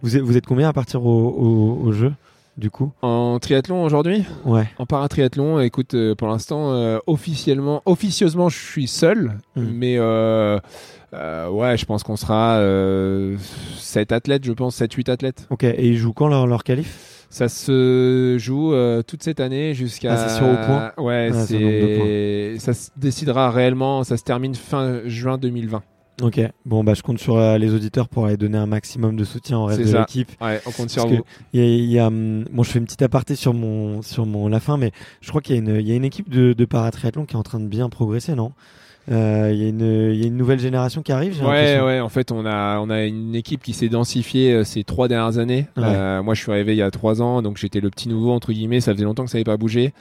Vous 0.00 0.16
êtes, 0.16 0.22
vous 0.22 0.36
êtes 0.36 0.46
combien 0.46 0.68
à 0.68 0.72
partir 0.72 1.04
au, 1.04 1.10
au, 1.10 1.88
au 1.88 1.90
jeu? 1.92 2.12
Du 2.56 2.70
coup 2.70 2.92
En 3.02 3.38
triathlon 3.38 3.82
aujourd'hui, 3.84 4.24
Ouais. 4.44 4.68
en 4.78 4.86
paratriathlon, 4.86 5.60
écoute, 5.60 5.94
euh, 5.94 6.14
pour 6.14 6.28
l'instant, 6.28 6.72
euh, 6.72 6.98
officiellement, 7.06 7.82
officieusement, 7.86 8.48
je 8.48 8.58
suis 8.58 8.86
seul, 8.86 9.38
Mm. 9.56 9.62
mais 9.74 9.96
euh, 9.98 10.58
ouais, 11.12 11.76
je 11.76 11.84
pense 11.86 12.02
qu'on 12.02 12.16
sera 12.16 12.56
euh, 12.58 13.36
7 13.78 14.12
athlètes, 14.12 14.44
je 14.44 14.52
pense, 14.52 14.76
7-8 14.76 15.08
athlètes. 15.10 15.46
Ok. 15.50 15.64
Et 15.64 15.86
ils 15.88 15.96
jouent 15.96 16.12
quand 16.12 16.28
leur, 16.28 16.46
leur 16.46 16.62
qualif? 16.64 17.26
Ça 17.32 17.48
se 17.48 18.36
joue 18.40 18.74
toute 19.06 19.22
cette 19.22 19.38
année 19.38 19.72
jusqu'à. 19.72 20.14
Ah, 20.14 20.16
c'est 20.16 20.36
sur 20.36 20.46
au 20.48 20.56
point? 20.66 20.90
Ouais, 20.98 21.30
Ah, 21.32 21.46
c'est. 21.46 22.56
Ça 22.58 22.74
se 22.74 22.90
décidera 22.96 23.52
réellement, 23.52 24.02
ça 24.02 24.16
se 24.16 24.24
termine 24.24 24.56
fin 24.56 25.02
juin 25.06 25.38
2020. 25.38 25.82
Ok. 26.22 26.40
Bon, 26.66 26.84
bah, 26.84 26.94
je 26.94 27.02
compte 27.02 27.18
sur 27.18 27.36
euh, 27.36 27.56
les 27.58 27.72
auditeurs 27.72 28.08
pour 28.08 28.26
aller 28.26 28.36
donner 28.36 28.58
un 28.58 28.66
maximum 28.66 29.16
de 29.16 29.24
soutien 29.24 29.58
au 29.58 29.64
reste 29.64 29.80
de 29.80 29.96
l'équipe. 29.96 30.30
Ouais, 30.40 30.60
on 30.66 30.70
compte 30.70 30.90
sur 30.90 31.06
vous. 31.06 31.24
Y 31.54 31.60
a, 31.60 31.64
il 31.64 31.84
y 31.84 31.98
a, 31.98 32.08
hum, 32.08 32.44
bon, 32.52 32.62
je 32.62 32.70
fais 32.70 32.78
une 32.78 32.84
petite 32.84 33.02
aparté 33.02 33.36
sur 33.36 33.54
mon, 33.54 34.02
sur 34.02 34.26
mon 34.26 34.48
la 34.48 34.60
fin, 34.60 34.76
mais 34.76 34.92
je 35.20 35.28
crois 35.30 35.40
qu'il 35.40 35.56
y 35.56 35.58
a 35.58 35.62
une, 35.62 35.80
il 35.80 35.88
y 35.88 35.92
a 35.92 35.94
une 35.94 36.04
équipe 36.04 36.28
de, 36.28 36.52
de 36.52 36.64
paratriathlon 36.64 37.24
qui 37.24 37.34
est 37.34 37.38
en 37.38 37.42
train 37.42 37.60
de 37.60 37.66
bien 37.66 37.88
progresser, 37.88 38.34
non? 38.34 38.52
Euh, 39.10 39.50
Il 39.52 39.60
y 39.60 39.64
a 39.64 39.68
une, 39.68 40.12
il 40.12 40.20
y 40.20 40.24
a 40.24 40.26
une 40.26 40.36
nouvelle 40.36 40.60
génération 40.60 41.02
qui 41.02 41.10
arrive. 41.10 41.42
Ouais, 41.42 41.80
ouais, 41.80 42.00
en 42.00 42.10
fait, 42.10 42.30
on 42.30 42.44
a, 42.44 42.78
on 42.80 42.90
a 42.90 43.04
une 43.04 43.34
équipe 43.34 43.62
qui 43.62 43.72
s'est 43.72 43.88
densifiée 43.88 44.52
euh, 44.52 44.62
ces 44.64 44.84
trois 44.84 45.08
dernières 45.08 45.38
années. 45.38 45.66
Ouais. 45.76 45.84
Euh, 45.84 46.22
moi, 46.22 46.34
je 46.34 46.42
suis 46.42 46.52
arrivé 46.52 46.74
il 46.74 46.78
y 46.78 46.82
a 46.82 46.90
trois 46.90 47.22
ans, 47.22 47.40
donc 47.40 47.56
j'étais 47.56 47.80
le 47.80 47.90
petit 47.90 48.08
nouveau, 48.08 48.30
entre 48.32 48.52
guillemets, 48.52 48.80
ça 48.80 48.92
faisait 48.92 49.04
longtemps 49.04 49.24
que 49.24 49.30
ça 49.30 49.38
n'avait 49.38 49.44
pas 49.44 49.56
bougé. 49.56 49.94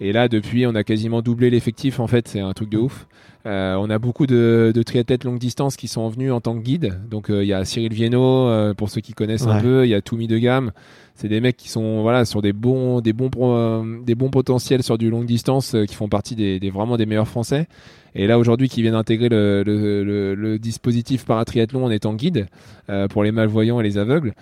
Et 0.00 0.12
là, 0.12 0.28
depuis, 0.28 0.66
on 0.66 0.74
a 0.74 0.82
quasiment 0.82 1.20
doublé 1.20 1.50
l'effectif, 1.50 2.00
en 2.00 2.06
fait, 2.06 2.26
c'est 2.26 2.40
un 2.40 2.52
truc 2.54 2.70
de 2.70 2.78
ouf. 2.78 3.06
Euh, 3.46 3.74
on 3.78 3.88
a 3.90 3.98
beaucoup 3.98 4.26
de, 4.26 4.72
de 4.74 4.82
triathlètes 4.82 5.24
longue 5.24 5.38
distance 5.38 5.76
qui 5.76 5.88
sont 5.88 6.08
venus 6.08 6.32
en 6.32 6.40
tant 6.40 6.54
que 6.54 6.62
guide. 6.62 6.98
Donc, 7.10 7.30
euh, 7.30 7.42
il 7.44 7.48
y 7.48 7.52
a 7.52 7.64
Cyril 7.64 7.92
Viennot, 7.92 8.48
euh, 8.48 8.74
pour 8.74 8.88
ceux 8.90 9.00
qui 9.02 9.12
connaissent 9.12 9.46
un 9.46 9.60
peu, 9.62 9.86
il 9.86 9.90
y 9.90 9.94
a 9.94 10.00
Toumi 10.00 10.26
de 10.26 10.38
Gamme. 10.38 10.72
C'est 11.14 11.28
des 11.28 11.40
mecs 11.42 11.56
qui 11.58 11.68
sont 11.68 12.00
voilà 12.00 12.24
sur 12.24 12.40
des 12.40 12.54
bons 12.54 13.02
des 13.02 13.12
bons 13.12 13.28
pro- 13.28 13.52
euh, 13.54 13.98
des 14.06 14.14
bons 14.14 14.30
potentiels 14.30 14.82
sur 14.82 14.96
du 14.96 15.10
longue 15.10 15.26
distance 15.26 15.74
euh, 15.74 15.84
qui 15.84 15.94
font 15.94 16.08
partie 16.08 16.34
des, 16.34 16.58
des- 16.58 16.70
vraiment 16.70 16.96
des 16.96 17.04
meilleurs 17.04 17.28
français 17.28 17.66
et 18.14 18.26
là 18.26 18.38
aujourd'hui 18.38 18.70
qui 18.70 18.80
viennent 18.80 18.94
intégrer 18.94 19.28
le, 19.28 19.62
le, 19.66 20.02
le- 20.02 20.34
le 20.34 20.58
dispositif 20.58 21.26
paratriathlon 21.26 21.84
en 21.84 21.90
étant 21.90 22.14
guide 22.14 22.46
euh, 22.88 23.06
pour 23.06 23.22
les 23.22 23.32
malvoyants 23.32 23.80
et 23.80 23.82
les 23.82 23.98
aveugles 23.98 24.32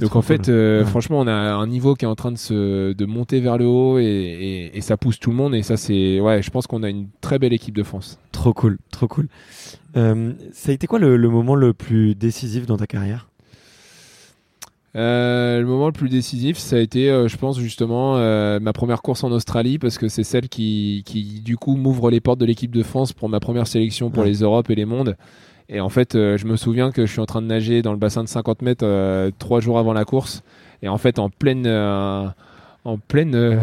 donc 0.00 0.14
en 0.16 0.22
fait 0.22 0.48
euh, 0.48 0.80
Ouais. 0.82 0.86
franchement 0.90 1.20
on 1.20 1.26
a 1.26 1.32
un 1.32 1.66
niveau 1.66 1.94
qui 1.94 2.04
est 2.04 2.08
en 2.08 2.14
train 2.14 2.32
de 2.32 2.36
se 2.38 2.92
de 2.92 3.06
monter 3.06 3.40
vers 3.40 3.56
le 3.58 3.66
haut 3.66 3.98
et, 3.98 4.04
et, 4.04 4.76
et 4.76 4.80
ça 4.80 4.96
pousse 4.96 5.18
tout 5.18 5.30
le 5.30 5.36
monde 5.36 5.54
et 5.54 5.62
ça 5.62 5.76
c'est 5.76 6.20
ouais 6.20 6.42
je 6.42 6.50
pense 6.50 6.66
qu'on 6.66 6.82
a 6.82 6.90
une 6.90 7.08
très 7.20 7.38
belle 7.38 7.52
équipe 7.52 7.74
de 7.76 7.82
France 7.82 8.18
Trop 8.32 8.52
cool, 8.52 8.78
trop 8.90 9.08
cool. 9.08 9.28
Euh, 9.96 10.32
ça 10.52 10.70
a 10.70 10.74
été 10.74 10.86
quoi 10.86 10.98
le, 10.98 11.16
le 11.16 11.28
moment 11.30 11.54
le 11.54 11.72
plus 11.72 12.14
décisif 12.14 12.66
dans 12.66 12.76
ta 12.76 12.86
carrière? 12.86 13.28
Euh, 14.94 15.60
le 15.60 15.66
moment 15.66 15.86
le 15.86 15.92
plus 15.92 16.08
décisif, 16.08 16.56
ça 16.56 16.76
a 16.76 16.78
été, 16.78 17.06
je 17.28 17.36
pense 17.36 17.58
justement, 17.58 18.14
ma 18.60 18.72
première 18.72 19.02
course 19.02 19.24
en 19.24 19.30
Australie 19.32 19.78
parce 19.78 19.98
que 19.98 20.08
c'est 20.08 20.24
celle 20.24 20.48
qui, 20.48 21.02
qui 21.04 21.40
du 21.44 21.56
coup 21.56 21.76
m'ouvre 21.76 22.10
les 22.10 22.20
portes 22.20 22.38
de 22.40 22.46
l'équipe 22.46 22.74
de 22.74 22.82
France 22.82 23.12
pour 23.12 23.28
ma 23.28 23.40
première 23.40 23.66
sélection 23.66 24.10
pour 24.10 24.22
Ouais. 24.22 24.28
les 24.30 24.40
Europes 24.40 24.70
et 24.70 24.74
les 24.74 24.84
mondes. 24.86 25.16
Et 25.68 25.80
en 25.80 25.88
fait, 25.88 26.14
euh, 26.14 26.36
je 26.36 26.46
me 26.46 26.56
souviens 26.56 26.92
que 26.92 27.06
je 27.06 27.10
suis 27.12 27.20
en 27.20 27.26
train 27.26 27.42
de 27.42 27.46
nager 27.46 27.82
dans 27.82 27.92
le 27.92 27.98
bassin 27.98 28.22
de 28.22 28.28
50 28.28 28.62
mètres 28.62 28.84
euh, 28.86 29.30
trois 29.38 29.60
jours 29.60 29.78
avant 29.78 29.92
la 29.92 30.04
course. 30.04 30.42
Et 30.82 30.88
en 30.88 30.98
fait, 30.98 31.18
en 31.18 31.28
pleine, 31.30 31.66
euh, 31.66 32.26
en 32.84 32.98
pleine, 32.98 33.58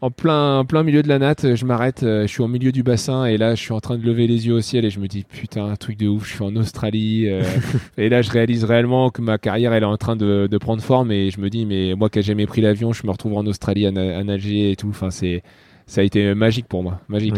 en 0.00 0.10
plein, 0.10 0.58
en 0.58 0.64
plein 0.64 0.82
milieu 0.84 1.02
de 1.02 1.08
la 1.08 1.18
natte, 1.18 1.56
je 1.56 1.64
m'arrête, 1.66 2.00
je 2.02 2.26
suis 2.26 2.42
au 2.42 2.46
milieu 2.48 2.70
du 2.72 2.82
bassin 2.82 3.24
et 3.24 3.36
là, 3.38 3.54
je 3.54 3.60
suis 3.60 3.72
en 3.72 3.80
train 3.80 3.98
de 3.98 4.04
lever 4.04 4.26
les 4.26 4.46
yeux 4.46 4.54
au 4.54 4.60
ciel 4.60 4.84
et 4.84 4.90
je 4.90 5.00
me 5.00 5.08
dis 5.08 5.24
putain, 5.24 5.66
un 5.66 5.76
truc 5.76 5.98
de 5.98 6.06
ouf, 6.08 6.26
je 6.28 6.34
suis 6.34 6.44
en 6.44 6.54
Australie. 6.56 7.26
et 7.98 8.08
là, 8.08 8.22
je 8.22 8.30
réalise 8.30 8.64
réellement 8.64 9.10
que 9.10 9.20
ma 9.20 9.36
carrière, 9.38 9.72
elle 9.72 9.82
est 9.82 9.86
en 9.86 9.96
train 9.96 10.14
de, 10.16 10.46
de 10.48 10.58
prendre 10.58 10.82
forme 10.82 11.10
et 11.10 11.30
je 11.30 11.40
me 11.40 11.50
dis, 11.50 11.66
mais 11.66 11.94
moi 11.96 12.08
qui 12.08 12.18
n'ai 12.18 12.22
jamais 12.22 12.46
pris 12.46 12.60
l'avion, 12.60 12.92
je 12.92 13.04
me 13.06 13.10
retrouve 13.10 13.34
en 13.36 13.44
Australie 13.46 13.86
à, 13.86 13.90
na- 13.90 14.16
à 14.18 14.22
nager 14.24 14.70
et 14.70 14.76
tout. 14.76 14.88
Enfin, 14.90 15.10
c'est, 15.10 15.42
ça 15.86 16.02
a 16.02 16.04
été 16.04 16.34
magique 16.34 16.66
pour 16.68 16.82
moi, 16.84 17.00
magique. 17.08 17.34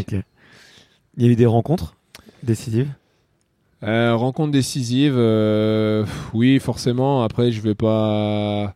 Il 1.17 1.25
y 1.25 1.29
a 1.29 1.33
eu 1.33 1.37
des 1.37 1.47
rencontres 1.47 1.97
décisives? 2.43 2.89
Euh, 3.85 4.15
rencontre 4.15 4.53
décisive, 4.53 5.15
euh, 5.17 6.05
oui, 6.35 6.59
forcément. 6.61 7.23
Après, 7.25 7.51
je 7.51 7.61
vais 7.61 7.75
pas. 7.75 8.75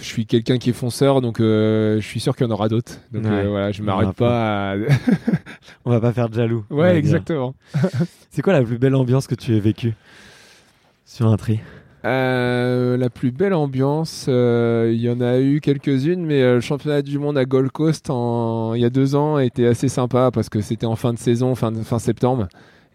Je 0.00 0.06
suis 0.06 0.26
quelqu'un 0.26 0.58
qui 0.58 0.70
est 0.70 0.74
fonceur, 0.74 1.20
donc 1.20 1.40
euh, 1.40 2.00
je 2.00 2.06
suis 2.06 2.20
sûr 2.20 2.36
qu'il 2.36 2.46
y 2.46 2.48
en 2.48 2.52
aura 2.52 2.68
d'autres. 2.68 2.98
Donc 3.12 3.24
Ouais. 3.24 3.46
voilà, 3.46 3.72
je 3.72 3.82
m'arrête 3.82 4.12
pas. 4.12 4.72
à- 4.72 4.76
On 5.84 5.90
va 5.90 6.00
pas 6.00 6.12
faire 6.12 6.28
de 6.28 6.34
jaloux. 6.34 6.64
ouais, 6.70 6.96
exactement. 6.96 7.54
C'est 8.30 8.42
quoi 8.42 8.52
la 8.52 8.62
plus 8.62 8.78
belle 8.78 8.94
ambiance 8.94 9.26
que 9.26 9.34
tu 9.34 9.56
aies 9.56 9.60
vécue 9.60 9.94
sur 11.04 11.26
un 11.26 11.36
tri? 11.36 11.58
Euh, 12.04 12.96
la 12.96 13.10
plus 13.10 13.32
belle 13.32 13.54
ambiance, 13.54 14.26
euh, 14.28 14.92
il 14.94 15.00
y 15.00 15.10
en 15.10 15.20
a 15.20 15.40
eu 15.40 15.60
quelques-unes, 15.60 16.24
mais 16.24 16.40
euh, 16.42 16.54
le 16.56 16.60
championnat 16.60 17.02
du 17.02 17.18
monde 17.18 17.36
à 17.36 17.44
Gold 17.44 17.72
Coast 17.72 18.08
en, 18.08 18.74
il 18.74 18.80
y 18.80 18.84
a 18.84 18.90
deux 18.90 19.16
ans 19.16 19.40
était 19.40 19.66
assez 19.66 19.88
sympa 19.88 20.30
parce 20.32 20.48
que 20.48 20.60
c'était 20.60 20.86
en 20.86 20.94
fin 20.94 21.12
de 21.12 21.18
saison, 21.18 21.56
fin, 21.56 21.72
de- 21.72 21.82
fin 21.82 21.98
septembre, 21.98 22.46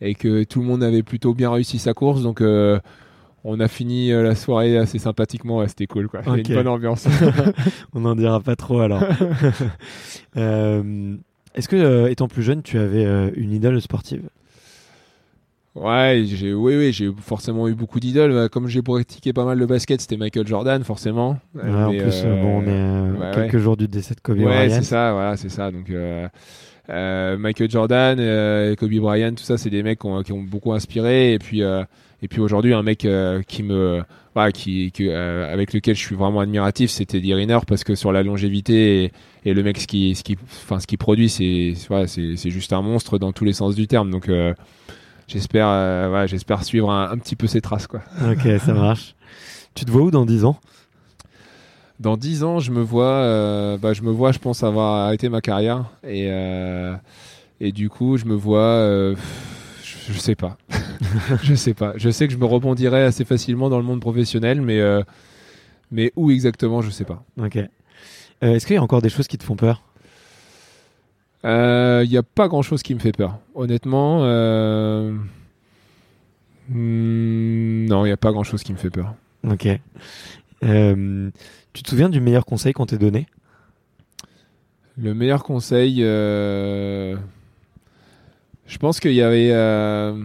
et 0.04 0.16
que 0.16 0.44
tout 0.44 0.60
le 0.60 0.66
monde 0.68 0.84
avait 0.84 1.02
plutôt 1.02 1.34
bien 1.34 1.52
réussi 1.52 1.80
sa 1.80 1.94
course. 1.94 2.22
Donc 2.22 2.42
euh, 2.42 2.80
on 3.44 3.60
a 3.60 3.68
fini 3.68 4.12
euh, 4.12 4.22
la 4.22 4.36
soirée 4.36 4.78
assez 4.78 5.00
sympathiquement, 5.00 5.58
ouais, 5.60 5.68
c'était 5.68 5.88
cool. 5.88 6.08
Quoi. 6.08 6.22
Il 6.26 6.30
y 6.30 6.36
a 6.36 6.38
une 6.38 6.56
bonne 6.56 6.68
ambiance. 6.68 7.08
On 7.94 8.02
n'en 8.02 8.16
dira 8.16 8.40
pas 8.40 8.56
trop 8.56 8.82
alors. 8.82 9.04
Euh, 10.36 11.16
Est-ce 11.54 11.68
que, 11.68 11.76
euh, 11.76 12.10
étant 12.10 12.28
plus 12.28 12.42
jeune, 12.42 12.64
tu 12.64 12.80
avais 12.80 13.06
une 13.36 13.52
idole 13.52 13.80
sportive? 13.82 14.24
Ouais, 15.76 16.24
j'ai, 16.26 16.54
oui, 16.54 16.76
oui, 16.76 16.92
j'ai 16.92 17.12
forcément 17.20 17.68
eu 17.68 17.76
beaucoup 17.76 18.00
d'idoles. 18.00 18.32
Euh, 18.32 18.48
Comme 18.48 18.68
j'ai 18.68 18.82
pratiqué 18.82 19.32
pas 19.32 19.46
mal 19.46 19.60
le 19.60 19.68
basket, 19.68 20.02
c'était 20.02 20.18
Michael 20.18 20.48
Jordan, 20.48 20.84
forcément. 20.84 21.38
Ouais, 21.54 21.70
En 21.70 21.90
plus, 21.92 22.24
bon, 22.24 22.62
on 22.62 22.64
est 22.64 23.12
ouais, 23.20 23.32
quelques 23.36 23.54
ouais. 23.54 23.60
jours 23.60 23.78
du 23.78 23.88
décès 23.88 24.16
de 24.16 24.22
Kobe 24.22 24.40
Ouais, 24.40 24.46
Bryant. 24.46 24.76
c'est 24.76 24.84
ça, 24.84 25.14
voilà, 25.14 25.38
c'est 25.38 25.50
ça. 25.50 25.70
Donc, 25.72 25.92
euh, 26.90 27.38
Michael 27.38 27.70
Jordan, 27.70 28.18
euh, 28.20 28.76
Kobe 28.76 28.94
Bryant, 28.94 29.34
tout 29.34 29.44
ça, 29.44 29.58
c'est 29.58 29.70
des 29.70 29.84
mecs 29.84 30.00
qui 30.00 30.32
ont, 30.32 30.44
beaucoup 30.44 30.74
inspiré. 30.74 31.34
Et 31.34 31.40
puis, 31.40 31.64
euh, 31.64 31.84
puis 32.30 32.42
aujourd'hui, 32.42 32.74
un 32.74 32.84
mec 32.84 33.08
qui 33.48 33.64
me, 33.64 34.02
voilà, 34.34 34.52
qui, 34.52 34.92
avec 35.12 35.74
lequel 35.74 35.96
je 35.96 36.02
suis 36.02 36.16
vraiment 36.16 36.40
admiratif, 36.40 36.90
c'était 36.90 37.18
Eddie 37.18 37.34
Riner 37.34 37.60
parce 37.68 37.84
que 37.84 37.96
sur 37.96 38.12
la 38.12 38.24
longévité 38.24 39.12
et, 39.46 39.54
le 39.54 39.64
mec, 39.64 39.80
ce 39.80 39.88
qui, 39.88 40.16
ce 40.16 40.24
qui, 40.24 40.38
ce 40.80 40.88
qui 40.88 40.98
produit, 40.98 41.30
c'est, 41.30 41.74
voilà, 41.90 42.08
c'est, 42.08 42.50
juste 42.50 42.74
un 42.74 42.82
monstre 42.82 43.18
dans 43.18 43.32
tous 43.34 43.46
les 43.46 43.54
sens 43.54 43.76
du 43.76 43.88
terme. 43.88 44.10
Donc, 44.10 44.30
j'espère, 45.28 46.28
j'espère 46.28 46.64
suivre 46.64 46.92
un, 46.92 47.12
un 47.12 47.18
petit 47.18 47.36
peu 47.36 47.48
ses 47.48 47.62
traces, 47.62 47.88
quoi. 47.88 48.02
Ok, 48.30 48.48
ça 48.60 48.74
marche. 48.74 49.16
Tu 49.76 49.86
te 49.86 49.92
vois 49.92 50.04
où 50.04 50.12
dans 50.12 50.26
10 50.26 50.46
ans? 50.46 50.60
Dans 52.04 52.18
10 52.18 52.44
ans, 52.44 52.60
je 52.60 52.72
me 52.72 52.82
vois, 52.82 53.06
euh, 53.06 53.78
bah, 53.78 53.94
je 53.94 54.02
me 54.02 54.12
vois, 54.12 54.34
je 54.34 54.40
pense 54.40 54.62
avoir 54.62 55.06
arrêté 55.08 55.30
ma 55.30 55.40
carrière 55.40 55.86
et 56.04 56.28
euh, 56.30 56.96
et 57.62 57.72
du 57.72 57.90
coup, 57.90 58.18
je 58.18 58.26
me 58.26 58.36
vois, 58.36 58.60
euh, 58.60 59.16
je, 59.82 60.12
je 60.12 60.20
sais 60.20 60.36
pas, 60.36 60.58
je 61.44 61.56
sais 61.56 61.74
pas. 61.74 61.94
Je 61.96 62.10
sais 62.10 62.28
que 62.28 62.34
je 62.34 62.38
me 62.38 62.46
rebondirai 62.46 63.04
assez 63.04 63.24
facilement 63.24 63.70
dans 63.70 63.78
le 63.78 63.86
monde 63.86 64.02
professionnel, 64.02 64.62
mais 64.62 64.82
mais 65.92 66.12
où 66.18 66.30
exactement, 66.30 66.82
je 66.82 66.90
sais 66.90 67.06
pas. 67.06 67.24
Ok. 67.42 67.58
Est-ce 68.42 68.68
qu'il 68.68 68.76
y 68.76 68.80
a 68.80 68.84
encore 68.84 69.02
des 69.02 69.10
choses 69.10 69.28
qui 69.28 69.38
te 69.38 69.46
font 69.46 69.56
peur? 69.56 69.82
Il 71.46 72.10
n'y 72.10 72.18
a 72.18 72.24
pas 72.24 72.50
grand 72.50 72.64
chose 72.64 72.84
qui 72.84 72.94
me 72.94 73.00
fait 73.00 73.14
peur, 73.14 73.40
honnêtement. 73.56 74.24
hmm, 76.68 77.86
non, 77.88 78.06
il 78.06 78.10
n'y 78.10 78.14
a 78.14 78.18
pas 78.18 78.34
grand 78.34 78.44
chose 78.44 78.62
qui 78.62 78.74
me 78.74 78.78
fait 78.78 78.90
peur. 78.90 79.16
Ok. 79.50 79.68
Euh, 80.64 81.30
tu 81.74 81.84
te 81.84 81.90
souviens 81.90 82.10
du 82.10 82.22
meilleur 82.22 82.46
conseil 82.46 82.74
qu'on 82.74 82.86
t'ait 82.86 82.98
donné? 82.98 83.28
Le 84.98 85.14
meilleur 85.14 85.44
conseil, 85.44 85.98
euh, 86.02 87.16
je 88.68 88.78
pense 88.78 89.00
qu'il 89.00 89.14
y 89.14 89.22
avait, 89.22 89.50
euh, 89.52 90.16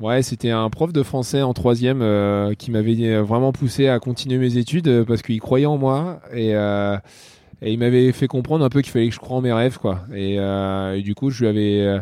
ouais, 0.00 0.22
c'était 0.22 0.50
un 0.50 0.70
prof 0.70 0.92
de 0.92 1.02
français 1.02 1.42
en 1.42 1.52
troisième 1.52 1.98
qui 2.56 2.70
m'avait 2.70 3.20
vraiment 3.20 3.52
poussé 3.52 3.88
à 3.88 3.98
continuer 3.98 4.38
mes 4.38 4.56
études 4.56 5.04
parce 5.04 5.20
qu'il 5.22 5.40
croyait 5.40 5.66
en 5.66 5.76
moi 5.76 6.20
et, 6.34 6.54
il 7.62 7.78
m'avait 7.78 8.10
fait 8.12 8.26
comprendre 8.26 8.64
un 8.64 8.70
peu 8.70 8.80
qu'il 8.80 8.90
fallait 8.90 9.08
que 9.08 9.14
je 9.14 9.20
croie 9.20 9.36
en 9.36 9.42
mes 9.42 9.52
rêves, 9.52 9.76
quoi. 9.76 10.06
Et, 10.14 10.38
du 11.02 11.14
coup, 11.14 11.28
je 11.28 11.44
lui 11.44 11.48
avais, 11.48 12.00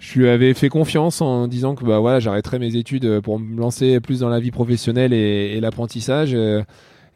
je 0.00 0.18
lui 0.18 0.28
avais 0.28 0.52
fait 0.54 0.68
confiance 0.68 1.20
en 1.20 1.46
disant 1.46 1.74
que 1.76 1.84
bah 1.84 2.00
voilà, 2.00 2.18
j'arrêterais 2.18 2.58
mes 2.58 2.74
études 2.74 3.20
pour 3.20 3.38
me 3.38 3.60
lancer 3.60 4.00
plus 4.00 4.20
dans 4.20 4.28
la 4.28 4.40
vie 4.40 4.50
professionnelle 4.50 5.12
et, 5.12 5.52
et 5.56 5.60
l'apprentissage. 5.60 6.34
euh, 6.34 6.62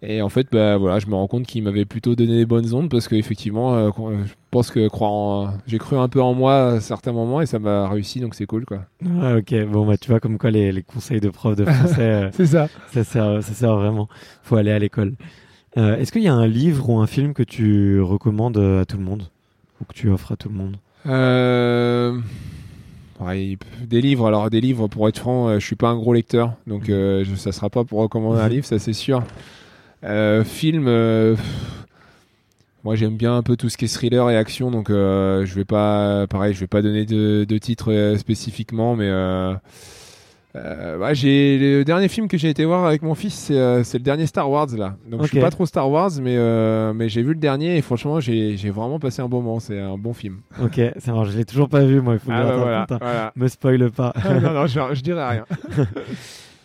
et 0.06 0.20
en 0.20 0.28
fait, 0.28 0.48
bah 0.52 0.76
voilà, 0.76 0.98
je 0.98 1.06
me 1.06 1.14
rends 1.14 1.26
compte 1.28 1.46
qu'il 1.46 1.62
m'avait 1.62 1.86
plutôt 1.86 2.14
donné 2.14 2.36
les 2.36 2.44
bonnes 2.44 2.74
ondes 2.74 2.90
parce 2.90 3.08
qu'effectivement, 3.08 3.74
euh, 3.74 3.88
je 4.26 4.34
pense 4.50 4.70
que 4.70 4.86
croire 4.88 5.12
en... 5.12 5.54
j'ai 5.66 5.78
cru 5.78 5.96
un 5.96 6.08
peu 6.08 6.20
en 6.20 6.34
moi 6.34 6.72
à 6.72 6.80
certains 6.80 7.12
moments 7.12 7.40
et 7.40 7.46
ça 7.46 7.58
m'a 7.58 7.88
réussi, 7.88 8.20
donc 8.20 8.34
c'est 8.34 8.44
cool 8.44 8.66
quoi. 8.66 8.80
Ah, 9.22 9.36
Ok, 9.38 9.54
bon, 9.66 9.86
bah, 9.86 9.96
tu 9.96 10.10
vois, 10.10 10.20
comme 10.20 10.36
quoi 10.36 10.50
les, 10.50 10.72
les 10.72 10.82
conseils 10.82 11.20
de 11.20 11.30
prof 11.30 11.56
de 11.56 11.64
français, 11.64 12.02
euh, 12.02 12.28
C'est 12.34 12.44
ça. 12.46 12.68
ça, 12.92 13.02
sert, 13.02 13.42
ça 13.42 13.54
sert 13.54 13.74
vraiment. 13.76 14.10
faut 14.42 14.56
aller 14.56 14.72
à 14.72 14.78
l'école. 14.78 15.14
Euh, 15.78 15.96
Est-ce 15.96 16.12
qu'il 16.12 16.22
y 16.22 16.28
a 16.28 16.34
un 16.34 16.46
livre 16.46 16.90
ou 16.90 16.98
un 16.98 17.06
film 17.06 17.32
que 17.32 17.42
tu 17.42 17.98
recommandes 18.02 18.58
euh, 18.58 18.82
à 18.82 18.84
tout 18.84 18.98
le 18.98 19.04
monde 19.04 19.22
Ou 19.80 19.86
que 19.86 19.94
tu 19.94 20.10
offres 20.10 20.32
à 20.32 20.36
tout 20.36 20.50
le 20.50 20.54
monde? 20.54 20.76
Euh... 21.06 22.18
des 23.32 24.00
livres, 24.00 24.26
alors 24.26 24.50
des 24.50 24.60
livres, 24.60 24.88
pour 24.88 25.08
être 25.08 25.18
franc, 25.18 25.48
euh, 25.48 25.58
je 25.58 25.66
suis 25.66 25.76
pas 25.76 25.88
un 25.88 25.96
gros 25.96 26.12
lecteur, 26.12 26.54
donc 26.66 26.88
euh, 26.88 27.24
je, 27.24 27.34
ça 27.34 27.52
sera 27.52 27.70
pas 27.70 27.84
pour 27.84 28.00
recommander 28.00 28.40
un 28.40 28.48
livre, 28.48 28.66
ça 28.66 28.78
c'est 28.78 28.92
sûr. 28.92 29.22
Euh, 30.04 30.44
film, 30.44 30.86
euh, 30.86 31.34
moi 32.82 32.94
j'aime 32.94 33.16
bien 33.16 33.36
un 33.36 33.42
peu 33.42 33.56
tout 33.56 33.68
ce 33.68 33.76
qui 33.76 33.86
est 33.86 33.88
thriller 33.88 34.28
et 34.30 34.36
action, 34.36 34.70
donc 34.70 34.90
euh, 34.90 35.46
je 35.46 35.54
vais 35.54 35.64
pas, 35.64 36.26
pareil, 36.28 36.54
je 36.54 36.60
vais 36.60 36.66
pas 36.66 36.82
donner 36.82 37.06
de, 37.06 37.44
de 37.48 37.58
titre 37.58 37.92
euh, 37.92 38.18
spécifiquement, 38.18 38.96
mais 38.96 39.10
euh, 40.56 41.14
j'ai 41.14 41.58
le 41.58 41.84
dernier 41.84 42.06
film 42.06 42.28
que 42.28 42.38
j'ai 42.38 42.48
été 42.48 42.64
voir 42.64 42.84
avec 42.84 43.02
mon 43.02 43.14
fils, 43.14 43.34
c'est 43.34 43.58
euh, 43.58 43.82
c'est 43.82 43.98
le 43.98 44.04
dernier 44.04 44.26
Star 44.26 44.48
Wars 44.48 44.68
là. 44.76 44.96
Donc 45.10 45.22
je 45.22 45.28
suis 45.28 45.40
pas 45.40 45.50
trop 45.50 45.66
Star 45.66 45.90
Wars, 45.90 46.10
mais 46.22 46.36
euh, 46.36 46.92
mais 46.92 47.08
j'ai 47.08 47.22
vu 47.22 47.30
le 47.30 47.40
dernier 47.40 47.76
et 47.76 47.82
franchement 47.82 48.20
j'ai 48.20 48.56
j'ai 48.56 48.70
vraiment 48.70 49.00
passé 49.00 49.20
un 49.20 49.28
bon 49.28 49.42
moment. 49.42 49.58
C'est 49.58 49.80
un 49.80 49.98
bon 49.98 50.12
film. 50.12 50.38
Ok, 50.62 50.80
ça 50.98 51.12
marche. 51.12 51.30
Je 51.30 51.38
l'ai 51.38 51.44
toujours 51.44 51.68
pas 51.68 51.84
vu, 51.84 52.00
moi. 52.00 52.14
Il 52.14 52.20
faut 52.20 52.30
Ah 52.32 52.44
bah 52.44 52.56
voilà, 52.56 52.86
hein. 52.88 52.98
voilà. 53.00 53.32
Me 53.34 53.48
spoil 53.48 53.90
pas. 53.90 54.12
non, 54.42 54.52
non, 54.52 54.66
je, 54.66 54.80
je 54.92 55.00
dirais 55.00 55.28
rien. 55.28 55.44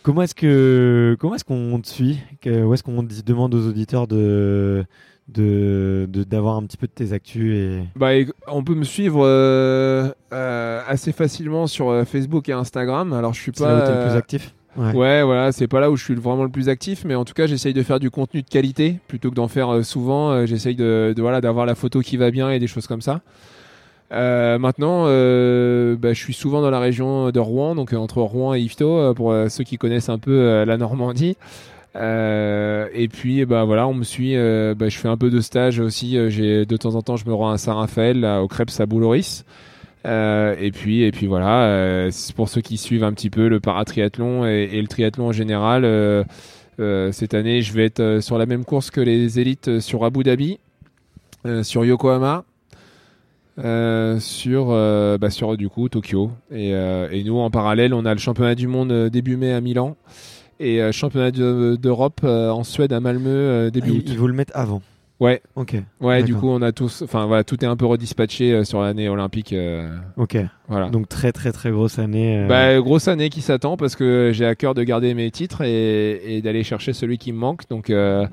comment 0.03 0.21
est-ce 0.21 0.35
que 0.35 1.17
comment 1.19 1.33
est-ce 1.33 1.45
qu'on 1.45 1.79
te 1.81 1.87
suit? 1.87 2.19
Où 2.45 2.73
est-ce 2.73 2.83
qu'on 2.83 3.01
demande 3.01 3.55
aux 3.55 3.67
auditeurs 3.67 4.05
de 4.05 4.85
de 5.33 6.07
d'avoir 6.23 6.55
un 6.57 6.63
petit 6.63 6.77
peu 6.77 6.87
de 6.87 6.91
tes 6.91 7.13
actus 7.13 7.55
et 7.55 7.83
Bah, 7.95 8.15
et 8.15 8.27
on 8.47 8.63
peut 8.63 8.75
me 8.75 8.83
suivre 8.83 9.21
euh, 9.25 10.09
euh, 10.33 10.81
assez 10.87 11.11
facilement 11.11 11.67
sur 11.67 11.89
euh, 11.89 12.03
Facebook 12.05 12.49
et 12.49 12.53
Instagram. 12.53 13.13
Alors, 13.13 13.33
je 13.33 13.41
suis 13.41 13.51
c'est 13.55 13.63
pas. 13.63 13.73
là 13.73 13.83
où 13.83 13.87
t'es 13.87 13.93
le 13.95 14.07
plus 14.09 14.17
actif? 14.17 14.53
Ouais. 14.77 14.93
Ouais, 14.93 15.23
voilà, 15.23 15.51
c'est 15.51 15.67
pas 15.67 15.79
là 15.79 15.89
où 15.91 15.95
je 15.97 16.03
suis 16.03 16.15
vraiment 16.15 16.43
le 16.43 16.49
plus 16.49 16.69
actif, 16.69 17.03
mais 17.03 17.15
en 17.15 17.25
tout 17.25 17.33
cas, 17.33 17.47
j'essaye 17.47 17.73
de 17.73 17.83
faire 17.83 17.99
du 17.99 18.11
contenu 18.11 18.43
de 18.43 18.47
qualité 18.49 18.99
plutôt 19.07 19.29
que 19.29 19.35
d'en 19.35 19.47
faire 19.47 19.73
euh, 19.73 19.83
souvent. 19.83 20.45
j'essaye 20.45 20.75
de, 20.75 21.13
de, 21.15 21.21
voilà 21.21 21.41
d'avoir 21.41 21.65
la 21.65 21.75
photo 21.75 22.01
qui 22.01 22.17
va 22.17 22.31
bien 22.31 22.49
et 22.51 22.59
des 22.59 22.67
choses 22.67 22.87
comme 22.87 23.01
ça. 23.01 23.21
Euh, 24.11 24.57
maintenant, 24.57 25.03
euh, 25.07 25.95
bah, 25.95 26.13
je 26.13 26.19
suis 26.19 26.33
souvent 26.33 26.61
dans 26.61 26.71
la 26.71 26.79
région 26.79 27.29
de 27.31 27.39
Rouen, 27.39 27.75
donc 27.75 27.93
euh, 27.93 27.97
entre 27.97 28.21
Rouen 28.21 28.55
et 28.55 28.59
Yvetot, 28.61 28.97
euh, 28.97 29.13
pour 29.13 29.31
euh, 29.31 29.49
ceux 29.49 29.63
qui 29.63 29.77
connaissent 29.77 30.09
un 30.09 30.17
peu 30.17 30.31
euh, 30.31 30.65
la 30.65 30.77
Normandie. 30.77 31.37
Euh, 31.95 32.87
et 32.93 33.07
puis, 33.07 33.45
bah 33.45 33.63
voilà, 33.65 33.87
on 33.87 33.93
me 33.93 34.03
suit. 34.03 34.35
euh, 34.35 34.75
bah, 34.75 34.89
je 34.89 34.97
fais 34.97 35.07
un 35.07 35.17
peu 35.17 35.29
de 35.29 35.41
stage 35.41 35.79
aussi. 35.79 36.17
euh, 36.17 36.29
j'ai 36.29 36.65
de 36.65 36.77
temps 36.77 36.95
en 36.95 37.01
temps, 37.01 37.15
je 37.17 37.25
me 37.25 37.33
rends 37.33 37.49
à 37.51 37.57
Saint-Raphaël, 37.57 38.23
au 38.25 38.47
Crêpes 38.47 38.71
à 38.79 38.85
Bouloris. 38.85 39.43
Euh, 40.05 40.55
et 40.59 40.71
puis, 40.71 41.03
et 41.03 41.11
puis 41.11 41.27
voilà. 41.27 41.63
euh, 41.65 42.11
pour 42.35 42.47
ceux 42.49 42.61
qui 42.61 42.77
suivent 42.77 43.03
un 43.03 43.13
petit 43.13 43.29
peu 43.29 43.47
le 43.49 43.59
paratriathlon 43.59 44.45
et, 44.45 44.69
et 44.71 44.81
le 44.81 44.87
triathlon 44.87 45.27
en 45.27 45.31
général. 45.31 45.83
euh, 45.85 46.23
cette 47.11 47.33
année, 47.33 47.61
je 47.61 47.73
vais 47.73 47.85
être 47.85 48.19
sur 48.21 48.37
la 48.37 48.45
même 48.45 48.65
course 48.65 48.91
que 48.91 49.01
les 49.01 49.39
élites 49.39 49.79
sur 49.79 50.05
Abu 50.05 50.23
Dhabi, 50.23 50.59
sur 51.63 51.83
Yokohama. 51.85 52.45
euh, 53.59 54.19
sur, 54.19 54.67
bah, 55.19 55.29
sur 55.29 55.57
du 55.57 55.67
coup 55.69 55.89
Tokyo 55.89 56.31
et, 56.51 56.73
euh, 56.73 57.09
et 57.11 57.23
nous 57.23 57.37
en 57.39 57.49
parallèle 57.51 57.93
on 57.93 58.05
a 58.05 58.13
le 58.13 58.19
championnat 58.19 58.55
du 58.55 58.67
monde 58.67 59.09
début 59.09 59.35
mai 59.35 59.51
à 59.51 59.59
Milan 59.59 59.97
et 60.59 60.81
euh, 60.81 60.91
championnat 60.91 61.31
de- 61.31 61.77
d'Europe 61.81 62.21
euh, 62.23 62.49
en 62.49 62.63
Suède 62.63 62.93
à 62.93 62.99
Malmö 62.99 63.29
euh, 63.29 63.69
début 63.69 63.89
Ah, 63.91 63.97
août. 63.97 64.03
ils, 64.07 64.17
vous 64.17 64.27
le 64.27 64.33
mettent 64.33 64.51
avant. 64.53 64.81
Ouais, 65.19 65.41
Ok. 65.57 65.75
ouais. 65.99 66.23
Du 66.23 66.33
coup, 66.33 66.47
on 66.47 66.61
a 66.61 66.71
tous, 66.71 67.01
enfin 67.01 67.25
voilà, 67.25 67.43
tout 67.43 67.61
est 67.61 67.67
un 67.67 67.75
peu 67.75 67.85
redispatché 67.85 68.53
euh, 68.53 68.63
sur 68.63 68.81
l'année 68.81 69.09
olympique. 69.09 69.51
euh, 69.51 69.89
Ok. 70.15 70.37
voilà. 70.69 70.89
Donc 70.89 71.09
très 71.09 71.33
très 71.33 71.51
très 71.51 71.71
grosse 71.71 71.99
année. 71.99 72.37
euh, 72.37 72.47
Bah, 72.47 72.79
grosse 72.79 73.09
année 73.09 73.29
qui 73.29 73.41
s'attend 73.41 73.75
parce 73.75 73.97
que 73.97 74.31
j'ai 74.33 74.45
à 74.45 74.55
cœur 74.55 74.73
de 74.75 74.83
garder 74.83 75.13
mes 75.13 75.29
titres 75.29 75.61
et, 75.61 76.37
et 76.37 76.41
d'aller 76.41 76.63
chercher 76.63 76.93
celui 76.93 77.17
qui 77.17 77.33
me 77.33 77.37
manque. 77.37 77.67
Donc 77.69 77.89
euh, 77.89 78.27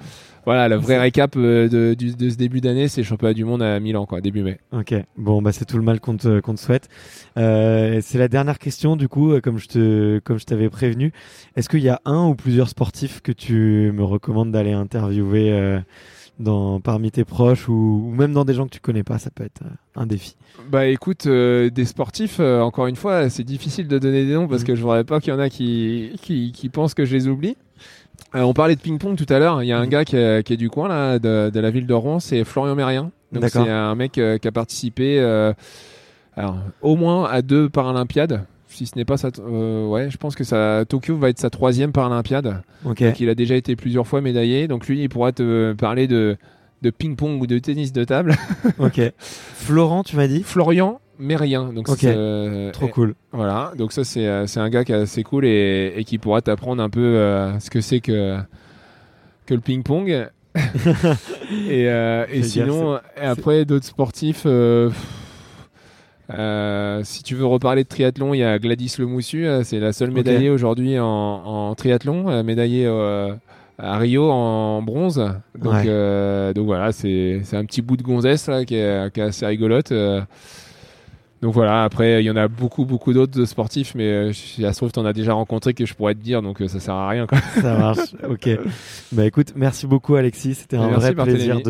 voilà, 0.47 0.68
le 0.68 0.76
vrai 0.76 0.99
récap 0.99 1.34
euh, 1.36 1.68
de, 1.68 1.94
ce 1.99 2.36
début 2.36 2.61
d'année, 2.61 2.88
c'est 2.88 3.03
le 3.03 3.07
championnat 3.07 3.34
du 3.34 3.44
monde 3.44 3.62
à 3.62 3.78
Milan, 3.80 4.07
quoi, 4.07 4.20
début 4.20 4.42
mai. 4.42 4.59
Ok, 4.72 4.94
bon 5.18 5.42
bah 5.42 5.53
c'est 5.53 5.64
tout 5.66 5.76
le 5.76 5.82
mal 5.82 6.01
qu'on 6.01 6.16
te, 6.16 6.40
souhaite. 6.57 6.88
Euh, 7.36 7.99
c'est 8.03 8.16
la 8.18 8.28
dernière 8.28 8.59
question 8.59 8.97
du 8.97 9.09
coup, 9.09 9.32
euh, 9.32 9.40
comme 9.40 9.59
je 9.59 9.66
te 9.68 10.18
comme 10.20 10.38
je 10.38 10.44
t'avais 10.44 10.70
prévenu. 10.70 11.12
Est-ce 11.57 11.68
qu'il 11.68 11.82
y 11.82 11.88
a 11.88 12.01
un 12.05 12.28
ou 12.28 12.34
plusieurs 12.34 12.68
sportifs 12.68 13.20
que 13.20 13.32
tu 13.32 13.90
me 13.92 14.03
recommandes 14.05 14.53
d'aller 14.53 14.72
interviewer 14.72 15.53
euh, 15.53 15.80
dans 16.38 16.80
parmi 16.80 17.11
tes 17.11 17.24
proches 17.24 17.68
ou, 17.68 17.72
ou 18.07 18.14
même 18.14 18.32
dans 18.32 18.44
des 18.44 18.55
gens 18.55 18.66
que 18.66 18.70
tu 18.74 18.80
connais 18.80 19.03
pas 19.03 19.18
Ça 19.18 19.30
peut 19.30 19.44
être 19.44 19.62
euh, 19.64 19.70
un 20.01 20.07
défi? 20.07 20.36
Bah 20.70 20.86
écoute, 20.86 21.26
euh, 21.26 21.70
des 21.70 21.84
sportifs, 21.84 22.36
euh, 22.40 22.61
encore 22.61 22.86
une 22.86 22.97
fois, 22.97 23.28
c'est 23.30 23.42
difficile 23.44 23.88
de 23.88 23.99
donner 23.99 24.24
des 24.26 24.34
noms 24.34 24.47
parce 24.47 24.62
Mhm. 24.62 24.66
que 24.68 24.74
je 24.76 24.82
voudrais 24.82 25.05
pas 25.05 25.18
qu'il 25.20 25.32
y 25.32 25.36
en 25.36 25.40
a 25.40 25.49
qui, 25.51 26.12
qui, 26.22 26.53
qui 26.53 26.68
pensent 26.68 26.94
que 26.94 27.05
je 27.05 27.14
les 27.16 27.26
oublie. 27.28 27.57
Euh, 28.35 28.41
on 28.43 28.53
parlait 28.55 28.77
de 28.77 28.81
ping-pong 28.81 29.17
tout 29.17 29.33
à 29.33 29.39
l'heure. 29.39 29.62
Il 29.62 29.67
y 29.67 29.73
a 29.73 29.79
un 29.79 29.85
Mhm. 29.85 29.89
gars 29.91 30.05
qui 30.05 30.17
est, 30.17 30.45
qui 30.47 30.53
est 30.53 30.57
du 30.57 30.69
coin 30.71 30.89
là, 30.89 31.19
de, 31.19 31.51
de 31.51 31.61
la 31.61 31.71
ville 31.71 31.87
de 31.87 31.95
Rouen, 31.95 32.21
c'est 32.21 32.45
Florian 32.45 32.75
Mérien. 32.75 33.11
Donc 33.33 33.45
c'est 33.49 33.59
un 33.59 33.95
mec 33.95 34.19
euh, 34.19 34.39
qui 34.39 34.49
a 34.49 34.53
participé, 34.53 35.19
euh, 35.21 35.53
alors 36.37 36.57
au 36.83 36.97
moins 36.97 37.29
à 37.29 37.43
deux 37.43 37.69
Paralympiades. 37.69 38.45
Si 38.69 38.85
ce 38.87 38.97
n'est 38.97 39.05
pas 39.07 39.17
sa, 39.17 39.29
euh, 39.39 39.87
ouais, 39.87 40.11
je 40.11 40.17
pense 40.19 40.35
que 40.35 40.45
ça, 40.45 40.85
Tokyo 40.87 41.17
va 41.17 41.31
être 41.31 41.39
sa 41.39 41.49
troisième 41.51 41.93
Paralympiade. 41.93 42.62
Ok. 42.85 43.03
Donc 43.03 43.21
il 43.21 43.29
a 43.31 43.35
déjà 43.35 43.55
été 43.57 43.75
plusieurs 43.75 44.07
fois 44.07 44.21
médaillé. 44.21 44.69
Donc 44.69 44.87
lui, 44.87 45.03
il 45.03 45.09
pourra 45.09 45.33
te 45.33 45.73
parler 45.73 46.07
de 46.07 46.37
de 46.83 46.91
ping-pong 46.91 47.41
ou 47.41 47.47
de 47.47 47.59
tennis 47.59 47.93
de 47.93 48.05
table. 48.05 48.35
Ok. 48.79 49.01
Florent, 49.19 50.03
tu 50.05 50.14
m'as 50.17 50.27
dit? 50.27 50.43
Florian 50.43 51.01
Mérien. 51.19 51.73
Donc 51.73 51.89
Ok. 51.89 51.99
c'est, 52.01 52.14
euh, 52.14 52.71
Trop 52.73 52.87
et- 52.87 52.91
cool. 52.91 53.14
Voilà, 53.33 53.73
donc 53.77 53.93
ça 53.93 54.05
c'est 54.05 54.27
euh, 54.27 54.47
c'est 54.47 54.61
un 54.61 54.69
gars 54.71 54.85
qui 54.85 54.93
est 54.93 54.97
assez 54.97 55.23
cool 55.23 55.45
et, 55.47 55.93
et 55.97 56.05
qui 56.05 56.19
pourra 56.19 56.41
t'apprendre 56.43 56.83
un 56.83 56.91
peu 56.91 57.01
euh, 57.01 57.59
ce 57.61 57.71
que 57.71 57.81
c'est 57.81 58.01
que 58.01 58.37
que 59.47 59.55
le 59.55 59.61
ping-pong. 59.61 60.09
et 61.69 61.89
euh, 61.89 62.25
et 62.33 62.43
C'est 62.43 62.49
sinon, 62.61 62.97
et 63.21 63.27
après 63.27 63.64
d'autres 63.64 63.85
sportifs. 63.87 64.47
si 67.03 67.23
tu 67.23 67.35
veux 67.35 67.47
reparler 67.47 67.85
de 67.85 67.89
triathlon, 67.89 68.35
il 68.35 68.39
y 68.39 68.45
a 68.45 68.59
Gladys 68.59 68.97
Lemoussu, 68.99 69.47
c'est 69.64 69.79
la 69.81 69.93
seule 69.93 70.11
médaillée 70.11 70.51
aujourd'hui 70.51 70.99
en, 70.99 71.05
en 71.07 71.75
triathlon, 71.75 72.43
médaillée 72.43 72.87
à 73.79 73.99
Rio 73.99 74.31
en 74.31 74.81
bronze. 74.83 75.17
Donc, 75.59 75.73
Ouais. 75.75 76.55
donc 76.55 76.67
voilà, 76.67 76.93
c'est 76.93 77.41
c'est 77.45 77.57
un 77.57 77.64
petit 77.64 77.83
bout 77.83 77.97
de 77.99 78.03
gonzesse 78.03 78.49
là, 78.49 78.64
qui, 78.64 78.77
est, 78.77 79.12
qui 79.12 79.21
est 79.21 79.25
assez 79.25 79.45
rigolote. 79.47 79.93
Donc 81.43 81.53
voilà, 81.53 81.84
après 81.84 82.22
il 82.22 82.26
y 82.26 82.30
en 82.30 82.37
a 82.37 82.49
beaucoup 82.49 82.84
beaucoup 82.84 83.12
d'autres 83.12 83.45
sportifs, 83.45 83.95
mais 83.95 84.05
euh, 84.05 84.32
si 84.32 84.62
ça 84.62 84.72
se 84.72 84.78
trouve, 84.78 84.91
tu 84.93 84.99
en 84.99 85.05
as 85.05 85.12
déjà 85.12 85.34
rencontré 85.34 85.74
que 85.74 85.84
je 85.84 85.95
pourrais 85.95 86.14
te 86.14 86.20
dire, 86.20 86.41
donc 86.41 86.62
euh, 86.62 86.68
ça 86.68 86.80
sert 86.80 86.95
à 86.95 87.09
rien. 87.09 87.26
Quoi. 87.26 87.39
Ça 87.61 87.76
marche. 87.76 88.14
Ok. 88.28 88.49
Bah 89.12 89.24
écoute, 89.24 89.53
merci 89.55 89.87
beaucoup 89.87 90.16
Alexis. 90.16 90.55
C'était 90.55 90.76
un 90.76 90.89
Merci, 90.89 91.12
vrai 91.12 91.24
plaisir 91.24 91.61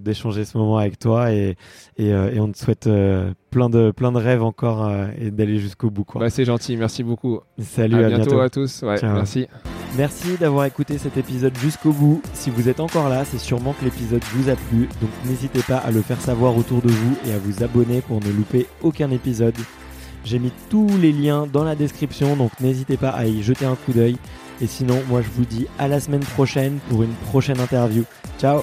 d'échanger 0.00 0.44
ce 0.44 0.56
moment 0.56 0.78
avec 0.78 0.98
toi 0.98 1.32
et 1.32 1.56
et, 1.96 2.12
euh, 2.12 2.32
et 2.32 2.40
on 2.40 2.50
te 2.50 2.58
souhaite 2.58 2.86
euh, 2.86 3.32
plein 3.54 3.70
de 3.70 3.92
plein 3.92 4.10
de 4.10 4.18
rêves 4.18 4.42
encore 4.42 4.84
euh, 4.86 5.06
et 5.16 5.30
d'aller 5.30 5.58
jusqu'au 5.58 5.88
bout 5.88 6.02
quoi. 6.02 6.20
Bah, 6.20 6.28
c'est 6.28 6.44
gentil, 6.44 6.76
merci 6.76 7.04
beaucoup. 7.04 7.38
Salut, 7.58 8.02
à 8.02 8.06
à 8.06 8.08
bientôt, 8.08 8.24
bientôt. 8.24 8.40
à 8.40 8.50
tous. 8.50 8.82
Ouais, 8.82 8.98
Ciao. 8.98 9.14
merci. 9.14 9.46
Merci 9.96 10.36
d'avoir 10.40 10.64
écouté 10.64 10.98
cet 10.98 11.16
épisode 11.16 11.56
jusqu'au 11.56 11.92
bout. 11.92 12.20
Si 12.32 12.50
vous 12.50 12.68
êtes 12.68 12.80
encore 12.80 13.08
là, 13.08 13.24
c'est 13.24 13.38
sûrement 13.38 13.72
que 13.72 13.84
l'épisode 13.84 14.22
vous 14.32 14.50
a 14.50 14.56
plu, 14.56 14.88
donc 15.00 15.10
n'hésitez 15.24 15.62
pas 15.62 15.76
à 15.76 15.92
le 15.92 16.02
faire 16.02 16.20
savoir 16.20 16.56
autour 16.56 16.82
de 16.82 16.88
vous 16.88 17.16
et 17.28 17.32
à 17.32 17.38
vous 17.38 17.62
abonner 17.62 18.00
pour 18.00 18.20
ne 18.20 18.28
louper 18.32 18.66
aucun 18.82 19.10
épisode. 19.12 19.54
J'ai 20.24 20.40
mis 20.40 20.50
tous 20.68 20.88
les 21.00 21.12
liens 21.12 21.46
dans 21.46 21.62
la 21.62 21.76
description, 21.76 22.34
donc 22.34 22.50
n'hésitez 22.60 22.96
pas 22.96 23.10
à 23.10 23.26
y 23.26 23.40
jeter 23.42 23.66
un 23.66 23.76
coup 23.76 23.92
d'œil. 23.92 24.16
Et 24.60 24.66
sinon, 24.66 25.00
moi 25.08 25.22
je 25.22 25.28
vous 25.28 25.44
dis 25.44 25.68
à 25.78 25.86
la 25.86 26.00
semaine 26.00 26.24
prochaine 26.34 26.78
pour 26.88 27.04
une 27.04 27.14
prochaine 27.30 27.60
interview. 27.60 28.02
Ciao 28.40 28.62